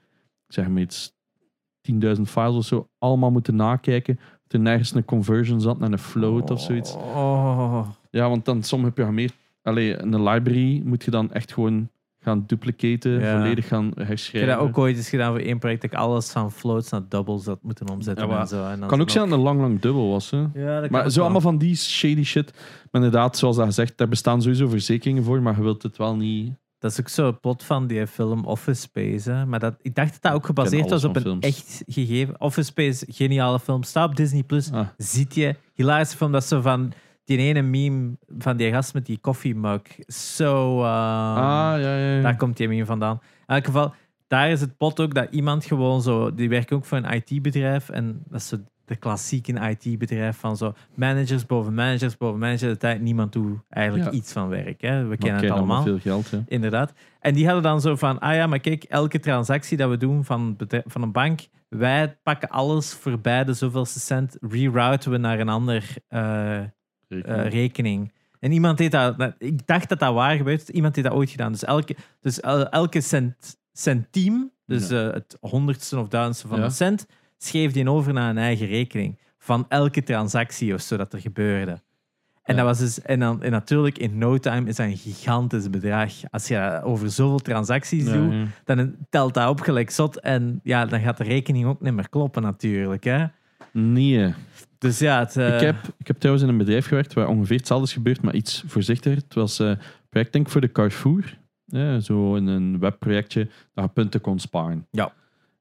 ik 0.46 0.54
zeg 0.54 0.68
maar 0.68 0.82
iets, 0.82 1.12
10.000 1.92 1.98
files 2.22 2.56
of 2.56 2.64
zo, 2.64 2.88
allemaal 2.98 3.30
moeten 3.30 3.56
nakijken. 3.56 4.18
Er 4.46 4.60
nergens 4.60 4.94
een 4.94 5.04
conversion 5.04 5.60
zat 5.60 5.78
naar 5.78 5.92
een 5.92 5.98
float 5.98 6.50
of 6.50 6.60
zoiets. 6.60 6.94
Oh. 6.94 7.88
Ja, 8.10 8.28
want 8.28 8.44
dan 8.44 8.62
sommige 8.62 8.92
programmeer... 8.92 9.30
Allee, 9.62 9.98
een 10.02 10.22
library 10.22 10.82
moet 10.84 11.04
je 11.04 11.10
dan 11.10 11.32
echt 11.32 11.52
gewoon 11.52 11.88
gaan 12.28 12.44
duplicaten, 12.46 13.20
Ja. 13.20 13.36
volledig 13.36 13.68
gaan 13.68 13.86
Ik 13.88 13.98
heb 13.98 14.06
herschrijven. 14.06 14.50
dat 14.56 14.58
ook 14.58 14.78
ooit 14.78 14.96
eens 14.96 15.08
gedaan 15.08 15.30
voor 15.32 15.40
één 15.40 15.58
project. 15.58 15.82
Dat 15.82 15.92
ik 15.92 15.98
alles 15.98 16.30
van 16.30 16.52
floats 16.52 16.90
naar 16.90 17.02
doubles 17.08 17.44
had 17.46 17.58
moeten 17.62 17.88
omzetten. 17.90 18.28
Ja, 18.28 18.40
en 18.40 18.46
zo. 18.48 18.64
En 18.64 18.86
kan 18.86 19.00
ook 19.00 19.10
zijn 19.10 19.28
dat 19.28 19.38
het 19.38 19.38
een 19.38 19.44
lang, 19.54 19.60
lang 19.60 19.80
dubbel 19.80 20.08
was. 20.10 20.30
Hè? 20.30 20.44
Ja, 20.54 20.80
dat 20.80 20.90
Maar 20.90 21.08
zo 21.08 21.14
wel. 21.14 21.22
allemaal 21.22 21.40
van 21.40 21.58
die 21.58 21.76
shady 21.76 22.22
shit. 22.24 22.52
Maar 22.90 23.02
inderdaad, 23.02 23.36
zoals 23.36 23.56
dat 23.56 23.64
gezegd, 23.66 23.98
daar 23.98 24.08
bestaan 24.08 24.42
sowieso 24.42 24.68
verzekeringen 24.68 25.24
voor, 25.24 25.42
maar 25.42 25.56
je 25.56 25.62
wilt 25.62 25.82
het 25.82 25.96
wel 25.96 26.16
niet... 26.16 26.52
Dat 26.78 26.90
is 26.90 27.00
ook 27.00 27.08
zo 27.08 27.26
het 27.26 27.40
plot 27.40 27.62
van 27.64 27.86
die 27.86 28.06
film 28.06 28.44
Office 28.44 28.80
Space. 28.80 29.30
Hè. 29.30 29.46
Maar 29.46 29.58
dat, 29.60 29.74
ik 29.82 29.94
dacht 29.94 30.12
dat 30.12 30.22
dat 30.22 30.32
ook 30.32 30.46
gebaseerd 30.46 30.90
was 30.90 31.04
op 31.04 31.16
een 31.16 31.22
films. 31.22 31.46
echt 31.46 31.82
gegeven. 31.86 32.40
Office 32.40 32.66
Space, 32.68 33.06
geniale 33.10 33.60
film. 33.60 33.82
Staat 33.82 34.08
op 34.08 34.16
Disney 34.16 34.42
Plus. 34.42 34.72
Ah, 34.72 34.86
Ziet 34.96 35.34
je, 35.34 35.54
hilarische 35.74 36.16
film. 36.16 36.32
Dat 36.32 36.44
zo 36.44 36.60
van 36.60 36.92
die 37.28 37.38
ene 37.38 37.62
meme 37.62 38.16
van 38.38 38.56
die 38.56 38.72
gast 38.72 38.94
met 38.94 39.06
die 39.06 39.18
koffiemug. 39.18 39.80
Zo. 40.06 40.78
eh, 40.82 40.84
ah, 41.36 41.80
ja, 41.80 41.96
ja. 41.96 42.14
ja. 42.16 42.22
Daar 42.22 42.36
komt 42.36 42.56
die 42.56 42.68
meme 42.68 42.84
vandaan. 42.84 43.20
In 43.46 43.54
elk 43.54 43.64
geval, 43.64 43.94
daar 44.26 44.50
is 44.50 44.60
het 44.60 44.76
plot 44.76 45.00
ook 45.00 45.14
dat 45.14 45.28
iemand 45.30 45.64
gewoon 45.64 46.02
zo. 46.02 46.34
Die 46.34 46.48
werkt 46.48 46.72
ook 46.72 46.84
voor 46.84 46.98
een 46.98 47.12
IT-bedrijf. 47.24 47.88
En 47.88 48.22
dat 48.28 48.40
is 48.40 48.48
zo 48.48 48.56
de 48.84 48.96
klassieke 48.96 49.52
IT-bedrijf 49.78 50.36
van 50.38 50.56
zo 50.56 50.74
managers 50.94 51.46
boven 51.46 51.74
managers 51.74 52.16
boven 52.16 52.38
managers. 52.38 52.72
De 52.72 52.76
tijd 52.76 53.00
niemand 53.00 53.32
doet 53.32 53.58
eigenlijk 53.68 54.10
Ja. 54.12 54.16
iets 54.18 54.32
van 54.32 54.48
werk. 54.48 54.80
Hè. 54.80 55.06
We 55.06 55.16
kennen 55.16 55.42
het 55.42 55.50
allemaal. 55.50 55.82
veel 55.82 55.98
geld, 55.98 56.28
ja. 56.28 56.42
Inderdaad. 56.46 56.92
En 57.20 57.34
die 57.34 57.44
hadden 57.44 57.62
dan 57.62 57.80
zo 57.80 57.96
van, 57.96 58.18
ah 58.18 58.34
ja, 58.34 58.46
maar 58.46 58.58
kijk, 58.60 58.84
elke 58.84 59.18
transactie 59.20 59.76
dat 59.76 59.90
we 59.90 59.96
doen 59.96 60.24
van, 60.24 60.56
van 60.84 61.02
een 61.02 61.12
bank, 61.12 61.40
wij 61.68 62.16
pakken 62.22 62.48
alles 62.48 62.94
voorbij 62.94 63.44
de 63.44 63.52
zoveelste 63.52 64.00
cent, 64.00 64.36
rerouten 64.40 65.10
we 65.10 65.16
naar 65.16 65.38
een 65.40 65.48
ander 65.48 65.84
eh, 66.08 66.60
eh, 67.08 67.48
rekening. 67.48 68.12
En 68.40 68.52
iemand 68.52 68.78
heeft 68.78 68.92
dat, 68.92 69.34
ik 69.38 69.66
dacht 69.66 69.88
dat 69.88 69.98
dat 69.98 70.14
waar 70.14 70.36
gebeurt, 70.36 70.68
iemand 70.68 70.96
heeft 70.96 71.08
dat 71.08 71.16
ooit 71.16 71.30
gedaan. 71.30 71.52
Dus 71.52 71.64
elke, 71.64 71.96
dus 72.20 72.40
el- 72.40 72.68
elke 72.68 73.00
cent, 73.00 73.56
centiem, 73.72 74.50
dus 74.66 74.90
eh, 74.90 75.12
het 75.12 75.36
honderdste 75.40 75.98
of 75.98 76.08
duizendste 76.08 76.48
van 76.48 76.58
Ja. 76.58 76.64
een 76.64 76.70
cent, 76.70 77.06
schreef 77.38 77.72
die 77.72 77.90
over 77.90 78.12
naar 78.12 78.30
een 78.30 78.38
eigen 78.38 78.66
rekening. 78.66 79.18
Van 79.38 79.66
elke 79.68 80.02
transactie 80.02 80.74
of 80.74 80.80
zo 80.80 80.96
dat 80.96 81.12
er 81.12 81.20
gebeurde. 81.20 81.70
En, 82.42 82.54
Ja. 82.56 82.62
dat 82.62 82.64
was 82.64 82.78
dus, 82.78 83.02
en, 83.02 83.20
dan, 83.20 83.42
en 83.42 83.50
natuurlijk, 83.50 83.98
in 83.98 84.18
no 84.18 84.38
time 84.38 84.68
is 84.68 84.76
dat 84.76 84.86
een 84.86 84.96
gigantisch 84.96 85.70
bedrag. 85.70 86.12
Als 86.30 86.48
je 86.48 86.80
over 86.84 87.10
zoveel 87.10 87.38
transacties 87.38 88.04
doet, 88.04 88.34
dan 88.64 88.96
telt 89.10 89.34
dat 89.34 89.48
op 89.48 89.60
gelijk 89.60 89.90
zot. 89.90 90.20
En 90.20 90.60
ja, 90.62 90.86
dan 90.86 91.00
gaat 91.00 91.16
de 91.16 91.24
rekening 91.24 91.66
ook 91.66 91.80
niet 91.80 91.94
meer 91.94 92.08
kloppen 92.08 92.42
natuurlijk. 92.42 93.04
Hè? 93.04 93.24
Nee. 93.72 94.34
Dus 94.78 94.98
ja, 94.98 95.18
het, 95.18 95.36
eh, 95.36 95.54
Ik, 95.54 95.60
heb, 95.60 95.76
ik 95.98 96.06
heb 96.06 96.18
trouwens 96.18 96.46
in 96.46 96.52
een 96.52 96.58
bedrijf 96.58 96.86
gewerkt 96.86 97.12
waar 97.12 97.28
ongeveer 97.28 97.56
hetzelfde 97.56 97.86
is 97.86 97.92
gebeurd, 97.92 98.22
maar 98.22 98.34
iets 98.34 98.64
voorzichtiger. 98.66 99.16
Het 99.16 99.34
was 99.34 99.58
eh, 99.58 99.72
project 100.08 100.32
denk 100.32 100.46
ik 100.46 100.52
voor 100.52 100.60
de 100.60 100.72
Carrefour. 100.72 101.38
Ja, 101.64 102.00
zo 102.00 102.34
in 102.34 102.46
een 102.46 102.78
webprojectje 102.78 103.48
dat 103.74 103.84
je 103.84 103.90
punten 103.90 104.20
kon 104.20 104.38
sparen. 104.38 104.86
Ja. 104.90 105.12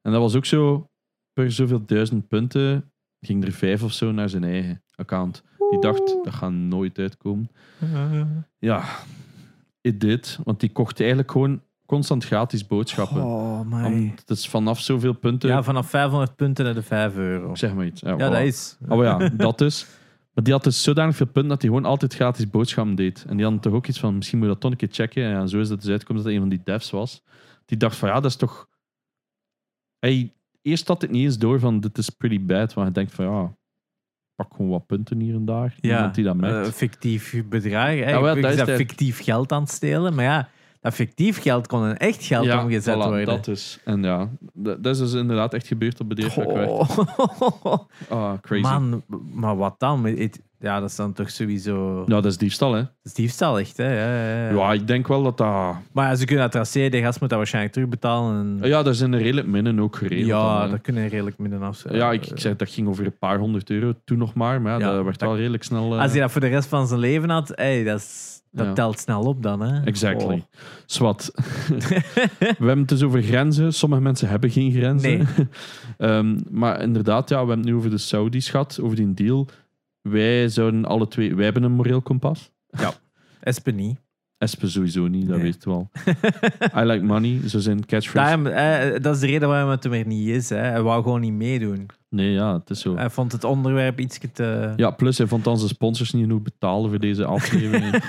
En 0.01 0.11
dat 0.11 0.21
was 0.21 0.35
ook 0.35 0.45
zo, 0.45 0.89
per 1.33 1.51
zoveel 1.51 1.85
duizend 1.85 2.27
punten 2.27 2.91
ging 3.19 3.45
er 3.45 3.51
vijf 3.51 3.83
of 3.83 3.93
zo 3.93 4.11
naar 4.11 4.29
zijn 4.29 4.43
eigen 4.43 4.83
account. 4.95 5.43
Die 5.69 5.79
dacht, 5.79 6.17
dat 6.23 6.33
gaat 6.33 6.51
nooit 6.51 6.99
uitkomen. 6.99 7.49
Ja, 8.59 8.83
it 9.81 9.99
did. 9.99 10.39
Want 10.43 10.59
die 10.59 10.71
kocht 10.71 10.99
eigenlijk 10.99 11.31
gewoon 11.31 11.61
constant 11.87 12.25
gratis 12.25 12.67
boodschappen. 12.67 13.23
Oh, 13.23 13.61
my. 13.65 14.13
Het 14.15 14.29
is 14.29 14.47
vanaf 14.47 14.79
zoveel 14.79 15.13
punten, 15.13 15.49
Ja, 15.49 15.63
vanaf 15.63 15.89
500 15.89 16.35
punten 16.35 16.65
naar 16.65 16.73
de 16.73 16.81
5 16.81 17.15
euro. 17.15 17.55
zeg 17.55 17.73
maar 17.73 17.85
iets. 17.85 18.01
Ja, 18.01 18.09
Ja, 18.17 18.29
dat 18.29 18.39
is. 18.39 18.77
Oh 18.87 19.03
ja, 19.03 19.29
dat 19.29 19.57
dus. 19.57 19.87
Maar 20.33 20.43
die 20.43 20.53
had 20.53 20.63
dus 20.63 20.83
zodanig 20.83 21.15
veel 21.15 21.25
punten 21.25 21.47
dat 21.47 21.61
hij 21.61 21.69
gewoon 21.69 21.85
altijd 21.85 22.13
gratis 22.13 22.49
boodschappen 22.49 22.95
deed. 22.95 23.25
En 23.27 23.35
die 23.35 23.43
hadden 23.43 23.61
toch 23.61 23.73
ook 23.73 23.87
iets 23.87 23.99
van, 23.99 24.15
misschien 24.15 24.37
moet 24.37 24.47
je 24.47 24.53
dat 24.53 24.61
toch 24.61 24.71
een 24.71 24.77
keer 24.77 24.89
checken. 24.91 25.23
En 25.23 25.29
ja, 25.29 25.47
zo 25.47 25.59
is 25.59 25.69
het 25.69 25.81
dus 25.81 25.89
uitgekomen 25.89 26.23
dat 26.23 26.31
hij 26.31 26.41
een 26.41 26.47
van 26.47 26.57
die 26.57 26.61
devs 26.63 26.89
was. 26.89 27.23
Die 27.65 27.77
dacht 27.77 27.95
van, 27.95 28.09
ja, 28.09 28.15
dat 28.15 28.25
is 28.31 28.35
toch... 28.35 28.67
Hij, 29.99 30.33
eerst 30.61 30.87
had 30.87 31.01
het 31.01 31.11
niet 31.11 31.23
eens 31.23 31.37
door 31.37 31.59
van, 31.59 31.79
dit 31.79 31.97
is 31.97 32.09
pretty 32.09 32.45
bad. 32.45 32.73
Want 32.73 32.87
hij 32.87 32.91
denkt 32.91 33.13
van, 33.13 33.25
ja, 33.25 33.55
pak 34.35 34.53
gewoon 34.55 34.71
wat 34.71 34.85
punten 34.85 35.19
hier 35.19 35.35
en 35.35 35.45
daar. 35.45 35.75
Ja, 35.79 36.07
die 36.07 36.23
dat 36.23 36.33
eh, 36.33 36.39
merkt. 36.39 36.75
fictief 36.75 37.43
bedrag. 37.49 37.87
Hè. 37.87 38.09
Ja, 38.09 38.21
wel, 38.21 38.41
dat 38.41 38.51
is 38.51 38.57
dat 38.57 38.69
fictief 38.69 39.23
geld 39.23 39.51
aan 39.51 39.61
het 39.61 39.71
stelen. 39.71 40.15
Maar 40.15 40.25
ja, 40.25 40.49
dat 40.87 40.95
fictief 40.95 41.41
geld 41.41 41.67
kon 41.67 41.87
in 41.87 41.97
echt 41.97 42.23
geld 42.23 42.45
ja, 42.45 42.63
omgezet 42.63 42.95
voilà, 42.95 42.97
worden. 42.97 43.25
dat 43.25 43.45
dus. 43.45 43.79
En 43.85 44.03
ja, 44.03 44.29
dat, 44.53 44.85
is 44.85 44.97
dus 44.97 45.13
inderdaad 45.13 45.53
echt 45.53 45.67
gebeurd 45.67 45.99
op 45.99 46.09
bedrijf. 46.09 46.37
Oh. 46.37 46.89
Ah, 48.09 48.33
crazy. 48.41 48.61
Man, 48.61 49.03
maar 49.33 49.57
wat 49.57 49.75
dan? 49.77 50.15
Ja, 50.59 50.79
dat 50.79 50.89
is 50.89 50.95
dan 50.95 51.13
toch 51.13 51.29
sowieso... 51.29 52.03
Ja, 52.07 52.15
dat 52.15 52.25
is 52.25 52.37
diefstal, 52.37 52.73
hè. 52.73 52.79
Dat 52.81 52.91
is 53.03 53.13
diefstal 53.13 53.59
echt, 53.59 53.77
hè? 53.77 53.85
Ja, 53.85 54.23
ja, 54.23 54.49
ja. 54.49 54.55
Ja, 54.55 54.73
ik 54.73 54.87
denk 54.87 55.07
wel 55.07 55.23
dat 55.23 55.37
dat... 55.37 55.75
Maar 55.91 56.15
ze 56.15 56.25
kunnen 56.25 56.43
dat 56.43 56.51
traceren. 56.53 56.91
De 56.91 57.01
gast 57.01 57.19
moet 57.19 57.29
dat 57.29 57.37
waarschijnlijk 57.37 57.73
terugbetalen. 57.73 58.59
En... 58.61 58.69
Ja, 58.69 58.83
daar 58.83 58.93
zijn 58.93 59.13
er 59.13 59.21
redelijk 59.21 59.47
minnen 59.47 59.79
ook 59.79 59.95
geregeld. 59.95 60.27
Ja, 60.27 60.67
dat 60.67 60.81
kunnen 60.81 61.07
redelijk 61.07 61.37
minder 61.37 61.63
af. 61.63 61.83
Ja, 61.91 62.11
ik, 62.11 62.25
ik 62.25 62.39
zeg 62.39 62.55
dat 62.55 62.69
ging 62.69 62.87
over 62.87 63.05
een 63.05 63.17
paar 63.17 63.37
honderd 63.37 63.69
euro 63.69 63.93
toen 64.05 64.17
nog 64.17 64.33
maar. 64.33 64.61
Maar 64.61 64.79
dat 64.79 65.03
werd 65.03 65.21
wel 65.21 65.37
redelijk 65.37 65.63
snel. 65.63 65.93
eh, 65.93 66.01
Als 66.01 66.11
hij 66.11 66.21
dat 66.21 66.31
voor 66.31 66.41
de 66.41 66.47
rest 66.47 66.67
van 66.67 66.87
zijn 66.87 66.99
leven 66.99 67.29
had, 67.29 67.51
hey, 67.55 67.83
dat, 67.83 67.99
is, 67.99 68.36
dat 68.51 68.65
Ja. 68.65 68.73
telt 68.73 68.99
snel 68.99 69.21
op 69.21 69.43
dan, 69.43 69.59
hè? 69.61 69.83
Exactly. 69.83 70.35
Oh. 70.35 70.41
Zwat. 70.85 71.31
we 71.35 72.45
hebben 72.47 72.77
het 72.77 72.87
dus 72.89 73.03
over 73.03 73.21
grenzen. 73.21 73.73
Sommige 73.73 74.01
mensen 74.01 74.29
hebben 74.29 74.49
geen 74.49 74.71
grenzen. 74.71 75.17
Nee. 75.17 75.27
Ehm, 75.97 76.39
maar 76.49 76.81
inderdaad, 76.81 77.29
ja, 77.29 77.35
we 77.35 77.47
hebben 77.47 77.57
het 77.57 77.67
nu 77.67 77.75
over 77.75 77.89
de 77.89 77.97
Saudis 77.97 78.49
gehad, 78.49 78.79
over 78.81 78.95
die 78.95 79.13
deal. 79.13 79.47
Wij 80.01 80.49
zouden 80.49 80.85
alle 80.85 81.07
twee... 81.07 81.35
Wij 81.35 81.43
hebben 81.43 81.63
een 81.63 81.71
moreel 81.71 82.01
kompas. 82.01 82.51
Espen 83.39 83.75
niet. 83.75 83.99
Espe 84.37 84.69
sowieso 84.69 85.07
niet, 85.07 85.27
dat 85.27 85.35
Nee. 85.35 85.45
weet 85.45 85.63
je 85.63 85.69
wel. 85.69 85.89
I 86.83 86.85
like 86.85 87.03
money, 87.03 87.49
zo 87.49 87.59
zijn 87.59 87.85
catchphrase. 87.85 88.43
Daarom, 88.43 88.45
eh, 88.47 89.01
dat 89.01 89.15
is 89.15 89.21
de 89.21 89.27
reden 89.27 89.47
waarom 89.47 89.69
het 89.69 89.83
er 89.83 89.89
meer 89.89 90.05
niet 90.05 90.27
is. 90.27 90.49
Hè. 90.49 90.57
Hij 90.57 90.81
wou 90.81 91.03
gewoon 91.03 91.21
niet 91.21 91.33
meedoen. 91.33 91.85
Nee, 92.09 92.31
ja, 92.31 92.53
het 92.53 92.69
is 92.69 92.79
zo. 92.79 92.95
Hij 92.95 93.09
vond 93.09 93.31
het 93.31 93.43
onderwerp 93.43 93.99
iets 93.99 94.19
te... 94.33 94.73
Ja, 94.75 94.91
plus 94.91 95.17
hij 95.17 95.27
vond 95.27 95.47
onze 95.47 95.67
sponsors 95.67 96.11
niet 96.13 96.21
genoeg 96.23 96.41
betalen 96.41 96.89
voor 96.89 96.99
deze 96.99 97.25
aflevering. 97.25 97.95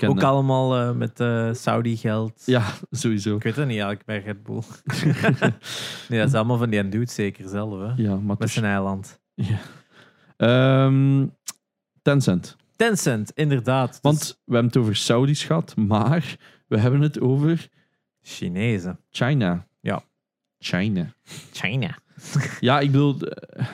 Ah, 0.00 0.10
ook 0.10 0.22
allemaal 0.22 0.76
eh, 0.76 0.92
met 0.92 1.20
eh, 1.20 1.48
Saudi-geld. 1.52 2.42
Ja, 2.46 2.64
sowieso. 2.90 3.36
Ik 3.36 3.42
weet 3.42 3.56
het 3.56 3.66
niet, 3.66 3.80
eigenlijk 3.80 4.04
bij 4.04 4.22
Red 4.22 4.42
Bull. 4.42 4.62
nee, 6.08 6.18
dat 6.18 6.28
is 6.28 6.34
allemaal 6.34 6.58
van 6.58 6.70
die 6.70 6.88
dude 6.88 7.10
zeker 7.10 7.48
zelf, 7.48 7.80
hè? 7.80 8.02
Ja, 8.02 8.16
maar 8.16 8.36
Met 8.38 8.50
zijn 8.50 8.64
eiland. 8.64 9.20
Ja. 9.34 9.58
Ehm, 10.36 11.26
Tencent. 12.02 12.56
Tencent, 12.78 13.30
inderdaad. 13.34 13.90
Dus 13.90 13.98
Want 14.00 14.40
we 14.44 14.52
hebben 14.52 14.72
het 14.72 14.76
over 14.76 14.96
Saudis 14.96 15.44
gehad, 15.44 15.76
maar 15.76 16.36
we 16.68 16.78
hebben 16.78 17.00
het 17.00 17.20
over 17.20 17.68
Chinezen. 18.22 19.00
China. 19.10 19.66
Ja. 19.80 20.02
China. 20.58 21.14
China. 21.52 21.98
Ja, 22.60 22.80
ik 22.80 22.90
bedoel, 22.90 23.20
eh, 23.20 23.66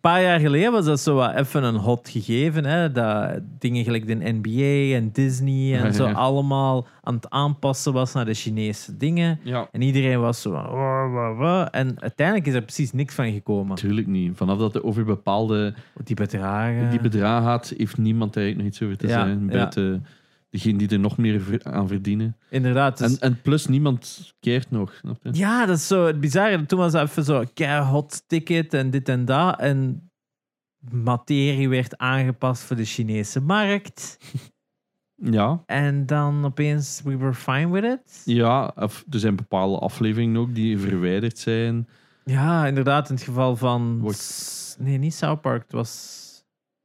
paar 0.00 0.22
jaar 0.22 0.40
geleden 0.40 0.72
was 0.72 0.84
dat 0.84 1.00
zo 1.00 1.14
wat 1.14 1.34
even 1.34 1.62
een 1.64 1.74
hot 1.76 2.08
gegeven. 2.08 2.64
Hè? 2.64 2.92
Dat 2.92 3.40
dingen 3.58 3.84
gelijk 3.84 4.06
de 4.06 4.14
NBA 4.40 4.96
en 4.96 5.10
Disney 5.12 5.76
en 5.78 5.84
Ja, 5.84 5.92
zo 6.00 6.06
ja. 6.06 6.12
allemaal 6.12 6.86
aan 7.02 7.14
het 7.14 7.30
aanpassen 7.30 7.92
was 7.92 8.12
naar 8.12 8.24
de 8.24 8.34
Chinese 8.34 8.96
dingen. 8.96 9.38
ja, 9.42 9.68
En 9.72 9.82
iedereen 9.82 10.20
was 10.20 10.40
zo 10.40 10.50
van. 11.38 11.68
En 11.70 12.00
uiteindelijk 12.00 12.46
is 12.46 12.54
er 12.54 12.62
precies 12.62 12.92
niks 12.92 13.14
van 13.14 13.32
gekomen. 13.32 13.68
natuurlijk 13.68 14.06
niet. 14.06 14.36
Vanaf 14.36 14.58
dat 14.58 14.74
het 14.74 14.82
over 14.82 15.04
bepaalde 15.04 15.74
Die 16.04 16.16
bedragen. 16.16 16.90
die 16.90 17.00
bedragen 17.00 17.46
gaat, 17.46 17.72
heeft 17.76 17.98
niemand 17.98 18.36
eigenlijk 18.36 18.66
nog 18.66 18.74
iets 18.76 18.82
over 18.84 18.96
te 18.96 19.06
ja. 19.08 19.36
Buiten 19.46 20.06
degene 20.50 20.78
die 20.78 20.88
er 20.88 20.98
nog 20.98 21.16
meer 21.18 21.60
aan 21.62 21.88
verdienen. 21.88 22.36
Inderdaad. 22.50 22.98
dus- 22.98 23.18
En, 23.18 23.30
en 23.30 23.40
plus, 23.42 23.66
niemand 23.66 24.34
keert 24.40 24.70
nog. 24.70 24.94
Snap 24.94 25.18
je? 25.22 25.30
Ja, 25.32 25.66
dat 25.66 25.76
is 25.76 25.86
zo 25.86 26.06
het 26.06 26.20
bizarre. 26.20 26.66
Toen 26.66 26.78
was 26.78 26.92
het 26.92 27.02
even 27.10 27.24
zo 27.24 27.44
hot 27.82 28.22
ticket 28.26 28.74
en 28.74 28.90
dit 28.90 29.08
en 29.08 29.24
dat. 29.24 29.58
En 29.60 30.10
materie 30.90 31.68
werd 31.68 31.98
aangepast 31.98 32.62
voor 32.62 32.76
de 32.76 32.84
Chinese 32.84 33.40
markt. 33.40 34.18
Ja, 35.22 35.62
En 35.66 36.06
dan 36.06 36.44
opeens, 36.44 37.00
we 37.04 37.16
were 37.16 37.34
fine 37.34 37.70
with 37.70 37.84
it. 37.84 38.22
ja 38.24 38.72
er 38.76 38.90
zijn 39.10 39.36
bepaalde 39.36 39.78
afleveringen 39.78 40.40
ook 40.40 40.54
die 40.54 40.78
verwijderd 40.78 41.38
zijn. 41.38 41.88
Ja, 42.24 42.66
inderdaad. 42.66 43.08
In 43.08 43.14
het 43.14 43.24
geval 43.24 43.56
van... 43.56 43.98
Wordt- 44.00 44.76
Nee, 44.78 44.98
niet 44.98 45.14
South 45.14 45.40
Park. 45.40 45.62
Het 45.62 45.72
was 45.72 46.19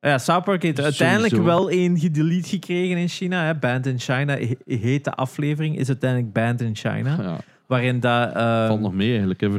Ja, 0.05 0.17
South 0.17 0.43
Park 0.43 0.61
heeft 0.63 0.77
Sowieso. 0.77 1.03
uiteindelijk 1.03 1.43
wel 1.43 1.69
één 1.69 1.99
gedelete 1.99 2.49
gekregen 2.49 2.97
in 2.97 3.07
China. 3.07 3.43
Hè. 3.45 3.55
Banned 3.55 3.85
in 3.85 3.99
China 3.99 4.37
he- 4.37 4.75
heet 4.77 5.03
de 5.03 5.11
aflevering, 5.11 5.77
is 5.77 5.87
uiteindelijk 5.87 6.33
Banned 6.33 6.61
in 6.61 6.75
China. 6.75 7.15
Ja, 7.21 7.37
Waarin 7.67 7.99
dat, 7.99 8.33
eh, 8.35 8.67
valt 8.67 8.79
nog 8.81 8.93
mee 8.93 9.09
eigenlijk, 9.09 9.41
hè, 9.41 9.49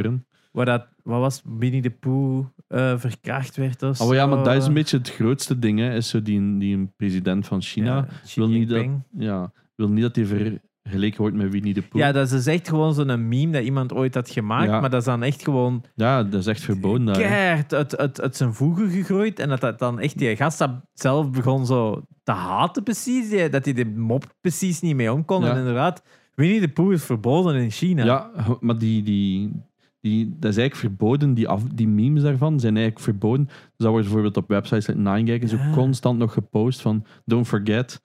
waar 0.52 0.64
dat, 0.66 0.86
wat 1.02 1.20
was 1.20 1.42
Winnie 1.58 1.82
de 1.82 1.90
Pooh 1.90 2.46
eh, 2.68 2.98
verkracht 2.98 3.56
werd 3.56 3.82
of 3.82 4.00
Oh 4.00 4.14
ja, 4.14 4.26
maar 4.26 4.44
dat 4.44 4.54
is 4.54 4.66
een 4.66 4.72
beetje 4.74 4.96
het 4.98 5.10
grootste 5.10 5.58
ding, 5.58 5.78
hè. 5.78 5.94
Is 5.94 6.08
zo 6.08 6.22
die, 6.22 6.58
die 6.58 6.76
een 6.76 6.92
president 6.96 7.46
van 7.46 7.62
China 7.62 7.94
Ja, 7.96 8.06
wil, 8.34 8.48
niet 8.48 8.68
dat, 8.68 8.86
ja, 9.18 9.52
wil 9.74 9.88
niet 9.88 10.02
dat 10.02 10.16
hij 10.16 10.60
vergeleken 10.86 11.20
wordt 11.20 11.36
met 11.36 11.50
Winnie 11.50 11.74
de 11.74 11.82
Pooh. 11.82 12.00
Ja, 12.00 12.12
dat 12.12 12.24
is 12.24 12.30
dus 12.30 12.46
echt 12.46 12.68
gewoon 12.68 12.94
zo'n 12.94 13.28
meme 13.28 13.52
dat 13.52 13.62
iemand 13.64 13.92
ooit 13.92 14.14
had 14.14 14.30
gemaakt, 14.30 14.70
Ja. 14.70 14.80
maar 14.80 14.90
dat 14.90 15.00
is 15.00 15.06
dan 15.06 15.22
echt 15.22 15.42
gewoon 15.42 15.84
Ja, 15.94 16.22
dat 16.22 16.40
is 16.40 16.46
echt 16.46 16.60
verboden 16.60 17.12
keihard 17.14 17.74
uit, 17.74 17.96
uit, 17.96 18.20
uit 18.20 18.36
zijn 18.36 18.54
voegen 18.54 18.90
gegooid. 18.90 19.38
En 19.38 19.48
dat 19.48 19.60
dat 19.60 19.78
dan 19.78 20.00
echt 20.00 20.18
die 20.18 20.36
gast 20.36 20.58
dat 20.58 20.70
zelf 20.94 21.30
begon 21.30 21.66
zo 21.66 22.02
te 22.22 22.32
haten 22.32 22.82
precies, 22.82 23.50
dat 23.50 23.64
hij 23.64 23.74
de 23.74 23.84
mop 23.86 24.34
precies 24.40 24.80
niet 24.80 24.96
mee 24.96 25.12
om 25.12 25.24
kon. 25.24 25.42
Ja. 25.44 25.50
En 25.50 25.58
inderdaad, 25.58 26.02
Winnie 26.34 26.60
de 26.60 26.68
Pooh 26.68 26.92
is 26.92 27.04
verboden 27.04 27.54
in 27.56 27.70
China. 27.70 28.04
Ja, 28.04 28.30
maar 28.60 28.78
die, 28.78 29.02
die, 29.02 29.52
die, 30.00 30.36
dat 30.38 30.50
is 30.50 30.56
eigenlijk 30.56 30.76
verboden. 30.96 31.34
Die, 31.34 31.48
af, 31.48 31.62
die 31.74 31.88
memes 31.88 32.22
daarvan 32.22 32.60
zijn 32.60 32.74
eigenlijk 32.76 33.04
verboden. 33.04 33.44
Dus 33.46 33.54
dat 33.76 33.88
wordt 33.88 34.04
bijvoorbeeld 34.04 34.36
op 34.36 34.48
websites 34.48 34.86
like 34.86 35.22
9gag 35.38 35.42
is 35.42 35.52
ook 35.54 35.58
Ja. 35.58 35.70
constant 35.72 36.18
nog 36.18 36.32
gepost 36.32 36.80
van 36.80 37.04
don't 37.24 37.46
forget. 37.46 38.02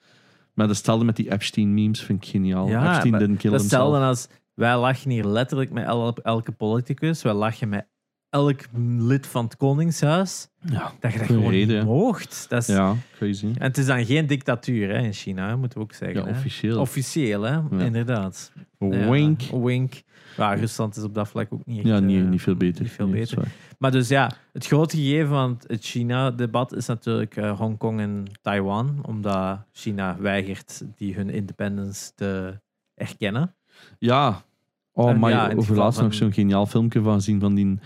Maar 0.53 0.67
dat 0.67 0.75
stelde 0.75 1.03
met 1.05 1.15
die 1.15 1.31
Epstein-memes 1.31 2.01
vind 2.03 2.23
ik 2.23 2.29
geniaal. 2.29 2.67
Ja, 2.67 2.93
Epstein 2.93 3.17
didn't 3.17 3.37
kill 3.37 3.51
Dat 3.51 3.59
himself. 3.59 3.61
hetzelfde 3.93 3.99
als 4.07 4.27
wij 4.53 4.77
lachen 4.77 5.11
hier 5.11 5.25
letterlijk 5.25 5.71
met 5.71 5.85
el- 5.85 6.13
elke 6.15 6.51
politicus. 6.51 7.21
Wij 7.21 7.33
lachen 7.33 7.69
met 7.69 7.87
elk 8.31 8.59
lid 8.97 9.27
van 9.27 9.43
het 9.43 9.57
Koningshuis. 9.57 10.47
Ja, 10.61 10.91
Dat 10.99 11.11
je 11.11 11.17
dat 11.17 11.27
gewoon 11.27 11.49
reden, 11.51 11.85
niet. 11.87 12.45
Dat 12.49 12.61
is, 12.61 12.67
ja, 12.67 12.95
crazy. 13.15 13.45
En 13.45 13.63
het 13.67 13.77
is 13.77 13.85
dan 13.85 14.05
geen 14.05 14.27
dictatuur 14.27 14.89
hè, 14.89 14.97
in 14.97 15.13
China, 15.13 15.55
moeten 15.55 15.77
we 15.77 15.83
ook 15.83 15.93
zeggen. 15.93 16.19
Ja, 16.19 16.25
hè. 16.25 16.31
officieel. 16.31 16.79
Officieel, 16.79 17.41
hè? 17.41 17.59
inderdaad. 17.85 18.51
Ja, 18.79 19.09
Wink. 19.09 19.41
wink. 19.41 19.93
Ja, 20.37 20.53
Rusland 20.53 20.95
is 20.97 21.03
op 21.03 21.13
dat 21.13 21.27
vlak 21.27 21.53
ook 21.53 21.65
niet 21.65 21.77
echt, 21.77 21.87
Ja, 21.87 21.99
niet, 21.99 22.23
eh, 22.23 22.29
niet 22.29 22.41
veel 22.41 22.55
beter. 22.55 22.81
niet 22.81 22.91
veel 22.91 23.07
Nee, 23.07 23.19
beter. 23.19 23.43
Maar 23.77 23.91
dus 23.91 24.07
ja, 24.07 24.31
het 24.53 24.65
grote 24.65 24.97
gegeven 24.97 25.27
van 25.29 25.59
het 25.67 25.83
China-debat 25.85 26.75
is 26.75 26.85
natuurlijk 26.85 27.35
eh, 27.35 27.59
Hongkong 27.59 27.99
en 27.99 28.25
Taiwan, 28.41 28.99
omdat 29.07 29.59
China 29.71 30.17
weigert 30.19 30.83
die 30.95 31.15
hun 31.15 31.29
independence 31.29 32.11
te 32.15 32.59
erkennen. 32.95 33.55
Ja. 33.99 34.43
Oh, 34.93 35.09
En 35.09 35.19
maar 35.19 35.31
ja, 35.31 35.53
nog 35.53 36.13
zo'n 36.13 36.33
geniaal 36.33 36.65
filmpje 36.65 37.01
van 37.01 37.21
zien 37.21 37.39
van 37.39 37.55
die, 37.55 37.79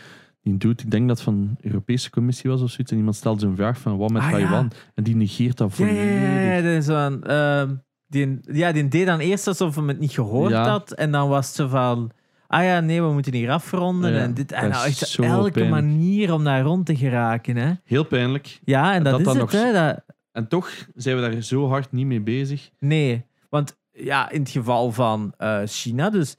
die 0.51 0.57
dude. 0.57 0.83
Ik 0.83 0.91
denk 0.91 1.07
dat 1.07 1.15
het 1.17 1.25
van 1.25 1.57
de 1.61 1.67
Europese 1.67 2.09
Commissie 2.09 2.49
was 2.49 2.61
of 2.61 2.69
zoiets. 2.69 2.91
En 2.91 2.97
iemand 2.97 3.15
stelde 3.15 3.39
zo'n 3.39 3.55
vraag 3.55 3.79
van 3.79 3.97
wat 3.97 4.11
met 4.11 4.21
Ah, 4.21 4.29
ja. 4.29 4.37
Taiwan? 4.37 4.71
En 4.93 5.03
die 5.03 5.15
negeert 5.15 5.57
dat 5.57 5.73
volledig. 5.73 6.03
ja, 6.21 6.39
ja, 6.39 6.51
ja, 6.55 6.61
dat 6.61 6.71
is 6.83 6.87
ehm, 6.87 7.75
die, 8.07 8.39
ja, 8.41 8.71
die 8.71 8.87
deed 8.87 9.05
dan 9.05 9.19
eerst 9.19 9.47
alsof 9.47 9.75
hij 9.75 9.85
het 9.85 9.99
niet 9.99 10.11
gehoord 10.11 10.53
had. 10.53 10.91
En 10.91 11.11
dan 11.11 11.29
was 11.29 11.53
zo 11.55 11.67
van, 11.67 12.11
ah 12.47 12.63
ja, 12.63 12.79
nee, 12.79 13.01
we 13.01 13.11
moeten 13.13 13.33
hier 13.33 13.51
afronden. 13.51 14.13
En 14.19 14.33
dit, 14.33 14.51
en 14.51 14.69
nou 14.69 14.85
echt 14.85 15.17
elke 15.17 15.51
pijnlijk. 15.51 15.69
manier 15.81 16.33
om 16.33 16.43
daar 16.43 16.61
rond 16.61 16.85
te 16.85 16.95
geraken. 16.95 17.55
Hè. 17.55 17.73
Heel 17.83 18.03
pijnlijk. 18.05 18.59
Ja, 18.63 18.89
en 18.91 18.97
En 18.97 19.03
dat, 19.03 19.11
dat 19.11 19.19
is 19.19 19.25
dan 19.25 19.37
het. 19.37 19.51
nog- 19.51 19.61
Hè, 19.61 19.71
dat, 19.71 20.03
En 20.31 20.47
toch 20.47 20.69
zijn 20.95 21.15
we 21.15 21.21
daar 21.21 21.41
zo 21.41 21.67
hard 21.67 21.91
niet 21.91 22.05
mee 22.05 22.21
bezig. 22.21 22.69
Nee, 22.79 23.25
want 23.49 23.77
ja, 23.91 24.29
in 24.29 24.39
het 24.41 24.49
geval 24.49 24.91
van 24.91 25.33
eh, 25.37 25.61
China, 25.65 26.09
dus 26.09 26.35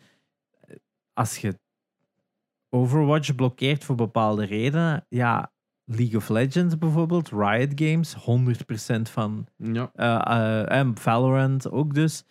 eh, 0.60 0.76
als 1.12 1.36
je 1.36 1.58
Overwatch 2.70 3.34
blokkeert 3.34 3.84
voor 3.84 3.94
bepaalde 3.96 4.44
redenen, 4.44 5.06
ja, 5.08 5.52
League 5.84 6.16
of 6.16 6.28
Legends 6.28 6.78
bijvoorbeeld, 6.78 7.28
Riot 7.30 7.72
Games, 7.74 8.14
100% 8.14 9.08
van 9.08 9.46
Ja. 9.56 9.90
eh, 9.94 10.60
eh, 10.60 10.78
en 10.78 10.98
Valorant 10.98 11.70
ook 11.70 11.94
dus, 11.94 12.24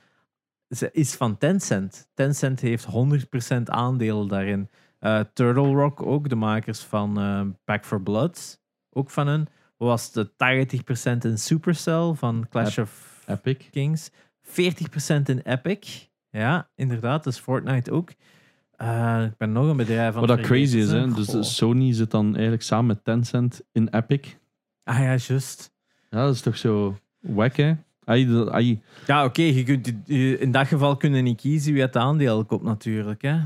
ze- 0.69 0.89
is 0.91 1.15
van 1.15 1.37
Tencent. 1.37 2.09
Tencent 2.13 2.59
heeft 2.59 2.85
100% 2.85 3.69
aandelen 3.69 4.27
daarin. 4.27 4.69
Eh, 4.99 5.19
Turtle 5.33 5.73
Rock 5.73 6.01
ook, 6.01 6.29
de 6.29 6.35
makers 6.35 6.79
van 6.79 7.13
Back 7.65 7.85
for 7.85 8.01
Blood, 8.01 8.61
ook 8.89 9.09
van 9.09 9.27
hun. 9.27 9.47
Was 9.77 10.11
de 10.11 10.35
80% 10.35 11.25
in 11.25 11.37
Supercell 11.37 12.13
van 12.13 12.45
Clash 12.49 12.77
of 12.77 13.23
Epic. 13.27 13.69
Kings. 13.71 14.09
40% 14.41 15.29
in 15.29 15.39
Epic. 15.43 16.07
Ja, 16.29 16.69
inderdaad. 16.75 17.23
Dus 17.23 17.39
Fortnite 17.39 17.91
ook. 17.91 18.09
Eh, 18.77 19.23
ik 19.23 19.37
ben 19.37 19.51
nog 19.51 19.69
een 19.69 19.77
bedrijf 19.77 20.11
van 20.13 20.27
Wat 20.27 20.37
dat 20.37 20.45
crazy 20.45 20.77
is, 20.77 20.91
hè. 20.91 21.13
Dus 21.13 21.55
Sony 21.55 21.93
zit 21.93 22.11
dan 22.11 22.33
eigenlijk 22.33 22.63
samen 22.63 22.85
met 22.85 23.03
Tencent 23.03 23.61
in 23.71 23.87
Epic. 23.91 24.35
Ah 24.83 24.97
ja, 24.97 25.15
juist. 25.15 25.71
Ja, 26.09 26.25
dat 26.25 26.33
is 26.33 26.41
toch 26.41 26.57
zo 26.57 26.97
wack, 27.19 27.55
hè? 27.55 27.73
Ai, 28.03 28.47
ai. 28.49 28.81
Ja, 29.07 29.25
oké. 29.25 29.41
je 29.41 29.63
kunt 29.63 30.09
in 30.09 30.51
dat 30.51 30.67
geval 30.67 30.97
kunnen 30.97 31.23
niet 31.23 31.41
kiezen 31.41 31.73
wie 31.73 31.81
het 31.81 31.95
aandeel 31.95 32.45
koopt, 32.45 32.63
natuurlijk. 32.63 33.21
Hè. 33.21 33.39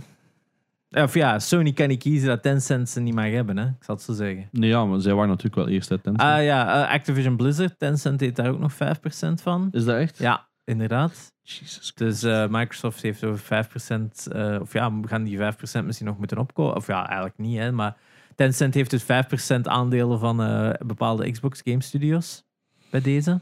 Of 0.92 1.14
ja, 1.14 1.40
Sony 1.40 1.74
kan 1.74 1.88
niet 1.88 2.00
kiezen 2.00 2.28
dat 2.28 2.42
Tencent 2.42 2.90
ze 2.90 3.00
niet 3.00 3.14
mag 3.14 3.32
hebben, 3.32 3.58
hè. 3.58 3.66
Ik 3.66 3.84
zal 3.84 3.96
het 3.96 4.04
zo 4.04 4.14
zeggen. 4.14 4.48
Nee, 4.52 4.70
ja, 4.70 4.86
maar 4.86 5.02
zij 5.02 5.14
waren 5.14 5.30
natuurlijk 5.30 5.56
wel 5.56 5.68
eerst 5.68 5.92
uit 5.92 6.04
Tencent. 6.04 6.30
Ah 6.30 6.44
ja, 6.44 6.86
eh, 6.86 6.94
Activision 6.94 7.38
Blizzard. 7.38 7.80
Tencent 7.80 8.20
heeft 8.20 8.36
daar 8.36 8.50
ook 8.50 8.60
nog 8.60 8.74
5% 8.74 9.42
van. 9.42 9.68
is 9.72 9.86
dat 9.86 9.96
echt? 9.96 10.18
Ja, 10.18 10.48
inderdaad. 10.64 11.34
Jesus 11.54 11.94
Dus 11.96 12.24
eh, 12.24 12.48
Microsoft 12.50 13.02
heeft 13.02 13.24
over 13.24 13.68
5%, 13.68 14.28
eh, 14.32 14.58
of 14.62 14.74
ja, 14.74 15.00
we 15.00 15.08
gaan 15.08 15.24
die 15.24 15.38
5% 15.38 15.86
misschien 15.86 16.08
nog 16.08 16.18
moeten 16.18 16.38
opkomen. 16.38 16.76
Of 16.76 16.88
ja, 16.88 17.08
eigenlijk 17.08 17.38
niet, 17.38 17.58
hè, 17.58 17.72
maar 17.72 17.98
Tencent 18.36 18.74
heeft 18.74 18.90
dus 18.90 19.04
5% 19.04 19.62
aandelen 19.64 20.20
van 20.20 20.42
eh, 20.42 20.70
bepaalde 20.86 21.32
Xbox 21.32 21.62
Game 21.64 21.82
Studios 21.82 22.44
bij 22.90 23.02
deze. 23.02 23.42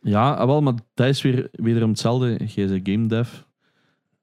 Ja, 0.00 0.32
ah, 0.32 0.46
wel, 0.46 0.60
maar 0.60 0.74
dat 0.94 1.06
is 1.06 1.22
weer 1.22 1.48
wederom 1.52 1.88
hetzelfde. 1.88 2.36
Bent 2.54 2.80
game 2.88 3.06
dev. 3.06 3.28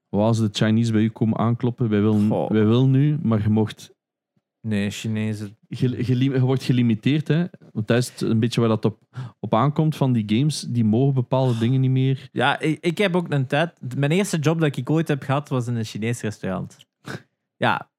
Als 0.09 0.39
de 0.39 0.49
Chinese 0.51 0.91
bij 0.91 1.01
u 1.01 1.09
komen 1.09 1.37
aankloppen? 1.37 1.89
Wij 1.89 2.01
willen, 2.01 2.29
Goh. 2.29 2.49
wij 2.49 2.65
willen 2.65 2.91
nu, 2.91 3.17
maar 3.21 3.41
je 3.41 3.49
mocht 3.49 3.94
Nee, 4.67 4.89
Chinezen. 4.89 5.57
gelim- 5.69 6.33
je 6.33 6.39
wordt 6.39 6.63
gelimiteerd. 6.63 7.27
Hè? 7.27 7.45
Want 7.71 7.87
dat 7.87 7.97
is 7.97 8.21
een 8.21 8.39
beetje 8.39 8.59
waar 8.59 8.69
dat 8.69 8.85
op, 8.85 8.99
op 9.39 9.53
aankomt 9.53 9.95
van 9.95 10.11
die 10.13 10.23
games. 10.37 10.61
Die 10.61 10.83
mogen 10.85 11.13
bepaalde 11.13 11.57
dingen 11.57 11.81
niet 11.81 11.91
meer. 11.91 12.29
Ja, 12.31 12.59
ik, 12.59 12.77
ik 12.81 12.97
heb 12.97 13.15
ook 13.15 13.31
een 13.31 13.47
tijd. 13.47 13.73
Mijn 13.97 14.11
eerste 14.11 14.37
job 14.37 14.59
dat 14.59 14.75
ik 14.75 14.89
ooit 14.89 15.07
heb 15.07 15.23
gehad 15.23 15.49
was 15.49 15.67
in 15.67 15.75
een 15.75 15.83
Chinees 15.83 16.21
restaurant. 16.21 16.77
Ja, 17.57 17.89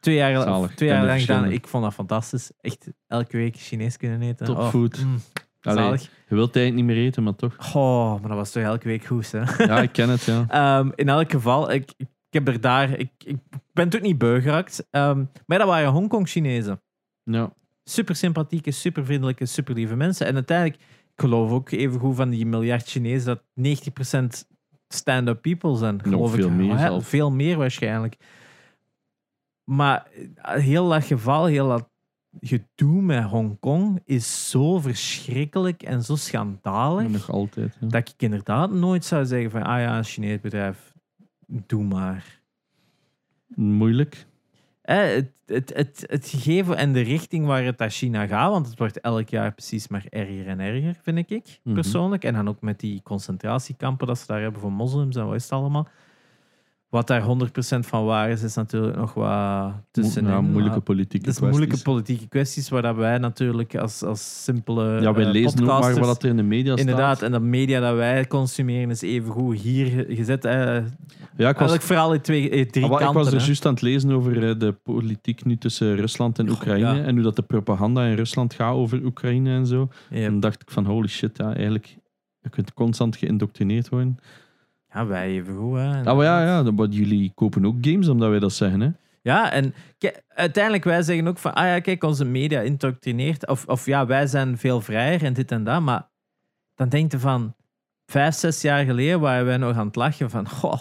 twee 0.00 0.14
jaar, 0.16 0.42
Zalig. 0.42 0.74
twee 0.74 0.88
jaar 0.88 1.06
lang 1.06 1.20
gedaan. 1.20 1.50
Ik 1.50 1.66
vond 1.66 1.84
dat 1.84 1.94
fantastisch. 1.94 2.50
Echt 2.60 2.88
elke 3.06 3.36
week 3.36 3.56
Chinees 3.56 3.96
kunnen 3.96 4.22
eten. 4.22 4.46
Top 4.46 4.56
Oh, 4.58 4.72
mm, 4.74 5.20
zalig. 5.60 6.02
je 6.02 6.34
wilt 6.34 6.56
eigenlijk 6.56 6.86
niet 6.86 6.96
meer 6.96 7.06
eten, 7.06 7.22
maar 7.22 7.36
toch. 7.36 7.74
Oh, 7.74 8.10
maar 8.20 8.28
dat 8.28 8.36
was 8.38 8.50
toch 8.50 8.62
elke 8.62 8.88
week 8.88 9.04
goed, 9.04 9.32
hè? 9.32 9.64
Ja, 9.64 9.82
ik 9.82 9.92
ken 9.92 10.08
het, 10.08 10.22
ja. 10.24 10.44
Ehm, 10.78 10.90
in 10.94 11.08
elk 11.08 11.30
geval, 11.30 11.72
ik, 11.72 11.92
ik 11.96 12.06
heb 12.36 12.48
er 12.48 12.60
daar... 12.60 12.98
Ik, 12.98 13.10
ik 13.24 13.36
ben 13.72 13.88
toen 13.88 14.02
niet 14.02 14.18
beu 14.18 14.40
geraakt. 14.40 14.86
Ehm, 14.90 15.24
maar 15.46 15.58
dat 15.58 15.66
waren 15.66 15.90
Hongkong-Chinezen. 15.90 16.80
ja. 17.22 17.52
Super 17.84 18.16
sympathieke, 18.16 18.70
super 18.70 19.04
vriendelijke, 19.04 19.46
super 19.46 19.74
lieve 19.74 19.96
mensen. 19.96 20.26
En 20.26 20.34
uiteindelijk, 20.34 20.80
ik 20.82 21.20
geloof 21.20 21.50
ook 21.50 21.70
even 21.70 22.00
goed 22.00 22.16
van 22.16 22.30
die 22.30 22.46
miljard 22.46 22.88
Chinezen 22.88 23.26
dat 23.26 23.42
90% 24.44 24.46
stand-up 24.88 25.42
people 25.42 25.76
zijn. 25.76 26.02
Geloof 26.02 26.32
veel 26.32 26.48
ik. 26.48 26.54
meer 26.54 26.78
Ja. 26.78 27.00
Veel 27.00 27.30
meer 27.30 27.56
waarschijnlijk. 27.56 28.16
Maar 29.64 30.06
eh, 30.34 30.54
heel 30.54 30.88
dat 30.88 31.04
geval, 31.04 31.44
heel 31.44 31.68
dat 31.68 31.88
gedoe 32.40 33.02
met 33.02 33.24
Hongkong 33.24 34.00
is 34.04 34.50
zo 34.50 34.78
verschrikkelijk 34.78 35.82
en 35.82 36.02
zo 36.02 36.16
schandalig 36.16 37.08
Nog 37.08 37.30
altijd. 37.30 37.76
Ja. 37.80 37.86
dat 37.86 38.08
ik 38.08 38.22
inderdaad 38.22 38.70
nooit 38.70 39.04
zou 39.04 39.24
zeggen 39.24 39.50
van, 39.50 39.62
ah 39.62 39.80
ja, 39.80 39.96
een 39.96 40.04
Chinees 40.04 40.40
bedrijf, 40.40 40.94
doe 41.46 41.84
maar. 41.84 42.40
Moeilijk. 43.54 44.26
Eh, 44.82 44.98
het, 44.98 45.30
het, 45.46 45.72
het, 45.74 46.04
het 46.06 46.28
gegeven 46.28 46.76
en 46.76 46.92
de 46.92 47.00
richting 47.00 47.46
waar 47.46 47.64
het 47.64 47.78
naar 47.78 47.90
China 47.90 48.26
gaat, 48.26 48.50
want 48.50 48.66
het 48.66 48.78
wordt 48.78 49.00
elk 49.00 49.28
jaar 49.28 49.52
precies 49.52 49.88
maar 49.88 50.06
erger 50.10 50.46
en 50.46 50.60
erger, 50.60 50.96
vind 51.02 51.30
ik 51.30 51.60
Mhm. 51.62 51.74
persoonlijk. 51.74 52.24
En 52.24 52.34
dan 52.34 52.48
ook 52.48 52.60
met 52.60 52.80
die 52.80 53.02
concentratiekampen 53.02 54.06
dat 54.06 54.18
ze 54.18 54.26
daar 54.26 54.40
hebben 54.42 54.60
voor 54.60 54.72
moslims 54.72 55.16
en 55.16 55.26
wat 55.26 55.34
is 55.34 55.42
het 55.42 55.52
allemaal. 55.52 55.88
Wat 56.88 57.06
daar 57.06 57.22
100% 57.22 57.26
van 57.80 58.04
waar 58.04 58.30
is, 58.30 58.42
is 58.42 58.54
natuurlijk 58.54 58.96
nog 58.96 59.14
wat 59.14 59.72
tussenin. 59.90 60.30
ja, 60.30 60.40
moeilijke 60.40 60.80
politieke 60.80 61.28
is 61.28 61.36
kwesties. 61.36 61.58
moeilijke 61.58 61.82
politieke 61.82 62.28
kwesties 62.28 62.68
waar 62.68 62.82
dat 62.82 62.96
wij 62.96 63.18
natuurlijk 63.18 63.74
als, 63.76 64.02
als 64.02 64.42
simpele 64.44 65.00
Ja, 65.00 65.12
wij 65.12 65.24
eh, 65.24 65.30
lezen 65.30 65.60
ook 65.60 65.80
maar 65.80 65.94
wat 65.98 66.22
er 66.22 66.28
in 66.28 66.36
de 66.36 66.42
media 66.42 66.76
Inderdaad, 66.76 67.16
staat. 67.16 67.32
en 67.32 67.40
de 67.40 67.46
media 67.46 67.80
dat 67.80 67.94
wij 67.94 68.26
consumeren 68.26 68.90
is 68.90 69.02
even 69.02 69.32
goed 69.32 69.58
hier 69.60 69.86
ge- 69.86 70.06
gezet. 70.08 70.44
Eh, 70.44 70.52
Ja, 70.54 70.78
ik 70.78 70.84
was, 71.36 71.44
eigenlijk 71.70 71.82
vooral 71.82 72.14
in 72.14 72.20
twee, 72.20 72.50
eh, 72.50 72.66
drie 72.70 72.84
Ah, 72.84 72.90
wel, 72.90 72.98
ik 72.98 73.04
kanten. 73.04 73.22
was 73.24 73.32
er 73.32 73.38
hè. 73.40 73.44
juist 73.46 73.66
aan 73.66 73.72
het 73.72 73.82
lezen 73.82 74.10
over 74.12 74.48
eh, 74.48 74.58
de 74.58 74.72
politiek 74.72 75.44
nu 75.44 75.56
tussen 75.56 75.96
Rusland 75.96 76.38
en 76.38 76.48
Oekraïne. 76.50 76.94
ja. 76.94 77.02
En 77.04 77.14
hoe 77.14 77.22
dat 77.22 77.36
de 77.36 77.42
propaganda 77.42 78.04
in 78.04 78.14
Rusland 78.14 78.54
gaat 78.54 78.74
over 78.74 79.04
Oekraïne 79.04 79.50
en 79.50 79.66
zo. 79.66 79.88
Ja, 80.10 80.28
Dan 80.28 80.40
dacht 80.40 80.62
ik 80.62 80.70
van 80.70 80.84
holy 80.84 81.08
shit, 81.08 81.36
ja, 81.36 81.54
eigenlijk... 81.54 81.96
Je 82.40 82.52
kunt 82.52 82.74
constant 82.74 83.16
geïndoctrineerd 83.16 83.88
worden. 83.88 84.16
Ja, 84.96 85.06
wij 85.06 85.28
even 85.28 85.56
goed. 85.56 85.76
Hè. 85.76 86.04
Ah, 86.04 86.16
maar 86.16 86.24
ja, 86.24 86.44
ja, 86.44 86.70
maar 86.70 86.86
jullie 86.86 87.32
kopen 87.34 87.66
ook 87.66 87.76
games 87.80 88.08
omdat 88.08 88.30
wij 88.30 88.38
dat 88.38 88.52
zeggen. 88.52 88.80
Hè? 88.80 88.90
Ja, 89.22 89.50
en 89.50 89.74
uiteindelijk 90.28 90.84
wij 90.84 91.02
zeggen 91.02 91.26
ook 91.26 91.38
van, 91.38 91.54
ah 91.54 91.66
ja, 91.66 91.80
kijk, 91.80 92.04
onze 92.04 92.24
media 92.24 92.60
indoctrineert. 92.60 93.46
Of, 93.46 93.66
of 93.66 93.86
ja, 93.86 94.06
wij 94.06 94.26
zijn 94.26 94.58
veel 94.58 94.80
vrijer 94.80 95.24
en 95.24 95.32
dit 95.32 95.50
en 95.50 95.64
dat. 95.64 95.80
Maar 95.82 96.08
dan 96.74 96.88
denk 96.88 97.12
je 97.12 97.18
van, 97.18 97.54
vijf, 98.06 98.34
zes 98.34 98.60
jaar 98.60 98.84
geleden 98.84 99.20
waren 99.20 99.46
wij 99.46 99.56
nog 99.56 99.76
aan 99.76 99.86
het 99.86 99.96
lachen 99.96 100.30
van, 100.30 100.48
goh, 100.48 100.80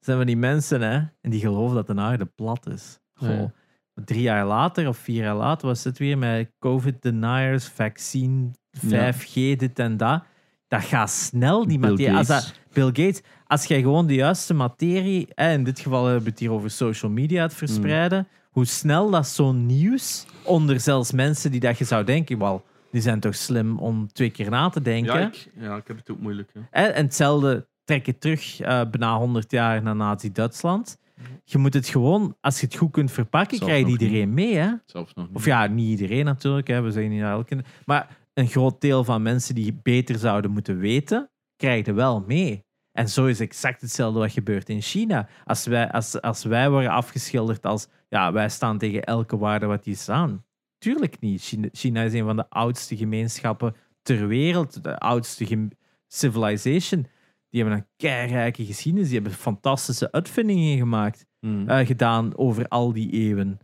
zijn 0.00 0.18
we 0.18 0.24
die 0.24 0.36
mensen, 0.36 0.80
hè, 0.80 0.96
en 1.20 1.30
die 1.30 1.40
geloven 1.40 1.74
dat 1.74 1.86
de 1.86 1.94
aarde 1.94 2.24
plat 2.24 2.66
is. 2.66 2.98
Goh. 3.14 3.28
Ja. 3.28 3.52
Drie 3.94 4.22
jaar 4.22 4.46
later 4.46 4.88
of 4.88 4.98
vier 4.98 5.22
jaar 5.22 5.36
later 5.36 5.66
was 5.66 5.84
het 5.84 5.98
weer 5.98 6.18
met 6.18 6.50
COVID 6.58 7.02
deniers, 7.02 7.68
vaccine, 7.68 8.50
5G, 8.86 9.32
dit 9.32 9.78
en 9.78 9.96
dat. 9.96 10.24
Dat 10.68 10.84
gaat 10.84 11.10
snel, 11.10 11.66
die 11.66 11.78
Bill 11.78 11.90
materie. 11.90 12.16
Als 12.16 12.26
Gates. 12.26 12.46
dat, 12.46 12.60
Bill 12.72 13.06
Gates, 13.06 13.22
als 13.46 13.64
jij 13.64 13.80
gewoon 13.80 14.06
de 14.06 14.14
juiste 14.14 14.54
materie, 14.54 15.28
hè, 15.34 15.52
in 15.52 15.64
dit 15.64 15.80
geval 15.80 16.04
hebben 16.04 16.24
we 16.24 16.30
het 16.30 16.38
hier 16.38 16.50
over 16.50 16.70
social 16.70 17.10
media 17.10 17.42
het 17.42 17.54
verspreiden, 17.54 18.28
hoe 18.50 18.64
snel 18.64 19.10
dat 19.10 19.26
zo'n 19.26 19.66
nieuws 19.66 20.26
onder 20.42 20.80
zelfs 20.80 21.12
mensen 21.12 21.50
die 21.50 21.60
dat 21.60 21.78
je 21.78 21.84
zou 21.84 22.04
denken, 22.04 22.38
wel, 22.38 22.64
die 22.90 23.00
zijn 23.00 23.20
toch 23.20 23.34
slim 23.34 23.78
om 23.78 24.12
twee 24.12 24.30
keer 24.30 24.50
na 24.50 24.68
te 24.68 24.82
denken. 24.82 25.20
Ja 25.20 25.26
ik, 25.26 25.50
ja, 25.58 25.76
ik 25.76 25.86
heb 25.86 25.96
het 25.96 26.10
ook 26.10 26.20
moeilijk. 26.20 26.50
Hè. 26.70 26.86
En 26.86 27.04
hetzelfde 27.04 27.66
trek 27.84 28.06
je 28.06 28.18
terug 28.18 28.60
eh, 28.60 28.80
bijna 28.90 29.16
100 29.16 29.50
jaar 29.50 29.82
naar 29.82 29.96
Nazi-Duitsland. 29.96 30.98
Je 31.44 31.58
moet 31.58 31.74
het 31.74 31.88
gewoon, 31.88 32.36
als 32.40 32.60
je 32.60 32.66
het 32.66 32.76
goed 32.76 32.90
kunt 32.90 33.10
verpakken, 33.12 33.58
krijgt 33.58 33.88
iedereen 33.88 34.34
mee. 34.34 34.54
Hè? 34.54 34.70
Zelfs 34.84 35.14
nog 35.14 35.26
niet. 35.26 35.36
Of 35.36 35.44
ja, 35.44 35.66
niet 35.66 35.88
iedereen 35.88 36.24
natuurlijk, 36.24 36.66
hè. 36.66 36.80
we 36.80 36.90
zeggen 36.90 37.12
niet 37.12 37.22
elke. 37.22 37.64
Maar 37.84 38.08
een 38.36 38.48
groot 38.48 38.80
deel 38.80 39.04
van 39.04 39.22
mensen 39.22 39.54
die 39.54 39.80
beter 39.82 40.18
zouden 40.18 40.50
moeten 40.50 40.78
weten, 40.78 41.30
krijgen 41.56 41.94
wel 41.94 42.20
mee. 42.26 42.64
En 42.92 43.08
zo 43.08 43.26
is 43.26 43.40
exact 43.40 43.80
hetzelfde 43.80 44.18
wat 44.18 44.32
gebeurt 44.32 44.68
in 44.68 44.80
China. 44.82 45.28
Als 45.44 45.66
wij, 45.66 45.90
als, 45.90 46.20
als 46.20 46.44
wij 46.44 46.70
worden 46.70 46.90
afgeschilderd 46.90 47.64
als 47.64 47.88
ja, 48.08 48.32
wij 48.32 48.48
staan 48.48 48.78
tegen 48.78 49.04
elke 49.04 49.36
waarde 49.38 49.66
wat 49.66 49.84
die 49.84 49.94
staan. 49.94 50.44
Tuurlijk 50.78 51.20
niet. 51.20 51.42
China, 51.42 51.68
China 51.72 52.02
is 52.02 52.12
een 52.12 52.24
van 52.24 52.36
de 52.36 52.50
oudste 52.50 52.96
gemeenschappen 52.96 53.76
ter 54.02 54.26
wereld, 54.26 54.84
de 54.84 54.98
oudste 54.98 55.68
civilization. 56.06 57.06
Die 57.50 57.60
hebben 57.62 57.78
een 57.78 57.86
keirijke 57.96 58.64
geschiedenis, 58.64 59.08
die 59.08 59.20
hebben 59.20 59.38
fantastische 59.38 60.12
uitvindingen 60.12 60.78
gemaakt 60.78 61.26
Hmm. 61.40 61.68
eh, 61.68 61.86
gedaan 61.86 62.36
over 62.36 62.68
al 62.68 62.92
die 62.92 63.10
eeuwen. 63.12 63.58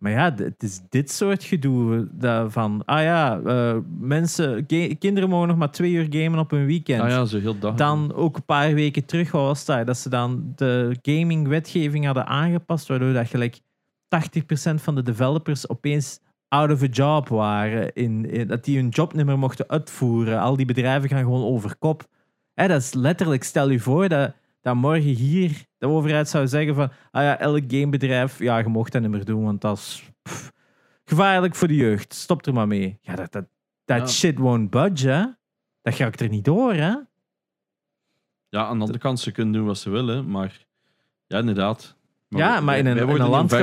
Maar 0.00 0.12
ja, 0.12 0.34
het 0.36 0.62
is 0.62 0.80
dit 0.88 1.10
soort 1.10 1.44
gedoe 1.44 2.08
dat 2.12 2.52
van, 2.52 2.82
ah 2.84 3.02
ja, 3.02 3.40
eh, 3.40 3.76
mensen, 3.98 4.66
kinderen 4.98 5.28
mogen 5.28 5.48
nog 5.48 5.56
maar 5.56 5.70
twee 5.70 5.92
uur 5.92 6.06
gamen 6.10 6.38
op 6.38 6.52
een 6.52 6.66
weekend. 6.66 7.00
ah 7.02 7.08
ja, 7.08 7.24
zo 7.24 7.38
heel 7.40 7.58
dag. 7.58 7.74
Dan 7.74 8.14
ook 8.14 8.36
een 8.36 8.44
paar 8.44 8.74
weken 8.74 9.04
terug, 9.04 9.30
was 9.30 9.64
dat? 9.64 9.86
Dat 9.86 9.96
ze 9.98 10.08
dan 10.08 10.52
de 10.56 10.96
gaming-wetgeving 11.02 12.04
hadden 12.04 12.26
aangepast, 12.26 12.88
waardoor 12.88 13.12
dat 13.12 13.28
gelijk 13.28 13.60
80% 14.08 14.80
van 14.82 14.94
de 14.94 15.02
developers 15.02 15.68
opeens 15.68 16.20
out 16.48 16.70
of 16.70 16.82
a 16.82 16.86
job 16.86 17.28
waren. 17.28 17.92
In, 17.94 18.30
in- 18.30 18.46
dat 18.48 18.64
die 18.64 18.76
hun 18.78 18.88
job 18.88 19.14
niet 19.14 19.26
meer 19.26 19.38
mochten 19.38 19.68
uitvoeren. 19.68 20.40
Al 20.40 20.56
die 20.56 20.66
bedrijven 20.66 21.08
gaan 21.08 21.22
gewoon 21.22 21.44
over 21.44 21.76
kop. 21.78 22.06
Hè, 22.54 22.68
dat 22.68 22.80
is 22.80 22.94
letterlijk, 22.94 23.42
stel 23.44 23.70
je 23.70 23.80
voor 23.80 24.08
dat, 24.08 24.32
dat 24.60 24.74
morgen 24.74 25.02
hier 25.02 25.64
de 25.78 25.86
overheid 25.86 26.28
zou 26.28 26.46
zeggen 26.48 26.74
van 26.74 26.90
ah 27.10 27.22
ja, 27.22 27.38
elk 27.38 27.62
gamebedrijf, 27.68 28.38
ja, 28.38 28.58
je 28.58 28.68
mocht 28.68 28.92
dat 28.92 29.02
niet 29.02 29.10
meer 29.10 29.24
doen, 29.24 29.44
want 29.44 29.60
dat 29.60 29.76
is 29.78 30.10
pff, 30.22 30.52
gevaarlijk 31.04 31.54
voor 31.54 31.68
de 31.68 31.74
jeugd. 31.76 32.14
Stop 32.14 32.46
er 32.46 32.52
maar 32.52 32.66
mee. 32.66 32.98
Ja, 33.00 33.14
dat, 33.14 33.32
dat, 33.32 33.44
dat 33.84 33.98
Ja. 33.98 34.06
shit 34.06 34.38
won't 34.38 34.70
budge, 34.70 35.08
hè. 35.08 35.24
Dat 35.82 35.94
raakt 35.96 36.20
er 36.20 36.28
niet 36.28 36.44
door, 36.44 36.72
hè. 36.74 36.94
Ja, 38.48 38.60
aan 38.66 38.74
de 38.76 38.80
andere 38.80 38.98
kant, 38.98 39.20
ze 39.20 39.32
kunnen 39.32 39.52
doen 39.54 39.66
wat 39.66 39.78
ze 39.78 39.90
willen, 39.90 40.30
maar 40.30 40.66
ja, 41.26 41.38
inderdaad. 41.38 41.96
Ja, 42.28 42.38
wij- 42.52 42.60
maar 42.60 42.78
in 42.78 42.86
een- 42.86 42.94
wij 42.94 43.14
in 43.14 43.20
een 43.20 43.28
land 43.28 43.50
door 43.50 43.60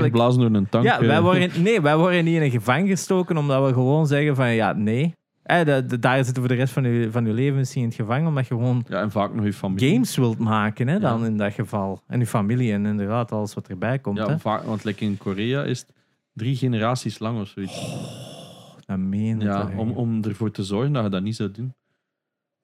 een 0.55 0.69
tank. 0.69 0.83
Ja, 0.85 0.99
wij 0.99 1.15
eh. 1.15 1.21
worden, 1.21 1.51
nee, 1.63 1.81
wij 1.81 1.97
worden 1.97 2.23
niet 2.25 2.35
in 2.35 2.41
een 2.41 2.51
gevangen 2.51 2.87
gestoken 2.87 3.37
omdat 3.37 3.65
we 3.67 3.73
gewoon 3.73 4.07
zeggen 4.07 4.35
van 4.35 4.49
ja, 4.53 4.73
nee. 4.73 5.15
Eh, 5.47 5.65
de, 5.65 5.85
de- 5.85 5.99
daar 5.99 6.23
zitten 6.23 6.43
voor 6.43 6.51
de 6.51 6.57
rest 6.57 6.73
van 6.73 6.83
je, 6.83 7.11
van 7.11 7.25
je 7.25 7.33
leven 7.33 7.57
misschien 7.57 7.81
in 7.81 7.87
het 7.87 7.97
gevangen, 7.97 8.27
omdat 8.27 8.47
je 8.47 8.53
gewoon 8.53 8.85
Ja, 8.89 9.01
en 9.01 9.11
vaak 9.11 9.33
nog 9.33 9.45
je 9.45 9.53
familie. 9.53 9.91
games 9.93 10.15
wilt 10.15 10.37
maken, 10.37 10.87
hè, 10.87 10.99
dan 10.99 11.19
Ja. 11.19 11.25
in 11.25 11.37
dat 11.37 11.53
geval. 11.53 12.01
En 12.07 12.19
je 12.19 12.25
familie 12.27 12.73
en 12.73 12.85
inderdaad 12.85 13.31
alles 13.31 13.53
wat 13.53 13.67
erbij 13.67 13.99
komt. 13.99 14.17
Ja, 14.17 14.27
hè. 14.27 14.39
vaak, 14.39 14.63
want 14.63 14.83
like 14.83 15.03
in 15.03 15.17
Korea 15.17 15.63
is 15.63 15.79
het 15.79 15.93
drie 16.33 16.55
generaties 16.55 17.19
lang 17.19 17.39
of 17.41 17.47
zoiets. 17.47 17.95
Dat 18.85 18.97
meen 18.97 19.39
je 19.39 19.45
ja, 19.45 19.69
om, 19.77 19.91
om 19.91 20.23
ervoor 20.23 20.51
te 20.51 20.63
zorgen 20.63 20.93
dat 20.93 21.03
je 21.03 21.09
dat 21.09 21.21
niet 21.21 21.35
zou 21.35 21.51
doen. 21.51 21.73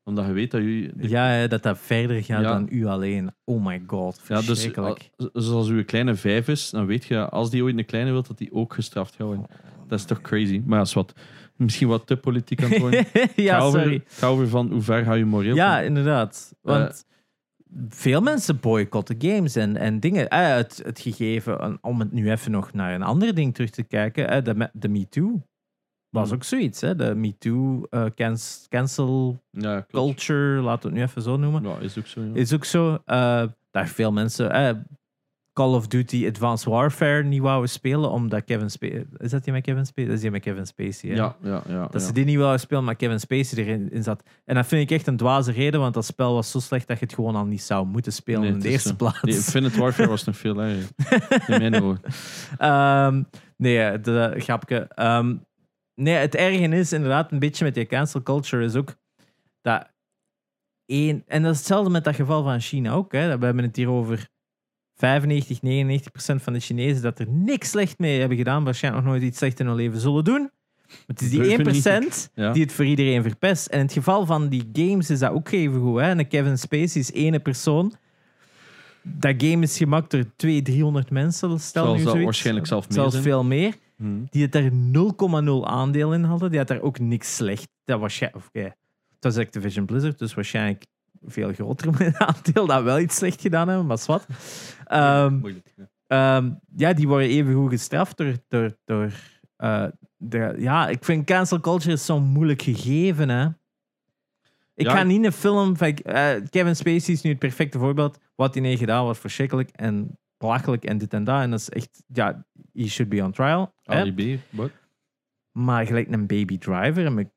Omdat 0.03 0.25
je 0.25 0.31
weet 0.31 0.51
dat 0.51 0.61
je... 0.61 0.91
ja, 0.97 1.25
hè, 1.25 1.47
dat 1.47 1.63
dat 1.63 1.77
verder 1.79 2.23
gaat 2.23 2.41
Ja. 2.41 2.51
dan 2.53 2.67
u 2.71 2.85
alleen. 2.85 3.31
Oh 3.43 3.65
my 3.65 3.83
god, 3.87 4.21
Ja, 4.27 4.35
dus 4.35 4.45
verschrikkelijk. 4.45 5.09
al- 5.17 5.29
zoals 5.33 5.67
uw 5.67 5.83
kleine 5.85 6.15
vijf 6.15 6.47
is, 6.47 6.69
dan 6.69 6.85
weet 6.85 7.05
je, 7.05 7.29
als 7.29 7.49
die 7.49 7.63
ooit 7.63 7.77
een 7.77 7.85
kleine 7.85 8.11
wilt, 8.11 8.27
dat 8.27 8.37
die 8.37 8.53
ook 8.53 8.73
gestraft 8.73 9.15
gaat 9.15 9.27
worden. 9.27 9.45
Dat 9.87 9.99
is 9.99 10.05
toch 10.05 10.21
crazy. 10.21 10.61
Maar 10.65 10.77
ja, 10.77 10.83
is 10.83 10.93
wat, 10.93 11.13
misschien 11.63 11.87
wat 11.87 12.07
te 12.07 12.17
politiek 12.17 12.63
aan 12.63 12.69
het 12.69 12.79
worden. 12.79 13.05
ja, 13.35 13.57
Ga 13.59 13.63
over- 13.65 13.79
sorry. 13.81 14.03
Ga 14.07 14.27
over 14.27 14.47
van 14.47 14.71
hoe 14.71 14.81
ver 14.81 15.03
ga 15.03 15.13
je 15.13 15.25
moreel. 15.25 15.55
Ja, 15.55 15.79
inderdaad. 15.79 16.53
Want 16.61 17.05
veel 17.89 18.21
mensen 18.21 18.59
boycotten 18.59 19.15
games 19.19 19.55
en, 19.55 19.77
en 19.77 19.99
dingen. 19.99 20.29
Eh, 20.29 20.55
het, 20.55 20.81
het 20.85 20.99
gegeven, 20.99 21.59
en 21.59 21.77
om 21.81 21.99
het 21.99 22.11
nu 22.11 22.31
even 22.31 22.51
nog 22.51 22.73
naar 22.73 22.93
een 22.93 23.03
ander 23.03 23.35
ding 23.35 23.53
terug 23.53 23.69
te 23.69 23.83
kijken, 23.83 24.29
eh, 24.29 24.43
de, 24.43 24.55
me- 24.55 24.69
de 24.73 24.89
MeToo 24.89 25.41
was 26.09 26.27
Hmm. 26.27 26.35
ook 26.37 26.43
zoiets. 26.43 26.81
Hè? 26.81 26.95
De 26.95 27.15
MeToo 27.15 27.83
eh, 27.89 28.05
cans- 28.15 28.65
cancel 28.69 29.39
ja 29.49 29.81
klopt. 29.81 29.91
culture, 29.91 30.61
laten 30.61 30.81
we 30.81 30.87
het 30.87 30.97
nu 30.97 31.01
even 31.09 31.21
zo 31.21 31.37
noemen, 31.37 31.63
Ja, 31.63 31.77
is 31.79 31.97
ook 31.97 32.07
zo. 32.07 32.21
Ja. 32.21 32.29
is 32.33 32.53
ook 32.53 32.65
zo. 32.65 33.01
eh 33.05 33.43
dat 33.71 33.89
veel 33.89 34.11
mensen 34.11 34.51
eh, 34.51 34.75
Call 35.53 35.73
of 35.73 35.87
Duty 35.87 36.27
Advanced 36.27 36.65
Warfare 36.65 37.23
niet 37.23 37.41
wouden 37.41 37.69
spelen, 37.69 38.11
omdat 38.11 38.43
Kevin 38.43 38.69
Spacey... 38.69 39.05
Is 39.17 39.31
dat 39.31 39.43
die 39.43 39.53
met 39.53 39.63
Kevin 39.63 39.85
Spacey? 39.85 40.05
Dat 40.05 40.15
is 40.15 40.21
die 40.21 40.31
met 40.31 40.41
Kevin 40.41 40.65
Spacey, 40.65 41.09
hè? 41.09 41.15
ja, 41.15 41.35
ja, 41.41 41.63
ja. 41.67 41.81
Dat 41.81 42.01
ja. 42.01 42.07
ze 42.07 42.13
die 42.13 42.25
niet 42.25 42.37
wouden 42.37 42.59
spelen, 42.59 42.83
maar 42.83 42.95
Kevin 42.95 43.19
Spacey 43.19 43.63
erin 43.63 43.91
in 43.91 44.03
zat. 44.03 44.23
En 44.45 44.55
dat 44.55 44.67
vind 44.67 44.81
ik 44.81 44.97
echt 44.97 45.07
een 45.07 45.17
dwaze 45.17 45.51
reden, 45.51 45.79
want 45.79 45.93
dat 45.93 46.05
spel 46.05 46.33
was 46.33 46.51
zo 46.51 46.59
slecht 46.59 46.87
dat 46.87 46.99
je 46.99 47.05
het 47.05 47.13
gewoon 47.13 47.35
al 47.35 47.45
niet 47.45 47.61
zou 47.61 47.85
moeten 47.85 48.13
spelen 48.13 48.41
Nee, 48.41 48.49
in 48.49 48.55
het 48.55 48.63
de 48.63 48.69
eerste 48.69 48.89
zo. 48.89 48.95
plaats. 48.95 49.21
Nee, 49.21 49.35
Infinite 49.35 49.79
Warfare 49.79 50.09
was 50.09 50.23
nog 50.23 50.37
veel 50.37 50.61
erger. 50.61 50.87
In 51.61 51.71
mijn. 51.71 51.99
Ehm, 52.57 53.23
nee, 53.57 53.99
de 53.99 54.33
grapje. 54.37 54.87
Ehm, 54.87 55.35
nee, 55.95 56.15
het 56.15 56.35
erge 56.35 56.75
is 56.75 56.93
inderdaad 56.93 57.31
een 57.31 57.39
beetje 57.39 57.65
met 57.65 57.73
die 57.73 57.85
cancel 57.85 58.23
culture 58.23 58.63
is 58.63 58.75
ook 58.75 58.95
dat 59.61 59.91
één... 60.85 61.23
En 61.27 61.41
dat 61.43 61.51
is 61.51 61.57
hetzelfde 61.57 61.89
met 61.89 62.03
dat 62.03 62.15
geval 62.15 62.43
van 62.43 62.59
China 62.59 62.91
ook. 62.91 63.11
Hè. 63.11 63.37
We 63.37 63.45
hebben 63.45 63.63
het 63.63 63.75
hier 63.75 63.89
over 63.89 64.31
95, 65.03 65.61
99 65.61 66.11
procent 66.11 66.41
van 66.41 66.53
de 66.53 66.59
Chinezen 66.59 67.01
dat 67.01 67.19
er 67.19 67.27
niks 67.29 67.69
slecht 67.69 67.99
mee 67.99 68.19
hebben 68.19 68.37
gedaan. 68.37 68.63
Waarschijnlijk 68.63 69.03
nog 69.03 69.13
nooit 69.13 69.25
iets 69.25 69.37
slecht 69.37 69.59
in 69.59 69.65
hun 69.65 69.75
leven 69.75 69.99
zullen 69.99 70.23
doen. 70.23 70.41
Maar 70.87 70.99
het 71.07 71.21
is 71.21 71.29
die 71.29 71.39
1 71.39 71.47
Durven 71.47 71.73
niet. 71.73 71.81
procent 71.81 72.29
Ja. 72.33 72.51
die 72.51 72.63
het 72.63 72.71
voor 72.71 72.85
iedereen 72.85 73.21
verpest. 73.23 73.67
En 73.67 73.79
in 73.79 73.85
het 73.85 73.93
geval 73.93 74.25
van 74.25 74.49
die 74.49 74.69
games 74.73 75.09
is 75.09 75.19
dat 75.19 75.31
ook 75.31 75.51
even 75.51 75.81
goed. 75.81 75.99
Hè? 75.99 76.09
En 76.09 76.27
Kevin 76.27 76.57
Spacey 76.57 77.01
is 77.01 77.11
ene 77.11 77.39
persoon. 77.39 77.93
Dat 79.01 79.33
game 79.37 79.63
is 79.63 79.77
gemaakt 79.77 80.11
door 80.11 80.25
200, 80.35 80.65
300 80.65 81.09
mensen. 81.09 81.59
Stel 81.59 81.85
nu 81.85 81.91
dat 81.91 82.01
zoiets. 82.01 82.23
waarschijnlijk 82.23 82.67
zelf 82.67 82.87
meer 82.87 82.93
Zelfs 82.93 83.17
veel 83.17 83.43
meer. 83.43 83.75
Hm. 83.97 84.05
Die 84.29 84.41
het 84.41 84.51
daar 84.51 84.71
0,0 84.71 85.67
aandeel 85.67 86.13
in 86.13 86.23
hadden. 86.23 86.49
Die 86.49 86.59
had 86.59 86.67
daar 86.67 86.81
ook 86.81 86.99
niks 86.99 87.35
slecht. 87.35 87.67
Dat 87.85 87.99
was 87.99 88.21
oké. 88.21 88.63
Het 89.23 89.33
was 89.33 89.37
Activision 89.37 89.85
Blizzard, 89.85 90.19
dus 90.19 90.33
waarschijnlijk 90.33 90.83
veel 91.25 91.53
groter 91.53 92.15
aandeel 92.27 92.65
dat 92.65 92.83
wel 92.83 92.99
iets 92.99 93.15
slecht 93.15 93.41
gedaan 93.41 93.67
hebben, 93.67 93.85
maar 93.85 94.03
wat. 94.05 94.25
Ehm 94.85 95.39
ja. 95.47 95.89
Ehm, 96.07 96.51
ja, 96.75 96.93
die 96.93 97.07
worden 97.07 97.27
even 97.27 97.53
goed 97.53 97.69
gestraft 97.69 98.17
door. 98.17 98.33
door, 98.47 98.77
door 98.85 99.11
eh, 99.55 99.85
de, 100.17 100.55
ja, 100.57 100.87
ik 100.87 101.03
vind 101.03 101.25
cancel 101.25 101.59
culture 101.59 101.93
is 101.93 102.05
zo'n 102.05 102.23
moeilijk 102.23 102.61
gegeven. 102.61 103.29
Hè. 103.29 103.45
Ik 104.75 104.85
Ja. 104.85 104.91
ga 104.91 105.03
niet 105.03 105.25
een 105.25 105.31
film 105.31 105.77
van. 105.77 105.87
eh, 105.87 106.35
Kevin 106.49 106.75
Spacey 106.75 107.13
is 107.13 107.21
nu 107.21 107.29
het 107.29 107.39
perfecte 107.39 107.79
voorbeeld. 107.79 108.19
Wat 108.35 108.53
hij 108.55 108.63
heeft 108.63 108.79
gedaan 108.79 109.05
was 109.05 109.19
verschrikkelijk 109.19 109.69
en 109.69 110.17
belachelijk 110.37 110.83
en 110.85 110.97
dit 110.97 111.13
en 111.13 111.23
dat. 111.23 111.41
En 111.41 111.49
dat 111.49 111.59
is 111.59 111.69
echt. 111.69 112.03
Ja, 112.07 112.45
he 112.73 112.87
should 112.87 113.11
be 113.11 113.23
on 113.23 113.31
trial. 113.31 113.73
hè. 113.83 113.99
Ali 113.99 114.35
B, 114.35 114.39
wat? 114.49 114.71
Maar 115.51 115.85
gelijk 115.85 116.11
een 116.11 116.27
Baby 116.27 116.57
Driver. 116.57 117.05
En 117.05 117.17
ik, 117.17 117.29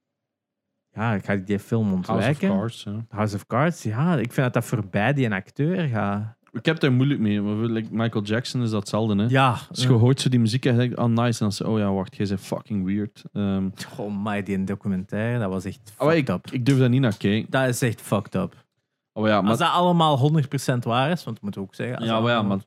ja, 0.97 1.15
ik 1.15 1.25
ga 1.25 1.37
die 1.37 1.59
film 1.59 1.87
House 1.89 2.11
of 2.11 2.15
ontwijken. 2.15 2.49
Cards. 2.49 2.83
Ja. 2.83 3.05
House 3.09 3.37
of 3.37 3.47
Cards. 3.47 3.83
Ja, 3.83 4.13
ik 4.17 4.33
vind 4.33 4.37
dat 4.37 4.53
dat 4.53 4.65
voorbij 4.65 5.13
die 5.13 5.27
een 5.27 5.33
acteur 5.33 5.89
gaat. 5.89 6.35
Ik 6.53 6.65
heb 6.65 6.81
daar 6.81 6.93
moeilijk 6.93 7.21
mee. 7.21 7.41
Maar 7.41 7.55
like 7.55 7.89
Michael 7.91 8.25
Jackson 8.25 8.63
is 8.63 8.71
dat 8.71 8.81
hetzelfde. 8.81 9.17
Hè? 9.23 9.29
Ja, 9.29 9.59
Als 9.69 9.83
je 9.83 9.89
hoort 9.89 10.21
zo 10.21 10.29
die 10.29 10.41
muziek 10.41 10.65
en 10.65 10.73
je 10.73 10.79
denkt, 10.79 10.99
oh 10.99 11.05
nice. 11.05 11.21
En 11.21 11.35
dan 11.39 11.53
zeg 11.53 11.67
oh 11.67 11.79
ja, 11.79 11.93
wacht, 11.93 12.17
jij 12.17 12.27
bent 12.27 12.41
fucking 12.41 12.85
weird. 12.85 13.25
Ehm, 13.33 13.69
Oh, 13.97 14.23
maar 14.23 14.45
die 14.45 14.65
documentaire, 14.65 15.39
dat 15.39 15.51
was 15.51 15.65
echt 15.65 15.93
oh, 15.99 16.09
fucked 16.09 16.29
ik, 16.29 16.35
up. 16.35 16.51
ik 16.51 16.67
durf 16.67 16.79
daar 16.79 16.89
niet 16.89 17.01
naar 17.01 17.17
kijken. 17.17 17.51
Dat 17.51 17.69
is 17.69 17.83
echt 17.83 18.01
fucked 18.01 18.35
up. 18.35 18.65
Oh 19.13 19.27
ja, 19.27 19.41
maar, 19.41 19.51
Als 19.51 19.59
dat 19.59 19.71
allemaal 19.71 20.19
100% 20.19 20.79
waar 20.79 21.11
is, 21.11 21.25
want 21.25 21.37
dat 21.37 21.43
moeten 21.43 21.61
we 21.61 21.67
ook 21.67 21.75
zeggen. 21.75 22.05
ja, 22.05 22.13
dat 22.13 22.23
maar, 22.23 22.33
ja, 22.33 22.43
maar 22.43 22.59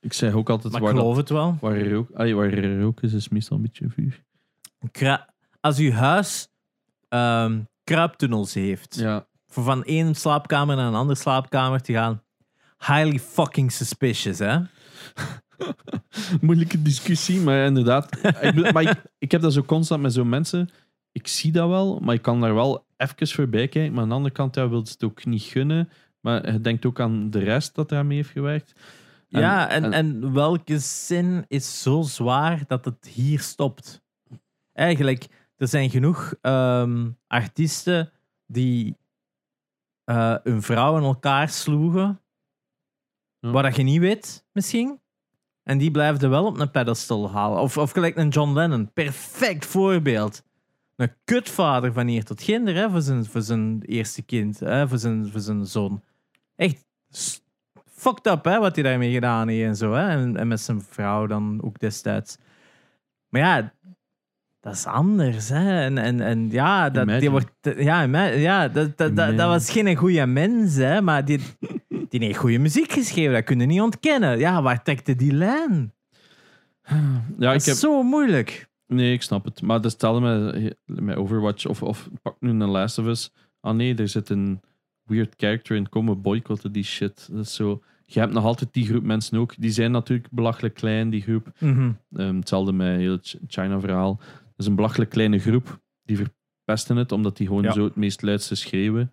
ik 0.00 0.12
zeg 0.12 0.32
ook 0.32 0.50
altijd, 0.50 0.72
maar 0.72 0.82
ik 0.82 0.86
waar, 0.86 0.96
geloof 0.96 1.16
dat, 1.16 1.28
het 1.28 1.38
wel. 1.38 1.56
waar, 1.60 1.74
er 1.74 1.92
rook, 1.92 2.10
allee, 2.14 2.36
waar 2.36 2.52
er 2.52 2.80
rook 2.80 3.02
is, 3.02 3.12
is 3.12 3.28
meestal 3.28 3.56
een 3.56 3.62
beetje 3.62 3.88
vuur. 3.88 4.22
Als 5.60 5.78
uw 5.78 5.90
huis 5.90 6.48
ehm 7.08 7.58
kruiptunnels 7.92 8.54
heeft, 8.54 8.94
Ja, 8.94 9.26
voor 9.46 9.62
van 9.62 9.84
één 9.84 10.14
slaapkamer 10.14 10.76
naar 10.76 10.86
een 10.86 10.94
andere 10.94 11.18
slaapkamer 11.18 11.80
te 11.82 11.92
gaan, 11.92 12.22
highly 12.78 13.18
fucking 13.18 13.72
suspicious, 13.72 14.38
hè? 14.38 14.58
Moeilijke 16.40 16.82
discussie, 16.82 17.40
maar 17.40 17.64
inderdaad. 17.64 18.16
ik, 18.40 18.72
maar 18.72 18.82
ik, 18.82 19.02
ik 19.18 19.30
heb 19.30 19.40
dat 19.40 19.52
zo 19.52 19.62
constant 19.62 20.02
met 20.02 20.12
zo'n 20.12 20.28
mensen. 20.28 20.70
Ik 21.12 21.26
zie 21.28 21.52
dat 21.52 21.68
wel, 21.68 21.98
maar 22.00 22.14
ik 22.14 22.22
kan 22.22 22.40
daar 22.40 22.54
wel 22.54 22.86
even 22.96 23.28
voorbij 23.28 23.68
kijken. 23.68 23.92
Maar 23.92 24.02
aan 24.02 24.08
de 24.08 24.14
andere 24.14 24.34
kant, 24.34 24.54
ja, 24.54 24.68
wil 24.68 24.78
het 24.78 25.04
ook 25.04 25.24
niet 25.24 25.42
gunnen. 25.42 25.88
Maar 26.20 26.52
je 26.52 26.60
denkt 26.60 26.86
ook 26.86 27.00
aan 27.00 27.30
de 27.30 27.38
rest 27.38 27.74
dat 27.74 27.88
daarmee 27.88 28.16
heeft 28.16 28.30
gewerkt. 28.30 28.72
En- 29.28 29.40
ja, 29.40 29.68
en, 29.68 29.84
en- 29.84 29.92
en, 29.92 30.32
welke 30.32 30.78
zin 30.78 31.44
is 31.48 31.82
zo 31.82 32.02
zwaar 32.02 32.62
dat 32.66 32.84
het 32.84 33.06
hier 33.06 33.40
stopt? 33.40 34.02
Eigenlijk, 34.72 35.26
er 35.62 35.68
zijn 35.68 35.90
genoeg 35.90 36.34
ehm, 36.40 37.10
artiesten 37.26 38.10
die 38.46 38.96
eh 40.04 40.36
hun 40.42 40.62
vrouw 40.62 40.96
in 40.96 41.02
elkaar 41.02 41.48
sloegen. 41.48 42.20
Ja. 43.40 43.62
Dat 43.62 43.76
je 43.76 43.82
niet 43.82 44.00
weet, 44.00 44.46
misschien. 44.52 45.00
En 45.62 45.78
die 45.78 45.90
blijven 45.90 46.22
er 46.22 46.30
wel 46.30 46.46
op 46.46 46.58
een 46.58 46.70
pedestal 46.70 47.30
halen. 47.30 47.60
Of, 47.60 47.76
of 47.76 47.90
gelijk 47.90 48.16
een 48.16 48.28
John 48.28 48.52
Lennon. 48.52 48.92
Perfect 48.92 49.66
voorbeeld. 49.66 50.42
Een 50.96 51.14
kutvader 51.24 51.92
van 51.92 52.06
hier 52.06 52.24
tot 52.24 52.42
ginder 52.42 52.74
hè, 52.74 52.90
voor, 52.90 53.00
zijn, 53.00 53.24
voor 53.24 53.42
zijn 53.42 53.82
eerste 53.82 54.22
kind. 54.22 54.60
Hè, 54.60 54.88
voor, 54.88 54.98
zijn, 54.98 55.30
voor 55.30 55.40
zijn 55.40 55.66
zoon. 55.66 56.02
Echt 56.56 56.84
fucked 57.86 58.26
up 58.26 58.44
hè, 58.44 58.58
wat 58.58 58.74
hij 58.74 58.84
daarmee 58.84 59.12
gedaan 59.12 59.48
heeft 59.48 59.68
en 59.68 59.76
zo. 59.76 59.92
Hè. 59.92 60.08
En, 60.08 60.36
en 60.36 60.48
met 60.48 60.60
zijn 60.60 60.82
vrouw 60.82 61.26
dan 61.26 61.62
ook 61.62 61.78
destijds. 61.78 62.38
Maar 63.28 63.40
ja, 63.40 63.72
dat 64.62 64.72
is 64.74 64.86
anders. 64.86 65.48
Hè. 65.48 65.80
En, 65.80 65.98
en, 65.98 66.20
en 66.20 66.50
ja, 66.50 66.90
dat, 66.90 67.08
die 67.08 67.30
wordt, 67.30 67.50
ja, 67.76 68.02
ja 68.26 68.68
dat, 68.68 68.96
dat, 68.96 69.16
dat, 69.16 69.36
was 69.36 69.70
geen 69.70 69.96
goede 69.96 70.26
mens, 70.26 70.76
hè, 70.76 71.00
maar 71.00 71.24
die, 71.24 71.40
die 72.08 72.24
heeft 72.24 72.38
goede 72.38 72.58
muziek 72.58 72.92
geschreven. 72.92 73.32
Dat 73.32 73.44
kun 73.44 73.60
je 73.60 73.66
niet 73.66 73.80
ontkennen. 73.80 74.38
Ja, 74.38 74.62
waar 74.62 74.82
trekte 74.82 75.16
die 75.16 75.32
lijn? 75.32 75.92
Ja, 76.84 77.22
Dat 77.36 77.50
ik 77.50 77.56
is 77.60 77.66
heb, 77.66 77.76
zo 77.76 78.02
moeilijk. 78.02 78.68
nee, 78.86 79.12
ik 79.12 79.22
snap 79.22 79.44
het. 79.44 79.62
Maar 79.62 79.80
dat 79.80 79.90
stelde 79.92 80.20
met, 80.20 80.76
met 80.84 81.16
Overwatch 81.16 81.66
of, 81.66 81.82
of 81.82 82.08
pak 82.22 82.36
nu 82.40 82.50
een 82.50 82.64
Last 82.64 82.98
of 82.98 83.06
Us. 83.06 83.32
Ah 83.60 83.74
nee, 83.74 83.94
er 83.94 84.08
zit 84.08 84.28
een 84.30 84.60
weird 85.04 85.34
character 85.36 85.76
in. 85.76 85.88
Komen 85.88 86.22
boycotten 86.22 86.72
die 86.72 86.84
shit. 86.84 87.28
Dat 87.32 87.44
is 87.44 87.54
zo. 87.54 87.82
Je 88.06 88.20
hebt 88.20 88.32
nog 88.32 88.44
altijd 88.44 88.72
die 88.72 88.86
groep 88.86 89.02
mensen 89.02 89.38
ook. 89.38 89.54
Die 89.58 89.70
zijn 89.70 89.90
natuurlijk 89.90 90.28
belachelijk 90.30 90.74
klein, 90.74 91.10
die 91.10 91.22
groep. 91.22 91.48
Ehm, 91.58 91.92
hetzelfde 92.36 92.72
met 92.72 92.96
heel 92.98 93.12
het 93.12 93.38
China-verhaal. 93.46 94.20
Is 94.56 94.66
een 94.66 94.74
belachelijk 94.74 95.10
kleine 95.10 95.38
groep. 95.38 95.80
Die 96.04 96.16
verpesten 96.16 96.96
het, 96.96 97.12
omdat 97.12 97.36
die 97.36 97.46
gewoon 97.46 97.62
Ja. 97.62 97.72
zo 97.72 97.84
het 97.84 97.96
meest 97.96 98.22
luidste 98.22 98.54
schreeuwen. 98.54 99.12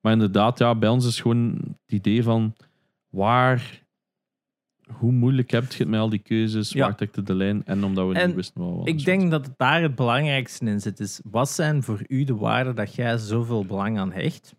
Maar 0.00 0.12
inderdaad, 0.12 0.58
ja, 0.58 0.74
bij 0.74 0.88
ons 0.88 1.06
is 1.06 1.20
gewoon 1.20 1.54
het 1.86 1.92
idee 1.92 2.22
van 2.22 2.54
waar, 3.08 3.82
hoe 4.92 5.12
moeilijk 5.12 5.50
heb 5.50 5.72
je 5.72 5.78
het 5.78 5.88
met 5.88 6.00
al 6.00 6.08
die 6.08 6.18
keuzes, 6.18 6.72
Ja. 6.72 6.80
waar 6.86 6.96
trekt 6.96 7.26
de 7.26 7.34
lijn 7.34 7.64
en 7.66 7.84
omdat 7.84 8.08
we 8.08 8.14
En 8.14 8.26
niet 8.26 8.36
wisten 8.36 8.74
wat 8.74 8.84
we 8.84 8.90
Ik 8.90 9.04
denk 9.04 9.30
dat 9.30 9.46
het 9.46 9.54
daar 9.58 9.82
het 9.82 9.94
belangrijkste 9.94 10.64
in 10.64 10.80
zit. 10.80 11.00
Is, 11.00 11.20
wat 11.24 11.50
zijn 11.50 11.82
voor 11.82 12.00
u 12.06 12.24
de 12.24 12.34
waarden 12.36 12.74
dat 12.74 12.94
jij 12.94 13.16
zoveel 13.18 13.64
belang 13.66 13.98
aan 13.98 14.12
hecht? 14.12 14.54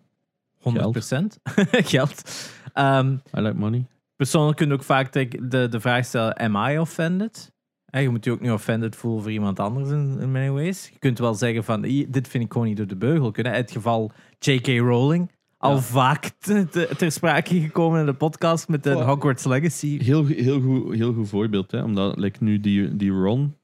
100%. 0.60 1.40
Geld. 1.94 2.50
Ehm, 2.74 3.12
I 3.38 3.42
like 3.42 3.58
money. 3.58 3.86
persoonlijk 4.16 4.58
kun 4.58 4.68
je 4.68 4.74
ook 4.74 4.84
vaak 4.84 5.12
de, 5.14 5.68
de 5.70 5.80
vraag 5.80 6.06
stellen: 6.06 6.34
Am 6.36 6.56
I 6.56 6.78
offended? 6.80 7.52
En 7.92 8.02
je 8.02 8.10
moet 8.10 8.26
je 8.26 8.32
ook 8.32 8.40
niet 8.42 8.52
offended 8.52 8.96
voelen 8.96 9.22
voor 9.22 9.32
iemand 9.32 9.60
anders 9.60 9.90
in, 9.90 10.18
in 10.20 10.32
many 10.32 10.50
ways. 10.50 10.90
Je 10.94 11.00
kunt 11.00 11.20
wel 11.20 11.34
zeggen 11.34 11.64
van, 11.64 11.84
"Hier, 11.84 12.12
dit 12.12 12.28
vind 12.28 12.44
ik 12.44 12.52
gewoon 12.52 12.68
niet 12.68 12.78
door 12.78 12.88
de 12.88 12.96
beugel 12.96 13.32
kunnen. 13.32 13.54
Het 13.54 13.72
geval 13.72 14.12
J.K. 14.40 14.68
Rowling, 14.68 15.32
al 15.58 15.74
Ja. 15.76 15.80
vaak 15.82 16.32
te- 16.40 16.68
te- 16.70 16.90
ter 16.98 17.12
sprake 17.12 17.60
gekomen 17.60 18.00
in 18.00 18.06
de 18.06 18.14
podcast 18.14 18.68
met 18.68 18.84
de. 18.84 18.92
Hogwarts 18.92 19.44
Legacy. 19.46 20.04
Heel, 20.04 20.26
heel, 20.26 20.62
goed, 20.62 20.94
heel 20.96 21.14
goed 21.14 21.30
voorbeeld, 21.30 21.72
hè? 21.72 21.84
omdat 21.84 22.18
like, 22.18 22.44
nu 22.44 22.60
die, 22.60 22.96
die 22.96 23.12
Ron, 23.12 23.56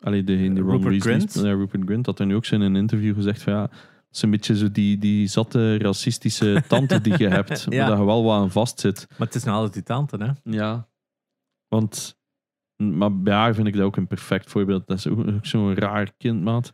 allee, 0.00 0.24
de, 0.24 0.36
die 0.36 0.60
Ron 0.60 0.70
Rupert 0.70 1.02
Grint. 1.02 1.34
ja, 1.34 1.52
Rupert 1.54 1.82
Grint, 1.84 2.06
had 2.06 2.18
er 2.18 2.26
nu 2.26 2.34
ook 2.34 2.44
zo 2.44 2.54
in 2.54 2.60
een 2.60 2.76
interview 2.76 3.14
gezegd 3.14 3.42
van 3.42 3.52
ja, 3.52 3.62
het 3.62 4.22
is 4.22 4.22
een 4.22 4.30
beetje 4.30 4.56
zo 4.56 4.70
die, 4.70 4.98
die 4.98 5.26
zatte 5.26 5.78
racistische 5.78 6.62
tante 6.68 7.00
die 7.00 7.18
je 7.18 7.28
hebt, 7.28 7.66
Ja. 7.68 7.78
waar 7.78 7.88
dat 7.88 7.98
je 7.98 8.04
wel 8.04 8.24
wat 8.24 8.40
aan 8.40 8.50
vast 8.50 8.80
zit. 8.80 9.06
Maar 9.18 9.26
het 9.26 9.36
is 9.36 9.44
nou 9.44 9.56
altijd 9.56 9.74
die 9.74 9.82
tante, 9.82 10.16
hè? 10.16 10.50
Ja. 10.56 10.88
Want, 11.68 12.18
maar 12.76 13.16
bij 13.20 13.34
haar 13.34 13.54
vind 13.54 13.66
ik 13.66 13.74
dat 13.74 13.82
ook 13.82 13.96
een 13.96 14.06
perfect 14.06 14.50
voorbeeld. 14.50 14.86
Dat 14.86 14.98
is 14.98 15.06
ook 15.08 15.24
zo'n 15.42 15.74
raar 15.74 16.12
kind, 16.18 16.42
maat. 16.42 16.72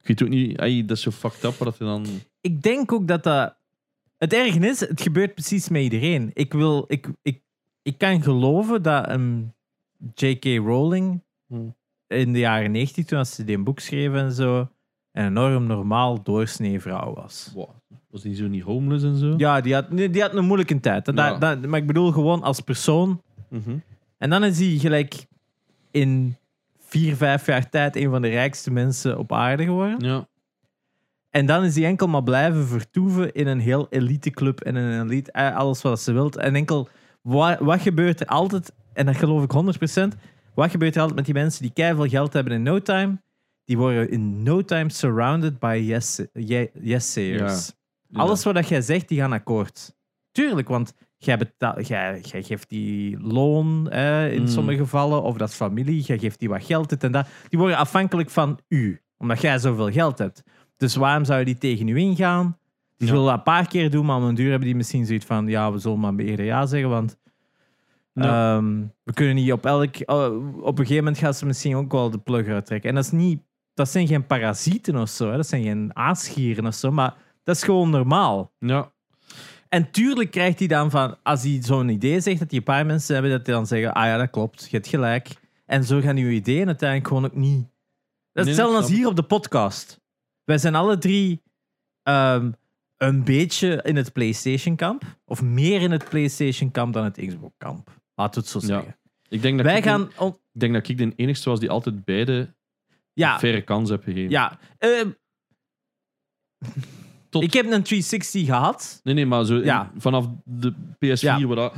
Ik 0.00 0.06
weet 0.08 0.22
ook 0.22 0.28
niet, 0.28 0.58
ey, 0.58 0.84
dat 0.84 0.96
is 0.96 1.02
zo 1.02 1.10
fucked 1.10 1.44
up 1.44 1.54
wat 1.54 1.78
er 1.78 1.86
dan. 1.86 2.06
ik 2.40 2.62
denk 2.62 2.92
ook 2.92 3.08
dat 3.08 3.22
dat. 3.22 3.56
Het 4.18 4.32
erg 4.32 4.56
is, 4.56 4.80
het 4.80 5.02
gebeurt 5.02 5.34
precies 5.34 5.68
met 5.68 5.82
iedereen. 5.82 6.30
Ik, 6.34 6.52
wil, 6.52 6.84
ik, 6.88 7.08
ik, 7.22 7.40
ik 7.82 7.98
kan 7.98 8.22
geloven 8.22 8.82
dat 8.82 9.08
een 9.08 9.52
J.K. 10.14 10.44
Rowling 10.44 11.22
Hmm. 11.48 11.74
in 12.06 12.32
de 12.32 12.38
jaren 12.38 12.70
90, 12.70 13.04
toen 13.04 13.26
ze 13.26 13.44
die 13.44 13.56
een 13.56 13.64
boek 13.64 13.78
schreef 13.80 14.12
en 14.12 14.32
zo, 14.32 14.68
een 15.12 15.26
enorm 15.26 15.66
normaal 15.66 16.22
doorsnee 16.22 16.80
vrouw 16.80 17.14
was. 17.14 17.50
Wow. 17.54 17.68
Was 18.10 18.22
die 18.22 18.34
zo 18.34 18.46
niet 18.46 18.62
homeless 18.62 19.04
en 19.04 19.16
zo? 19.16 19.34
Ja, 19.36 19.60
die 19.60 19.74
had, 19.74 19.90
die 19.96 20.20
had 20.20 20.34
een 20.34 20.44
moeilijke 20.44 20.80
tijd. 20.80 21.04
Dat- 21.04 21.40
dat- 21.40 21.66
maar 21.66 21.80
ik 21.80 21.86
bedoel 21.86 22.12
gewoon 22.12 22.42
als 22.42 22.60
persoon. 22.60 23.22
Mhm. 23.48 23.76
En 24.18 24.30
dan 24.30 24.44
is 24.44 24.58
hij 24.58 24.68
gelijk 24.78 25.26
in 25.94 26.36
vier, 26.78 27.16
vijf 27.16 27.46
jaar 27.46 27.70
tijd 27.70 27.96
een 27.96 28.10
van 28.10 28.22
de 28.22 28.28
rijkste 28.28 28.70
mensen 28.70 29.18
op 29.18 29.32
aarde 29.32 29.64
geworden. 29.64 30.00
Ja. 30.00 30.28
En 31.30 31.46
dan 31.46 31.64
is 31.64 31.74
hij 31.74 31.84
enkel 31.84 32.06
maar 32.06 32.22
blijven 32.22 32.66
vertoeven 32.66 33.32
in 33.32 33.46
een 33.46 33.60
heel 33.60 33.86
elite 33.90 34.30
club 34.30 34.60
en 34.60 34.74
een 34.74 35.06
elite, 35.06 35.32
eh, 35.32 35.56
alles 35.56 35.82
wat 35.82 36.00
ze 36.00 36.12
wilt. 36.12 36.36
En 36.36 36.54
enkel, 36.54 36.88
wat, 37.22 37.58
wat 37.58 37.80
gebeurt 37.80 38.20
er 38.20 38.26
altijd, 38.26 38.72
en 38.92 39.06
dat 39.06 39.16
geloof 39.16 39.42
ik 39.42 39.50
100%, 39.52 40.16
wat 40.54 40.70
gebeurt 40.70 40.94
er 40.94 41.00
altijd 41.00 41.16
met 41.16 41.24
die 41.24 41.34
mensen 41.34 41.62
die 41.62 41.72
keiveel 41.72 42.08
geld 42.08 42.32
hebben 42.32 42.52
in 42.52 42.62
no 42.62 42.78
time? 42.78 43.22
Die 43.64 43.76
worden 43.78 44.10
in 44.10 44.42
no 44.42 44.62
time 44.62 44.90
surrounded 44.90 45.58
by 45.58 45.82
yes, 45.86 46.20
ye- 46.32 46.70
yes-sayers. 46.80 47.72
Ja. 48.06 48.20
Alles 48.20 48.44
wat 48.44 48.54
dat 48.54 48.68
jij 48.68 48.80
zegt, 48.80 49.08
die 49.08 49.18
gaan 49.18 49.32
akkoord. 49.32 49.94
Tuurlijk, 50.32 50.68
want 50.68 50.94
jij, 51.24 51.38
betaal, 51.38 51.80
jij, 51.80 52.20
jij 52.22 52.42
geeft 52.42 52.68
die 52.68 53.20
loon 53.20 53.90
eh, 53.90 54.32
in 54.32 54.40
Mm. 54.40 54.46
sommige 54.46 54.78
gevallen, 54.78 55.22
of 55.22 55.36
dat 55.36 55.48
is 55.48 55.54
familie, 55.54 56.00
jij 56.02 56.18
geeft 56.18 56.38
die 56.38 56.48
wat 56.48 56.64
geld, 56.64 56.88
dit 56.88 57.04
en 57.04 57.12
dat. 57.12 57.26
Die 57.48 57.58
worden 57.58 57.76
afhankelijk 57.76 58.30
van 58.30 58.58
u, 58.68 59.00
omdat 59.18 59.40
jij 59.40 59.58
zoveel 59.58 59.90
geld 59.90 60.18
hebt. 60.18 60.42
Dus 60.76 60.94
waarom 60.96 61.24
zou 61.24 61.38
je 61.38 61.44
die 61.44 61.58
tegen 61.58 61.88
u 61.88 61.96
ingaan? 61.98 62.58
Die 62.96 63.08
zullen 63.08 63.24
dat 63.24 63.34
een 63.34 63.42
paar 63.42 63.68
keer 63.68 63.90
doen, 63.90 64.06
maar 64.06 64.16
om 64.16 64.22
een 64.24 64.34
duur 64.34 64.48
hebben 64.50 64.66
die 64.66 64.76
misschien 64.76 65.06
zoiets 65.06 65.26
van, 65.26 65.46
ja, 65.48 65.72
we 65.72 65.78
zullen 65.78 66.00
maar 66.00 66.14
eerder 66.16 66.44
ja 66.44 66.66
zeggen, 66.66 66.88
want 66.90 67.16
Ja. 68.12 68.56
ehm, 68.56 68.82
we 69.02 69.12
kunnen 69.12 69.34
niet 69.34 69.52
op 69.52 69.66
elk... 69.66 69.94
oh, 70.06 70.56
op 70.62 70.78
een 70.78 70.86
gegeven 70.86 71.04
moment 71.04 71.18
gaan 71.18 71.34
ze 71.34 71.46
misschien 71.46 71.76
ook 71.76 71.92
wel 71.92 72.10
de 72.10 72.18
plug 72.18 72.46
uittrekken. 72.48 72.88
En 72.88 72.94
dat 72.94 73.04
is 73.04 73.10
niet... 73.10 73.42
Dat 73.74 73.88
zijn 73.88 74.06
geen 74.06 74.26
parasieten 74.26 74.96
of 74.96 75.08
zo, 75.08 75.30
hè. 75.30 75.36
dat 75.36 75.46
zijn 75.46 75.62
geen 75.62 75.90
aasgieren 75.96 76.66
of 76.66 76.74
zo, 76.74 76.90
maar 76.90 77.14
dat 77.42 77.56
is 77.56 77.62
gewoon 77.62 77.90
normaal. 77.90 78.52
Ja. 78.58 78.92
En 79.74 79.90
tuurlijk 79.90 80.30
krijgt 80.30 80.58
hij 80.58 80.68
dan 80.68 80.90
van, 80.90 81.16
als 81.22 81.42
hij 81.42 81.58
zo'n 81.62 81.88
idee 81.88 82.20
zegt, 82.20 82.38
dat 82.38 82.48
hij 82.50 82.58
een 82.58 82.64
paar 82.64 82.86
mensen 82.86 83.14
hebben, 83.14 83.32
dat 83.32 83.44
die 83.44 83.54
dan 83.54 83.66
zeggen, 83.66 83.92
ah 83.92 84.04
ja, 84.04 84.16
dat 84.16 84.30
klopt, 84.30 84.62
je 84.64 84.76
hebt 84.76 84.88
gelijk. 84.88 85.28
En 85.66 85.84
zo 85.84 86.00
gaan 86.00 86.16
uw 86.16 86.30
ideeën 86.30 86.66
uiteindelijk 86.66 87.08
gewoon 87.08 87.24
ook 87.24 87.34
niet. 87.34 87.66
Dat 88.32 88.44
is 88.44 88.50
hetzelfde 88.50 88.76
als 88.76 88.90
hier 88.90 89.06
op 89.06 89.16
de 89.16 89.22
podcast. 89.22 90.00
Wij 90.44 90.58
zijn 90.58 90.74
alle 90.74 90.98
drie 90.98 91.42
ehm, 92.02 92.52
een 92.96 93.24
beetje 93.24 93.82
in 93.82 93.96
het 93.96 94.12
PlayStation-kamp, 94.12 95.02
of 95.24 95.42
meer 95.42 95.80
in 95.80 95.90
het 95.90 96.08
PlayStation-kamp 96.08 96.92
dan 96.92 97.04
het 97.04 97.26
Xbox-kamp. 97.26 97.90
Laten 98.14 98.42
we 98.42 98.48
het 98.48 98.62
zo 98.62 98.72
Ja. 98.72 98.74
zeggen. 98.78 98.96
Ik 99.28 99.42
denk 99.42 99.56
dat 99.56 99.66
Wij 99.66 99.76
ik, 99.76 99.84
gaan... 99.84 100.10
on- 100.18 100.38
ik 100.52 100.60
denk 100.60 100.72
dat 100.72 100.88
ik 100.88 100.98
de 100.98 101.12
enigste 101.16 101.48
was 101.50 101.60
die 101.60 101.70
altijd 101.70 102.04
beide 102.04 102.54
ja, 103.12 103.38
faire 103.38 103.62
kans 103.62 103.90
heb 103.90 104.02
gegeven. 104.02 104.30
ja. 104.30 104.58
ehm, 104.78 105.10
Tot- 107.34 107.42
Ik 107.42 107.52
heb 107.52 107.64
een 107.64 107.82
360 107.82 108.46
gehad. 108.46 109.00
Nee, 109.04 109.14
nee, 109.14 109.26
maar 109.26 109.44
zo 109.44 109.56
in- 109.56 109.64
Ja. 109.64 109.90
vanaf 109.98 110.26
de 110.44 110.72
PS4, 110.98 111.20
Ja. 111.20 111.46
wat 111.46 111.56
dat 111.56 111.72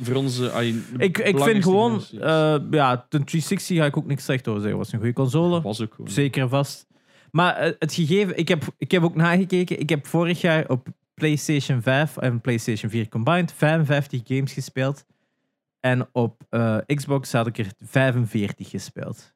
voor 0.00 0.14
ons... 0.14 0.40
eh, 0.40 0.54
de 0.58 0.82
Ik, 0.98 1.18
ik 1.18 1.38
vind 1.38 1.64
gewoon... 1.64 2.00
generatie 2.00 2.18
is. 2.18 2.70
eh, 2.70 2.78
ja, 2.78 2.96
de 3.08 3.24
360 3.24 3.76
ga 3.76 3.84
ik 3.84 3.96
ook 3.96 4.06
niks 4.06 4.24
slecht 4.24 4.48
over 4.48 4.60
zeggen. 4.60 4.78
was 4.78 4.92
een 4.92 4.98
goede 4.98 5.12
console. 5.14 5.60
was 5.62 5.80
ook 5.82 5.94
gewoon. 5.94 6.10
Zeker 6.10 6.42
en 6.42 6.48
vast. 6.48 6.86
Maar 7.30 7.56
eh, 7.56 7.72
het 7.78 7.94
gegeven, 7.94 8.38
ik 8.38 8.48
heb, 8.48 8.64
ik 8.78 8.90
heb 8.90 9.02
ook 9.02 9.14
nagekeken. 9.14 9.80
Ik 9.80 9.88
heb 9.88 10.06
vorig 10.06 10.40
jaar 10.40 10.68
op 10.68 10.86
PlayStation 11.14 11.82
5 11.82 12.16
en 12.16 12.40
PlayStation 12.40 12.90
4 12.90 13.08
combined 13.08 13.52
55 13.52 14.20
games 14.24 14.52
gespeeld. 14.52 15.04
En 15.80 16.08
op 16.12 16.42
eh, 16.50 16.76
Xbox 16.86 17.32
had 17.32 17.46
ik 17.46 17.58
er 17.58 17.66
45 17.84 18.68
gespeeld. 18.70 19.32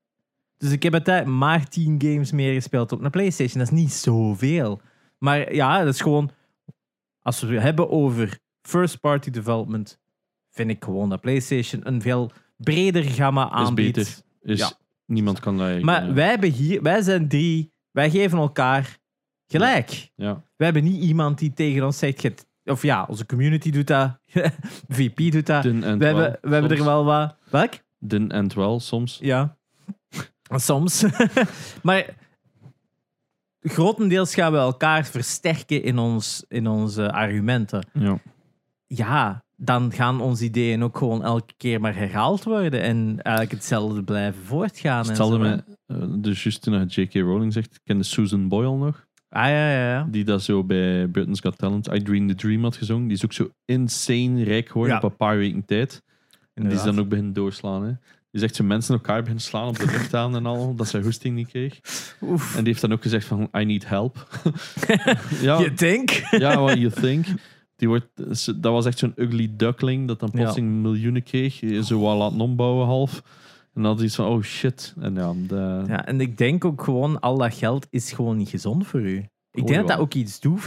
Dus 0.59 0.71
ik 0.73 0.83
heb 0.83 0.93
uiteindelijk 0.93 1.37
maar 1.37 1.69
10 1.69 1.95
games 1.99 2.33
meer 2.33 2.55
gespeeld 2.55 2.93
op 2.93 3.05
een 3.05 3.11
PlayStation. 3.11 3.59
Dat 3.59 3.73
is 3.73 3.79
niet 3.79 3.93
zoveel. 3.93 4.81
Maar 5.23 5.55
ja, 5.55 5.85
dat 5.85 5.95
is 5.95 6.01
gewoon. 6.01 6.31
Als 7.21 7.41
we 7.41 7.55
het 7.55 7.63
hebben 7.63 7.91
over 7.91 8.39
first-party 8.63 9.31
development, 9.31 9.99
vind 10.51 10.71
ik 10.71 10.85
gewoon 10.85 11.09
dat 11.09 11.21
PlayStation 11.21 11.81
een 11.87 12.03
veel 12.03 12.31
breder 12.57 13.03
gamma 13.03 13.45
Is 13.45 13.51
aanbiedt. 13.53 13.97
beter. 13.97 14.13
Is, 14.43 14.59
Ja. 14.59 14.73
Niemand 15.07 15.41
kan 15.41 15.59
dat 15.59 15.81
Maar 15.81 16.07
ja. 16.07 16.13
wij, 16.13 16.29
hebben 16.29 16.51
hier, 16.51 16.83
wij 16.83 17.03
zijn 17.03 17.29
drie, 17.29 17.73
wij 17.91 18.11
geven 18.11 18.39
elkaar 18.39 18.99
gelijk. 19.47 20.11
Ja. 20.15 20.45
We 20.57 20.65
hebben 20.65 20.85
niet 20.85 21.03
iemand 21.03 21.39
die 21.39 21.53
tegen 21.53 21.85
ons 21.85 21.99
zegt, 21.99 22.47
of 22.65 22.83
ja, 22.83 23.07
onze 23.09 23.27
community 23.27 23.71
doet 23.71 23.87
dat, 23.87 24.19
VP 24.89 25.17
doet 25.33 25.47
dat. 25.47 25.65
En 25.65 25.81
We 25.99 26.05
hebben, 26.05 26.39
we 26.41 26.53
hebben 26.53 26.79
er 26.79 26.85
wel 26.85 27.05
wat. 27.05 27.37
Welk? 27.51 27.73
Didn't 27.99 28.33
end 28.33 28.55
well 28.55 28.79
soms. 28.79 29.19
Ja, 29.21 29.57
soms. 30.49 31.05
maar 31.83 32.15
grotendeels 33.63 34.35
gaan 34.35 34.53
we 34.53 34.59
elkaar 34.59 35.05
versterken 35.07 35.83
in, 35.83 35.99
ons, 35.99 36.45
in 36.49 36.67
onze 36.67 37.13
argumenten. 37.13 37.87
Ja. 37.93 38.19
Ja, 38.87 39.45
dan 39.57 39.93
gaan 39.93 40.21
onze 40.21 40.45
ideeën 40.45 40.83
ook 40.83 40.97
gewoon 40.99 41.23
elke 41.25 41.53
keer 41.57 41.81
maar 41.81 41.95
herhaald 41.97 42.43
worden 42.45 42.83
en 42.83 43.23
eigenlijk 43.23 43.51
hetzelfde 43.55 44.03
blijven 44.05 44.43
voortgaan. 44.45 45.09
en 45.09 45.15
Stelde 45.15 45.37
zo, 45.37 45.43
hè. 45.43 45.57
me, 45.57 45.63
eh, 45.87 46.15
dus 46.23 46.43
juist 46.43 46.63
toen 46.63 46.85
J.K. 46.87 47.15
Rowling 47.15 47.53
zegt, 47.53 47.81
kende 47.85 48.05
Susan 48.05 48.49
Boyle 48.49 48.77
nog? 48.77 49.07
Ah 49.29 49.49
ja, 49.49 49.71
ja, 49.71 49.91
ja. 49.93 50.07
Die 50.11 50.25
dat 50.25 50.43
zo 50.43 50.65
bij 50.65 51.09
Britain's 51.09 51.41
Got 51.41 51.59
Talent, 51.59 51.93
I 51.95 52.03
Dream 52.03 52.29
the 52.29 52.35
Dream 52.35 52.63
had 52.63 52.77
gezongen. 52.77 53.07
Die 53.09 53.17
is 53.17 53.25
ook 53.25 53.33
zo 53.33 53.51
insane 53.65 54.43
rijk 54.45 54.69
geworden 54.69 54.93
Ja. 54.97 55.01
op 55.03 55.11
een 55.11 55.17
paar 55.17 55.37
weken 55.37 55.65
tijd. 55.65 56.03
En 56.55 56.63
die 56.63 56.73
is 56.73 56.83
dan 56.83 56.99
ook 56.99 57.09
beginnen 57.09 57.33
doorslaan. 57.33 57.85
Hè. 57.85 57.93
Die 58.33 58.41
zegt 58.41 58.55
ze 58.57 58.63
mensen 58.63 58.95
elkaar 58.95 59.19
beginnen 59.19 59.43
slaan 59.43 59.69
op 59.69 59.79
de 59.79 59.87
lucht 59.87 60.15
aan 60.15 60.37
en 60.37 60.47
al, 60.47 60.75
dat 60.75 60.89
ze 60.89 61.01
hoesting 61.03 61.35
niet 61.35 61.49
kreeg. 61.49 61.81
Oef. 62.23 62.51
En 62.51 62.59
die 62.59 62.67
heeft 62.69 62.81
dan 62.81 62.93
ook 62.93 63.03
gezegd 63.03 63.27
van, 63.27 63.49
I 63.59 63.65
need 63.65 63.89
help. 63.89 64.29
ja, 65.41 65.59
Je 65.59 65.73
denkt? 65.75 66.27
ja, 66.31 66.61
what 66.61 66.79
you 66.79 66.91
think. 66.91 67.27
Die 67.77 67.89
wordt, 67.89 68.07
dat 68.63 68.73
was 68.73 68.87
echt 68.87 68.99
zo'n 68.99 69.13
ugly 69.17 69.53
duckling 69.57 70.09
dat 70.09 70.21
dan 70.21 70.29
Ja. 70.33 70.39
plotseling 70.41 70.83
miljoenen 70.83 71.23
kreeg. 71.23 71.61
Zo 71.85 72.01
wat 72.01 72.17
laten 72.19 72.41
ombouwen 72.41 72.87
half. 72.87 73.17
En 73.75 73.83
dan 73.83 73.85
had 73.85 73.97
hij 73.97 74.07
iets 74.07 74.15
van, 74.15 74.27
oh 74.27 74.43
shit. 74.43 74.95
En 75.01 75.15
ja, 75.15 75.33
de, 75.49 75.85
Ja, 75.87 76.07
en 76.07 76.21
ik 76.21 76.39
denk 76.39 76.65
ook 76.65 76.83
gewoon, 76.85 77.21
al 77.21 77.39
dat 77.39 77.55
geld 77.55 77.87
is 77.91 78.13
gewoon 78.13 78.37
niet 78.37 78.49
gezond 78.49 78.87
voor 78.87 79.01
u. 79.01 79.17
Ik 79.51 79.63
Oh, 79.63 79.67
denk 79.67 79.79
dat 79.79 79.89
dat 79.89 79.99
ook 79.99 80.15
iets 80.15 80.41
doet. 80.41 80.61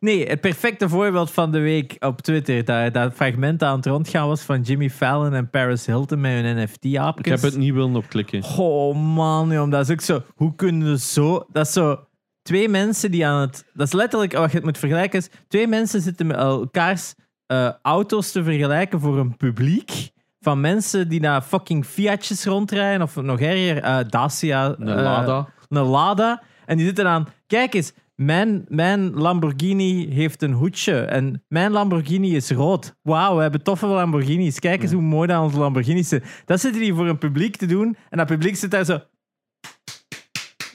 Nee, 0.00 0.26
het 0.26 0.40
perfecte 0.40 0.88
voorbeeld 0.88 1.30
van 1.30 1.52
de 1.52 1.58
week 1.58 1.96
op 1.98 2.20
Twitter, 2.20 2.64
dat, 2.64 2.94
dat 2.94 3.14
fragment 3.14 3.62
aan 3.62 3.76
het 3.76 3.86
rondgaan 3.86 4.28
was 4.28 4.42
van 4.42 4.60
Jimmy 4.60 4.90
Fallon 4.90 5.34
en 5.34 5.50
Paris 5.50 5.86
Hilton 5.86 6.20
met 6.20 6.32
hun 6.32 6.62
NFT-aapjes. 6.62 7.26
ik 7.26 7.40
heb 7.40 7.42
het 7.42 7.56
niet 7.56 7.74
willen 7.74 7.96
opklikken. 7.96 8.42
Oh 8.42 8.96
man, 8.96 9.50
joh, 9.50 9.70
dat 9.70 9.88
is 9.88 9.92
ook 9.92 10.00
zo. 10.00 10.22
Hoe 10.34 10.54
kunnen 10.54 10.90
we 10.90 10.98
zo. 10.98 11.46
Dat 11.52 11.66
is 11.66 11.72
zo. 11.72 12.06
Twee 12.42 12.68
mensen 12.68 13.10
die 13.10 13.26
aan 13.26 13.40
het. 13.40 13.64
Dat 13.74 13.86
is 13.86 13.92
letterlijk 13.92 14.32
wat 14.32 14.50
je 14.50 14.56
het 14.56 14.66
moet 14.66 14.78
vergelijken. 14.78 15.18
Is, 15.18 15.30
twee 15.48 15.66
mensen 15.66 16.00
zitten 16.00 16.26
met 16.26 16.36
elkaars 16.36 17.14
eh, 17.46 17.70
auto's 17.82 18.32
te 18.32 18.44
vergelijken 18.44 19.00
voor 19.00 19.18
een 19.18 19.36
publiek. 19.36 20.10
Van 20.40 20.60
mensen 20.60 21.08
die 21.08 21.20
naar 21.20 21.42
fucking 21.42 21.86
Fiatjes 21.86 22.44
rondrijden. 22.44 23.02
Of 23.02 23.16
nog 23.16 23.40
erger, 23.40 23.82
eh, 23.82 23.98
Dacia. 24.08 24.74
Een 24.78 24.88
eh, 24.88 25.02
Lada. 25.02 25.48
een 25.68 25.82
Lada. 25.82 26.42
En 26.66 26.76
die 26.76 26.86
zitten 26.86 27.06
aan. 27.06 27.28
Kijk 27.46 27.74
eens, 27.74 27.92
mijn, 28.16 28.64
mijn 28.68 29.14
Lamborghini 29.14 30.08
heeft 30.12 30.42
een 30.42 30.52
hoedje. 30.52 31.00
En 31.00 31.44
mijn 31.48 31.72
Lamborghini 31.72 32.36
is 32.36 32.50
rood. 32.50 32.96
Wauw, 33.02 33.36
we 33.36 33.42
hebben 33.42 33.62
toffe 33.62 33.86
Lamborghinis. 33.86 34.58
Kijk 34.58 34.82
eens 34.82 34.92
hoe 34.92 35.02
mooi 35.02 35.28
dat 35.28 35.42
onze 35.42 35.58
Lamborghinis 35.58 36.08
zijn. 36.08 36.22
Dat 36.44 36.60
zitten 36.60 36.80
die 36.80 36.94
voor 36.94 37.08
een 37.08 37.18
publiek 37.18 37.56
te 37.56 37.66
doen. 37.66 37.96
En 38.10 38.18
dat 38.18 38.26
publiek 38.26 38.56
zit 38.56 38.70
daar 38.70 38.84
zo. 38.84 39.00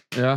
Ja. 0.08 0.36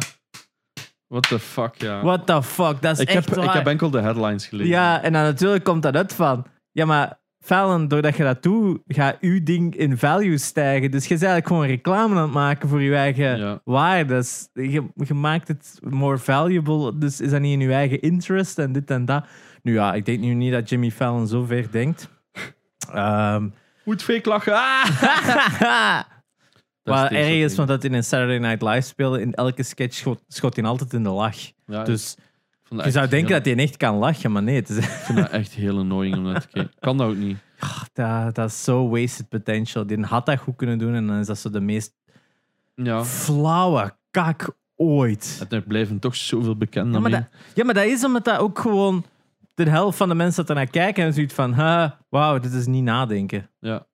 What 1.07 1.29
the 1.29 1.39
fuck, 1.39 1.75
ja. 1.75 2.03
What 2.03 2.27
the 2.27 2.43
fuck? 2.43 2.83
Dat 2.83 2.93
is 2.93 2.99
ik, 2.99 3.09
echt 3.09 3.29
heb, 3.35 3.45
ik 3.45 3.51
heb 3.51 3.67
enkel 3.67 3.91
de 3.91 4.01
headlines 4.01 4.47
gelezen. 4.47 4.73
Ja, 4.73 5.03
en 5.03 5.13
dan 5.13 5.23
natuurlijk 5.23 5.65
komt 5.65 5.83
dat 5.83 5.97
uit 5.97 6.15
van. 6.15 6.47
Ja, 6.71 6.85
maar 6.85 7.21
Fallon, 7.45 7.89
doordat 7.89 8.17
je 8.17 8.23
dat 8.23 8.43
doet, 8.43 8.81
gaat 8.87 9.17
uw 9.21 9.43
ding 9.43 9.77
in 9.77 9.99
value 9.99 10.39
stijgen. 10.39 10.91
Dus 10.91 11.03
je 11.03 11.09
bent 11.09 11.23
eigenlijk 11.23 11.47
gewoon 11.47 11.67
reclame 11.67 12.15
aan 12.17 12.23
het 12.23 12.33
maken 12.33 12.69
voor 12.69 12.83
je 12.83 12.95
eigen 12.95 13.39
Ja. 13.39 13.61
waarde. 13.65 14.15
Dus 14.15 14.49
je, 14.53 14.85
je 14.95 15.15
maakt 15.15 15.49
het 15.49 15.79
more 15.89 16.19
valuable. 16.19 16.99
Dus 16.99 17.21
is 17.21 17.31
dat 17.31 17.41
niet 17.41 17.53
in 17.61 17.69
je 17.69 17.73
eigen 17.75 18.01
interest 18.01 18.59
en 18.59 18.73
dit 18.73 18.91
en 18.91 19.05
dat? 19.05 19.25
Nu 19.63 19.73
ja, 19.73 19.95
ik 19.95 20.05
denk 20.07 20.21
nu 20.21 20.35
niet 20.35 20.53
dat 20.53 20.69
Jimmy 20.69 20.91
Fallon 20.91 21.27
zo 21.27 21.45
ver 21.45 21.71
denkt. 21.71 22.09
Ehm 22.93 23.49
Moet 23.85 24.03
fake 24.03 24.29
lachen. 24.29 24.53
Ah! 24.55 26.01
Wat 26.83 27.11
erg 27.11 27.29
is, 27.29 27.57
want 27.57 27.69
dat 27.69 27.85
in 27.85 27.93
een 27.93 28.05
Saturday 28.05 28.39
Night 28.39 28.63
Live 28.63 28.81
spelen, 28.81 29.21
in 29.21 29.35
elke 29.35 29.63
sketch 29.63 29.95
schot, 29.95 30.25
schot 30.29 30.57
hij 30.57 30.65
altijd 30.65 30.93
in 30.93 31.03
de 31.03 31.09
lach. 31.11 31.37
Ja, 31.67 31.83
Dus 31.85 32.17
je 32.69 32.91
zou 32.91 33.09
denken 33.09 33.29
heel- 33.35 33.37
dat 33.43 33.45
hij 33.55 33.57
echt 33.65 33.77
kan 33.77 33.95
lachen, 33.97 34.33
maar 34.33 34.43
nee. 34.43 34.55
Het 34.55 34.69
is, 34.69 34.77
Ik 34.77 34.83
vind 34.85 35.19
dat 35.19 35.31
echt 35.31 35.53
heel 35.53 35.79
annoying 35.79 36.17
om 36.17 36.23
naar 36.23 36.41
te 36.41 36.49
kijken. 36.49 36.73
Kan 36.81 36.97
dat 36.97 37.09
ook 37.09 37.17
niet. 37.17 37.37
dat, 37.93 38.35
dat 38.35 38.49
is 38.51 38.65
zo 38.65 38.89
wasted 38.89 39.29
potential. 39.29 39.87
Die 39.87 40.01
had 40.05 40.27
dat 40.27 40.39
goed 40.39 40.57
kunnen 40.57 40.79
doen 40.79 40.95
en 40.95 41.07
dan 41.07 41.17
is 41.19 41.27
dat 41.27 41.39
zo 41.39 41.51
de 41.51 41.61
meest 41.61 41.93
Ja. 42.75 43.05
flauwe 43.05 43.95
kak 44.11 44.57
ooit. 44.77 45.47
Er 45.51 45.63
blijven 45.63 45.99
toch 45.99 46.17
zoveel 46.17 46.57
bekenden 46.57 46.93
Ja 46.93 47.01
maar, 47.01 47.11
dat, 47.11 47.29
ja, 47.55 47.65
maar 47.65 47.75
dat 47.75 47.85
is 47.85 48.05
omdat 48.05 48.25
dat 48.25 48.39
ook 48.39 48.59
gewoon 48.59 49.05
de 49.55 49.69
helft 49.71 49.97
van 49.97 50.09
de 50.09 50.15
mensen 50.15 50.41
dat 50.41 50.49
er 50.49 50.55
naar 50.63 50.71
kijken 50.71 51.05
en 51.05 51.13
zoiets 51.15 51.35
van, 51.35 51.55
wauw, 52.09 52.39
dit 52.39 52.53
is 52.53 52.67
niet 52.67 52.83
nadenken. 52.85 53.51
Ja. 53.61 53.87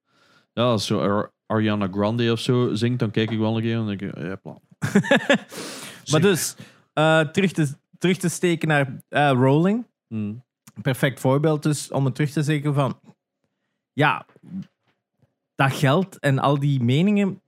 Ja, 0.52 0.62
als 0.62 0.86
zo 0.86 1.00
Ar- 1.00 1.32
Ariana 1.46 1.88
Grande 1.90 2.32
of 2.32 2.38
zo 2.40 2.74
zingt, 2.74 2.98
dan 2.98 3.10
kijk 3.10 3.30
ik 3.30 3.38
wel 3.38 3.56
een 3.56 3.62
keer 3.62 3.72
en 3.78 3.86
dan 3.86 3.96
denk 3.96 4.00
ik, 4.00 4.22
ja, 4.22 4.36
plan. 4.36 4.60
Maar 6.10 6.20
dus, 6.20 6.54
eh, 6.92 7.20
terug, 7.20 7.52
te, 7.52 7.68
terug 8.01 8.16
te 8.16 8.28
steken 8.28 8.68
naar 8.68 9.03
eh, 9.09 9.30
Rolling. 9.30 9.86
Hmm. 10.09 10.44
perfect 10.82 11.20
voorbeeld 11.20 11.62
dus 11.62 11.90
om 11.90 12.05
het 12.05 12.14
terug 12.14 12.30
te 12.30 12.42
zeggen 12.42 12.74
van 12.74 13.01
ja, 13.92 14.26
dat 15.55 15.72
geld 15.72 16.18
en 16.18 16.38
al 16.38 16.59
die 16.59 16.82
meningen, 16.82 17.42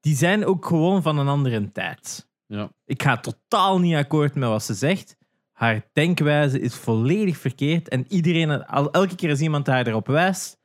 die 0.00 0.16
zijn 0.16 0.46
ook 0.46 0.66
gewoon 0.66 1.02
van 1.02 1.18
een 1.18 1.28
andere 1.28 1.72
tijd. 1.72 2.28
Ja. 2.46 2.70
Ik 2.84 3.02
ga 3.02 3.16
totaal 3.16 3.78
niet 3.78 3.94
akkoord 3.94 4.34
met 4.34 4.48
wat 4.48 4.62
ze 4.62 4.74
zegt. 4.74 5.16
Haar 5.52 5.88
denkwijze 5.92 6.60
is 6.60 6.74
volledig 6.74 7.36
verkeerd 7.36 7.88
en 7.88 8.12
iedereen, 8.12 8.66
al, 8.66 8.90
elke 8.90 9.14
keer 9.14 9.30
als 9.30 9.40
iemand 9.40 9.66
haar 9.66 9.86
erop 9.86 10.06
wijst, 10.06 10.58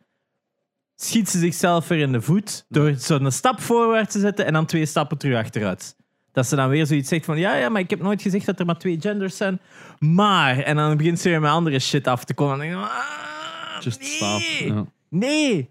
schiet 0.95 1.30
ze 1.30 1.39
zichzelf 1.39 1.88
weer 1.88 1.99
in 1.99 2.11
de 2.11 2.22
voet 2.22 2.65
door 2.70 2.93
zo'n 2.93 3.32
stap 3.32 3.59
voorwaarts 3.59 4.11
te 4.11 4.20
zetten 4.20 4.45
en 4.45 4.53
dan 4.53 4.65
twee 4.65 4.86
stappen 4.86 5.17
terug 5.17 5.38
achteruit. 5.38 5.95
Dat 6.32 6.47
ze 6.47 6.55
dan 6.55 6.69
weer 6.69 6.86
zoiets 6.86 7.09
zegt 7.09 7.25
van, 7.25 7.38
ja, 7.39 7.55
ja, 7.55 7.69
maar 7.69 7.82
ik 7.82 7.89
heb 7.89 8.01
nooit 8.01 8.21
gezegd 8.21 8.45
dat 8.45 8.59
er 8.59 8.65
maar 8.65 8.77
twee 8.77 8.97
genders 9.01 9.38
zijn. 9.38 9.59
Maar, 9.99 10.57
en 10.59 10.75
dan 10.75 10.97
begint 10.97 11.19
ze 11.19 11.30
weer 11.30 11.41
met 11.41 11.51
andere 11.51 11.80
shit 11.80 12.07
af 12.07 12.23
te 12.23 12.34
komen. 12.34 12.53
En 12.65 12.71
dan 12.71 12.80
denk 12.80 12.91
ik, 12.91 12.97
ah, 12.97 13.82
Just 13.84 13.99
nee, 13.99 14.09
stop. 14.09 14.67
Ja. 14.67 14.86
nee. 15.09 15.69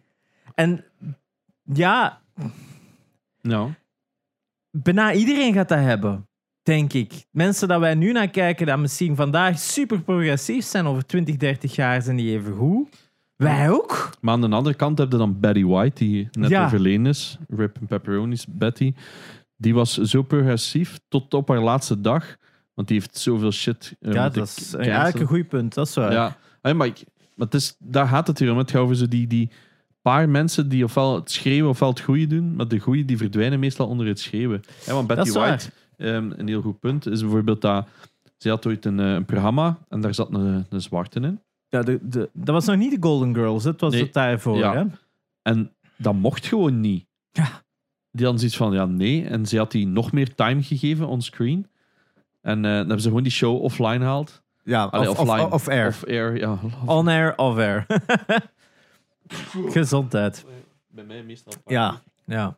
En 0.55 0.85
ja, 1.73 2.21
Ja. 3.41 3.69
bijna 4.71 5.13
iedereen 5.13 5.53
gaat 5.53 5.69
dat 5.69 5.79
hebben, 5.79 6.27
denk 6.63 6.93
ik. 6.93 7.25
Mensen 7.31 7.69
dat 7.69 7.81
wij 7.81 7.95
nu 7.95 8.13
naar 8.13 8.29
kijken, 8.29 8.67
dat 8.67 8.79
misschien 8.79 9.17
vandaag 9.17 9.59
super 9.59 10.01
progressief 10.01 10.65
zijn, 10.65 10.87
over 10.87 11.07
20, 11.07 11.37
30 11.37 11.75
jaar 11.75 12.03
zijn 12.03 12.17
die 12.17 12.39
even 12.39 12.55
goed. 12.57 13.07
Wij 13.37 13.71
ook. 13.71 14.11
Maar 14.21 14.35
aan 14.35 14.41
de 14.41 14.49
andere 14.49 14.75
kant 14.77 14.99
heb 14.99 15.13
je 15.13 15.19
dan 15.19 15.41
Betty 15.41 15.65
White, 15.65 16.05
die 16.05 16.29
net 16.33 16.51
Ja. 16.51 16.65
overleden 16.65 17.07
is. 17.07 17.39
Rip 17.49 17.77
and 17.81 17.89
Pepperoni's 17.89 18.47
Betty. 18.49 18.95
Die 19.61 19.75
was 19.75 19.95
zo 19.97 20.23
progressief 20.23 20.99
tot 21.09 21.35
op 21.35 21.49
haar 21.49 21.61
laatste 21.61 22.01
dag. 22.01 22.37
Want 22.75 22.89
die 22.89 22.99
heeft 22.99 23.19
zoveel 23.19 23.53
shit. 23.53 23.97
eh, 24.01 24.13
ja, 24.13 24.29
dat 24.29 24.47
is 24.47 24.75
eigenlijk 24.75 25.19
een 25.19 25.27
goed 25.27 25.49
punt. 25.49 25.75
Dat 25.75 25.87
is 25.89 25.95
waar. 25.95 26.13
Ja, 26.13 26.37
Hey, 26.63 26.75
maar, 26.75 26.87
ik, 26.87 27.05
maar 27.35 27.47
het 27.47 27.55
is, 27.55 27.77
daar 27.79 28.07
gaat 28.09 28.27
het 28.27 28.39
hier 28.39 28.53
om. 28.53 28.59
Het 28.59 28.71
gaat 28.71 28.81
over 28.81 28.97
zo 28.97 29.09
die, 29.09 29.27
die 29.27 29.51
paar 30.03 30.29
mensen 30.29 30.69
die 30.69 30.85
ofwel 30.85 31.15
het 31.15 31.31
schreeuwen 31.31 31.71
ofwel 31.71 31.89
het 31.89 32.01
goede 32.01 32.27
doen. 32.27 32.57
Maar 32.57 32.69
de 32.69 32.79
goede 32.79 33.05
die 33.05 33.17
verdwijnen 33.17 33.59
meestal 33.59 33.87
onder 33.87 34.07
het 34.07 34.21
schreeuwen. 34.21 34.63
Ja, 34.87 34.93
want 34.93 35.07
Betty 35.07 35.25
Dat. 35.33 35.35
White, 35.35 35.71
ehm, 35.97 36.31
een 36.37 36.49
heel 36.49 36.61
goed 36.63 36.79
punt, 36.81 37.07
is 37.07 37.21
bijvoorbeeld 37.21 37.61
dat... 37.61 37.89
Ze 38.37 38.49
had 38.49 38.67
ooit 38.67 38.85
een, 38.85 39.01
eh, 39.01 39.13
een 39.13 39.25
programma 39.25 39.79
en 39.89 40.01
daar 40.01 40.15
zat 40.15 40.35
een, 40.35 40.67
een 40.69 40.81
zwarte 40.83 41.21
in. 41.21 41.41
Ja, 41.69 41.83
de, 41.83 41.99
de, 42.03 42.31
dat 42.33 42.55
was 42.55 42.65
nog 42.67 42.77
niet 42.77 42.91
de 42.91 42.97
Golden 43.09 43.35
Girls, 43.35 43.65
het 43.65 43.81
was 43.81 43.93
Nee. 43.93 44.03
het 44.03 44.13
daarvoor. 44.13 44.57
Ja. 44.57 44.75
Hè? 44.75 44.85
En 45.43 45.73
dat 45.97 46.15
mocht 46.15 46.47
gewoon 46.47 46.81
niet. 46.81 47.07
Ja. 47.31 47.63
Die 48.11 48.23
hadden 48.25 48.39
zoiets 48.39 48.57
van, 48.57 48.73
ja, 48.73 48.85
nee. 48.87 49.25
En 49.27 49.47
ze 49.47 49.59
had 49.59 49.71
die 49.71 49.87
nog 49.87 50.13
meer 50.13 50.35
time 50.35 50.63
gegeven 50.63 51.07
onscreen. 51.07 51.67
En 52.41 52.57
eh, 52.57 52.63
dan 52.71 52.77
hebben 52.77 53.01
ze 53.01 53.09
gewoon 53.09 53.23
die 53.23 53.33
show 53.33 53.63
offline 53.63 53.99
gehaald. 53.99 54.43
Ja, 54.65 54.85
Allee, 54.85 55.11
of, 55.11 55.19
offline. 55.19 55.47
Of, 55.47 55.53
of 55.53 55.69
air. 55.69 55.87
Off 55.87 56.05
air, 56.05 56.37
ja. 56.37 56.59
On 56.87 57.09
air, 57.09 57.37
off 57.37 57.59
air. 57.59 57.87
Gezondheid. 59.79 60.45
Bij 60.89 61.05
mij 61.05 61.23
meestal. 61.23 61.53
Ja, 61.67 62.03
ja. 62.25 62.57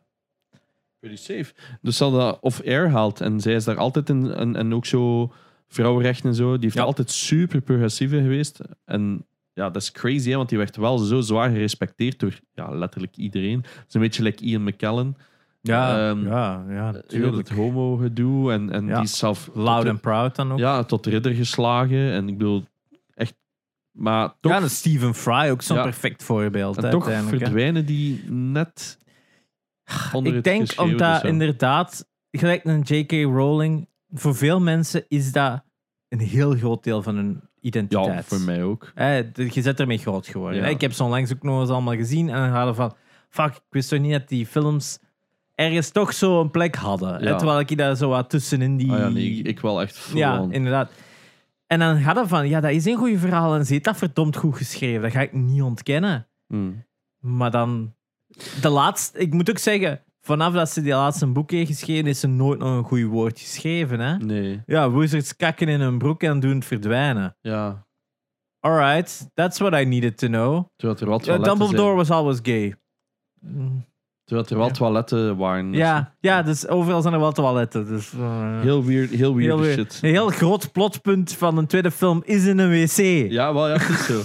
Pretty 0.99 1.17
safe. 1.17 1.53
Dus 1.81 1.97
ze 1.97 2.03
hadden 2.03 2.21
dat 2.21 2.37
off-air 2.41 2.85
gehaald. 2.89 3.21
En 3.21 3.39
zij 3.39 3.53
is 3.53 3.63
daar 3.63 3.77
altijd 3.77 4.09
in. 4.09 4.31
En, 4.31 4.55
en 4.55 4.73
ook 4.73 4.85
zo 4.85 5.33
vrouwenrechten 5.67 6.29
en 6.29 6.35
zo. 6.35 6.51
Die 6.53 6.63
heeft 6.63 6.75
Ja. 6.75 6.83
altijd 6.83 7.11
super 7.11 7.61
progressieve 7.61 8.21
geweest. 8.21 8.59
En 8.85 9.25
ja, 9.53 9.69
dat 9.69 9.81
is 9.81 9.91
crazy, 9.91 10.29
hè, 10.29 10.35
want 10.35 10.49
die 10.49 10.57
werd 10.57 10.75
wel 10.75 10.97
zo 10.97 11.21
zwaar 11.21 11.49
gerespecteerd 11.49 12.19
door 12.19 12.39
ja, 12.53 12.69
letterlijk 12.69 13.17
iedereen. 13.17 13.61
Het 13.61 13.85
is 13.87 13.93
een 13.93 14.01
beetje 14.01 14.23
like 14.23 14.43
Ian 14.43 14.63
McKellen. 14.63 15.17
Ja, 15.61 16.09
Ehm, 16.09 16.27
ja, 16.27 16.63
ja, 16.69 16.83
Heel 16.83 16.91
natuurlijk. 16.91 17.37
het 17.47 17.57
homo-gedoe. 17.57 18.51
En, 18.51 18.71
en 18.71 18.85
Ja. 18.87 18.95
die 18.95 19.03
is 19.03 19.17
zelf 19.17 19.49
Loud 19.53 19.87
and 19.87 20.01
proud 20.01 20.35
dan 20.35 20.51
ook. 20.51 20.59
Ja, 20.59 20.75
ja, 20.75 20.83
tot 20.83 21.05
ridder 21.05 21.33
geslagen. 21.33 22.11
En 22.11 22.27
ik 22.27 22.37
bedoel, 22.37 22.63
echt... 23.13 23.33
Maar 23.91 24.33
toch, 24.39 24.51
en 24.51 24.69
Stephen 24.69 25.13
Fry 25.15 25.49
ook 25.49 25.61
zo'n 25.61 25.77
Ja. 25.77 25.83
perfect 25.83 26.23
voorbeeld. 26.23 26.77
en 26.77 26.83
hè, 26.83 26.91
toch 26.91 27.09
verdwijnen 27.27 27.85
die 27.85 28.23
net 28.31 28.97
onder 30.13 30.35
Ik 30.35 30.43
denk 30.43 30.73
omdat 30.77 31.21
ja. 31.21 31.23
inderdaad, 31.23 32.07
gelijk 32.31 32.65
een 32.65 32.81
J.K. 32.81 33.11
Rowling, 33.11 33.87
voor 34.09 34.35
veel 34.35 34.59
mensen 34.61 35.05
is 35.07 35.31
dat 35.31 35.63
een 36.09 36.19
heel 36.19 36.51
groot 36.55 36.83
deel 36.83 37.01
van 37.01 37.15
hun 37.15 37.41
identiteit. 37.59 38.05
Ja, 38.15 38.23
voor 38.23 38.39
mij 38.41 38.63
ook. 38.63 38.91
Je 38.95 39.61
bent 39.63 39.79
ermee 39.79 39.97
groot 39.97 40.27
geworden. 40.27 40.61
Ja. 40.61 40.67
Ik 40.67 40.81
heb 40.81 40.91
ze 40.91 41.03
onlangs 41.03 41.33
ook 41.33 41.43
nog 41.43 41.59
eens 41.61 41.69
allemaal 41.69 41.95
gezien 41.95 42.29
en 42.29 42.35
dan 42.35 42.49
hadden 42.49 42.75
van, 42.75 42.93
fuck, 43.29 43.53
ik 43.55 43.61
wist 43.69 43.89
toch 43.89 43.99
niet 43.99 44.11
dat 44.11 44.27
die 44.27 44.45
films 44.45 44.99
ergens 45.61 45.89
toch 45.89 46.13
zo 46.13 46.41
een 46.41 46.51
plek 46.51 46.75
hadden. 46.75 47.23
Ja. 47.23 47.35
Terwijl 47.35 47.59
ik 47.59 47.77
daar 47.77 47.95
zo 47.95 48.09
wat 48.09 48.29
tussenin 48.29 48.77
die... 48.77 48.91
Ah 48.91 48.97
ja, 48.99 49.09
nee, 49.09 49.31
ik, 49.37 49.47
ik 49.47 49.59
wel 49.59 49.81
echt 49.81 49.97
full 49.97 50.17
Ja, 50.17 50.39
on. 50.41 50.51
inderdaad. 50.51 50.91
En 51.67 51.79
dan 51.79 51.97
gaat 52.01 52.15
het 52.15 52.27
van, 52.27 52.49
ja, 52.49 52.59
dat 52.59 52.71
is 52.71 52.85
een 52.85 52.95
goed 52.97 53.19
verhaal 53.19 53.55
en 53.55 53.65
ze 53.65 53.71
heeft 53.73 53.85
dat 53.85 53.97
verdomd 53.97 54.35
goed 54.35 54.57
geschreven. 54.57 55.01
Dat 55.01 55.11
ga 55.11 55.21
ik 55.21 55.33
niet 55.33 55.61
ontkennen. 55.61 56.27
Mm. 56.47 56.85
Maar 57.19 57.51
dan, 57.51 57.93
de 58.61 58.69
laatste, 58.69 59.17
ik 59.19 59.33
moet 59.33 59.49
ook 59.49 59.57
zeggen, 59.57 60.03
vanaf 60.21 60.53
dat 60.53 60.69
ze 60.69 60.81
die 60.81 60.93
laatste 60.93 61.27
boek 61.27 61.51
heeft 61.51 61.69
geschreven, 61.69 62.07
is 62.09 62.19
ze 62.19 62.27
nooit 62.27 62.59
nog 62.59 62.69
een 62.77 62.83
goed 62.83 63.03
woord 63.03 63.39
geschreven. 63.39 63.99
Hè? 63.99 64.17
Nee, 64.17 64.61
Ja, 64.65 64.91
wizards 64.91 65.35
kakken 65.35 65.67
in 65.67 65.79
hun 65.79 65.97
broek 65.97 66.23
en 66.23 66.39
doen 66.39 66.55
het 66.55 66.65
verdwijnen. 66.65 67.35
ja. 67.41 67.89
Alright, 68.63 69.29
that's 69.33 69.59
what 69.59 69.73
I 69.81 69.85
needed 69.85 70.17
to 70.17 70.27
know. 70.27 70.65
Terwijl 70.75 70.99
er 70.99 71.07
wel 71.07 71.21
Ja, 71.23 71.37
Dumbledore 71.43 71.95
was 71.95 72.09
always 72.11 72.39
gay. 72.43 72.75
Mm, 73.39 73.85
Terwijl 74.25 74.47
er 74.49 74.57
wel 74.57 74.65
Ja. 74.67 74.71
toiletten 74.73 75.37
waren. 75.37 75.73
Ja, 75.73 76.13
ja, 76.19 76.41
dus 76.41 76.67
overal 76.67 77.01
zijn 77.01 77.13
er 77.13 77.19
wel 77.19 77.31
toiletten. 77.31 77.85
Dus, 77.87 78.11
uh, 78.13 78.59
Heel 78.61 78.83
weird, 78.85 79.09
heel 79.09 79.35
weird 79.35 79.59
heel 79.61 79.73
shit. 79.73 79.99
Een 80.01 80.09
heel 80.09 80.29
groot 80.29 80.71
plotpunt 80.71 81.33
van 81.33 81.57
een 81.57 81.67
tweede 81.67 81.91
film 81.91 82.21
is 82.25 82.45
in 82.45 82.59
een 82.59 82.69
wc. 82.69 83.31
Ja, 83.31 83.53
wel, 83.53 83.67
ja, 83.67 83.73
het 83.77 83.89
is 83.89 84.05
zo. 84.05 84.21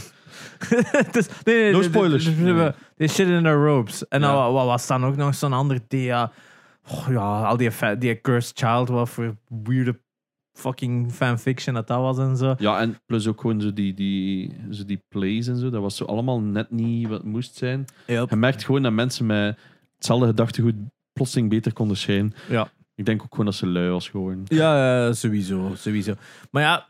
dus, 1.12 1.28
nee, 1.44 1.62
nee, 1.62 1.72
No 1.72 1.82
spoilers. 1.82 2.24
de- 2.24 2.30
Nee. 2.30 2.70
They 2.97 3.09
shit 3.09 3.28
in 3.28 3.42
their 3.42 3.64
robes. 3.64 4.09
En 4.09 4.20
dan 4.20 4.30
Ja. 4.30 4.36
wa- 4.36 4.53
wat 4.53 4.66
was 4.66 4.86
dan 4.86 5.05
ook 5.05 5.16
nog 5.16 5.34
zo'n 5.34 5.53
ander? 5.53 5.80
Oh, 6.90 7.07
ja, 7.11 7.42
al 7.44 7.57
die, 7.57 7.70
fa- 7.72 7.94
die 7.94 8.20
Cursed 8.20 8.59
Child, 8.59 8.88
wat 8.88 9.09
voor 9.09 9.36
weirde 9.62 10.01
fucking 10.53 11.12
fanfiction 11.12 11.74
dat 11.74 11.86
dat 11.86 11.99
was 12.01 12.18
en 12.18 12.36
zo. 12.36 12.55
Ja, 12.59 12.80
en 12.80 12.99
plus 13.07 13.26
ook 13.28 13.40
gewoon 13.40 13.61
zo 13.61 13.72
die, 13.72 13.94
die, 13.94 14.55
zo 14.70 14.84
die 14.84 15.05
plays 15.09 15.47
en 15.47 15.57
zo. 15.57 15.70
Dat 15.70 15.82
was 15.82 15.97
zo 15.97 16.05
allemaal 16.05 16.40
net 16.40 16.70
niet 16.70 17.09
wat 17.09 17.18
het 17.18 17.26
moest 17.26 17.57
zijn. 17.57 17.84
Je 18.07 18.26
merkt 18.36 18.64
gewoon 18.64 18.82
dat 18.82 18.92
mensen 18.92 19.26
met 19.26 19.59
hetzelfde 19.97 20.26
gedachtegoed 20.26 20.74
plotseling 21.12 21.49
beter 21.51 21.72
konden 21.72 21.97
schijnen. 21.97 22.34
Ja. 22.49 22.68
Ik 22.94 23.05
denk 23.07 23.22
ook 23.22 23.30
gewoon 23.30 23.44
dat 23.47 23.55
ze 23.55 23.66
lui 23.66 23.88
was 23.90 24.09
geworden. 24.09 24.42
Ja, 24.49 25.12
sowieso, 25.12 25.72
sowieso. 25.76 26.14
Maar 26.51 26.62
ja, 26.62 26.88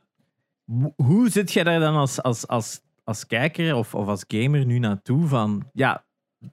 ho- 0.80 0.92
hoe 0.96 1.28
zit 1.30 1.52
jij 1.52 1.64
daar 1.64 1.80
dan 1.80 1.94
als, 1.94 2.22
als, 2.22 2.46
als, 2.46 2.80
als 3.04 3.26
kijker 3.26 3.74
of, 3.74 3.94
of 3.94 4.07
als 4.07 4.24
gamer 4.28 4.64
nu 4.66 4.78
naartoe 4.78 5.26
van, 5.26 5.70
ja, 5.72 6.04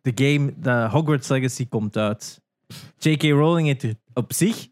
de 0.02 0.12
game, 0.16 0.54
de 0.58 0.88
Hogwarts 0.92 1.28
Legacy 1.28 1.68
komt 1.68 1.98
uit. 1.98 2.42
J.K. 2.98 3.24
Rowling 3.24 3.68
heeft 3.68 3.84
er 3.84 3.96
op 4.14 4.34
zich 4.34 4.68
0,0 4.68 4.72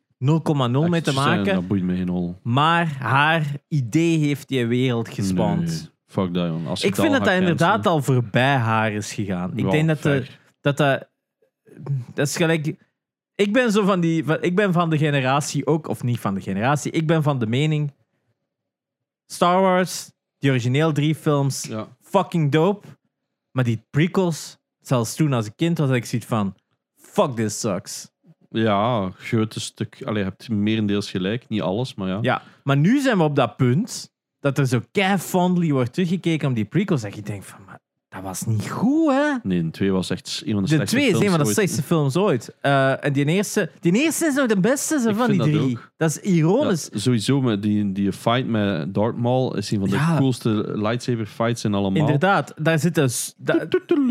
mee 0.90 1.02
te 1.02 1.14
maken, 1.14 1.54
Dat 1.56 1.68
boeit 1.68 1.84
me 1.84 1.96
geen 1.96 2.10
hol. 2.10 2.36
maar 2.44 2.88
haar 3.00 3.46
idee 3.68 4.18
heeft 4.18 4.48
die 4.48 4.66
wereld 4.66 5.10
gespand. 5.10 5.68
Nee, 5.68 5.90
fuck 6.06 6.34
dat, 6.34 6.48
joh. 6.48 6.68
Als 6.68 6.84
Ik 6.84 6.96
vind 6.96 7.12
dat 7.12 7.26
dat 7.26 7.34
inderdaad 7.34 7.86
al 7.86 8.02
voorbij 8.02 8.56
haar 8.56 8.92
is 8.92 9.14
gegaan. 9.14 9.58
Ik 9.58 9.72
denk 9.72 9.88
dat, 9.88 10.02
de, 10.02 10.26
dat 10.62 10.78
dat... 10.78 11.10
Dat 12.14 12.28
is 12.28 12.36
gelijk... 12.36 12.76
Ik 13.36 13.54
ben 13.54 13.72
zo 13.72 13.86
van 13.86 14.00
die... 14.00 14.26
van- 14.26 14.42
Ik 14.42 14.56
ben 14.56 14.74
van 14.74 14.90
de 14.90 14.98
generatie 14.98 15.66
ook... 15.68 15.88
Of 15.88 16.04
niet 16.04 16.20
van 16.20 16.34
de 16.34 16.42
generatie. 16.42 16.92
Ik 16.92 17.08
ben 17.08 17.24
van 17.24 17.40
de 17.40 17.48
mening... 17.48 17.94
Star 19.26 19.62
Wars, 19.62 20.12
die 20.40 20.50
origineel 20.50 20.92
drie 20.92 21.16
films, 21.16 21.64
Ja. 21.64 21.88
fucking 22.02 22.52
dope. 22.52 22.88
Maar 23.52 23.64
die 23.64 23.84
prequels, 23.90 24.58
zelfs 24.82 25.16
toen 25.16 25.34
als 25.34 25.46
ik 25.46 25.54
kind 25.56 25.78
was, 25.78 25.88
had 25.88 25.96
ik 25.98 26.06
zoiets 26.06 26.28
van... 26.28 26.56
Fuck 26.96 27.36
this 27.36 27.60
sucks. 27.60 28.12
Ja, 28.50 29.10
grote 29.18 29.60
stuk. 29.60 30.02
Allee, 30.06 30.24
je 30.24 30.30
hebt 30.30 30.50
merendeels 30.50 31.12
gelijk. 31.12 31.50
Niet 31.50 31.62
alles, 31.62 31.96
maar 31.96 32.08
ja. 32.08 32.18
Ja, 32.22 32.42
maar 32.64 32.78
nu 32.78 33.00
zijn 33.00 33.18
we 33.18 33.24
op 33.24 33.36
dat 33.36 33.56
punt 33.58 34.14
dat 34.40 34.58
er 34.58 34.68
zo 34.68 34.82
kei 34.92 35.18
fondly 35.18 35.72
wordt 35.72 35.94
teruggekeken 35.94 36.50
op 36.50 36.56
die 36.56 36.66
prequels. 36.66 37.02
Dat 37.02 37.16
je 37.16 37.22
denkt 37.22 37.46
van, 37.46 37.60
maar 37.66 37.80
dat 38.14 38.22
was 38.24 38.46
niet 38.46 38.70
goed, 38.70 39.12
hè? 39.12 39.34
Nee, 39.44 39.64
de 39.64 39.70
twee 39.72 39.92
was 39.92 40.10
echt 40.10 40.42
een 40.46 40.54
van 40.54 40.64
de, 40.64 40.70
De 40.70 40.76
slechtste 40.76 40.98
twee 40.98 41.10
is 41.10 41.20
een 41.20 41.30
van 41.30 41.40
de 41.40 41.46
ooit. 41.46 41.54
slechtste 41.54 41.84
films 41.84 42.16
ooit. 42.16 42.56
Eh, 42.62 43.06
en 43.06 43.14
die 43.14 43.26
eerste, 43.26 43.70
die 43.80 43.94
eerste 43.94 44.26
is 44.26 44.34
nog 44.36 44.46
de 44.48 44.60
beste 44.60 45.14
van 45.16 45.30
die 45.30 45.38
dat 45.38 45.48
drie. 45.48 45.62
ook. 45.62 45.92
Dat 45.98 46.10
is 46.10 46.16
Ja, 46.24 46.30
ironisch. 46.36 46.90
sowieso, 46.94 47.42
met 47.42 47.62
die, 47.62 47.92
die 47.92 48.12
fight 48.14 48.48
met 48.48 48.94
Darth 48.94 49.18
Maul 49.18 49.58
is 49.58 49.72
een 49.72 49.80
van 49.80 49.90
de 49.90 49.96
Ja. 49.96 50.18
coolste 50.18 50.50
lightsaber 50.76 51.26
fights 51.26 51.64
in 51.64 51.74
allemaal. 51.74 52.00
Inderdaad, 52.02 52.54
daar 52.58 52.80
zit 52.80 52.98
een... 52.98 53.10
s- 53.10 53.34
da- 53.38 53.66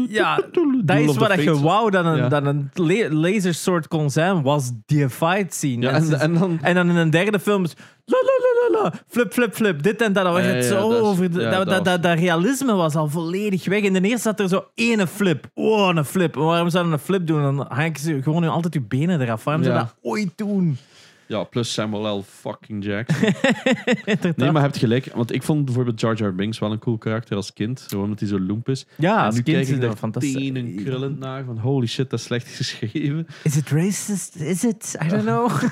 ja, 0.08 0.36
dat 0.84 0.98
is 0.98 1.16
wat 1.16 1.42
je 1.42 1.58
wou 1.60 1.90
dat 1.90 2.04
een, 2.04 2.16
Ja. 2.16 2.28
dat 2.28 2.46
een 2.46 2.70
la- 2.74 3.12
lasersoort 3.12 3.88
kon 3.88 4.10
zijn, 4.10 4.42
was 4.42 4.70
die 4.86 5.08
fight 5.08 5.54
scene. 5.54 5.88
En, 5.88 6.20
en 6.20 6.34
dan... 6.34 6.58
En 6.62 6.74
dan 6.74 6.88
in 6.88 6.96
een 6.96 7.10
derde 7.10 7.38
film 7.40 7.64
is... 8.10 8.12
La, 8.12 8.18
la, 8.22 8.78
la, 8.78 8.82
la, 8.82 8.82
la, 8.90 8.92
flip, 9.08 9.32
flip, 9.32 9.54
flip. 9.54 9.82
Dit 9.82 10.02
en 10.02 10.12
dat. 10.12 10.24
Dat 10.24 10.32
was 10.32 10.42
het 10.44 10.64
zo 10.64 10.88
dat 10.88 10.92
is- 10.98 11.04
over... 11.04 11.30
de- 11.32 11.40
ja, 11.40 11.50
dat, 11.50 11.58
dat 11.66 11.74
dat, 11.74 11.84
dat, 11.84 12.02
dat 12.02 12.18
realisme 12.18 12.74
was 12.74 12.94
al 12.94 13.08
volledig 13.08 13.64
weg. 13.66 13.82
In 13.82 13.92
de 13.92 14.00
eerste 14.00 14.20
zat 14.20 14.40
er 14.40 14.48
zo 14.48 14.64
ene 14.74 15.06
flip. 15.06 15.46
Oh, 15.54 15.88
een 15.94 16.04
flip. 16.04 16.34
Waarom 16.34 16.70
zou 16.70 16.86
je 16.86 16.92
een 16.92 16.98
flip 16.98 17.26
doen? 17.26 17.42
Dan 17.42 17.66
hang 17.68 17.98
je 18.00 18.22
gewoon 18.22 18.42
nu 18.42 18.48
altijd 18.48 18.74
je 18.74 18.80
benen 18.80 19.20
eraf. 19.20 19.44
Waarom 19.44 19.62
zou 19.64 19.76
Ja. 19.76 19.80
dat 19.82 19.94
ooit 20.02 20.30
doen? 20.36 20.78
Ja, 21.30 21.44
plus 21.44 21.72
Samuel 21.72 22.18
L. 22.18 22.22
fucking 22.22 22.84
Jackson. 22.84 23.28
Nee, 24.36 24.50
maar 24.50 24.52
je 24.52 24.58
hebt 24.58 24.76
gelijk. 24.76 25.10
Want 25.14 25.32
ik 25.32 25.42
vond 25.42 25.64
bijvoorbeeld 25.64 26.00
Jar 26.00 26.16
Jar 26.16 26.34
Binks 26.34 26.58
wel 26.58 26.72
een 26.72 26.78
cool 26.78 26.98
karakter 26.98 27.36
als 27.36 27.52
kind. 27.52 27.84
Gewoon 27.88 28.04
omdat 28.04 28.20
hij 28.20 28.28
zo 28.28 28.40
loemp 28.40 28.68
is. 28.68 28.86
ja, 28.96 29.18
en 29.18 29.24
als 29.24 29.34
nu 29.34 29.42
kind 29.42 29.56
kijk 29.56 29.68
ik 29.68 29.80
dat 29.80 29.98
fantastisch. 29.98 30.32
tenen 30.32 30.74
krullend 30.74 31.18
naar. 31.18 31.44
Van 31.44 31.58
holy 31.58 31.86
shit, 31.86 32.10
dat 32.10 32.18
is 32.18 32.24
slecht 32.24 32.48
geschreven. 32.48 33.26
Is 33.42 33.54
het 33.54 33.70
racist? 33.70 34.36
Is 34.36 34.62
het? 34.62 34.98
I 35.04 35.08
don't 35.08 35.22
know. 35.22 35.62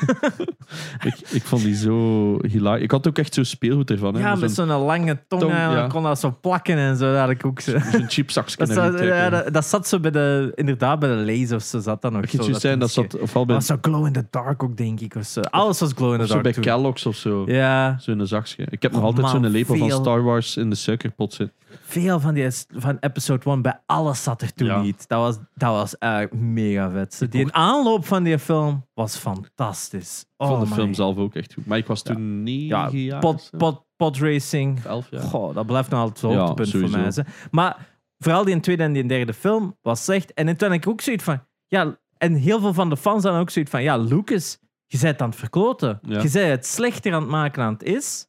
ik, 1.09 1.15
ik 1.31 1.43
vond 1.43 1.63
die 1.63 1.77
zo 1.77 2.37
hilarisch. 2.47 2.83
Ik 2.83 2.91
had 2.91 3.09
ook 3.09 3.19
echt 3.19 3.35
zo'n 3.35 3.45
speelgoed 3.45 3.91
ervan. 3.91 4.15
Hè. 4.15 4.21
ja, 4.21 4.35
met 4.35 4.53
zo'n, 4.53 4.67
lange 4.67 5.19
tong. 5.29 5.43
tong, 5.43 5.53
en 5.53 5.69
dan 5.69 5.77
ja. 5.77 5.87
kon 5.87 6.03
dat 6.03 6.21
zo 6.21 6.39
plakken 6.41 6.77
en 6.77 6.97
zo. 6.97 7.13
Dat 7.13 7.31
ik 7.31 7.47
ook 7.47 7.61
zo. 7.61 7.79
zo'n. 7.79 8.45
Dat, 8.57 8.69
zat, 8.69 9.01
ja, 9.01 9.31
dat, 9.31 9.53
dat 9.53 9.65
zat 9.65 9.89
zo 9.89 10.01
bij 10.01 10.11
de, 10.11 10.53
inderdaad 10.55 10.99
bij 10.99 11.09
de 11.09 11.33
laser 11.33 11.57
of 11.57 11.63
zo 11.63 11.79
zat 11.81 12.03
dat 12.03 12.13
nog 12.13 12.23
Ik 12.23 12.31
zo. 12.31 12.51
het 12.51 12.61
zijn, 12.61 12.79
dat 12.79 12.91
zat 12.91 13.19
ofwel 13.19 13.47
bij, 13.47 13.55
Dat 13.55 13.65
zo 13.65 13.77
glow 13.81 14.07
in 14.07 14.13
the 14.13 14.27
dark 14.31 14.63
ook, 14.63 14.77
denk 14.77 15.01
ik. 15.01 15.15
Of 15.15 15.27
zo. 15.27 15.41
Alles 15.51 15.80
was 15.80 15.92
glow 15.92 16.11
in 16.12 16.16
the 16.16 16.22
of 16.22 16.28
zo 16.28 16.40
dark 16.40 16.55
bij. 16.55 16.64
Kellogg's 16.64 17.07
of 17.07 17.16
zo. 17.16 17.44
Ja, 17.46 17.96
Zo'n 17.99 18.26
zakje. 18.26 18.66
Ik 18.70 18.82
heb 18.82 18.90
nog 18.92 19.01
Oh, 19.01 19.07
altijd 19.07 19.26
man, 19.26 19.42
zo'n 19.42 19.51
lepel 19.51 19.76
van. 19.76 19.90
Star 19.90 20.22
Wars 20.22 20.57
in 20.57 20.70
de 20.70 20.76
suikerpot 20.76 21.32
zitten. 21.34 21.57
veel 21.80 22.20
van, 22.20 22.34
die, 22.34 22.49
van 22.74 22.96
episode 23.01 23.51
1, 23.51 23.62
bij 23.62 23.80
alles 23.86 24.22
zat 24.22 24.42
er 24.42 24.53
toen 24.53 24.66
Ja. 24.66 24.80
niet. 24.80 25.09
Dat 25.09 25.20
was, 25.20 25.38
dat 25.55 25.70
was 25.70 25.99
eigenlijk 25.99 26.42
mega 26.42 26.90
vet. 26.90 27.26
Die 27.30 27.44
ook. 27.44 27.51
aanloop 27.53 28.07
van 28.07 28.22
die 28.22 28.38
film 28.38 28.86
was 28.94 29.16
fantastisch. 29.16 30.20
Ik 30.20 30.46
vond 30.46 30.62
Oh 30.62 30.68
de 30.68 30.74
film 30.74 30.94
zelf 30.94 31.16
ook 31.16 31.34
echt 31.34 31.55
goed. 31.55 31.66
Maar 31.66 31.78
ik 31.78 31.86
was 31.86 32.03
toen 32.03 32.46
Ja, 32.46 32.90
negen 32.90 33.18
pod, 33.20 33.42
zo. 33.51 33.57
pod, 33.57 33.84
podracing. 33.96 34.84
Elf 34.84 35.11
jaar. 35.11 35.22
Goh, 35.22 35.55
dat 35.55 35.66
blijft 35.66 35.90
nog 35.90 36.01
altijd 36.01 36.32
Ja, 36.32 36.38
hoogtepunt 36.38 36.70
voor 36.70 36.90
mij. 37.01 37.11
Hè. 37.14 37.22
Maar 37.51 37.86
vooral 38.18 38.44
die 38.44 38.61
tweede 38.61 38.82
en 38.82 38.92
die 38.92 39.07
derde 39.07 39.34
film 39.34 39.76
was 39.82 40.05
slecht. 40.05 40.34
En 40.34 40.57
toen 40.57 40.68
had 40.68 40.76
ik 40.76 40.88
ook 40.88 41.01
zoiets 41.01 41.24
van... 41.24 41.40
Ja, 41.66 41.99
en 42.18 42.34
heel 42.34 42.61
veel 42.61 42.74
van 42.74 42.88
de 42.88 42.96
fans 42.96 43.22
hadden 43.22 43.40
ook 43.40 43.51
zoiets 43.51 43.70
van... 43.70 43.82
Ja, 43.82 43.96
Lucas, 43.96 44.59
je 44.89 44.99
bent 44.99 45.22
aan 45.22 45.28
het 45.28 45.39
verkloten. 45.39 45.99
Ja. 46.03 46.22
Je 46.22 46.30
bent 46.30 46.51
het 46.51 46.66
slechter 46.66 47.12
aan 47.14 47.20
het 47.22 47.30
maken 47.30 47.62
dan 47.62 47.72
het 47.72 47.82
is. 47.82 48.26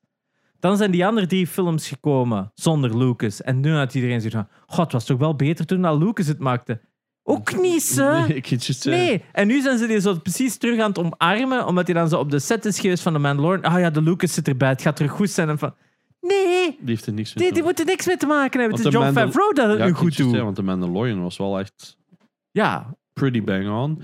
Dan 0.59 0.77
zijn 0.77 0.91
die 0.91 1.05
andere 1.05 1.27
drie 1.27 1.47
films 1.47 1.87
gekomen 1.87 2.51
zonder 2.55 2.97
Lucas. 2.97 3.41
En 3.41 3.59
nu 3.59 3.73
had 3.73 3.93
iedereen 3.93 4.21
zoiets 4.21 4.35
van... 4.35 4.47
God, 4.67 4.83
het 4.83 4.91
was 4.91 5.05
toch 5.05 5.17
wel 5.17 5.35
beter 5.35 5.65
toen 5.65 5.81
dat 5.81 5.97
Lucas 6.01 6.27
het 6.27 6.39
maakte. 6.39 6.81
Ook 7.23 7.61
niet, 7.61 7.95
hè? 7.95 8.27
Nee, 8.27 8.41
juist 8.45 8.81
zeggen. 8.81 9.03
Nee, 9.03 9.23
en 9.31 9.47
nu 9.47 9.61
zijn 9.61 9.77
ze 9.77 9.87
die 9.87 9.99
zo 9.99 10.15
precies 10.19 10.57
terug 10.57 10.79
aan 10.79 10.89
het 10.89 10.97
omarmen, 10.99 11.65
omdat 11.65 11.85
hij 11.87 11.95
dan 11.95 12.09
zo 12.09 12.19
op 12.19 12.31
de 12.31 12.39
set 12.39 12.65
is 12.65 12.79
geweest 12.79 13.03
van 13.03 13.13
de 13.13 13.19
Mandalorian. 13.19 13.63
Ah 13.63 13.79
ja, 13.79 13.89
de 13.89 14.01
Lucas 14.01 14.33
zit 14.33 14.47
erbij, 14.47 14.69
het 14.69 14.81
gaat 14.81 14.95
terug 14.95 15.11
goed 15.11 15.29
zijn. 15.29 15.49
En 15.49 15.59
van, 15.59 15.75
nee, 16.21 16.65
Die 16.65 16.77
heeft 16.89 17.05
er 17.05 17.13
niks 17.13 17.33
mee 17.33 17.43
die, 17.43 17.53
die 17.53 17.63
moeten 17.63 17.85
niks 17.85 18.05
mee 18.05 18.17
te 18.17 18.25
maken 18.25 18.59
hebben. 18.59 18.77
Want 18.81 18.93
Het 18.93 18.93
is 18.93 18.99
John 19.09 19.13
Favreau 19.19 19.53
dat 19.53 19.69
het 19.69 19.77
Ja, 19.79 19.85
nu 19.85 19.93
goed 19.93 20.17
doet. 20.17 20.37
want 20.37 20.55
de 20.55 20.63
Mandalorian 20.63 21.21
was 21.23 21.37
wel 21.37 21.59
echt 21.59 21.97
Ja, 22.51 22.95
pretty 23.13 23.43
bang 23.43 23.69
on. 23.69 24.01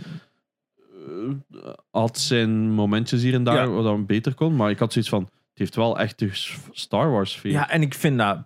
Eh, 1.06 1.70
had 1.92 2.18
zijn 2.20 2.72
momentjes 2.72 3.22
hier 3.22 3.34
en 3.34 3.44
daar 3.44 3.56
Ja. 3.56 3.68
waar 3.68 3.84
dat 3.84 4.08
beter 4.08 4.34
kon, 4.34 4.56
maar 4.56 4.70
ik 4.70 4.80
had 4.80 4.92
zoiets 4.94 5.12
van, 5.12 5.22
het 5.24 5.58
heeft 5.60 5.76
wel 5.76 6.00
echt 6.00 6.20
de 6.20 6.30
Star 6.72 7.12
Wars 7.12 7.32
sfeer. 7.32 7.52
ja, 7.52 7.70
en 7.70 7.82
ik 7.82 7.94
vind 7.94 8.18
dat... 8.18 8.46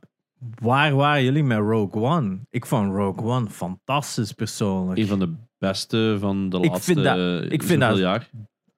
Waar 0.62 0.95
waren 0.95 1.24
jullie 1.24 1.43
met 1.43 1.57
Rogue 1.57 2.01
One? 2.01 2.39
Ik 2.49 2.66
vond 2.66 2.93
Rogue 2.95 3.28
One 3.28 3.49
fantastisch 3.49 4.32
persoonlijk. 4.32 4.99
Een 4.99 5.07
van 5.07 5.20
de 5.20 5.34
beste 5.57 6.18
van 6.20 6.49
de 6.49 6.57
Ik 6.57 6.66
laatste 6.70 6.93
vind 6.93 7.05
dat- 7.05 7.51
ik 7.51 7.64
vind 7.64 7.80
dat- 7.82 7.97
jaar. 7.97 8.30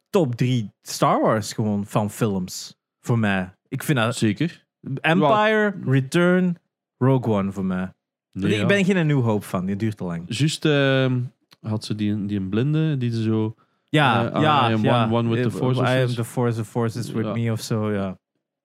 Top 0.10 0.36
drie 0.36 0.72
Star 0.82 1.22
Wars 1.22 1.54
gewoon 1.54 1.86
van 1.86 2.10
films. 2.10 2.76
Voor 3.00 3.20
mij. 3.20 3.54
Ik 3.68 3.84
vind 3.84 3.98
dat... 3.98 4.16
Zeker. 4.16 4.66
Empire, 5.02 5.74
Return, 5.86 6.58
Rogue 6.98 7.34
One 7.34 7.52
voor 7.52 7.66
mij. 7.66 7.94
Nee, 8.32 8.52
ik 8.54 8.60
ja. 8.60 8.66
ben 8.66 8.86
geen 8.86 9.08
nieuw 9.08 9.22
hoop 9.22 9.44
van, 9.44 9.66
die 9.66 9.76
duurt 9.76 9.98
te 9.98 10.04
lang. 10.04 10.24
Juist 10.28 10.66
ehm, 10.66 11.20
had 11.60 11.86
ze 11.86 11.96
die, 11.96 12.26
die 12.26 12.40
een 12.40 12.50
blinde, 12.50 12.98
die 12.98 13.12
ze 13.12 13.22
zo... 13.22 13.56
Ja, 13.92 14.32
Eh, 14.32 14.42
ja, 14.42 14.70
I 14.70 14.74
am 14.74 14.84
ja. 14.84 15.06
one- 15.06 15.14
one 15.18 15.30
with 15.30 15.42
the 15.42 15.50
Eh, 15.50 15.56
force 15.56 15.82
of 15.82 15.88
I 15.88 16.02
am 16.02 16.08
the 16.08 16.24
force, 16.24 16.58
the 16.58 16.66
force 16.66 17.00
is 17.00 17.12
with 17.12 17.26
Ja. 17.26 17.34
me 17.34 17.52
of 17.52 17.62
zo, 17.62 17.92
ja. 17.92 18.18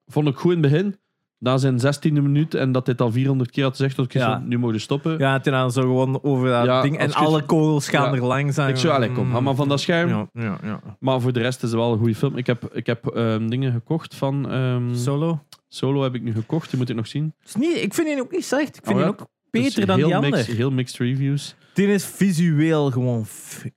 Vond 0.07 0.29
ik 0.29 0.37
goed 0.37 0.53
in 0.53 0.63
het 0.63 0.71
begin. 0.73 0.97
Na 1.39 1.57
zijn 1.57 1.79
16e 1.81 2.21
minuut 2.23 2.55
en 2.55 2.73
dat 2.73 2.87
dit 2.87 3.01
al 3.01 3.11
400 3.13 3.51
keer 3.51 3.63
had 3.65 3.77
gezegd, 3.77 3.97
dat 3.97 4.05
ik 4.05 4.13
Ja. 4.13 4.39
nu 4.39 4.59
mogen 4.59 4.81
stoppen. 4.81 5.19
Ja, 5.19 5.41
toen 5.41 5.53
dan 5.53 5.73
zo 5.73 5.81
gewoon 5.81 6.23
over 6.23 6.49
dat 6.49 6.65
Ja, 6.65 6.83
ding 6.83 6.99
en 6.99 7.13
alle 7.13 7.43
kogels 7.43 7.89
gaan 7.89 8.15
er 8.15 8.25
langs 8.25 8.59
aan. 8.59 8.69
Ik 8.69 8.77
zo, 8.77 8.91
allee, 8.91 9.13
kom, 9.13 9.31
ga 9.33 9.41
maar 9.41 9.55
van 9.55 9.69
dat 9.69 9.81
scherm. 9.81 10.09
Ja, 10.09 10.27
ja, 10.33 10.59
ja. 10.63 10.81
Maar 11.01 11.21
voor 11.21 11.33
de 11.33 11.41
rest 11.41 11.63
is 11.63 11.71
het 11.71 11.79
wel 11.81 11.93
een 11.93 11.99
goede 11.99 12.15
film. 12.15 12.37
Ik 12.37 12.47
heb, 12.47 12.69
ik 12.73 12.87
heb 12.87 13.07
ehm, 13.07 13.49
dingen 13.49 13.73
gekocht 13.73 14.15
van... 14.15 14.51
ehm, 14.51 14.95
Solo? 14.95 15.41
Solo 15.69 16.03
heb 16.03 16.15
ik 16.15 16.23
nu 16.23 16.33
gekocht, 16.33 16.71
die 16.71 16.79
moet 16.79 16.89
ik 16.89 16.97
nog 16.97 17.07
zien. 17.07 17.35
Is 17.45 17.55
niet, 17.55 17.77
ik 17.83 17.95
vind 17.95 18.07
die 18.07 18.21
ook 18.21 18.33
niet 18.33 18.45
slecht. 18.45 18.77
Ik 18.77 18.85
vind 18.85 18.97
Oh, 18.99 19.03
die 19.03 19.13
ook 19.13 19.27
beter 19.51 19.75
Dus 19.75 19.85
dan 19.87 19.97
heel 19.97 20.07
die 20.07 20.15
andere. 20.17 20.37
mixed- 20.37 20.57
heel 20.57 20.71
mixed 20.71 20.99
reviews. 20.99 21.55
Die 21.75 21.87
is 21.87 22.05
visueel 22.05 22.91
gewoon 22.91 23.27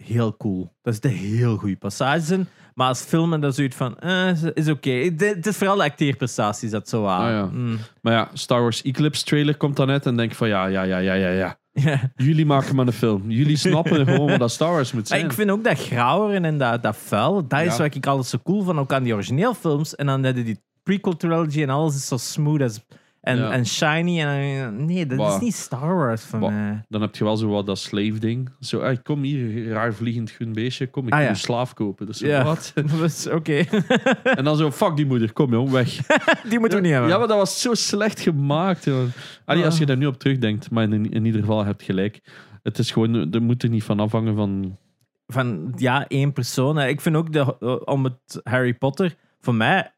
heel 0.03 0.37
cool. 0.37 0.73
Dat 0.81 0.93
is 0.93 0.99
de 0.99 1.07
heel 1.07 1.57
goede 1.57 1.75
passages 1.77 2.29
in. 2.29 2.47
Maar 2.73 2.87
als 2.87 3.01
filmen, 3.01 3.41
dat 3.41 3.49
is 3.49 3.55
zoiets 3.55 3.75
van, 3.75 3.97
eh, 3.99 4.43
is- 4.53 4.67
oké. 4.69 4.89
Het 4.91 5.21
het 5.21 5.47
is 5.47 5.57
vooral 5.57 5.75
de 5.77 5.83
acteerprestaties 5.83 6.71
dat 6.71 6.89
zo 6.89 7.05
aan. 7.05 7.21
Ah, 7.25 7.29
ja. 7.29 7.45
Mm. 7.59 7.77
Maar 8.01 8.13
ja, 8.13 8.29
Star 8.33 8.61
Wars 8.61 8.81
Eclipse 8.81 9.23
trailer 9.23 9.55
komt 9.57 9.75
dan 9.75 9.87
net 9.87 10.05
en 10.05 10.15
denk 10.15 10.33
van 10.33 10.47
ja, 10.47 10.65
ja, 10.65 10.83
ja, 10.83 10.97
ja, 10.97 11.13
ja, 11.13 11.29
ja. 11.29 11.57
Ja. 11.83 12.11
Jullie 12.15 12.45
maken 12.45 12.75
maar 12.75 12.87
een 12.87 12.93
film. 12.93 13.31
Jullie 13.31 13.57
snappen 13.57 14.05
gewoon 14.05 14.29
wat 14.29 14.39
dat 14.39 14.51
Star 14.51 14.71
Wars 14.71 14.91
moet 14.91 15.09
Maar 15.09 15.17
zijn. 15.17 15.29
ik 15.29 15.35
vind 15.35 15.49
ook 15.49 15.63
dat 15.63 15.79
grauweren 15.79 16.45
en 16.45 16.57
dat, 16.57 16.83
dat 16.83 16.97
vuil, 16.97 17.47
dat 17.47 17.59
is 17.61 17.77
Ja. 17.77 17.83
wat 17.83 17.95
ik 17.95 18.05
altijd 18.07 18.27
zo 18.27 18.37
cool 18.43 18.63
van, 18.63 18.79
ook 18.79 18.93
aan 18.93 19.03
die 19.03 19.13
origineelfilms. 19.13 19.95
En 19.95 20.05
dan 20.05 20.23
hadden 20.25 20.45
die 20.45 20.61
prequel 20.83 21.17
trilogy 21.17 21.61
en 21.61 21.69
alles 21.69 21.95
is 21.95 22.07
zo 22.07 22.17
smooth 22.17 22.61
as, 22.61 22.79
en, 23.21 23.37
Ja. 23.37 23.51
en 23.51 23.65
shiny. 23.65 24.21
En, 24.21 24.85
nee, 24.85 25.05
dat 25.05 25.17
Bah. 25.17 25.33
is 25.35 25.41
niet 25.41 25.53
Star 25.53 25.95
Wars 25.95 26.21
voor 26.23 26.39
Bah. 26.39 26.49
mij. 26.49 26.85
Dan 26.89 27.01
heb 27.01 27.15
je 27.15 27.23
wel 27.23 27.37
zo 27.37 27.47
wat 27.47 27.65
dat 27.65 27.79
slave 27.79 28.19
ding. 28.19 28.49
Zo, 28.59 28.81
hey, 28.81 28.97
kom 28.97 29.21
hier, 29.21 29.67
raar 29.71 29.93
vliegend 29.93 30.31
groen 30.31 30.53
beestje. 30.53 30.87
Kom, 30.87 31.07
ik 31.07 31.13
Ah, 31.13 31.21
ja. 31.21 31.33
slaaf 31.33 31.73
kopen. 31.73 32.05
Dus 32.05 32.19
Ja. 32.19 32.43
wat? 32.43 32.73
Oké, 33.37 33.63
En 34.37 34.43
dan 34.43 34.57
zo, 34.57 34.71
fuck 34.71 34.95
die 34.95 35.05
moeder, 35.05 35.33
kom 35.33 35.51
jong, 35.51 35.69
weg. 35.69 35.97
die 36.49 36.59
moeten 36.59 36.77
we 36.77 36.83
niet 36.83 36.93
hebben. 36.93 37.09
Ja, 37.11 37.17
maar 37.17 37.27
dat 37.27 37.37
was 37.37 37.61
zo 37.61 37.73
slecht 37.73 38.19
gemaakt. 38.19 38.87
Allee, 39.45 39.65
als 39.65 39.77
je 39.77 39.85
daar 39.85 39.97
nu 39.97 40.05
op 40.05 40.17
terugdenkt, 40.19 40.71
maar 40.71 40.83
in, 40.83 41.11
in 41.11 41.25
ieder 41.25 41.41
geval 41.41 41.65
heb 41.65 41.79
je 41.81 41.85
gelijk. 41.85 42.19
Het 42.63 42.77
is 42.79 42.91
gewoon, 42.91 43.31
er 43.33 43.41
moet 43.41 43.63
er 43.63 43.69
niet 43.69 43.83
van 43.83 43.99
afhangen 43.99 44.35
van... 44.35 44.77
van 45.27 45.73
ja, 45.75 46.07
één 46.07 46.33
persoon. 46.33 46.79
Ik 46.79 47.01
vind 47.01 47.15
ook 47.15 47.33
de, 47.33 47.55
eh, 47.59 47.75
om 47.85 48.03
het 48.03 48.39
Harry 48.43 48.73
Potter, 48.73 49.15
voor 49.41 49.55
mij, 49.55 49.91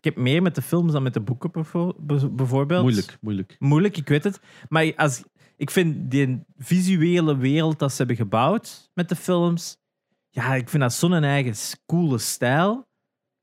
ik 0.00 0.04
heb 0.04 0.16
meer 0.16 0.42
met 0.42 0.54
de 0.54 0.62
films 0.62 0.92
dan 0.92 1.02
met 1.02 1.14
de 1.14 1.20
boeken 1.20 1.50
bijvoorbeeld. 1.52 2.82
Moeilijk, 2.82 3.18
moeilijk. 3.20 3.56
Moeilijk, 3.58 3.96
ik 3.96 4.08
weet 4.08 4.24
het. 4.24 4.40
Maar 4.68 4.92
als, 4.96 5.22
ik 5.56 5.70
vind 5.70 6.10
die 6.10 6.44
visuele 6.58 7.36
wereld 7.36 7.78
dat 7.78 7.90
ze 7.90 7.96
hebben 7.96 8.16
gebouwd 8.16 8.90
met 8.94 9.08
de 9.08 9.16
films, 9.16 9.76
ja, 10.28 10.54
ik 10.54 10.68
vind 10.68 10.82
dat 10.82 10.92
zo'n 10.92 11.12
eigen 11.12 11.54
coole 11.86 12.18
stijl, 12.18 12.88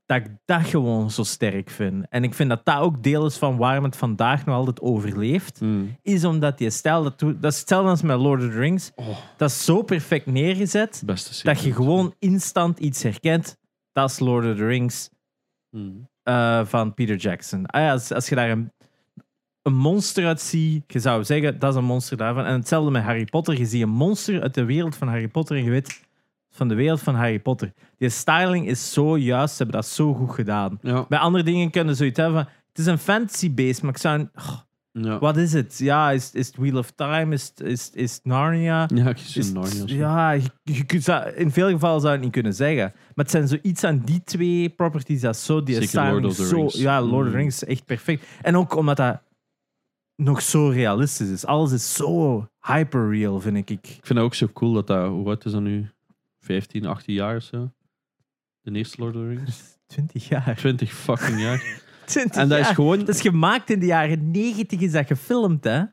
dat 0.06 0.18
ik 0.18 0.28
dat 0.46 0.62
gewoon 0.66 1.12
zo 1.12 1.24
sterk 1.24 1.70
vind. 1.70 2.06
En 2.10 2.24
ik 2.24 2.34
vind 2.34 2.50
dat 2.50 2.66
dat 2.66 2.80
ook 2.80 3.04
deel 3.04 3.26
is 3.26 3.38
van 3.38 3.58
waarom 3.58 3.84
het 3.84 3.96
vandaag 3.98 4.46
nog 4.46 4.56
altijd 4.56 4.82
overleeft, 4.82 5.62
Mm. 5.62 5.98
is 6.02 6.26
omdat 6.26 6.58
die 6.58 6.70
stijl, 6.70 7.04
dat, 7.04 7.20
dat 7.20 7.52
is 7.52 7.60
hetzelfde 7.60 7.90
als 7.90 8.02
met 8.02 8.20
Lord 8.20 8.42
of 8.44 8.50
the 8.50 8.58
Rings, 8.60 8.92
Oh, 8.96 9.18
dat 9.38 9.50
is 9.50 9.66
zo 9.66 9.82
perfect 9.82 10.26
neergezet, 10.26 11.02
dat 11.44 11.62
je 11.62 11.74
gewoon 11.74 12.14
instant 12.20 12.80
iets 12.80 13.04
herkent. 13.04 13.58
Dat 13.92 14.10
is 14.10 14.20
Lord 14.20 14.46
of 14.46 14.56
the 14.58 14.66
Rings 14.66 15.10
Mm. 15.70 16.10
Eh, 16.28 16.66
van 16.66 16.94
Peter 16.94 17.16
Jackson. 17.16 17.66
Ah 17.66 17.82
ja, 17.82 17.92
als, 17.92 18.12
als 18.14 18.30
je 18.30 18.36
daar 18.36 18.50
een, 18.50 18.72
een 19.62 19.76
monster 19.76 20.26
uit 20.26 20.42
ziet, 20.42 20.84
je 20.88 21.00
zou 21.00 21.24
zeggen 21.24 21.60
dat 21.60 21.72
is 21.72 21.78
een 21.78 21.84
monster 21.86 22.18
daarvan. 22.18 22.46
En 22.46 22.54
hetzelfde 22.54 22.92
met 22.92 23.04
Harry 23.04 23.26
Potter. 23.26 23.58
Je 23.58 23.66
ziet 23.66 23.82
een 23.82 23.90
monster 23.90 24.42
uit 24.42 24.54
de 24.54 24.66
wereld 24.66 24.96
van 24.96 25.08
Harry 25.08 25.28
Potter 25.28 25.58
en 25.58 25.64
je 25.64 25.70
weet 25.70 26.06
van 26.50 26.68
de 26.68 26.76
wereld 26.76 27.02
van 27.02 27.16
Harry 27.16 27.40
Potter. 27.40 27.74
Die 27.98 28.10
styling 28.10 28.68
is 28.68 28.94
zo 28.94 29.18
juist, 29.18 29.56
ze 29.56 29.64
hebben 29.64 29.82
dat 29.82 29.90
zo 29.92 30.14
goed 30.14 30.32
gedaan. 30.32 30.80
Ja, 30.82 31.06
Bij 31.10 31.20
andere 31.20 31.44
dingen 31.44 31.70
kunnen 31.72 31.94
ze 31.94 32.00
zoiets 32.00 32.20
hebben 32.20 32.44
van, 32.44 32.52
het 32.70 32.78
is 32.80 32.86
een 32.86 32.98
fantasy 32.98 33.54
base, 33.54 33.80
maar 33.82 33.94
ik 33.94 33.98
zou... 33.98 34.20
een- 34.20 34.30
oh, 34.36 34.58
ja. 35.04 35.20
wat 35.20 35.38
is 35.38 35.54
het? 35.54 35.78
Ja, 35.78 36.12
is, 36.12 36.32
is 36.34 36.48
het 36.48 36.56
Wheel 36.56 36.78
of 36.78 36.92
Time? 36.92 37.34
Is, 37.34 37.52
is, 37.56 37.90
is 37.94 38.20
Narnia? 38.24 38.88
Ja, 38.94 39.10
ik 39.10 39.20
Is- 39.20 39.52
Narnia. 39.54 39.84
ja, 39.86 40.32
je, 40.32 40.50
je 40.64 40.86
kunt 40.86 41.06
dat- 41.06 41.34
in 41.34 41.52
veel 41.52 41.70
gevallen 41.70 42.00
zou 42.00 42.08
je 42.12 42.16
het 42.18 42.24
niet 42.26 42.34
kunnen 42.34 42.54
zeggen. 42.54 42.92
Maar 42.94 43.26
het 43.26 43.32
zijn 43.32 43.48
zoiets 43.48 43.84
aan 43.84 44.00
die 44.00 44.24
twee 44.24 44.70
properties 44.70 45.22
dat 45.22 45.38
zo 45.38 45.64
die 45.64 45.76
Zeker 45.76 46.12
Lord 46.12 46.26
of 46.26 46.36
the 46.36 46.46
zo, 46.46 46.56
Rings. 46.56 46.76
Ja, 46.76 47.02
Lord 47.02 47.14
of 47.26 47.32
the 47.32 47.36
Mm. 47.38 47.42
Rings 47.42 47.62
is 47.64 47.68
echt 47.70 47.86
perfect. 47.86 48.26
En 48.42 48.58
ook 48.58 48.76
omdat 48.76 48.98
dat 48.98 49.22
nog 50.16 50.42
zo 50.42 50.68
realistisch 50.70 51.30
is. 51.30 51.46
Alles 51.46 51.72
is 51.72 51.94
zo 51.94 52.48
hyperreal, 52.60 53.40
vind 53.40 53.58
ik. 53.58 53.70
Ik 53.70 53.86
vind 53.86 54.08
het 54.08 54.18
ook 54.18 54.34
zo 54.36 54.48
cool 54.54 54.74
dat 54.74 54.88
dat... 54.88 55.08
Hoe 55.10 55.28
oud 55.28 55.46
is 55.46 55.52
dat 55.52 55.62
nu? 55.62 55.90
15, 56.40 56.86
18 56.86 57.14
jaar 57.14 57.36
of 57.36 57.44
zo? 57.44 57.72
De 58.62 58.72
eerste 58.72 59.02
Lord 59.02 59.16
of 59.16 59.22
the 59.22 59.28
Rings? 59.28 59.62
20 59.88 60.28
jaar. 60.28 60.56
20 60.56 60.94
fucking 60.94 61.40
jaar. 61.42 61.82
20 62.08 62.42
En 62.42 62.50
dat 62.50 62.60
is 62.60 62.68
gewoon... 62.68 63.00
Dat 63.00 63.08
is 63.16 63.22
gemaakt 63.22 63.70
in 63.70 63.80
de 63.80 63.86
jaren 63.86 64.32
90 64.32 64.80
is 64.80 64.92
dat 64.92 65.08
gefilmd, 65.08 65.64
hè? 65.64 65.84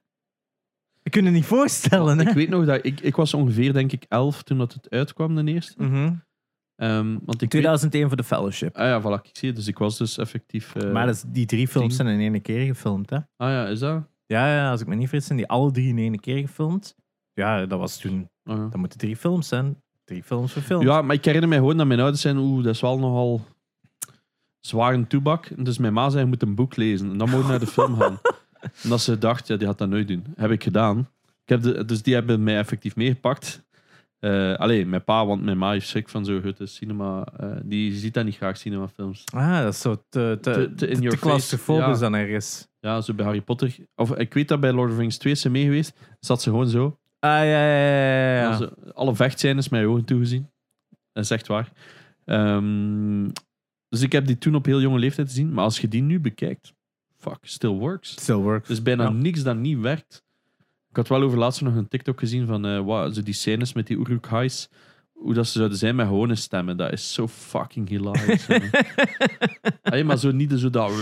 We 1.02 1.10
kunnen 1.10 1.32
niet 1.32 1.44
voorstellen, 1.46 2.18
hè? 2.18 2.28
Ik 2.28 2.34
weet 2.34 2.48
nog 2.48 2.64
dat... 2.64 2.84
Ik, 2.84 3.00
ik 3.00 3.16
was 3.16 3.34
ongeveer, 3.34 3.72
denk 3.72 3.92
ik, 3.92 4.04
11 4.08 4.42
toen 4.42 4.58
dat 4.58 4.72
het 4.72 4.90
uitkwam, 4.90 5.34
de 5.44 5.52
eerste. 5.52 5.82
Mhm. 5.82 6.12
Ehm, 6.76 7.12
want 7.12 7.32
ik 7.34 7.40
weet- 7.40 7.50
2001 7.50 8.08
voor 8.08 8.16
de 8.16 8.24
Fellowship. 8.24 8.76
Ah 8.76 8.84
ja, 8.86 9.00
voilà, 9.00 9.22
ik 9.22 9.30
zie 9.36 9.48
het. 9.48 9.56
Dus 9.56 9.66
ik 9.66 9.78
was 9.78 9.98
dus 9.98 10.18
effectief... 10.18 10.74
eh, 10.74 10.92
maar 10.92 11.06
dat 11.06 11.14
is, 11.14 11.24
die 11.26 11.46
drie 11.46 11.68
films 11.68 11.96
tien. 11.96 12.06
zijn 12.06 12.20
in 12.20 12.32
één 12.32 12.42
keer 12.42 12.66
gefilmd, 12.66 13.10
hè? 13.10 13.16
Ah 13.16 13.48
ja, 13.50 13.66
is 13.66 13.78
dat? 13.78 14.02
Ja, 14.26 14.54
ja, 14.54 14.70
als 14.70 14.80
ik 14.80 14.86
me 14.86 14.94
niet 14.94 15.08
vergis, 15.08 15.26
zijn 15.26 15.38
die 15.38 15.48
alle 15.48 15.70
drie 15.70 15.88
in 15.88 15.98
één 15.98 16.20
keer 16.20 16.38
gefilmd. 16.38 16.94
Ja, 17.32 17.66
dat 17.66 17.78
was 17.78 17.96
toen. 17.96 18.28
Ah, 18.44 18.56
ja. 18.56 18.62
Dat 18.62 18.76
moeten 18.76 18.98
drie 18.98 19.16
films 19.16 19.48
zijn. 19.48 19.82
Drie 20.04 20.22
films 20.22 20.52
verfilmd. 20.52 20.84
Ja, 20.84 21.02
maar 21.02 21.16
ik 21.16 21.24
herinner 21.24 21.48
mij 21.48 21.58
gewoon 21.58 21.76
dat 21.76 21.86
mijn 21.86 22.00
ouders 22.00 22.22
zijn, 22.22 22.36
oeh, 22.38 22.64
dat 22.64 22.74
is 22.74 22.80
wel 22.80 22.98
nogal 22.98 23.40
zwaar 24.66 24.94
een 24.94 25.06
toebak. 25.06 25.64
Dus 25.64 25.78
mijn 25.78 25.92
ma 25.92 26.08
zei, 26.10 26.22
je 26.22 26.28
moet 26.28 26.42
een 26.42 26.54
boek 26.54 26.76
lezen. 26.76 27.10
En 27.10 27.18
dan 27.18 27.30
moet 27.30 27.42
je 27.42 27.48
naar 27.48 27.58
de 27.58 27.66
film 27.66 27.96
gaan. 28.00 28.18
En 28.82 28.88
dat 28.88 29.00
ze 29.00 29.18
dacht, 29.18 29.46
ja, 29.46 29.56
die 29.56 29.66
gaat 29.66 29.78
dat 29.78 29.88
nooit 29.88 30.08
doen. 30.08 30.24
Heb 30.36 30.50
ik 30.50 30.62
gedaan. 30.62 30.98
Ik 31.42 31.48
heb 31.48 31.62
de, 31.62 31.84
dus 31.84 32.02
die 32.02 32.14
hebben 32.14 32.42
mij 32.42 32.56
effectief 32.58 32.96
meegepakt. 32.96 33.62
Eh 34.18 34.54
alleen 34.54 34.88
mijn 34.88 35.04
pa, 35.04 35.26
want 35.26 35.42
mijn 35.42 35.58
ma 35.58 35.70
heeft 35.70 35.88
schrik 35.88 36.08
van 36.08 36.24
zo'n 36.24 36.40
grote 36.40 36.66
cinema. 36.66 37.26
eh, 37.36 37.50
die 37.64 37.92
ziet 37.94 38.14
dat 38.14 38.24
niet 38.24 38.36
graag, 38.36 38.56
cinemafilms. 38.56 39.24
Ah, 39.34 39.62
dat 39.62 39.72
is 39.72 39.80
zo 39.80 39.94
te, 40.08 40.38
te, 40.40 40.50
Te- 40.52 40.72
te 40.74 40.86
in 40.86 41.00
your 41.00 41.18
ja. 41.80 41.94
dan 41.94 42.14
ergens. 42.14 42.68
Ja, 42.80 43.00
zo 43.00 43.14
bij 43.14 43.24
Harry 43.24 43.40
Potter. 43.40 43.76
Of 43.96 44.16
ik 44.16 44.34
weet 44.34 44.48
dat 44.48 44.60
bij 44.60 44.72
Lord 44.72 44.88
of 44.88 44.94
the 44.94 45.00
Rings 45.00 45.18
2 45.18 45.32
is 45.32 45.40
ze 45.40 45.50
mee 45.50 45.64
geweest. 45.64 45.98
Zat 46.20 46.42
ze 46.42 46.50
gewoon 46.50 46.68
zo. 46.68 46.98
Ah, 47.18 47.30
ja, 47.30 47.42
ja, 47.42 47.66
ja, 47.66 47.78
ja, 47.78 48.34
ja. 48.34 48.42
Ja. 48.42 48.56
Ze- 48.56 48.72
alle 48.94 49.14
vechtscènes 49.14 49.68
met 49.68 49.80
je 49.80 49.86
ogen 49.86 50.04
toegezien. 50.04 50.50
Dat 51.12 51.24
is 51.24 51.30
echt 51.30 51.46
waar. 51.46 51.72
Ehm, 52.24 53.28
dus 53.95 54.03
ik 54.03 54.12
heb 54.12 54.26
die 54.26 54.38
toen 54.38 54.55
op 54.55 54.64
heel 54.64 54.80
jonge 54.80 54.99
leeftijd 54.99 55.28
gezien. 55.28 55.53
Maar 55.53 55.64
als 55.64 55.78
je 55.80 55.88
die 55.88 56.03
nu 56.03 56.20
bekijkt, 56.20 56.72
fuck, 57.18 57.38
still 57.42 57.70
works. 57.70 58.11
Still 58.11 58.34
works. 58.34 58.66
Er 58.68 58.72
is 58.74 58.82
bijna 58.82 59.03
Ja. 59.05 59.11
niks 59.11 59.42
dat 59.42 59.57
niet 59.57 59.78
werkt. 59.80 60.22
Ik 60.90 60.97
had 60.97 61.09
wel 61.09 61.22
over 61.22 61.38
laatst 61.38 61.61
nog 61.61 61.74
een 61.74 61.88
TikTok 61.88 62.18
gezien 62.18 62.47
van 62.47 62.66
eh, 62.66 62.84
wat, 62.84 63.14
zo 63.14 63.22
die 63.22 63.34
scènes 63.34 63.72
met 63.72 63.86
die 63.86 63.99
Uruk-hais. 63.99 64.68
Hoe 65.12 65.34
dat 65.34 65.47
ze 65.47 65.53
zouden 65.59 65.78
zijn 65.78 65.97
met 65.97 66.07
gewone 66.07 66.34
stemmen. 66.34 66.76
Dat 66.76 66.92
is 66.92 67.12
zo 67.12 67.28
fucking 67.28 67.88
hilarisch. 67.88 68.47
Allee, 69.82 70.05
maar 70.05 70.18
zo 70.18 70.30
niet 70.30 70.53
zo 70.53 70.70
dat... 70.70 70.92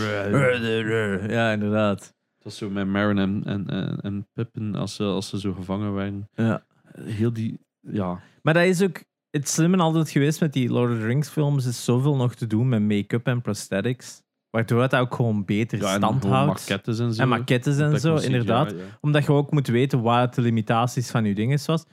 Ja, 1.29 1.53
inderdaad. 1.53 2.15
Dat 2.39 2.53
is 2.53 2.59
zo 2.59 2.71
met 2.71 2.87
Marin 2.87 3.19
en, 3.19 3.43
en, 3.45 3.67
en, 3.71 4.01
en 4.01 4.27
Pippin 4.33 4.75
als 4.75 4.95
ze, 4.95 5.05
als 5.05 5.29
ze 5.29 5.39
zo 5.39 5.53
gevangen 5.53 5.95
werden. 5.95 6.29
Ja. 6.35 6.65
Heel 6.99 7.33
die... 7.33 7.59
Ja, 7.81 8.21
Maar 8.43 8.55
dat 8.55 8.65
is 8.65 8.83
ook 8.83 9.03
het 9.33 9.49
slimme 9.49 9.77
altijd 9.77 10.11
geweest 10.11 10.41
met 10.41 10.53
die 10.53 10.69
Lord 10.69 10.93
of 10.93 10.99
the 10.99 11.07
Rings 11.07 11.29
films. 11.29 11.67
Is 11.67 11.85
zoveel 11.85 12.17
nog 12.17 12.35
te 12.35 12.47
doen 12.47 12.69
met 12.69 12.83
make-up 12.83 13.27
en 13.27 13.41
prosthetics. 13.41 14.23
Waardoor 14.51 14.83
het 14.83 14.95
ook 14.95 15.15
gewoon 15.15 15.45
beter 15.45 15.81
ja 15.81 15.97
stand 15.97 16.25
houdt. 16.25 16.47
maquettes 16.47 16.99
en 16.99 17.15
zo. 17.15 17.23
En 17.23 17.29
maquettes 17.29 17.79
en 17.79 18.01
zo, 18.01 18.17
inderdaad. 18.17 18.71
ja. 18.71 18.77
Omdat 19.01 19.25
je 19.25 19.33
ook 19.33 19.51
moet 19.51 19.67
weten 19.67 20.03
wat 20.03 20.35
de 20.35 20.41
limitaties 20.41 21.11
van 21.11 21.25
je 21.25 21.35
dingen 21.35 21.59
was. 21.67 21.85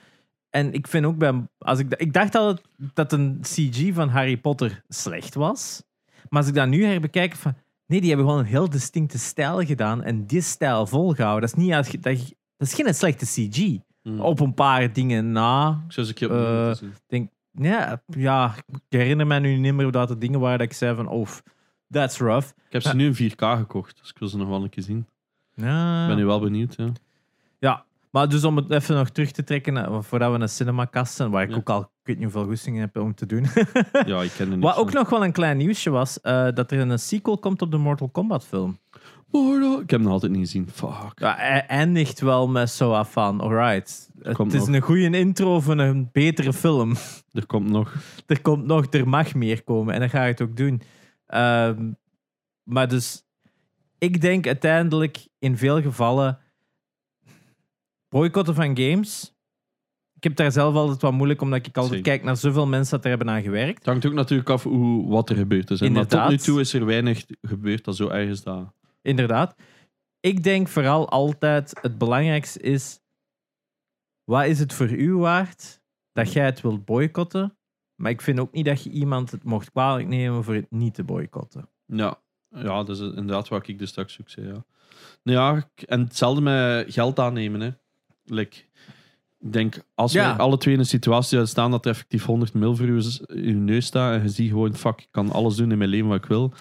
En 0.50 0.74
ik 0.74 0.88
vind 0.88 1.06
ook 1.06 1.18
bij. 1.18 1.48
Als 1.58 1.80
ik, 1.80 1.94
ik 1.94 2.14
dacht 2.14 2.32
dat, 2.32 2.62
het, 2.78 2.96
dat 2.96 3.12
een 3.12 3.40
CG 3.42 3.94
van 3.94 4.10
Harry 4.10 4.38
Potter 4.38 4.84
slecht 4.88 5.36
was. 5.36 5.84
Maar 6.30 6.40
als 6.40 6.50
ik 6.50 6.56
dat 6.56 6.68
nu 6.68 6.86
herbekijk. 6.86 7.36
Van, 7.36 7.56
nee, 7.86 8.00
die 8.00 8.10
hebben 8.10 8.28
gewoon 8.28 8.42
een 8.42 8.50
heel 8.50 8.70
distincte 8.70 9.18
stijl 9.18 9.66
gedaan. 9.66 10.04
En 10.04 10.26
die 10.26 10.42
stijl 10.42 10.88
volgehouden. 10.88 11.50
Dat 11.50 11.58
is, 11.58 11.64
niet 11.64 12.04
dat, 12.04 12.16
dat 12.58 12.68
is 12.68 12.74
geen 12.74 12.94
slechte 12.96 13.26
CG. 13.26 13.78
Hmm. 14.10 14.20
Op 14.20 14.40
een 14.40 14.54
paar 14.54 14.94
dingen 14.94 15.32
na. 15.32 15.84
Ik 15.90 16.16
keer 16.16 16.30
opnieuw 16.30 16.46
Eh, 16.46 16.66
moeten 16.66 16.94
zien. 17.08 17.30
Ja, 17.52 18.02
ja, 18.06 18.54
ik 18.68 18.80
herinner 18.90 19.28
me 19.28 19.40
nu 19.40 19.56
niet 19.58 19.74
meer 19.74 19.92
dat 19.92 20.08
de 20.08 20.18
dingen 20.18 20.40
waren 20.40 20.58
dat 20.58 20.68
ik 20.68 20.74
zei 20.74 20.96
van. 20.96 21.08
Oh, 21.08 21.28
that's 21.92 22.18
rough. 22.20 22.48
Ik 22.48 22.72
heb 22.74 22.82
ze 22.82 22.96
nu 22.96 23.06
in 23.06 23.32
4K 23.32 23.58
gekocht, 23.58 23.98
dus 24.00 24.10
ik 24.10 24.18
wil 24.20 24.28
ze 24.28 24.38
nog 24.38 24.48
wel 24.48 24.64
een 24.64 24.70
keer 24.70 24.84
zien. 24.84 25.08
Ja. 25.54 26.02
Ik 26.02 26.08
ben 26.08 26.18
nu 26.18 26.26
wel 26.26 26.40
benieuwd. 26.40 26.76
Ja. 26.78 26.90
Ja, 27.60 27.84
maar 28.12 28.30
dus 28.30 28.44
om 28.44 28.56
het 28.56 28.72
even 28.72 28.96
nog 28.96 29.10
terug 29.10 29.32
te 29.32 29.44
trekken, 29.44 29.78
eh, 29.78 29.98
voordat 30.02 30.32
we 30.34 30.40
een 30.40 30.50
cinemakast 30.50 31.14
zijn, 31.14 31.30
waar 31.32 31.44
ik 31.44 31.50
Ja. 31.50 31.56
ook 31.56 31.70
al 31.70 31.82
ik 31.82 32.16
weet 32.16 32.26
niet 32.26 32.34
hoeveel 32.34 32.50
goestingen 32.52 32.82
heb 32.82 32.98
om 32.98 33.14
te 33.16 33.26
doen. 33.26 33.46
ja, 34.06 34.22
ik 34.22 34.32
ken 34.38 34.50
niet. 34.50 34.60
Wat 34.60 34.76
ook 34.78 34.94
nog 34.94 35.10
wel 35.10 35.24
een 35.24 35.32
klein 35.32 35.58
nieuwsje 35.58 35.90
was, 35.90 36.22
eh, 36.22 36.48
dat 36.54 36.72
er 36.72 36.80
een 36.80 37.00
sequel 37.00 37.38
komt 37.38 37.62
op 37.62 37.72
de 37.72 37.78
Mortal 37.78 38.10
Kombat 38.10 38.46
film. 38.46 38.80
Ik 39.32 39.90
heb 39.90 39.90
hem 39.90 40.02
nog 40.02 40.12
altijd 40.12 40.32
niet 40.32 40.42
gezien. 40.42 40.70
Fuck. 40.74 41.20
Ja, 41.20 41.36
hij 41.36 41.66
eindigt 41.66 42.20
wel 42.20 42.48
met 42.48 42.70
zo 42.70 42.92
af 42.92 43.12
van, 43.12 43.42
alright, 43.42 44.10
het 44.20 44.36
komt 44.36 44.54
is 44.54 44.60
nog. 44.60 44.76
een 44.76 44.82
goede 44.82 45.18
intro 45.18 45.60
van 45.60 45.78
een 45.78 46.10
betere 46.12 46.54
film. 46.54 46.96
Er 47.32 47.46
komt 47.46 47.70
nog. 47.70 47.96
er 48.28 48.42
komt 48.42 48.66
nog, 48.66 48.86
er 48.90 49.08
mag 49.08 49.34
meer 49.34 49.64
komen 49.64 49.94
en 49.94 50.00
dan 50.00 50.10
ga 50.10 50.24
je 50.24 50.32
het 50.32 50.42
ook 50.42 50.58
doen. 50.58 50.82
Ehm, 51.26 51.92
maar 52.64 52.88
dus, 52.88 53.24
ik 53.98 54.22
denk 54.22 54.48
uiteindelijk 54.48 55.28
in 55.40 55.58
veel 55.58 55.82
gevallen 55.82 56.40
boycotten 58.10 58.56
van 58.56 58.78
games. 58.78 59.38
Ik 60.16 60.24
heb 60.24 60.36
daar 60.36 60.52
zelf 60.52 60.76
altijd 60.76 61.02
wat 61.02 61.14
moeilijk, 61.14 61.42
omdat 61.42 61.66
ik 61.66 61.78
altijd 61.78 61.96
Zeker. 61.96 62.12
kijk 62.12 62.24
naar 62.24 62.38
zoveel 62.38 62.68
mensen 62.68 62.96
dat 62.96 63.04
er 63.04 63.10
hebben 63.10 63.30
aan 63.30 63.42
gewerkt. 63.42 63.78
Het 63.78 63.86
hangt 63.86 64.06
ook 64.06 64.14
natuurlijk 64.14 64.50
af 64.50 64.64
hoe, 64.64 65.08
wat 65.08 65.30
er 65.30 65.36
gebeurd 65.36 65.72
is. 65.72 65.82
Maar 65.82 66.08
tot 66.08 66.30
nu 66.30 66.38
toe 66.38 66.60
is 66.60 66.74
er 66.74 66.86
weinig 66.86 67.26
gebeurd 67.42 67.84
dat 67.84 67.96
zo 67.96 68.08
erg 68.08 68.30
is 68.30 68.44
dat. 68.44 68.74
Inderdaad. 69.02 69.56
ik 70.20 70.44
denk 70.44 70.68
vooral 70.68 71.10
altijd 71.10 71.80
het 71.82 71.98
belangrijkste 71.98 72.60
is, 72.60 73.00
wat 74.24 74.46
is 74.46 74.60
het 74.60 74.74
voor 74.74 74.90
u 74.92 75.16
waard 75.16 75.82
dat 76.12 76.34
jij 76.34 76.46
het 76.46 76.62
wilt 76.62 76.86
boycotten? 76.86 77.58
Maar 77.96 78.12
ik 78.12 78.22
vind 78.22 78.40
ook 78.40 78.52
niet 78.52 78.66
dat 78.66 78.84
je 78.84 78.90
iemand 78.90 79.32
het 79.32 79.44
mocht 79.44 79.72
kwalijk 79.72 80.08
nemen 80.08 80.44
voor 80.44 80.54
het 80.54 80.72
niet 80.72 80.94
te 80.94 81.04
boycotten. 81.04 81.70
Ja, 81.86 82.20
ja 82.50 82.84
dat 82.84 82.90
is 82.90 83.00
inderdaad 83.00 83.48
wat 83.48 83.68
ik 83.68 83.80
dus 83.80 83.90
straks 83.90 84.20
ook 84.22 84.30
zei. 84.30 84.48
Ja. 84.48 84.64
Nou 85.24 85.38
ja, 85.58 85.70
en 85.86 86.00
hetzelfde 86.02 86.42
met 86.42 86.94
geld 86.94 87.20
aannemen. 87.20 87.62
Hè. 87.62 87.70
Like, 88.26 88.58
ik 89.40 89.54
denk, 89.54 89.84
als 89.96 90.12
Ja. 90.12 90.36
we 90.36 90.42
alle 90.42 90.58
twee 90.58 90.74
in 90.74 90.80
een 90.80 90.86
situatie 90.86 91.46
staan 91.46 91.72
dat 91.72 91.86
er 91.86 91.92
effectief 91.92 92.26
100 92.26 92.54
mil 92.54 92.76
voor 92.76 92.86
je, 92.86 93.26
in 93.28 93.44
je 93.46 93.54
neus 93.54 93.86
staat 93.86 94.14
en 94.16 94.22
je 94.22 94.30
ziet 94.30 94.50
gewoon, 94.50 94.76
fuck, 94.76 95.00
ik 95.02 95.08
kan 95.12 95.32
alles 95.32 95.56
doen 95.56 95.72
in 95.72 95.78
mijn 95.78 95.90
leven 95.90 96.08
wat 96.08 96.18
ik 96.24 96.26
wil. 96.30 96.54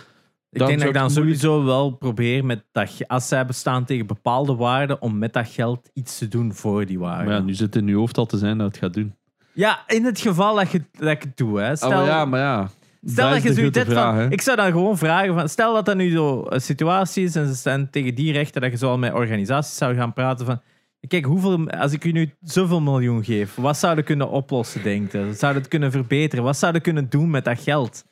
Ik 0.51 0.67
denk 0.67 0.79
dat 0.79 0.89
ik 0.89 0.95
dan 0.95 1.13
moeilijk- 1.13 1.39
sowieso 1.39 1.65
wel 1.65 1.91
probeer 1.91 2.45
met 2.45 2.65
dat, 2.73 2.91
als 3.07 3.29
zij 3.29 3.47
bestaan 3.47 3.85
tegen 3.85 4.07
bepaalde 4.07 4.55
waarden, 4.55 5.03
om 5.03 5.19
met 5.19 5.33
dat 5.33 5.49
geld 5.49 5.91
iets 5.95 6.19
te 6.19 6.29
doen 6.29 6.55
voor 6.55 6.87
die 6.87 6.99
waarden. 6.99 7.27
Maar 7.27 7.35
ja, 7.35 7.41
nu 7.41 7.55
zit 7.55 7.75
het 7.75 7.83
in 7.83 7.89
je 7.89 7.95
hoofd 7.95 8.19
al 8.19 8.27
te 8.27 8.39
zijn 8.39 8.59
dat 8.59 8.67
het 8.67 8.77
gaat 8.77 8.95
doen. 8.95 9.15
Ja, 9.53 9.85
in 9.87 10.05
het 10.05 10.21
geval 10.21 10.55
dat, 10.55 10.71
je, 10.71 10.83
dat 10.99 11.11
ik 11.11 11.23
het 11.23 11.37
doe. 11.37 11.61
Hè. 11.61 11.77
Stel, 11.77 12.01
oh, 12.01 12.07
ja, 12.07 12.25
maar 12.25 12.41
ja. 12.41 12.71
stel 13.05 13.31
dat 13.31 13.43
je 13.43 13.53
zoiets 13.53 13.79
vraag, 13.79 14.15
van... 14.15 14.15
hè. 14.15 14.31
Ik 14.31 14.41
zou 14.41 14.57
dan 14.57 14.71
gewoon 14.71 14.99
vragen 14.99 15.35
van... 15.35 15.49
Stel 15.49 15.75
dat 15.75 15.87
dat 15.87 15.97
nu 15.97 16.11
zo 16.11 16.45
een 16.49 16.61
situatie 16.61 17.25
is 17.25 17.37
en 17.37 17.47
ze 17.47 17.55
zijn 17.55 17.91
tegen 17.91 18.15
die 18.15 18.33
rechten 18.33 18.61
dat 18.61 18.71
je 18.71 18.77
zo 18.77 18.91
al 18.91 18.99
met 18.99 19.13
organisaties 19.13 19.77
zou 19.77 19.95
gaan 19.95 20.13
praten 20.13 20.47
van... 20.47 20.61
Kijk, 21.09 21.25
hoeveel, 21.25 21.71
als 21.71 21.93
ik 21.93 22.05
u 22.05 22.13
nu 22.13 22.35
zoveel 22.41 22.81
miljoen 22.81 23.25
geef, 23.25 23.55
wat 23.55 23.77
zouden 23.77 24.05
kunnen 24.05 24.31
oplossen, 24.31 24.83
denk 24.83 25.13
je? 25.13 25.33
Zou 25.35 25.55
het 25.55 25.69
kunnen 25.69 25.91
verbeteren? 25.91 26.45
Wat 26.45 26.57
zouden 26.57 26.83
kunnen 26.83 27.09
doen 27.09 27.31
met 27.31 27.45
dat 27.45 27.61
geld? 27.61 28.05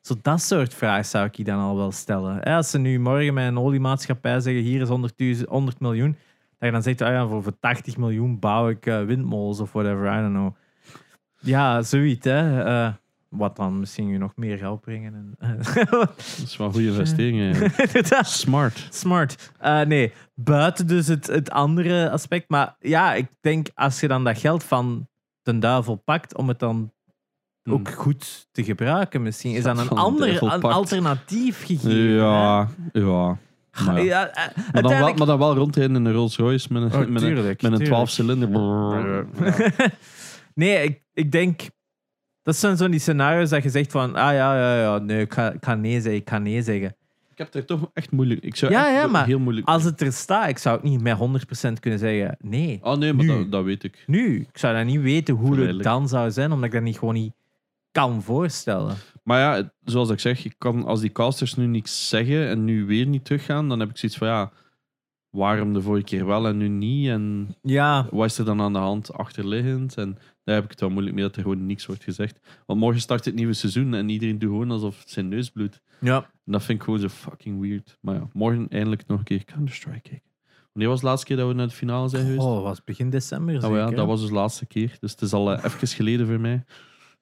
Zo 0.00 0.14
dat 0.22 0.40
soort 0.40 0.74
vragen 0.74 1.04
zou 1.04 1.26
ik 1.26 1.34
je 1.34 1.44
dan 1.44 1.58
al 1.58 1.76
wel 1.76 1.92
stellen. 1.92 2.38
Hè, 2.40 2.54
Als 2.54 2.70
ze 2.70 2.78
nu 2.78 2.98
morgen 2.98 3.34
met 3.34 3.46
een 3.46 3.58
oliemaatschappij 3.58 4.40
zeggen, 4.40 4.62
hier 4.62 4.80
is 4.80 4.88
100, 4.88 5.14
100 5.48 5.80
miljoen, 5.80 6.16
dat 6.58 6.68
je 6.68 6.70
dan 6.70 6.82
zegt, 6.82 7.00
ah 7.00 7.12
ja, 7.12 7.26
voor, 7.26 7.42
voor 7.42 7.58
80 7.58 7.96
miljoen 7.96 8.38
bouw 8.38 8.68
ik 8.68 8.86
eh, 8.86 9.04
windmolens 9.04 9.60
of 9.60 9.72
whatever, 9.72 10.18
I 10.18 10.20
don't 10.20 10.34
know. 10.34 10.54
Ja, 11.40 11.82
zoiets, 11.82 12.24
hè. 12.24 12.64
Eh, 12.64 12.92
wat 13.28 13.56
dan 13.56 13.78
misschien 13.78 14.08
je 14.08 14.18
nog 14.18 14.36
meer 14.36 14.58
geld 14.58 14.80
brengen. 14.80 15.36
En, 15.38 15.58
Dat 15.90 16.14
is 16.44 16.56
wel 16.56 16.66
een 16.66 16.72
goede 16.72 16.88
investering. 16.88 17.72
Smart. 18.20 18.88
Smart. 18.90 19.52
Eh, 19.58 19.80
nee, 19.80 20.12
buiten 20.34 20.86
dus 20.86 21.06
het, 21.06 21.26
het 21.26 21.50
andere 21.50 22.10
aspect. 22.10 22.48
Maar 22.48 22.76
ja, 22.78 23.14
ik 23.14 23.28
denk 23.40 23.68
als 23.74 24.00
je 24.00 24.08
dan 24.08 24.24
dat 24.24 24.38
geld 24.38 24.64
van 24.64 25.08
de 25.42 25.58
duivel 25.58 25.94
pakt 25.94 26.36
om 26.36 26.48
het 26.48 26.58
dan 26.58 26.92
Hmm. 27.62 27.72
ook 27.72 27.90
goed 27.90 28.48
te 28.52 28.64
gebruiken, 28.64 29.22
misschien 29.22 29.54
is 29.54 29.62
dan 29.62 29.78
een 29.78 29.88
ander 29.88 30.42
een 30.42 30.62
alternatief 30.62 31.64
gegeven. 31.64 32.00
Ja, 32.00 32.68
ja. 32.92 33.38
Maar, 33.84 34.02
ja. 34.02 34.28
Eh, 34.28 34.56
Maar, 34.72 34.82
dan 34.82 34.92
wel, 34.92 35.14
maar 35.14 35.26
dan 35.26 35.38
wel 35.38 35.54
rondrijden 35.54 35.96
in 35.96 36.04
een 36.04 36.12
Rolls 36.12 36.36
Royce 36.36 36.72
met 36.72 36.82
een, 36.82 36.88
Oh, 37.00 37.08
met 37.08 37.22
een, 37.22 37.34
met 37.34 37.46
een 37.46 37.56
tuurlijk. 37.58 37.84
12 37.84 38.10
cilinder. 38.10 38.48
nee, 40.54 40.82
ik, 40.84 41.02
ik 41.12 41.32
denk. 41.32 41.60
Dat 42.42 42.56
zijn 42.56 42.76
zo 42.76 42.88
die 42.88 43.00
scenario's 43.00 43.50
dat 43.50 43.62
je 43.62 43.68
zegt 43.68 43.92
van, 43.92 44.14
ah 44.14 44.32
ja, 44.32 44.56
ja, 44.56 44.80
ja, 44.80 44.98
nee, 44.98 45.20
ik 45.20 45.32
ga, 45.32 45.52
ik 45.52 45.64
ga 45.64 45.74
nee 45.74 46.00
zeggen, 46.00 46.14
ik 46.20 46.28
ga 46.28 46.38
nee 46.38 46.62
zeggen. 46.62 46.96
Ik 47.30 47.38
heb 47.38 47.52
het 47.52 47.66
toch 47.66 47.90
echt 47.94 48.10
moeilijk. 48.10 48.44
Ik 48.44 48.56
zou 48.56 48.72
Ja, 48.72 48.86
echt 48.86 49.00
ja, 49.02 49.06
maar 49.06 49.26
heel 49.26 49.38
moeilijk. 49.38 49.66
Als 49.66 49.84
het 49.84 50.00
er 50.00 50.12
staat, 50.12 50.48
ik 50.48 50.58
zou 50.58 50.76
ook 50.76 50.82
niet 50.82 51.00
met 51.02 51.16
100% 51.68 51.72
kunnen 51.80 51.98
zeggen, 51.98 52.36
nee. 52.40 52.78
Oh 52.82 52.96
nee, 52.96 53.12
maar 53.12 53.26
dat, 53.26 53.52
dat 53.52 53.64
weet 53.64 53.84
ik. 53.84 54.04
Nu, 54.06 54.40
ik 54.40 54.58
zou 54.58 54.76
dat 54.76 54.84
niet 54.84 55.00
weten 55.00 55.34
hoe 55.34 55.60
het 55.60 55.82
dan 55.82 56.08
zou 56.08 56.30
zijn, 56.30 56.52
omdat 56.52 56.66
ik 56.66 56.72
dat 56.72 56.82
niet 56.82 56.98
gewoon 56.98 57.14
niet 57.14 57.32
kan 57.90 58.22
voorstellen. 58.22 58.96
Maar 59.24 59.40
ja, 59.40 59.54
het- 59.54 59.72
zoals 59.84 60.10
ik 60.10 60.20
zeg, 60.20 60.44
ik 60.44 60.54
kan, 60.58 60.84
als 60.84 61.00
die 61.00 61.12
casters 61.12 61.54
nu 61.54 61.66
niks 61.66 62.08
zeggen 62.08 62.48
en 62.48 62.64
nu 62.64 62.86
weer 62.86 63.06
niet 63.06 63.24
teruggaan, 63.24 63.68
dan 63.68 63.80
heb 63.80 63.90
ik 63.90 63.96
zoiets 63.98 64.18
van 64.18 64.28
ja, 64.28 64.52
waarom 65.30 65.72
de 65.72 65.82
vorige 65.82 66.04
keer 66.04 66.26
wel 66.26 66.46
en 66.46 66.56
nu 66.56 66.68
niet? 66.68 67.08
En 67.08 67.54
Ja, 67.62 68.06
wat 68.10 68.26
is 68.26 68.38
er 68.38 68.44
dan 68.44 68.60
aan 68.60 68.72
de 68.72 68.78
hand 68.78 69.12
achterliggend? 69.12 69.96
En 69.96 70.18
daar 70.44 70.54
heb 70.54 70.64
ik 70.64 70.70
het 70.70 70.80
wel 70.80 70.90
moeilijk 70.90 71.14
mee 71.14 71.24
dat 71.24 71.36
er 71.36 71.42
gewoon 71.42 71.66
niks 71.66 71.86
wordt 71.86 72.04
gezegd. 72.04 72.40
Want 72.66 72.80
morgen 72.80 73.00
start 73.00 73.24
het 73.24 73.34
nieuwe 73.34 73.52
seizoen 73.52 73.94
en 73.94 74.08
iedereen 74.08 74.38
doet 74.38 74.50
gewoon 74.50 74.70
alsof 74.70 74.98
het 75.00 75.10
zijn 75.10 75.28
neus 75.28 75.50
bloedt. 75.50 75.80
ja. 76.00 76.16
En 76.44 76.52
dat 76.56 76.64
vind 76.64 76.78
ik 76.78 76.84
gewoon 76.84 77.00
zo 77.00 77.08
fucking 77.08 77.60
weird. 77.60 77.98
Maar 78.00 78.14
ja, 78.14 78.28
morgen 78.32 78.68
eindelijk 78.68 79.06
nog 79.06 79.18
een 79.18 79.24
keer 79.24 79.44
Counter-Strike 79.44 80.00
kijken. 80.00 80.28
Wanneer 80.72 80.90
was 80.90 81.00
de 81.00 81.06
laatste 81.06 81.26
keer 81.26 81.36
dat 81.36 81.48
we 81.48 81.54
naar 81.54 81.66
de 81.66 81.72
finale 81.72 82.08
zijn 82.08 82.22
geweest? 82.24 82.42
Oh, 82.42 82.62
was 82.62 82.84
begin 82.84 83.10
december 83.10 83.54
Oh 83.54 83.60
zeker, 83.60 83.76
ja, 83.76 83.88
hè? 83.88 83.94
dat 83.94 84.06
was 84.06 84.20
dus 84.20 84.28
de 84.28 84.34
laatste 84.34 84.66
keer. 84.66 84.96
Dus 85.00 85.10
het 85.10 85.20
is 85.22 85.32
al 85.32 85.52
eh, 85.52 85.64
even 85.64 85.88
geleden 85.88 86.26
voor 86.26 86.40
mij. 86.40 86.64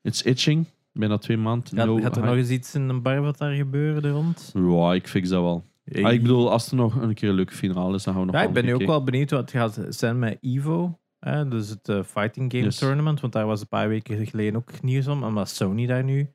It's 0.08 0.22
itching. 0.22 0.64
Bijna 0.92 1.18
twee 1.18 1.36
maanden. 1.36 1.68
Gaat, 1.76 1.86
No 1.86 1.96
gaat 1.96 2.16
er 2.16 2.24
nog 2.24 2.34
eens 2.34 2.48
iets 2.48 2.74
in 2.74 2.88
een 2.88 3.02
bar 3.02 3.20
wat 3.20 3.38
daar 3.38 3.52
gebeuren 3.54 4.02
er 4.02 4.10
rond? 4.10 4.50
Ja, 4.54 4.94
ik 4.94 5.08
fix 5.08 5.28
dat 5.28 5.42
wel. 5.42 5.64
Ah, 6.02 6.12
ik 6.12 6.22
bedoel, 6.22 6.50
als 6.50 6.70
er 6.70 6.76
nog 6.76 6.94
een 6.94 7.14
keer 7.14 7.28
een 7.28 7.34
leuke 7.34 7.54
finale 7.54 7.94
is, 7.94 8.02
dan 8.04 8.14
gaan 8.14 8.22
we 8.26 8.30
nog 8.32 8.40
ja, 8.40 8.46
ik 8.48 8.52
ben 8.52 8.64
nu 8.64 8.74
ook 8.74 8.86
wel 8.86 9.02
benieuwd 9.04 9.30
wat 9.30 9.50
gaat 9.50 9.80
zijn 9.88 10.18
met 10.18 10.38
Evo. 10.40 10.98
Hè, 11.18 11.48
dus 11.48 11.68
het 11.68 11.88
eh, 11.88 12.02
Fighting 12.02 12.52
Game 12.52 12.64
Yes. 12.64 12.78
Tournament. 12.78 13.20
Want 13.20 13.32
daar 13.32 13.46
was 13.46 13.60
een 13.60 13.68
paar 13.68 13.88
weken 13.88 14.26
geleden 14.26 14.56
ook 14.56 14.82
nieuws 14.82 15.06
om. 15.06 15.22
Omdat 15.22 15.48
Sony 15.48 15.86
daar 15.86 16.04
nu 16.04 16.30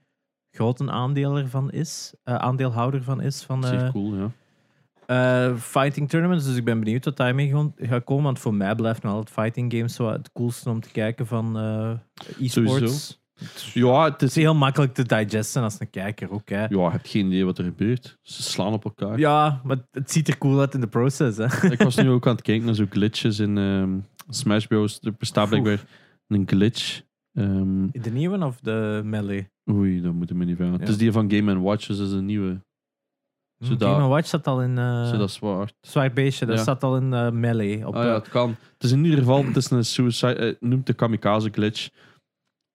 groot 0.52 0.80
een 0.80 0.92
aandeler 0.92 1.48
van 1.50 1.72
is. 1.72 2.14
eh, 2.24 2.36
aandeelhouder 2.36 3.04
van 3.04 3.22
is. 3.22 3.44
Van, 3.44 3.64
Zeer 3.64 3.90
cool, 3.92 4.16
ja. 4.16 4.32
Fighting 5.58 6.10
tournaments, 6.10 6.46
dus 6.46 6.56
ik 6.56 6.64
ben 6.64 6.80
benieuwd 6.80 7.06
wat 7.06 7.18
daarmee 7.18 7.54
gaat 7.78 8.04
komen. 8.04 8.24
Want 8.24 8.40
voor 8.40 8.54
mij 8.54 8.76
blijft 8.76 9.04
nog 9.04 9.14
altijd 9.14 9.36
fighting 9.40 9.74
games 9.74 9.96
zo 9.96 10.10
het 10.10 10.32
coolste 10.32 10.70
om 10.70 10.80
te 10.80 10.90
kijken 10.90 11.28
van 11.28 11.58
e-sports. 12.40 13.22
Ja, 13.74 14.04
het 14.04 14.14
Het 14.14 14.22
is 14.22 14.36
heel 14.36 14.56
makkelijk 14.56 14.94
te 14.94 15.04
digesten 15.04 15.64
als 15.64 15.80
een 15.80 15.90
kijker 15.90 16.32
ook. 16.32 16.50
Hè. 16.50 16.62
Ja, 16.62 16.68
je 16.70 16.90
hebt 16.90 17.08
geen 17.08 17.26
idee 17.26 17.46
wat 17.46 17.58
er 17.58 17.64
gebeurt. 17.64 18.18
Ze 18.22 18.44
slaan 18.44 18.74
op 18.74 18.84
elkaar. 18.84 19.20
Ja, 19.20 19.62
maar 19.64 19.78
het 19.92 20.12
ziet 20.12 20.28
er 20.28 20.38
cool 20.38 20.60
uit 20.60 20.74
in 20.74 20.82
de 20.82 20.88
process. 20.88 21.38
Hè. 21.38 21.72
Ik 21.72 21.82
was 21.82 21.96
nu 21.96 22.10
ook 22.10 22.28
aan 22.28 22.34
het 22.36 22.42
kijken 22.42 22.66
naar 22.66 22.76
zo'n 22.76 22.88
glitches 22.90 23.40
in 23.40 23.58
ehm, 23.58 23.90
Smash 24.30 24.66
Bros. 24.66 25.00
Er 25.02 25.14
bestaat 25.18 25.50
blijkbaar 25.50 25.84
een 26.28 26.44
glitch. 26.48 27.02
Ehm, 27.34 27.88
De 27.92 28.12
nieuwe 28.12 28.46
of 28.46 28.60
de 28.60 29.02
melee? 29.04 29.48
oei, 29.72 30.02
dat 30.02 30.14
moeten 30.14 30.38
we 30.38 30.46
niet 30.46 30.56
vragen. 30.56 30.74
Ja. 30.74 30.80
Het 30.80 30.90
is 30.90 30.98
die 30.98 31.12
van 31.12 31.32
Game 31.32 31.60
Watch, 31.62 31.86
dus 31.88 31.98
dat 31.98 32.08
is 32.08 32.14
een 32.14 32.26
nieuwe. 32.26 32.62
Hm, 33.58 33.66
Zodat- 33.66 33.96
Game 33.96 34.08
Watch 34.08 34.28
zat 34.28 34.48
al 34.48 34.62
in 34.62 34.78
uh, 34.78 35.08
Zo, 35.10 35.18
dat 35.18 35.30
is 35.30 35.36
zwart. 35.36 35.74
Zwart 35.82 36.14
Beestje, 36.14 36.46
dat 36.46 36.58
Ja. 36.58 36.64
zat 36.64 36.84
al 36.84 36.96
in 36.98 37.14
eh, 37.14 37.30
melee. 37.32 37.88
Op, 37.88 37.96
Ah 37.96 38.04
ja, 38.04 38.14
het 38.14 38.30
kan. 38.30 38.50
Het 38.74 38.84
is 38.84 38.92
in 38.92 39.04
ieder 39.04 39.20
geval, 39.20 39.46
het 39.46 39.56
is 39.56 39.70
een 39.70 39.86
suicide, 39.86 40.36
eh, 40.36 40.56
noemt 40.60 40.86
de 40.88 40.94
kamikaze 40.94 41.50
glitch. 41.50 41.90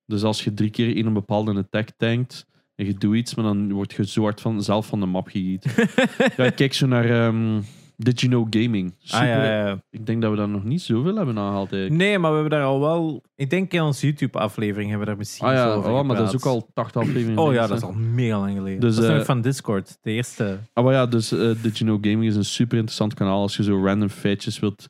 Dus 0.08 0.22
als 0.22 0.44
je 0.44 0.54
drie 0.54 0.70
keer 0.70 0.96
in 0.96 1.06
een 1.06 1.12
bepaalde 1.12 1.54
attack 1.54 1.88
tankt 1.96 2.46
en 2.74 2.86
je 2.86 2.94
doet 2.94 3.16
iets, 3.16 3.34
maar 3.34 3.44
dan 3.44 3.72
word 3.72 3.92
je 3.92 4.06
zo 4.06 4.22
hard 4.22 4.40
van, 4.40 4.62
zelf 4.62 4.86
van 4.86 5.00
de 5.00 5.06
map 5.06 5.30
ja, 6.36 6.44
ik 6.44 6.54
kijk 6.54 6.72
zo 6.72 6.86
naar 6.86 7.04
ehm 7.04 7.60
Did 8.00 8.20
You 8.20 8.32
Know 8.32 8.46
Gaming. 8.50 8.94
Super. 8.98 9.20
ah, 9.20 9.26
ja, 9.26 9.66
ja. 9.66 9.82
Ik 9.90 10.06
denk 10.06 10.22
dat 10.22 10.30
we 10.30 10.36
daar 10.36 10.48
nog 10.48 10.64
niet 10.64 10.82
zoveel 10.82 11.16
hebben 11.16 11.38
aangehaald 11.38 11.72
eigenlijk. 11.72 12.02
Nee, 12.02 12.18
maar 12.18 12.30
we 12.30 12.38
hebben 12.38 12.58
daar 12.58 12.66
al 12.66 12.80
wel... 12.80 13.22
Ik 13.34 13.50
denk 13.50 13.72
in 13.72 13.82
onze 13.82 14.06
YouTube-aflevering 14.06 14.88
hebben 14.90 15.00
we 15.00 15.06
daar 15.06 15.16
misschien 15.16 15.48
ah 15.48 15.54
ja, 15.54 15.72
over 15.72 15.90
oh, 15.90 16.02
maar 16.02 16.16
dat 16.16 16.28
is 16.28 16.34
ook 16.34 16.52
al 16.52 16.70
80 16.74 17.02
afleveringen. 17.02 17.38
Oh 17.38 17.52
ja, 17.52 17.66
dat 17.66 17.76
is 17.76 17.82
al 17.82 17.92
mega 17.92 18.38
lang 18.38 18.56
geleden. 18.56 18.80
Dus, 18.80 18.94
dat 18.94 19.04
is 19.04 19.10
nog 19.10 19.24
van 19.24 19.40
Discord, 19.40 19.98
de 20.00 20.10
eerste. 20.10 20.58
Ah, 20.72 20.84
maar 20.84 20.92
ja, 20.92 21.06
dus 21.06 21.32
eh 21.32 21.38
Did 21.38 21.78
You 21.78 21.90
Know 21.90 22.04
Gaming 22.04 22.30
is 22.30 22.36
een 22.36 22.44
super 22.44 22.76
interessant 22.76 23.14
kanaal 23.14 23.40
als 23.40 23.56
je 23.56 23.62
zo 23.62 23.84
random 23.84 24.08
feitjes 24.08 24.58
wilt 24.58 24.88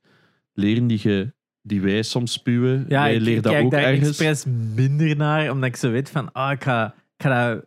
leren 0.53 0.87
die, 0.87 1.01
je, 1.03 1.33
die 1.69 1.81
wij 1.81 2.03
soms 2.03 2.33
spuwen. 2.33 2.85
Ja, 2.89 3.03
wij 3.03 3.15
ik, 3.15 3.21
leren 3.21 3.37
ik 3.37 3.43
dat 3.43 3.53
kijk 3.53 3.65
ook 3.65 3.71
daar 3.71 3.83
ergens. 3.83 4.09
expres 4.09 4.45
minder 4.75 5.17
naar, 5.17 5.51
omdat 5.51 5.69
ik 5.69 5.77
zo 5.77 5.91
weet 5.91 6.11
van, 6.11 6.33
ah, 6.33 6.53
ik 6.53 6.63
ga, 6.65 6.87
ik 7.17 7.23
ga 7.23 7.51
dat 7.53 7.65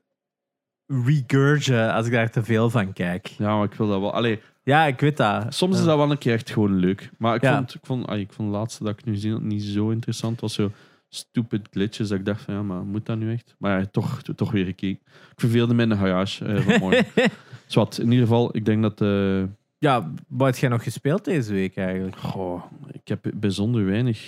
regurgen 0.88 1.94
als 1.94 2.06
ik 2.06 2.12
daar 2.12 2.30
te 2.32 2.44
veel 2.44 2.70
van 2.70 2.94
kijk. 2.94 3.28
Ja, 3.28 3.56
maar 3.56 3.66
ik 3.66 3.74
wil 3.74 3.88
dat 3.88 4.00
wel. 4.00 4.14
Allee, 4.14 4.40
Ja, 4.64 4.86
ik 4.86 5.00
weet 5.00 5.18
dat. 5.18 5.54
Soms 5.56 5.80
is 5.80 5.84
dat 5.86 5.98
wel 5.98 6.12
een 6.12 6.18
keer 6.18 6.34
echt 6.34 6.50
gewoon 6.52 6.76
leuk. 6.76 7.10
Maar 7.18 7.36
ik, 7.36 7.42
Ja. 7.42 7.56
vond, 7.56 7.74
ik, 7.76 7.82
vond, 7.84 8.08
ah, 8.08 8.20
ik 8.20 8.32
vond 8.34 8.52
de 8.52 8.58
laatste 8.58 8.84
dat 8.84 9.00
ik 9.00 9.06
nu 9.06 9.16
zie 9.16 9.40
niet 9.40 9.64
zo 9.64 9.90
interessant. 9.90 10.42
Was 10.42 10.54
zo 10.54 10.72
stupid 11.10 11.68
glitches 11.72 12.08
dat 12.08 12.20
ik 12.20 12.26
dacht 12.26 12.42
van 12.42 12.54
ja, 12.54 12.62
maar 12.62 12.84
moet 12.84 13.06
dat 13.06 13.18
nu 13.18 13.32
echt? 13.34 13.56
Maar 13.58 13.80
ja, 13.80 13.86
toch, 13.92 14.22
toch 14.36 14.52
weer 14.52 14.66
gekeken. 14.66 15.02
Ik 15.32 15.40
verveelde 15.40 15.74
me 15.74 15.84
in 15.84 15.90
de 15.90 15.96
garage 15.96 16.46
eh, 16.46 16.60
vanmorgen. 16.62 17.06
Zwat, 17.68 17.98
in 17.98 18.06
ieder 18.12 18.28
geval, 18.28 18.56
ik 18.56 18.66
denk 18.66 18.82
dat... 18.82 19.02
eh, 19.02 19.44
ja, 19.82 20.14
wat 20.28 20.48
heb 20.48 20.56
jij 20.56 20.70
nog 20.70 20.84
gespeeld 20.84 21.26
deze 21.26 21.54
week 21.54 21.78
eigenlijk? 21.78 22.18
goh, 22.18 22.64
ik 22.92 23.08
heb 23.08 23.32
bijzonder 23.36 23.86
weinig. 23.86 24.28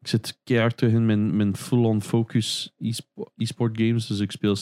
Ik 0.00 0.06
zit 0.06 0.40
keihard 0.44 0.76
terug 0.76 0.92
in 0.92 1.06
mijn, 1.06 1.36
mijn 1.36 1.56
full-on 1.56 2.02
focus 2.02 2.74
e-spo- 2.78 3.32
e-sport 3.36 3.80
games. 3.80 4.06
Dus 4.06 4.18
ik 4.18 4.30
speel 4.30 4.56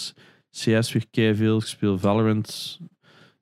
CS 0.50 0.92
weer 0.92 1.06
keiveel. 1.10 1.56
Ik 1.56 1.64
speel 1.64 1.98
Valorant. 1.98 2.80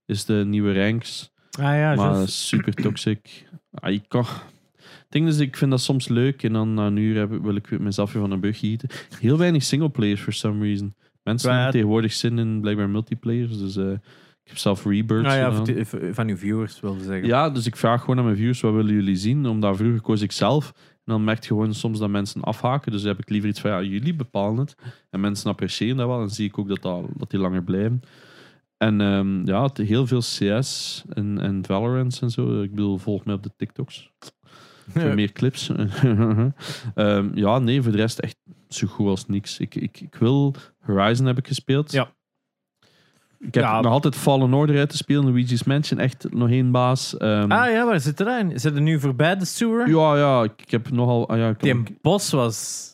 Is 0.07 0.25
de 0.25 0.45
nieuwe 0.47 0.85
ranks. 0.85 1.33
Ah 1.51 1.65
ja, 1.65 1.95
maar 1.95 2.29
super 2.29 2.75
toxic. 2.75 3.49
Ah, 3.71 3.93
ik 3.93 4.05
kan... 4.09 4.25
Het 4.25 5.07
ding 5.09 5.29
is, 5.29 5.39
ik 5.39 5.57
vind 5.57 5.71
dat 5.71 5.81
soms 5.81 6.09
leuk 6.09 6.43
en 6.43 6.53
dan 6.53 6.75
na 6.75 6.87
een 6.87 6.97
uur 6.97 7.19
heb, 7.19 7.43
wil 7.43 7.55
ik 7.55 7.79
mezelf 7.79 8.13
weer 8.13 8.23
van 8.23 8.31
een 8.31 8.41
brug 8.41 8.59
gieten. 8.59 8.89
Heel 9.21 9.39
weinig 9.39 9.63
singleplayers 9.63 10.21
for 10.21 10.33
some 10.33 10.65
reason. 10.65 10.95
Mensen 11.23 11.53
hebben 11.53 11.71
tegenwoordig 11.71 12.13
zin 12.13 12.39
in 12.39 12.61
blijkbaar 12.61 12.91
multiplayers. 12.91 13.59
Dus 13.59 13.77
eh, 13.77 13.93
ik 14.45 14.51
heb 14.51 14.59
zelf 14.59 14.85
Rebirth 14.85 15.27
Ah 15.27 15.33
ja, 15.37 15.51
gedaan. 15.51 16.15
van- 16.15 16.29
uw 16.29 16.37
viewers 16.37 16.81
wilde 16.81 17.05
zeggen. 17.05 17.27
Ja, 17.27 17.51
dus 17.51 17.67
ik 17.67 17.77
vraag 17.77 18.01
gewoon 18.01 18.19
aan 18.19 18.25
mijn 18.25 18.37
viewers, 18.37 18.61
wat 18.61 18.75
willen 18.75 18.95
jullie 18.95 19.17
zien? 19.17 19.47
Omdat 19.47 19.77
vroeger 19.77 20.01
koos 20.01 20.21
ik 20.21 20.33
zelf. 20.33 20.73
En 20.77 21.13
dan 21.13 21.25
merk 21.25 21.41
je 21.43 21.49
gewoon 21.49 21.75
soms 21.75 21.99
dat 21.99 22.11
mensen 22.11 22.41
afhaken. 22.43 22.93
Dus 22.93 23.01
dan 23.03 23.11
heb 23.11 23.21
ik 23.21 23.29
liever 23.31 23.49
iets 23.49 23.61
van, 23.61 23.71
ja, 23.71 23.83
jullie 23.83 24.15
bepalen 24.15 24.59
het. 24.59 24.75
En 25.11 25.21
mensen 25.21 25.51
appreciëren 25.51 25.97
dat 25.97 26.07
wel. 26.07 26.21
En 26.23 26.31
zie 26.31 26.47
ik 26.49 26.59
ook 26.59 26.69
dat, 26.69 26.83
dat, 26.83 27.05
dat 27.17 27.31
die 27.31 27.41
langer 27.41 27.63
blijven. 27.63 28.01
En 28.77 29.01
ehm, 29.01 29.47
ja, 29.47 29.63
het- 29.63 29.77
heel 29.79 30.07
veel 30.07 30.21
CS 30.21 31.05
en, 31.09 31.41
en 31.41 31.65
Valorant 31.67 32.19
en 32.23 32.31
zo. 32.31 32.63
Ik 32.63 32.71
bedoel, 32.71 32.99
volg 32.99 33.25
mij 33.25 33.35
op 33.35 33.43
de 33.43 33.51
TikToks. 33.57 34.11
Voor 34.95 35.15
meer 35.15 35.33
clips. 35.33 35.71
Ehm, 36.95 37.31
ja, 37.35 37.59
nee, 37.59 37.83
voor 37.83 37.93
de 37.93 37.99
rest 37.99 38.19
echt 38.19 38.37
zo 38.69 38.87
goed 38.87 39.07
als 39.07 39.27
niks. 39.27 39.59
Ik, 39.59 39.75
ik, 39.75 40.01
ik 40.01 40.15
wil 40.15 40.55
Horizon 40.81 41.27
heb 41.27 41.39
ik 41.39 41.47
gespeeld. 41.47 41.93
Ja. 41.93 42.13
Ik 43.47 43.55
heb 43.55 43.63
Ja. 43.65 43.81
nog 43.81 43.93
altijd 43.93 44.17
Fallen 44.17 44.55
Order 44.55 44.79
uit 44.79 44.89
te 44.91 44.97
spelen. 44.97 45.25
Luigi's 45.25 45.65
Mansion, 45.65 45.99
echt 45.99 46.27
nog 46.31 46.49
één 46.51 46.71
baas. 46.71 47.17
Ehm, 47.17 47.51
Ah 47.53 47.71
ja, 47.71 47.87
waar 47.87 48.01
zit 48.01 48.21
er 48.21 48.39
in? 48.39 48.61
Zit 48.61 48.75
er 48.75 48.81
nu 48.83 49.01
voorbij 49.01 49.37
de 49.37 49.45
sewer? 49.45 49.89
ja, 49.89 50.17
ja, 50.17 50.43
ik, 50.43 50.71
heb 50.71 50.91
nogal... 50.91 51.29
Ah, 51.29 51.39
ja, 51.39 51.49
ik, 51.49 51.61
heb 51.61 51.77
ook- 51.79 51.87
Die 51.87 51.99
bos 52.03 52.31
was... 52.31 52.89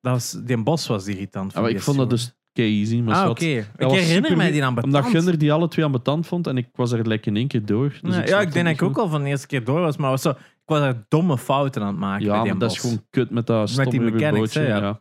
Dat 0.00 0.12
was... 0.12 0.36
Die 0.44 0.62
bos 0.62 0.86
was 0.86 1.06
irritant. 1.06 1.54
ah, 1.54 1.68
ik 1.68 1.80
vond 1.80 1.96
dat 1.96 2.10
dus 2.10 2.34
kei 2.52 2.80
easy. 2.80 3.00
Maar 3.00 3.14
Ah, 3.14 3.30
oké. 3.30 3.44
Ik 3.44 3.66
herinner 3.90 4.36
mij 4.36 4.50
die 4.50 4.64
aan 4.64 4.82
Omdat 4.82 5.04
Gunder 5.06 5.38
die 5.38 5.52
alle 5.52 5.68
twee 5.68 5.84
aan 5.84 5.92
betand 5.92 6.26
vond 6.26 6.46
en 6.46 6.56
ik 6.56 6.68
was 6.74 6.92
er 6.92 7.06
lekker 7.08 7.30
in 7.30 7.36
één 7.36 7.48
keer 7.48 7.64
door. 7.64 7.98
Dus 8.02 8.14
ja, 8.28 8.40
ik 8.40 8.52
denk 8.52 8.64
dat 8.66 8.74
ik 8.74 8.82
ook 8.82 8.98
al 8.98 9.08
van 9.08 9.22
de 9.22 9.28
eerste 9.28 9.46
keer 9.46 9.64
door 9.64 9.80
was, 9.80 9.96
maar 9.96 10.10
was 10.10 10.22
zo, 10.22 10.30
ik 10.30 10.36
was 10.64 10.78
daar 10.78 11.04
domme 11.08 11.38
fouten 11.38 11.82
aan 11.82 11.88
het 11.88 11.96
maken 11.98 12.26
bij 12.26 12.36
Ja, 12.36 12.42
die 12.42 12.50
maar 12.50 12.60
dat 12.60 12.70
is 12.70 12.78
gewoon 12.78 13.04
kut 13.10 13.30
met 13.30 13.46
dat 13.46 13.58
Met 13.76 13.90
die 13.90 14.00
stomme 14.00 14.10
mechanics, 14.10 14.38
bootje. 14.38 14.60
hè, 14.60 14.66
ja. 14.66 14.78
ja. 14.80 15.00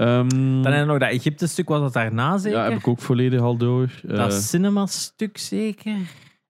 Ehm, 0.00 0.28
Dan 0.62 0.72
heb 0.72 0.80
je 0.80 0.84
nog 0.84 0.98
dat 0.98 1.10
Egypte-stuk, 1.10 1.68
was 1.68 1.80
dat 1.80 1.92
daarna 1.92 2.38
zeker? 2.38 2.58
ja, 2.58 2.64
heb 2.68 2.78
ik 2.78 2.88
ook 2.88 3.00
volledig 3.00 3.40
al 3.40 3.56
door. 3.56 3.90
Eh, 4.08 4.16
Dat 4.16 4.32
cinema-stuk 4.34 5.38
zeker? 5.38 5.96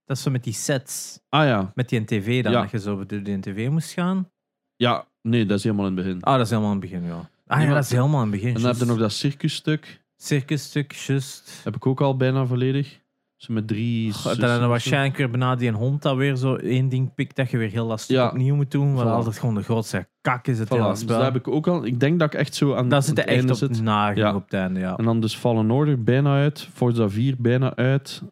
Dat 0.05 0.16
is 0.16 0.22
zo 0.22 0.31
met 0.31 0.44
die 0.44 0.52
sets. 0.52 1.20
ah 1.28 1.44
ja. 1.44 1.72
Met 1.74 1.89
die 1.89 2.01
NTV 2.01 2.43
dan, 2.43 2.52
Ja. 2.52 2.60
dat 2.60 2.70
je 2.70 2.78
zo 2.78 3.06
door 3.06 3.22
die 3.22 3.36
NTV 3.36 3.68
moest 3.70 3.93
gaan. 3.93 4.31
ja, 4.77 5.06
nee, 5.22 5.47
dat 5.47 5.59
is 5.59 5.64
helemaal 5.64 5.86
in 5.86 5.97
het 5.97 6.05
begin. 6.05 6.22
Ah, 6.22 6.32
dat 6.36 6.44
is 6.44 6.51
helemaal 6.51 6.72
in 6.72 6.81
het 6.81 6.90
begin, 6.90 7.05
ja. 7.06 7.12
Ah 7.12 7.18
Nee, 7.56 7.59
ja, 7.59 7.64
maar- 7.72 7.74
dat 7.74 7.85
is 7.85 7.90
helemaal 7.90 8.22
in 8.22 8.31
het 8.31 8.40
begin. 8.40 8.55
en 8.55 8.60
dan 8.60 8.62
heb 8.70 8.72
je 8.72 8.85
juist. 8.85 8.98
nog 9.01 9.09
dat 9.09 9.12
circusstuk. 9.18 10.02
Circusstuk, 10.16 10.93
just. 10.93 11.60
Heb 11.64 11.77
ik 11.77 11.86
ook 11.86 12.01
al 12.01 12.16
bijna 12.16 12.47
volledig. 12.47 12.99
Met 13.48 13.66
drie... 13.68 14.12
Goh, 14.12 14.36
Dan 14.38 14.68
waarschijnlijk 14.68 15.16
weer 15.16 15.30
bijna 15.30 15.54
die 15.56 15.68
een 15.68 15.74
hond 15.74 16.02
dat 16.02 16.16
weer 16.16 16.36
zo 16.36 16.54
één 16.54 16.88
ding 16.88 17.14
pikt 17.14 17.36
dat 17.36 17.50
je 17.50 17.56
weer 17.58 17.70
heel 17.70 17.86
lastig 17.86 18.16
Ja. 18.16 18.26
opnieuw 18.28 18.54
moet 18.54 18.70
doen. 18.70 18.96
Voilà. 18.96 19.00
altijd 19.02 19.38
gewoon 19.38 19.54
de 19.54 19.62
grootste 19.62 20.08
kak 20.20 20.46
is 20.46 20.58
het 20.58 20.68
Voilà, 20.68 20.70
hele 20.70 20.88
dus 20.88 21.00
spel. 21.00 21.16
dat 21.16 21.24
heb 21.24 21.34
ik 21.36 21.48
ook 21.48 21.66
al. 21.66 21.84
Ik 21.86 22.00
denk 22.00 22.18
dat 22.18 22.34
ik 22.34 22.40
echt 22.40 22.54
zo 22.54 22.74
aan, 22.74 23.02
zit 23.02 23.16
het 23.16 23.26
echt 23.26 23.36
einde 23.36 23.52
op 23.52 23.58
zit. 23.58 23.82
naging 23.82 24.18
Ja. 24.18 24.34
op 24.34 24.44
het 24.44 24.52
einde, 24.52 24.80
ja. 24.80 24.96
En 24.96 25.04
dan 25.04 25.20
dus 25.20 25.36
Fallen 25.36 25.70
Order 25.70 26.02
bijna 26.02 26.34
uit. 26.34 26.68
Forza 26.72 27.08
4 27.08 27.34
bijna 27.38 27.76
uit. 27.76 28.22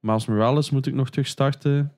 Miles 0.00 0.26
Morales 0.26 0.70
moet 0.70 0.86
ik 0.86 0.94
nog 0.94 1.10
terug 1.10 1.26
starten. 1.26 1.92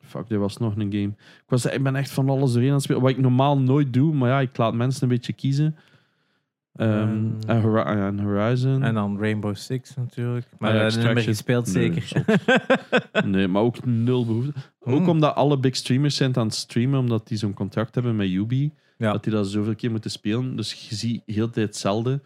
Fuck, 0.00 0.28
dit 0.28 0.38
was 0.38 0.56
nog 0.56 0.72
een 0.76 0.92
game. 0.92 1.02
Ik, 1.14 1.44
was, 1.46 1.66
ik 1.66 1.82
ben 1.82 1.96
echt 1.96 2.10
van 2.10 2.28
alles 2.28 2.50
doorheen 2.52 2.68
aan 2.68 2.74
het 2.74 2.84
spelen. 2.84 3.02
Wat 3.02 3.10
ik 3.10 3.18
normaal 3.18 3.58
nooit 3.58 3.92
doe, 3.92 4.14
maar 4.14 4.28
ja, 4.28 4.40
ik 4.40 4.56
laat 4.56 4.74
mensen 4.74 5.02
een 5.02 5.08
beetje 5.08 5.32
kiezen. 5.32 5.76
Ehm, 6.74 6.90
Ehm, 6.90 7.30
en, 7.46 7.84
ah 7.84 8.06
en 8.06 8.18
Horizon. 8.20 8.82
En 8.82 8.94
dan 8.94 9.18
Rainbow 9.18 9.54
Six 9.56 9.94
natuurlijk. 9.94 10.46
Maar 10.58 10.70
Ah 10.70 10.76
ja, 10.76 10.82
dat 10.82 10.94
heb 10.94 11.02
je 11.02 11.08
Extraction. 11.08 11.34
gespeeld, 11.34 11.68
zeker. 11.68 12.24
Nee, 13.30 13.48
maar 13.48 13.62
ook 13.62 13.84
nul 13.84 14.26
behoefte. 14.26 14.52
Ook 14.80 14.98
Hmm. 14.98 15.08
omdat 15.08 15.34
alle 15.34 15.58
big 15.58 15.76
streamers 15.76 16.16
zijn 16.16 16.36
aan 16.36 16.46
het 16.46 16.54
streamen, 16.54 16.98
omdat 16.98 17.28
die 17.28 17.38
zo'n 17.38 17.54
contract 17.54 17.94
hebben 17.94 18.16
met 18.16 18.28
Ubi. 18.28 18.72
Ja. 18.98 19.12
Dat 19.12 19.24
die 19.24 19.32
dat 19.32 19.46
zoveel 19.46 19.74
keer 19.74 19.90
moeten 19.90 20.10
spelen. 20.10 20.56
Dus 20.56 20.88
je 20.88 20.94
ziet 20.94 21.22
heel 21.26 21.46
de 21.46 21.52
tijd 21.52 21.66
hetzelfde. 21.66 22.20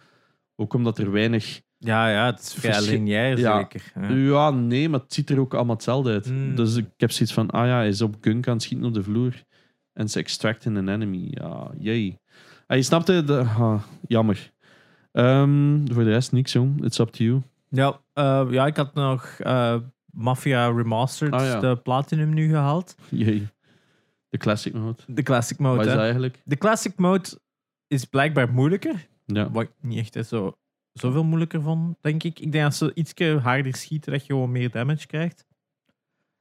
Ook 0.56 0.74
omdat 0.74 0.98
er 0.98 1.10
weinig... 1.12 1.60
Ja, 1.78 2.10
ja, 2.10 2.26
het 2.26 2.40
is 2.40 2.54
vrij 2.54 2.72
Verschil- 2.72 2.98
lineair, 2.98 3.38
Ja. 3.38 3.56
zeker. 3.58 3.92
Ja. 4.00 4.08
Ja, 4.14 4.50
nee, 4.50 4.88
maar 4.88 5.00
het 5.00 5.12
ziet 5.14 5.30
er 5.30 5.38
ook 5.40 5.54
allemaal 5.54 5.74
hetzelfde 5.74 6.10
uit. 6.12 6.30
Mm. 6.30 6.54
Dus 6.54 6.76
ik 6.76 6.86
heb 6.96 7.10
zoiets 7.10 7.34
van, 7.34 7.50
ah 7.50 7.66
ja, 7.66 7.76
hij 7.76 7.88
is 7.88 8.00
op 8.02 8.16
gunk 8.20 8.46
aan 8.46 8.52
het 8.54 8.62
schieten 8.62 8.86
op 8.86 8.94
de 8.94 9.02
vloer. 9.02 9.32
En 9.92 10.08
ze 10.08 10.18
extracten 10.18 10.74
een 10.74 10.88
enemy. 10.88 11.28
Ja, 11.30 11.70
jee. 11.78 12.18
Ah, 12.68 12.76
je 12.76 12.82
snapte? 12.82 13.24
De, 13.24 13.38
ah, 13.38 13.82
jammer. 14.06 14.52
Ehm, 15.12 15.86
voor 15.92 16.04
de 16.04 16.10
rest 16.10 16.32
niks, 16.32 16.52
jong. 16.52 16.84
It's 16.84 16.98
up 16.98 17.08
to 17.08 17.24
you. 17.24 17.42
Ja, 17.68 18.00
eh, 18.12 18.46
ja, 18.50 18.66
ik 18.66 18.76
had 18.76 18.94
nog 18.94 19.24
eh, 19.38 19.76
Mafia 20.06 20.66
Remastered, 20.68 21.32
Ah, 21.34 21.44
ja. 21.46 21.60
de 21.60 21.76
Platinum 21.76 22.34
nu 22.34 22.48
gehaald. 22.48 22.94
Jee. 23.10 23.48
De 24.28 24.38
classic 24.38 24.72
mode. 24.74 25.02
De 25.06 25.22
Classic 25.22 25.58
Mode, 25.58 25.76
Wat 25.76 25.84
is 25.84 25.90
hè. 25.90 25.94
dat 25.96 26.04
eigenlijk? 26.04 26.42
De 26.44 26.56
Classic 26.56 26.96
Mode 26.98 27.28
is 27.86 28.04
blijkbaar 28.04 28.52
moeilijker. 28.52 29.08
Ja. 29.26 29.50
Wat 29.50 29.62
ik 29.62 29.70
niet 29.80 29.98
echt 29.98 30.14
hè, 30.14 30.22
zo, 30.22 30.52
zoveel 30.92 31.24
moeilijker 31.24 31.62
vond, 31.62 31.96
denk 32.00 32.22
ik. 32.22 32.40
Ik 32.40 32.52
denk 32.52 32.64
dat 32.64 32.74
ze 32.74 32.94
iets 32.94 33.12
harder 33.42 33.74
schieten, 33.76 34.12
dat 34.12 34.20
je 34.26 34.32
gewoon 34.32 34.52
meer 34.52 34.70
damage 34.70 35.06
krijgt. 35.06 35.46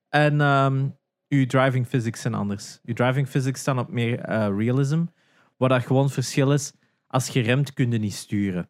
En 0.10 0.42
ehm 0.42 0.88
je 1.28 1.46
driving 1.46 1.88
physics 1.88 2.22
zijn 2.22 2.34
anders. 2.34 2.80
Je 2.84 2.94
driving 2.94 3.28
physics 3.28 3.60
staan 3.60 3.80
op 3.80 3.92
meer 3.92 4.20
eh, 4.20 4.48
realism. 4.58 5.04
Wat 5.58 5.70
dat 5.70 5.86
gewoon 5.86 6.04
het 6.04 6.14
verschil 6.14 6.54
is, 6.54 6.74
als 7.08 7.28
je 7.28 7.40
remt, 7.42 7.74
kun 7.74 7.92
je 7.92 7.98
niet 7.98 8.14
sturen. 8.14 8.70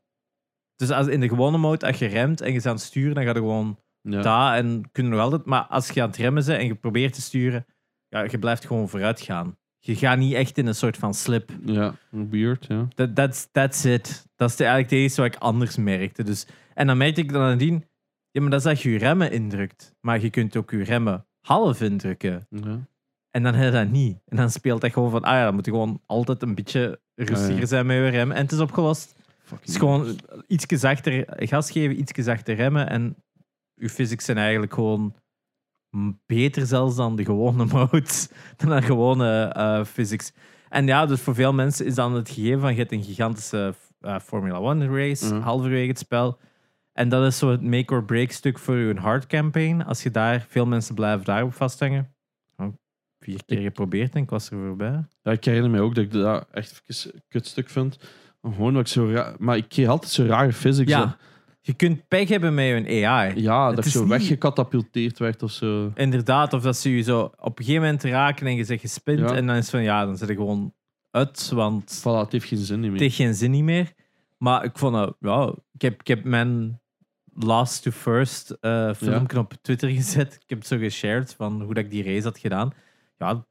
Dus 0.75 0.89
als 0.91 1.07
in 1.07 1.19
de 1.19 1.27
gewone 1.29 1.57
mode, 1.57 1.85
als 1.87 1.99
je 1.99 2.05
remt 2.05 2.41
en 2.41 2.51
je 2.51 2.57
is 2.57 2.65
aan 2.65 2.73
het 2.73 2.81
sturen, 2.83 3.15
dan 3.15 3.23
gaat 3.23 3.35
er 3.35 3.41
gewoon 3.41 3.79
Ja. 4.01 4.21
daar 4.21 4.55
en 4.57 4.89
kunnen 4.91 5.11
nog 5.11 5.21
altijd. 5.21 5.45
Maar 5.45 5.63
als 5.63 5.89
je 5.89 6.01
aan 6.01 6.07
het 6.07 6.17
remmen 6.17 6.45
bent 6.45 6.59
en 6.59 6.65
je 6.65 6.75
probeert 6.75 7.13
te 7.13 7.21
sturen, 7.21 7.65
ja, 8.07 8.23
je 8.23 8.39
blijft 8.39 8.65
gewoon 8.65 8.89
vooruit 8.89 9.21
gaan. 9.21 9.57
Je 9.79 9.95
gaat 9.95 10.17
niet 10.17 10.33
echt 10.33 10.57
in 10.57 10.67
een 10.67 10.75
soort 10.75 10.97
van 10.97 11.13
slip. 11.13 11.51
Ja, 11.65 11.95
weird, 12.09 12.65
ja. 12.65 12.87
That, 12.95 13.15
that's, 13.15 13.47
that's 13.51 13.83
it. 13.83 14.27
Dat 14.35 14.49
is 14.49 14.55
de, 14.55 14.63
eigenlijk 14.63 14.91
het 14.93 14.99
enige 14.99 15.21
wat 15.21 15.33
ik 15.33 15.39
anders 15.41 15.75
merkte. 15.75 16.23
Dus, 16.23 16.47
en 16.73 16.87
dan 16.87 16.97
merkte 16.97 17.21
ik 17.21 17.31
dan 17.31 17.41
nadien, 17.41 17.85
ja, 18.31 18.41
maar 18.41 18.49
dat 18.49 18.59
is 18.59 18.65
dat 18.65 18.81
je 18.81 18.89
je 18.91 18.97
remmen 18.97 19.31
indrukt. 19.31 19.95
Maar 20.01 20.21
je 20.21 20.29
kunt 20.29 20.55
ook 20.55 20.71
je 20.71 20.83
remmen 20.83 21.25
half 21.41 21.81
indrukken. 21.81 22.47
ja. 22.49 22.87
En 23.37 23.43
dan 23.43 23.53
heb 23.53 23.65
je 23.65 23.71
dat 23.79 23.89
niet. 23.89 24.17
En 24.27 24.37
dan 24.37 24.49
speelt 24.49 24.81
dat 24.81 24.93
gewoon 24.93 25.09
van, 25.11 25.21
ah 25.23 25.33
ja, 25.33 25.43
dan 25.43 25.53
moet 25.53 25.65
je 25.65 25.71
gewoon 25.71 26.01
altijd 26.05 26.41
een 26.41 26.55
beetje 26.55 26.99
rustiger 27.15 27.61
Ah, 27.61 27.67
zijn 27.67 27.85
met 27.85 27.95
je 27.95 28.07
remmen. 28.07 28.35
En 28.35 28.41
het 28.43 28.51
is 28.51 28.59
opgelost. 28.59 29.15
Het 29.49 29.67
is 29.69 29.77
gewoon 29.77 30.19
iets 30.47 30.65
zachter 30.67 31.23
gas 31.27 31.71
geven, 31.71 31.99
iets 31.99 32.11
zachter 32.11 32.55
remmen. 32.55 32.89
En 32.89 33.15
je 33.73 33.89
physics 33.89 34.25
zijn 34.25 34.37
eigenlijk 34.37 34.73
gewoon 34.73 35.13
beter 36.25 36.65
zelfs 36.65 36.95
dan 36.95 37.15
de 37.15 37.25
gewone 37.25 37.65
modes. 37.73 38.29
Dan 38.55 38.69
de 38.69 38.81
gewone 38.81 39.41
eh, 39.43 39.83
physics. 39.83 40.31
En 40.69 40.85
ja, 40.87 41.05
dus 41.05 41.21
voor 41.21 41.35
veel 41.35 41.53
mensen 41.53 41.85
is 41.85 41.95
dan 41.95 42.13
het 42.13 42.29
gegeven 42.29 42.59
van 42.59 42.71
je 42.71 42.79
hebt 42.79 42.91
een 42.91 43.03
gigantische 43.03 43.73
eh, 43.99 44.19
Formula 44.19 44.57
One 44.57 44.87
race, 44.87 45.33
Mhm. 45.33 45.41
halverwege 45.41 45.87
het 45.87 45.99
spel. 45.99 46.37
En 46.93 47.09
dat 47.09 47.25
is 47.25 47.37
zo 47.37 47.51
het 47.51 47.61
make-or-break 47.61 48.31
stuk 48.31 48.59
voor 48.59 48.75
je 48.75 48.95
hard 48.95 49.27
campaign. 49.27 49.81
Als 49.81 50.03
je 50.03 50.11
daar, 50.11 50.45
veel 50.49 50.65
mensen 50.65 50.95
blijven 50.95 51.25
daarop 51.25 51.53
vasthangen. 51.53 52.15
Vier 53.19 53.39
keer 53.45 53.61
geprobeerd 53.61 54.15
en 54.15 54.21
ik 54.21 54.29
was 54.29 54.49
er 54.49 54.57
voorbij. 54.57 55.03
Ja, 55.21 55.31
ik 55.31 55.43
herinner 55.45 55.71
me 55.71 55.79
ook 55.81 55.95
dat 55.95 56.03
ik 56.03 56.11
dat 56.11 56.47
echt 56.51 56.81
een 56.87 57.21
kutstuk 57.27 57.69
vind. 57.69 57.97
Gewoon 58.41 58.73
dat 58.73 58.81
ik 58.81 58.87
zo 58.87 59.09
raar... 59.11 59.35
Maar 59.39 59.57
ik 59.57 59.69
kreeg 59.69 59.87
altijd 59.87 60.11
zo 60.11 60.25
rare 60.25 60.53
physics. 60.53 60.89
Ja, 60.91 61.17
je 61.61 61.73
kunt 61.73 62.07
pech 62.07 62.29
hebben 62.29 62.53
met 62.53 62.65
je 62.65 63.07
AI. 63.07 63.41
ja 63.41 63.67
Het 63.67 63.75
dat 63.75 63.79
ik 63.79 63.85
is 63.85 63.91
zo 63.91 63.99
niet- 64.01 64.09
weggecatapulteerd 64.09 65.19
werd 65.19 65.43
of 65.43 65.51
zo. 65.51 65.91
Inderdaad, 65.95 66.53
of 66.53 66.61
dat 66.61 66.77
ze 66.77 66.95
je 66.95 67.01
zo 67.01 67.21
op 67.39 67.59
een 67.59 67.65
gegeven 67.65 67.85
moment 67.85 68.03
raken 68.03 68.47
en 68.47 68.55
je 68.55 68.63
zegt 68.63 68.81
gespind. 68.81 69.19
Ja. 69.19 69.35
En 69.35 69.47
dan 69.47 69.55
is 69.55 69.69
van 69.69 69.83
ja, 69.83 70.05
dan 70.05 70.17
zit 70.17 70.27
je 70.27 70.33
gewoon 70.35 70.73
uit, 71.11 71.49
want 71.49 71.99
Voilà, 71.99 72.03
het 72.19 72.31
heeft 72.31 72.45
geen 72.47 72.57
zin 72.57 72.79
meer. 72.79 72.91
het 72.91 72.99
heeft 72.99 73.15
geen 73.15 73.33
zin 73.35 73.51
niet 73.51 73.63
meer. 73.63 73.93
Maar 74.37 74.63
ik 74.63 74.77
vond 74.77 74.95
het, 74.95 75.13
ja, 75.19 75.53
ik 75.73 75.81
heb, 75.81 75.99
ik 75.99 76.07
heb 76.07 76.23
mijn 76.23 76.81
last 77.33 77.83
to 77.83 77.91
first 77.91 78.49
eh 78.61 78.93
filmpje 78.93 79.37
op 79.39 79.53
Twitter 79.61 79.89
gezet. 79.89 80.33
Ik 80.33 80.49
heb 80.49 80.57
het 80.57 80.67
zo 80.67 80.77
geshared 80.77 81.33
van 81.33 81.61
hoe 81.61 81.73
dat 81.73 81.83
ik 81.83 81.89
die 81.91 82.03
race 82.03 82.23
had 82.23 82.37
gedaan. 82.39 82.73
Ja, 83.17 83.45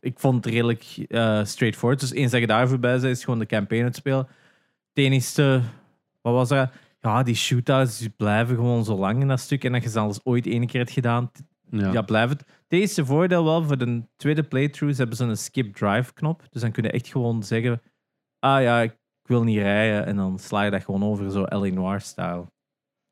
ik 0.00 0.18
vond 0.18 0.44
het 0.44 0.54
redelijk 0.54 0.82
eh, 1.08 1.44
straightforward. 1.44 2.00
Dus 2.00 2.12
eens 2.12 2.30
dat 2.30 2.40
je 2.40 2.46
daar 2.46 2.68
voorbij 2.68 2.92
bent, 2.92 3.04
is 3.16 3.24
gewoon 3.24 3.38
de 3.38 3.46
campaign 3.46 3.84
het 3.84 3.96
spelen. 3.96 4.26
Het 4.88 5.04
enigste, 5.04 5.62
wat 6.20 6.32
was 6.32 6.48
dat? 6.48 6.70
Ja, 7.00 7.22
die 7.22 7.34
shootouts 7.34 7.98
die 7.98 8.10
blijven 8.10 8.56
gewoon 8.56 8.84
zo 8.84 8.96
lang 8.96 9.20
in 9.20 9.28
dat 9.28 9.40
stuk. 9.40 9.64
En 9.64 9.72
dat 9.72 9.82
je 9.82 9.88
ze 9.88 9.98
alles 9.98 10.24
ooit 10.24 10.46
één 10.46 10.66
keer 10.66 10.80
hebt 10.80 10.92
gedaan, 10.92 11.30
Ja. 11.70 11.92
ja, 11.92 12.02
blijf 12.02 12.28
het. 12.28 12.44
Eerste 12.68 13.04
voordeel 13.04 13.44
wel, 13.44 13.64
voor 13.64 13.78
de 13.78 14.02
tweede 14.16 14.42
playthroughs 14.42 14.98
hebben 14.98 15.16
ze 15.16 15.24
een 15.24 15.36
skip 15.36 15.74
drive 15.74 16.12
knop. 16.12 16.42
Dus 16.50 16.62
dan 16.62 16.72
kun 16.72 16.82
je 16.82 16.90
echt 16.90 17.08
gewoon 17.08 17.42
zeggen, 17.42 17.82
ah 18.38 18.62
ja, 18.62 18.80
ik 18.80 18.96
wil 19.22 19.42
niet 19.44 19.58
rijden. 19.58 20.06
En 20.06 20.16
dan 20.16 20.38
sla 20.38 20.62
je 20.62 20.70
dat 20.70 20.84
gewoon 20.84 21.02
over, 21.04 21.30
zo 21.30 21.42
L.A. 21.42 21.68
Noir-style. 21.72 22.46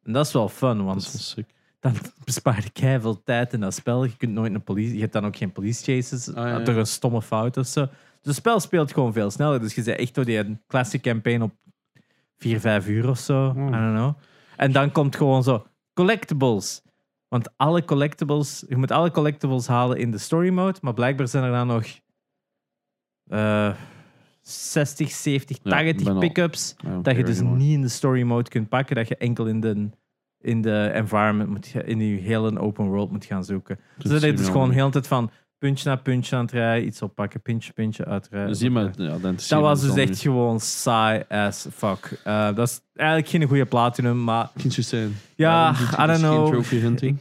En 0.03 0.13
dat 0.13 0.27
is 0.27 0.33
wel 0.33 0.49
fun, 0.49 0.77
dat 0.77 0.87
want 0.87 1.01
is 1.01 1.13
wel 1.13 1.21
sick. 1.21 1.55
Dan 1.81 1.93
bespaar 2.25 2.63
je 2.63 2.71
kei 2.71 3.01
veel 3.01 3.23
tijd 3.23 3.53
in 3.53 3.61
dat 3.61 3.75
spel. 3.75 4.05
Je 4.05 4.17
kunt 4.17 4.33
nooit 4.33 4.55
een 4.55 4.63
politie, 4.65 4.95
je 4.95 5.01
hebt 5.01 5.13
dan 5.13 5.27
ook 5.27 5.37
geen 5.37 5.53
police 5.53 5.83
chases 5.85 6.29
Ah, 6.29 6.35
ja, 6.35 6.49
ja. 6.49 6.59
door 6.65 6.75
een 6.77 6.87
stomme 6.87 7.23
fout 7.23 7.57
of 7.57 7.67
zo. 7.67 7.81
Dus 7.87 7.97
het 8.23 8.35
spel 8.35 8.61
speelt 8.61 8.93
gewoon 8.93 9.13
veel 9.13 9.31
sneller. 9.31 9.61
Dus 9.61 9.75
je 9.75 9.83
zit 9.83 9.97
echt 9.99 10.15
door 10.15 10.25
die 10.25 10.59
classic 10.67 11.03
campaign 11.03 11.43
op 11.43 11.53
4, 12.37 12.61
5 12.61 12.89
uur 12.89 13.09
of 13.09 13.19
zo. 13.19 13.51
Hmm. 13.53 13.69
I 13.69 13.71
don't 13.71 13.95
know. 13.97 14.13
En 14.57 14.73
dan 14.73 14.93
komt 14.93 15.17
gewoon 15.17 15.43
zo 15.43 15.67
collectibles. 15.95 16.83
Want 17.29 17.49
alle 17.57 17.85
collectibles, 17.85 18.65
je 18.69 18.77
moet 18.77 18.91
alle 18.91 19.11
collectibles 19.11 19.67
halen 19.67 19.97
in 19.99 20.11
de 20.11 20.19
story 20.19 20.49
mode, 20.51 20.79
maar 20.81 20.95
blijkbaar 20.95 21.29
zijn 21.29 21.45
er 21.45 21.51
dan 21.53 21.67
nog 21.67 21.85
eh 23.31 23.75
60, 24.41 25.11
70, 25.11 25.59
Ja, 25.63 25.71
80 25.71 26.05
ben 26.05 26.13
al- 26.15 26.21
pickups 26.21 26.77
dat 27.03 27.17
je 27.17 27.25
dus 27.25 27.41
niet 27.41 27.73
in 27.73 27.83
de 27.83 27.89
story 27.89 28.23
mode 28.23 28.49
kunt 28.51 28.69
pakken, 28.69 28.97
dat 28.97 29.09
je 29.09 29.17
enkel 29.17 29.47
in 29.47 29.61
de, 29.61 29.91
in 30.41 30.63
de 30.63 30.91
environment 30.95 31.49
moet, 31.49 31.67
ga- 31.67 31.83
in 31.83 31.99
je 31.99 32.17
hele 32.21 32.59
open 32.59 32.85
world 32.85 33.11
moet 33.11 33.25
gaan 33.25 33.45
zoeken. 33.45 33.79
Dus 33.97 34.21
zie 34.21 34.33
is 34.41 34.47
gewoon 34.47 34.71
de 34.71 34.91
tijd 34.91 35.07
van 35.07 35.31
puntje 35.59 35.89
na 35.89 35.97
puntje 35.97 36.37
aan 36.37 36.43
het 36.43 36.53
rijden, 36.53 36.87
iets 36.87 37.03
oppakken, 37.03 37.41
puntje, 37.43 37.73
puntje 37.73 38.05
uitrijden. 38.05 38.57
Zie 38.57 38.71
maar, 38.71 38.91
ja, 38.97 39.19
dat, 39.19 39.49
was 39.49 39.81
dus 39.81 39.95
echt 39.95 40.21
gewoon 40.21 40.61
saai 40.61 41.23
as 41.29 41.67
fuck. 41.73 42.21
Eh, 42.25 42.55
dat 42.55 42.69
is 42.69 42.81
eigenlijk 42.95 43.29
geen 43.29 43.45
goede 43.45 43.67
platinum, 43.67 44.25
maar 44.25 44.51
zijn. 44.77 45.17
ja, 45.35 45.71
I 45.71 45.75
don't 45.97 46.07
dus 46.07 46.21
geen 46.21 46.31
know. 46.31 46.53
trophy 46.53 46.79
hunting? 46.79 47.19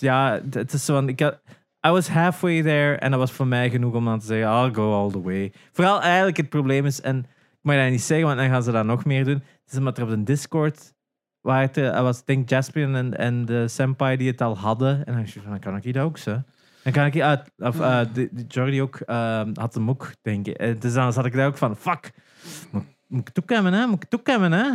Ja, 0.00 0.40
het 0.50 0.72
is 0.72 0.84
zo 0.84 0.94
van, 0.94 1.08
ik 1.08 1.20
had, 1.20 1.40
I 1.86 1.90
was 1.90 2.08
halfway 2.08 2.62
there 2.62 2.94
en 2.96 3.10
dat 3.10 3.20
was 3.20 3.32
voor 3.32 3.46
mij 3.46 3.70
genoeg 3.70 3.94
om 3.94 4.04
dan 4.04 4.18
te 4.18 4.26
zeggen, 4.26 4.64
I'll 4.64 4.72
go 4.74 4.94
all 5.02 5.10
the 5.10 5.22
way. 5.22 5.52
Vooral 5.72 6.00
eigenlijk 6.00 6.36
het 6.36 6.48
probleem 6.48 6.86
is, 6.86 7.00
en 7.00 7.18
ik 7.18 7.58
mag 7.62 7.76
dat 7.76 7.90
niet 7.90 8.02
zeggen, 8.02 8.26
want 8.26 8.38
dan 8.38 8.48
gaan 8.48 8.62
ze 8.62 8.70
dat 8.72 8.84
nog 8.84 9.04
meer 9.04 9.24
doen. 9.24 9.34
Het 9.64 9.72
is 9.72 9.78
omdat 9.78 9.98
er 9.98 10.04
op 10.04 10.10
de 10.10 10.22
Discord, 10.22 10.94
waar 11.42 11.60
het, 11.60 11.76
eh, 11.76 12.00
was 12.00 12.24
denk 12.24 12.48
Jasper 12.48 12.94
en, 12.94 13.18
en 13.18 13.44
de 13.44 13.68
senpai 13.68 14.16
die 14.16 14.30
het 14.30 14.40
al 14.40 14.58
hadden. 14.58 14.96
En 15.06 15.12
dan 15.12 15.22
dacht 15.22 15.34
ik, 15.36 15.42
van, 15.42 15.50
dan 15.50 15.60
kan 15.60 15.76
ik 15.76 15.82
die 15.82 15.92
dat 15.92 16.04
ook 16.04 16.18
zo. 16.18 16.42
Dan 16.82 16.92
kan 16.92 17.06
ik 17.06 17.12
die 17.12 17.24
uit, 17.24 17.50
of 17.58 17.76
de, 17.76 18.28
de 18.32 18.44
Jordi 18.48 18.82
ook, 18.82 18.96
eh, 18.96 19.42
had 19.54 19.74
hem 19.74 19.90
ook, 19.90 20.10
denk 20.22 20.46
ik. 20.46 20.56
Eh, 20.56 20.74
Dus 20.80 20.92
dan 20.92 21.12
zat 21.12 21.24
ik 21.26 21.32
daar 21.34 21.46
ook 21.46 21.56
van, 21.56 21.76
fuck, 21.76 22.10
moet, 22.70 22.84
moet 23.06 23.30
ik 23.34 23.48
hebben, 23.48 23.72
hè? 23.72 23.86
Moet 23.86 24.06
ik 24.10 24.20
hebben, 24.26 24.52
hè? 24.52 24.68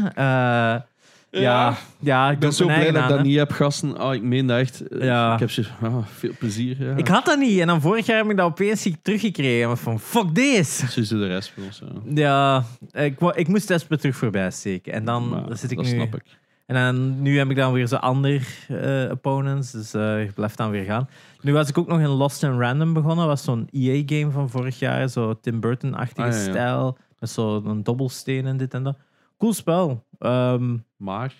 Ja, 1.30 1.78
ja, 2.00 2.32
Ik 2.32 2.40
ben 2.40 2.54
zo 2.54 2.66
blij 2.66 2.86
dat 2.86 2.96
ik 2.96 3.02
aan, 3.02 3.10
dat 3.10 3.24
niet 3.24 3.38
heb, 3.38 3.52
gasten. 3.52 3.98
Ah, 3.98 4.14
ik 4.14 4.22
meen 4.22 4.48
dat 4.48 4.60
echt. 4.60 4.84
Ja. 5.00 5.34
Ik 5.34 5.40
heb 5.40 5.52
ze, 5.52 5.66
ah, 5.82 5.98
veel 6.06 6.32
plezier. 6.40 6.84
Ja. 6.84 6.96
Ik 6.96 7.08
had 7.08 7.26
dat 7.26 7.40
niet. 7.40 7.60
En 7.60 7.68
dan 7.68 7.82
vorig 7.82 8.06
jaar 8.06 8.18
heb 8.18 8.30
ik 8.30 8.38
dat 8.38 8.46
opeens 8.46 8.90
teruggekregen. 9.02 9.68
Maar 9.68 9.78
van, 9.78 10.00
fuck 10.00 10.34
this. 10.34 10.78
Zo 10.94 11.00
is 11.00 11.08
de 11.08 11.28
rest 11.28 11.50
van 11.56 11.64
ons. 11.64 11.82
Ja. 12.14 12.64
Ja, 12.94 13.04
ik, 13.04 13.22
ik 13.22 13.48
moest 13.48 13.70
Espen 13.72 14.00
terug 14.00 14.16
voorbij 14.16 14.52
steken. 14.52 14.94
En 14.94 15.06
dan 15.06 15.30
Maar 15.30 15.58
zit 15.58 15.72
ik 15.72 15.78
dat 15.78 15.86
nu... 15.86 15.92
snap 15.92 16.16
ik. 16.16 16.24
En 16.68 16.76
dan, 16.76 17.22
nu 17.22 17.38
heb 17.38 17.50
ik 17.50 17.56
dan 17.56 17.74
weer 17.74 17.88
zo 17.88 17.96
andere 17.96 18.40
eh, 18.68 19.12
opponents. 19.12 19.72
Dus 19.72 19.94
eh 19.94 20.22
ik 20.24 20.34
blijf 20.34 20.56
dan 20.56 20.70
weer 20.72 20.84
gaan. 20.84 21.10
Nu 21.42 21.54
was 21.54 21.70
ik 21.70 21.78
ook 21.78 21.88
nog 21.88 22.00
in 22.00 22.08
Lost 22.08 22.44
and 22.44 22.60
Random 22.60 22.94
begonnen. 22.94 23.18
Dat 23.18 23.28
was 23.28 23.44
zo'n 23.44 23.68
EA-game 23.72 24.32
van 24.32 24.50
vorig 24.50 24.80
jaar. 24.80 25.08
Zo 25.10 25.40
Tim 25.40 25.60
Burton-achtige 25.60 26.28
Ah, 26.28 26.34
ja, 26.34 26.40
ja. 26.40 26.50
stijl. 26.50 26.98
Met 27.20 27.30
zo'n 27.30 27.84
dobbelsteen 27.84 28.46
en 28.46 28.58
dit 28.58 28.74
en 28.74 28.84
dat. 28.84 28.98
Cool 29.38 29.54
spel. 29.54 30.06
Ehm, 30.20 30.78
Maar, 30.98 31.34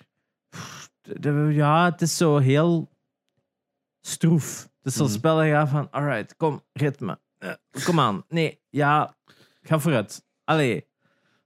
ja, 1.52 1.86
het 1.86 2.02
is 2.02 2.18
zo 2.18 2.38
heel 2.38 2.90
stroef. 4.02 4.62
Het 4.62 4.92
is 4.92 4.94
zo'n 4.96 5.06
Mhm. 5.08 5.16
spel 5.16 5.38
gaat 5.42 5.70
van, 5.70 5.88
alright, 5.92 6.36
kom, 6.38 6.62
ritme. 6.74 7.20
Eh, 7.38 7.52
kom 7.84 8.00
aan. 8.00 8.24
Nee, 8.30 8.60
ja, 8.70 9.16
ga 9.62 9.80
vooruit. 9.80 10.26
Allee. 10.44 10.86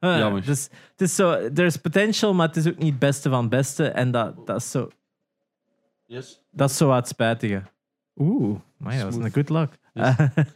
Jammer. 0.09 0.45
Dus 0.45 0.69
het 0.91 1.01
is 1.01 1.15
zo, 1.15 1.31
er 1.31 1.65
is 1.65 1.77
potential, 1.77 2.33
maar 2.33 2.47
het 2.47 2.55
is 2.55 2.67
ook 2.67 2.77
niet 2.77 2.89
het 2.89 2.99
beste 2.99 3.29
van 3.29 3.41
het 3.41 3.49
beste. 3.49 3.87
En 3.87 4.11
dat, 4.11 4.47
dat, 4.47 4.57
is, 4.57 4.71
zo, 4.71 4.89
yes. 6.05 6.41
dat 6.51 6.69
is 6.69 6.77
zo 6.77 6.87
wat 6.87 7.07
spijtige. 7.07 7.63
Oeh, 8.15 8.59
maar 8.77 8.95
dat 8.95 9.03
was 9.03 9.15
een 9.15 9.31
good 9.31 9.49
luck. 9.49 9.79
Yes. 9.93 10.15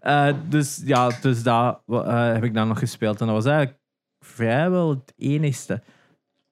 Eh, 0.00 0.34
dus 0.48 0.82
ja, 0.84 1.10
dus 1.20 1.42
daar 1.42 1.78
eh, 1.86 2.32
heb 2.32 2.44
ik 2.44 2.54
dan 2.54 2.68
nog 2.68 2.78
gespeeld. 2.78 3.20
En 3.20 3.26
dat 3.26 3.34
was 3.34 3.44
eigenlijk 3.44 3.78
vrijwel 4.20 4.90
het 4.90 5.12
enigste. 5.16 5.82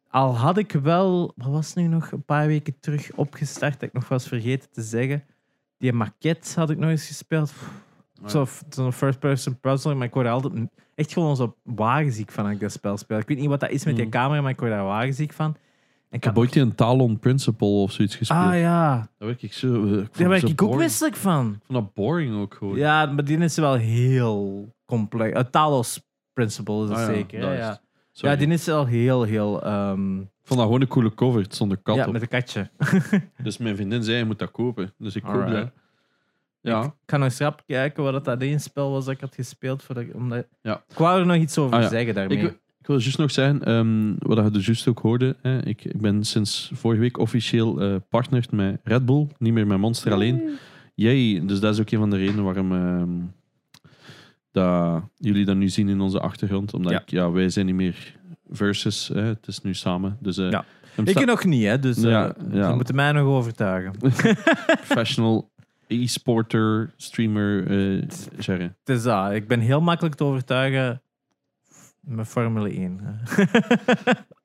Al 0.09 0.37
had 0.37 0.59
ik 0.59 0.73
wel, 0.73 1.33
wat 1.37 1.51
was 1.51 1.75
nu 1.75 1.87
nog, 1.87 2.11
een 2.11 2.25
paar 2.25 2.47
weken 2.47 2.81
terug 2.81 3.11
opgestart, 3.15 3.73
dat 3.73 3.83
ik 3.83 3.93
nog 3.93 4.09
was 4.09 4.29
vergeten 4.29 4.71
te 4.71 4.83
zeggen. 4.83 5.25
Die 5.79 5.93
maquette 5.93 6.61
had 6.61 6.71
ik 6.71 6.79
nog 6.79 6.91
eens 6.91 7.07
gespeeld. 7.07 7.53
Ah, 8.23 8.29
Zo- 8.29 8.47
Zo'n 8.69 8.93
first-person 8.93 9.61
puzzle, 9.61 9.95
maar 9.95 10.07
ik 10.07 10.15
word 10.15 10.27
er 10.27 10.33
altijd 10.33 10.53
echt 10.95 11.13
gewoon 11.13 11.37
zo 11.37 11.57
wagenziek 11.63 12.31
van 12.31 12.45
als 12.45 12.55
ik 12.55 12.61
dat 12.61 12.73
spel 12.73 12.97
speel. 12.97 13.19
Ik 13.19 13.29
weet 13.29 13.39
niet 13.39 13.49
wat 13.49 13.61
dat 13.61 13.71
is 13.71 13.85
met 13.85 13.97
die 13.97 14.05
Mm. 14.05 14.11
camera, 14.11 14.41
maar 14.41 14.51
ik 14.51 14.59
word 14.61 14.71
daar 14.71 14.85
wagenziek 14.85 15.33
van. 15.33 15.57
Ik 16.11 16.25
heb 16.25 16.39
ooit 16.39 16.57
een 16.57 16.75
Talon 16.75 17.19
Principle 17.19 17.67
of 17.67 17.93
zoiets 17.93 18.17
gespeeld. 18.17 18.41
Ah 18.41 18.59
ja, 18.59 18.97
Daar 19.19 19.29
werd 19.29 19.43
ik 19.43 19.53
zo... 19.53 19.85
eh, 19.85 19.93
ik 19.93 20.17
daar 20.19 20.33
ik 20.37 20.45
ook 20.45 20.57
boring. 20.57 20.81
misselijk 20.81 21.17
van. 21.17 21.47
Ik 21.47 21.61
vond 21.67 21.79
dat 21.85 21.95
boring 21.95 22.37
ook 22.41 22.55
gewoon. 22.55 22.77
Ja, 22.77 23.07
maar 23.07 23.25
die 23.25 23.39
is 23.39 23.57
wel 23.57 23.75
heel 23.75 24.69
complex. 24.87 25.37
Het 25.39 25.53
Talos 25.53 26.01
Principle 26.33 26.83
is 26.83 26.89
het 26.89 26.99
Ah 26.99 27.07
ja, 27.07 27.13
zeker. 27.15 27.41
dat 27.41 27.49
hè, 27.51 27.55
is 27.55 27.61
ja. 28.21 28.31
ja, 28.31 28.37
die 28.37 28.49
is 28.49 28.65
wel 28.65 28.87
heel, 28.87 29.23
heel... 29.23 29.63
ehm, 29.63 30.21
Ik 30.21 30.27
vond 30.55 30.59
dat 30.61 30.69
gewoon 30.69 30.81
een 30.81 30.89
coole 30.89 31.15
cover. 31.15 31.43
Het 31.43 31.55
stond 31.55 31.71
een 31.73 31.83
kat 31.83 31.97
ja, 31.97 32.07
op. 32.07 32.13
met 32.13 32.23
een 32.23 32.29
katje. 32.29 32.71
Dus 33.43 33.59
mijn 33.59 33.77
vriendin 33.77 34.03
zei, 34.03 34.17
je 34.19 34.25
moet 34.25 34.39
dat 34.39 34.51
kopen. 34.51 34.93
Dus 34.99 35.17
ik 35.17 35.23
koop 35.23 35.49
dat. 35.51 35.71
Ja. 36.61 36.83
Ik 36.85 36.93
ga 37.07 37.17
nog 37.17 37.25
eens 37.27 37.39
rap 37.39 37.63
kijken 37.67 38.03
wat 38.03 38.25
dat 38.25 38.41
één 38.43 38.61
spel 38.61 38.91
was 38.91 39.05
dat 39.05 39.15
ik 39.15 39.21
had 39.21 39.35
gespeeld. 39.35 39.83
Voordat 39.83 40.05
ik, 40.05 40.15
omdat... 40.15 40.47
Ja. 40.63 40.83
Ik 40.89 40.99
wou 40.99 41.21
er 41.21 41.27
nog 41.27 41.37
iets 41.37 41.59
over 41.59 41.77
Ah, 41.77 41.83
ja. 41.83 41.89
zeggen 41.89 42.15
daarmee. 42.15 42.39
Ik, 42.39 42.59
ik 42.81 42.87
wil 42.87 42.99
juist 42.99 43.19
nog 43.19 43.31
zeggen, 43.31 43.65
ehm, 43.65 44.15
wat 44.19 44.45
je 44.45 44.51
dus 44.51 44.67
juist 44.67 44.89
ook 44.89 44.99
hoorde. 44.99 45.37
Hè, 45.43 45.65
ik, 45.65 45.85
ik 45.85 46.01
ben 46.01 46.25
sinds 46.25 46.71
vorige 46.75 47.01
week 47.01 47.19
officieel 47.19 47.81
eh 47.81 47.95
partner 48.09 48.47
met 48.51 48.81
Red 48.85 49.07
Bull. 49.07 49.27
Niet 49.39 49.53
meer 49.53 49.67
met 49.67 49.79
Monster 49.79 50.13
alleen. 50.13 50.59
Jij, 50.95 51.43
dus 51.47 51.61
dat 51.61 51.75
is 51.75 51.81
ook 51.81 51.91
een 51.91 51.99
van 51.99 52.11
de 52.11 52.17
redenen 52.17 52.45
waarom 52.45 52.73
ehm, 52.73 53.11
dat 54.53 55.03
jullie 55.17 55.45
dat 55.45 55.57
nu 55.57 55.69
zien 55.69 55.89
in 55.89 56.01
onze 56.01 56.21
achtergrond. 56.21 56.75
Omdat 56.75 56.93
Ja. 56.93 57.01
Ik, 57.01 57.11
ja, 57.11 57.31
wij 57.31 57.49
zijn 57.51 57.67
niet 57.67 57.75
meer 57.75 58.17
versus. 58.51 59.09
Hè, 59.09 59.21
het 59.23 59.47
is 59.47 59.61
nu 59.61 59.75
samen. 59.75 60.17
Dus, 60.21 60.39
eh, 60.39 60.51
Ja. 60.51 60.65
Ik 61.05 61.25
nog 61.27 61.45
niet, 61.45 61.65
hè. 61.65 61.79
Dus 61.79 61.97
eh, 61.97 62.03
Ja, 62.03 62.35
ja. 62.53 62.69
ze 62.69 62.75
moeten 62.75 62.95
mij 62.95 63.13
nog 63.13 63.27
overtuigen. 63.27 63.93
professional 64.87 65.51
e-sporter, 65.89 66.93
streamer, 66.97 67.67
eh 67.71 68.09
Jerry. 68.39 68.63
Het 68.85 68.97
is 68.97 69.03
dat. 69.03 69.33
Ik 69.33 69.49
ben 69.49 69.61
heel 69.61 69.81
makkelijk 69.81 70.15
te 70.15 70.25
overtuigen 70.25 71.03
met 72.01 72.29
Formule 72.29 72.71
1. 72.71 73.01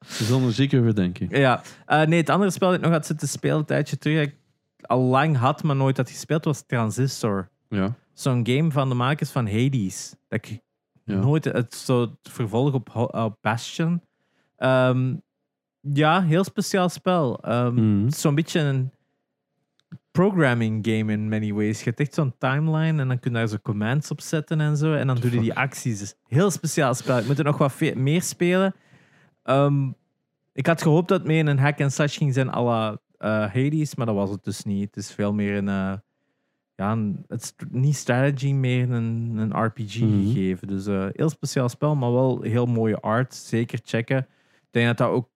Ze 0.06 0.24
zullen 0.26 0.48
er 0.48 0.54
zeker 0.54 0.80
over 0.80 0.96
denken. 0.96 1.40
ja. 1.40 1.62
Eh, 1.86 2.02
nee, 2.02 2.20
het 2.20 2.30
andere 2.30 2.52
spel 2.52 2.68
dat 2.70 2.78
ik 2.78 2.84
nog 2.84 2.94
had 2.94 3.06
zitten 3.06 3.28
spelen 3.28 3.58
een 3.58 3.66
tijdje 3.66 3.98
terug, 3.98 4.18
dat 4.18 4.28
ik 4.28 4.36
al 4.82 5.00
lang 5.02 5.38
had, 5.38 5.64
maar 5.64 5.76
nooit 5.76 5.98
had 5.98 6.10
gespeeld, 6.10 6.46
was 6.46 6.62
Transistor. 6.66 7.50
Ja. 7.70 7.94
Zo'n 8.14 8.48
game 8.48 8.72
van 8.72 8.90
de 8.90 8.96
makers 8.96 9.30
van 9.30 9.48
Hades. 9.48 10.16
Dat 10.28 10.46
ik 10.48 10.60
Ja. 11.06 11.16
nooit... 11.20 11.44
Het 11.46 11.74
zo 11.76 12.02
het 12.02 12.12
vervolg 12.22 12.74
op, 12.74 12.96
op 12.96 13.38
Bastion. 13.42 14.02
Ehm, 14.58 15.16
ja, 15.82 16.22
heel 16.22 16.44
speciaal 16.44 16.90
spel. 16.90 17.40
Ehm, 17.44 17.74
Mhm. 17.74 18.10
Zo'n 18.10 18.36
beetje 18.36 18.60
een 18.60 18.92
programming 20.12 20.88
game 20.88 21.12
in 21.12 21.30
many 21.30 21.54
ways. 21.54 21.78
Je 21.80 21.84
hebt 21.86 22.00
echt 22.00 22.14
zo'n 22.14 22.36
timeline 22.38 23.02
en 23.02 23.08
dan 23.08 23.20
kun 23.20 23.32
je 23.32 23.38
daar 23.38 23.48
zo 23.48 23.58
commands 23.62 24.12
op 24.12 24.22
zetten 24.22 24.62
en 24.62 24.78
zo. 24.78 24.94
En 24.94 25.08
dan 25.08 25.16
doe 25.20 25.32
je 25.32 25.40
die 25.40 25.54
acties. 25.54 26.00
Dus 26.00 26.16
heel 26.28 26.52
speciaal 26.52 26.94
spel. 26.94 27.18
Ik 27.18 27.26
moet 27.28 27.38
er 27.38 27.44
nog 27.44 27.58
wat 27.58 27.80
meer 27.96 28.22
spelen. 28.22 28.76
Ehm, 29.44 29.88
ik 30.54 30.66
had 30.68 30.82
gehoopt 30.82 31.08
dat 31.08 31.18
het 31.20 31.28
meer 31.28 31.48
een 31.48 31.60
hack 31.60 31.82
and 31.82 31.92
slash 31.94 32.18
ging 32.18 32.34
zijn 32.34 32.50
à 32.56 32.64
la 32.64 32.98
eh, 33.18 33.30
Hades, 33.30 33.96
maar 33.96 34.06
dat 34.06 34.16
was 34.16 34.30
het 34.30 34.44
dus 34.44 34.64
niet. 34.64 34.84
Het 34.96 34.96
is 35.04 35.12
veel 35.12 35.34
meer 35.34 35.56
een... 35.58 35.68
eh, 35.70 35.94
ja, 36.76 36.92
een, 36.92 37.24
het 37.28 37.42
is 37.42 37.54
niet 37.70 37.96
strategy, 37.96 38.52
meer 38.52 38.92
een, 38.92 39.34
een 39.38 39.64
RPG 39.66 40.00
Mhm. 40.00 40.22
gegeven. 40.28 40.68
Dus 40.68 40.86
eh 40.88 41.06
heel 41.12 41.30
speciaal 41.30 41.70
spel, 41.70 41.96
maar 41.96 42.12
wel 42.12 42.42
heel 42.42 42.66
mooie 42.66 43.00
art. 43.00 43.34
Zeker 43.36 43.80
checken. 43.84 44.18
Ik 44.18 44.68
denk 44.82 44.88
dat 44.88 44.98
dat 44.98 45.10
ook 45.10 45.30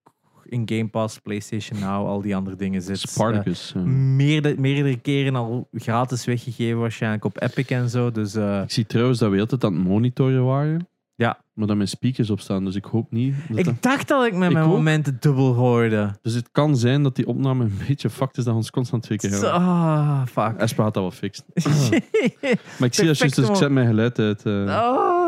in 0.48 0.62
Game 0.68 0.88
Pass, 0.88 1.18
PlayStation 1.18 1.78
Now, 1.80 2.06
al 2.06 2.20
die 2.20 2.36
andere 2.36 2.56
dingen 2.56 2.82
zit. 2.82 2.98
Spartacus. 2.98 3.72
Eh, 3.76 3.82
ja. 3.82 3.88
meerde, 3.90 4.54
meerdere 4.58 4.96
keren 4.96 5.36
al 5.36 5.68
gratis 5.72 6.24
weggegeven, 6.24 6.78
waarschijnlijk 6.78 7.24
op 7.24 7.42
Epic 7.42 7.66
en 7.66 7.88
zo. 7.90 8.10
Dus 8.10 8.34
eh, 8.34 8.60
Ik 8.64 8.70
zie 8.70 8.86
trouwens 8.86 9.18
dat 9.18 9.30
we 9.30 9.40
altijd 9.40 9.64
aan 9.64 9.74
het 9.74 9.84
monitoren 9.84 10.44
waren. 10.44 10.88
Ja. 11.14 11.38
Maar 11.54 11.66
dat 11.66 11.76
mijn 11.76 11.88
speakers 11.88 12.30
op 12.30 12.40
staan, 12.40 12.64
dus 12.64 12.74
ik 12.74 12.84
hoop 12.84 13.10
niet. 13.12 13.34
Dat 13.48 13.56
dat- 13.64 13.66
ik 13.74 13.82
dacht 13.82 14.08
dat 14.08 14.26
ik 14.26 14.34
met 14.34 14.48
Ik 14.48 14.54
mijn 14.56 14.68
momenten 14.68 15.16
dubbel 15.20 15.52
hoorde. 15.54 16.16
Dus 16.22 16.34
het 16.34 16.48
kan 16.52 16.76
zijn 16.76 17.02
dat 17.02 17.16
die 17.16 17.26
opname 17.26 17.64
een 17.64 17.78
beetje 17.88 18.10
fucked 18.10 18.36
is 18.36 18.44
dat 18.44 18.52
we 18.52 18.58
ons 18.58 18.70
constant 18.70 19.02
twee 19.02 19.18
keer 19.18 19.30
houden. 19.30 19.52
Ah, 19.52 20.26
fuck. 20.26 20.56
Espa 20.60 20.82
had 20.82 20.94
dat 20.94 21.02
wel 21.02 21.10
fixed. 21.12 21.44
Maar 22.78 22.88
ik 22.88 22.94
zie 22.94 23.06
dat 23.06 23.18
juist, 23.18 23.34
dus 23.36 23.48
ik 23.48 23.54
zet 23.56 23.70
mijn 23.70 23.86
geluid 23.86 24.18
uit. 24.18 24.42
eh. 24.46 24.52
Oh. 24.52 25.27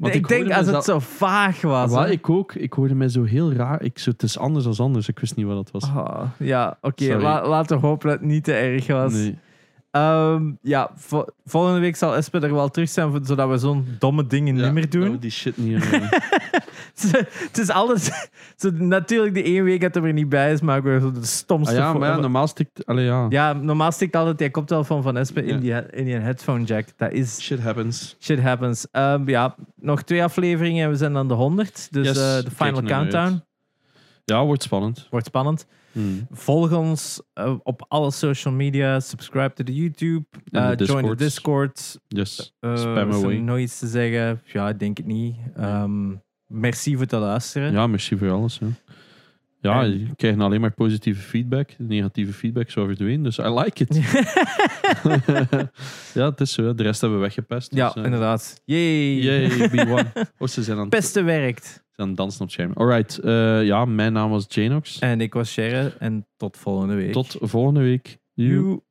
Want 0.00 0.14
ik 0.14 0.20
ik 0.20 0.28
denk 0.28 0.52
als 0.52 0.66
het 0.66 0.84
zo 0.84 0.98
vaag 0.98 1.60
was. 1.60 1.90
Wat 1.90 2.04
hè. 2.04 2.10
ik 2.10 2.30
ook, 2.30 2.54
ik 2.54 2.72
hoorde 2.72 2.94
mij 2.94 3.08
zo 3.08 3.24
heel 3.24 3.52
raar. 3.52 3.82
Ik 3.82 3.98
zo, 3.98 4.10
het 4.10 4.22
is 4.22 4.38
anders 4.38 4.64
dan 4.64 4.74
anders. 4.86 5.08
Ik 5.08 5.18
wist 5.18 5.36
niet 5.36 5.46
wat 5.46 5.56
het 5.56 5.70
was. 5.70 5.82
Ah, 5.82 6.22
ja, 6.38 6.78
oké. 6.80 7.04
Sorry. 7.04 7.22
la- 7.22 7.48
laten 7.48 7.80
we 7.80 7.86
hopen 7.86 8.08
dat 8.08 8.18
het 8.18 8.28
niet 8.28 8.44
te 8.44 8.52
erg 8.52 8.86
was. 8.86 9.12
Nee. 9.12 9.38
Ehm, 9.90 10.52
ja, 10.62 10.90
vo- 10.94 11.24
volgende 11.44 11.80
week 11.80 11.96
zal 11.96 12.16
Espe 12.16 12.38
er 12.40 12.54
wel 12.54 12.68
terug 12.68 12.88
zijn, 12.88 13.20
zodat 13.24 13.48
we 13.48 13.58
zo'n 13.58 13.86
domme 13.98 14.26
dingen 14.26 14.56
Ja, 14.56 14.64
niet 14.64 14.72
meer 14.72 14.90
doen. 14.90 15.16
die 15.18 15.30
shit 15.30 15.56
niet. 15.56 15.84
het 17.48 17.58
is 17.58 17.68
alles... 17.70 18.10
Zo, 18.56 18.70
natuurlijk, 18.70 19.34
de 19.34 19.42
één 19.42 19.64
week 19.64 19.80
dat 19.80 19.96
er 19.96 20.12
niet 20.12 20.28
bij 20.28 20.52
is, 20.52 20.60
maken 20.60 20.94
we 20.94 21.00
zo 21.00 21.12
de 21.12 21.24
stomste... 21.26 21.74
ah, 21.74 21.78
ja, 21.80 21.92
maar 21.92 22.08
ja, 22.08 22.16
normaal 22.16 22.46
stikt. 22.46 22.86
Allee, 22.86 23.04
ja. 23.04 23.26
Ja, 23.28 23.52
normaal 23.52 23.92
stikt 23.92 24.16
altijd 24.16 24.38
die 24.38 24.50
koptelefoon 24.50 25.02
van 25.02 25.16
Espe 25.16 25.44
in, 25.44 25.60
die, 25.60 25.72
in 25.90 26.04
die 26.04 26.14
headphone 26.14 26.64
jack. 26.64 26.86
Dat 26.96 27.12
is... 27.12 27.40
Shit 27.40 27.60
happens. 27.60 28.16
Shit 28.20 28.40
happens. 28.40 28.86
Ehm, 28.90 29.28
ja, 29.28 29.54
nog 29.76 30.02
twee 30.02 30.22
afleveringen 30.22 30.84
en 30.84 30.90
we 30.90 30.96
zijn 30.96 31.16
aan 31.16 31.28
de 31.28 31.34
100. 31.34 31.88
Dus 31.92 32.06
Yes, 32.06 32.16
eh, 32.16 32.44
de 32.44 32.50
final 32.50 32.82
countdown. 32.82 33.42
Ja, 34.24 34.44
wordt 34.44 34.62
spannend. 34.62 35.06
Wordt 35.10 35.26
spannend. 35.26 35.66
Hmm. 35.92 36.26
Volg 36.30 36.72
ons 36.72 37.22
eh, 37.32 37.54
op 37.62 37.84
alle 37.88 38.10
social 38.10 38.54
media. 38.54 39.00
Subscribe 39.00 39.52
to 39.54 39.64
de 39.64 39.74
YouTube. 39.74 40.24
Eh, 40.50 40.76
de 40.76 40.84
join 40.84 41.06
de 41.06 41.14
Discords. 41.16 41.98
Discord. 41.98 42.00
Yes. 42.08 42.54
Uh, 42.60 42.76
Spam 42.76 43.12
away. 43.12 43.36
nog 43.38 43.58
iets 43.58 43.78
te 43.78 43.86
zeggen? 43.86 44.40
Ja, 44.44 44.68
ik 44.68 44.78
denk 44.78 44.96
het 44.96 45.06
niet. 45.06 45.36
Ehm, 45.56 46.08
merci 46.46 46.92
voor 46.92 47.00
het 47.02 47.12
luisteren. 47.12 47.72
Ja, 47.72 47.86
merci 47.86 48.16
voor 48.18 48.30
alles. 48.30 48.58
Ja. 48.58 48.66
Ja, 49.62 49.82
je 49.82 50.06
krijgt 50.16 50.38
alleen 50.40 50.60
maar 50.60 50.72
positieve 50.72 51.20
feedback. 51.22 51.68
De 51.78 51.84
negatieve 51.84 52.32
feedback 52.32 52.70
zou 52.70 52.86
verdwijnen. 52.86 53.22
Dus 53.22 53.38
I 53.38 53.42
like 53.48 53.82
it. 53.84 53.96
ja, 56.14 56.28
het 56.30 56.40
is 56.40 56.52
zo. 56.52 56.74
De 56.74 56.82
rest 56.82 57.00
hebben 57.00 57.18
we 57.18 57.24
weggepest. 57.24 57.74
ja, 57.74 57.86
dus, 57.86 57.96
eh, 57.96 58.04
inderdaad. 58.04 58.60
Yay. 58.64 59.14
Yay, 59.14 59.68
B1. 59.68 60.12
Oh, 60.38 60.48
ze 60.48 60.62
zijn 60.62 60.76
aan, 60.76 60.82
het- 60.82 60.90
Pesten 60.92 61.24
werkt. 61.24 61.84
Het 62.08 62.16
dansen 62.16 62.42
op 62.42 62.50
scherm. 62.50 62.72
Alright, 62.74 63.18
eh, 63.18 63.64
ja, 63.64 63.84
mijn 63.84 64.12
naam 64.12 64.30
was 64.30 64.44
Janox. 64.48 64.98
En 64.98 65.20
ik 65.20 65.34
was 65.34 65.50
Sherre 65.50 65.92
en 65.98 66.26
tot 66.36 66.56
volgende 66.56 66.94
week. 66.94 67.12
Tot 67.12 67.36
volgende 67.40 67.80
week. 67.80 68.18
Joe. 68.34 68.82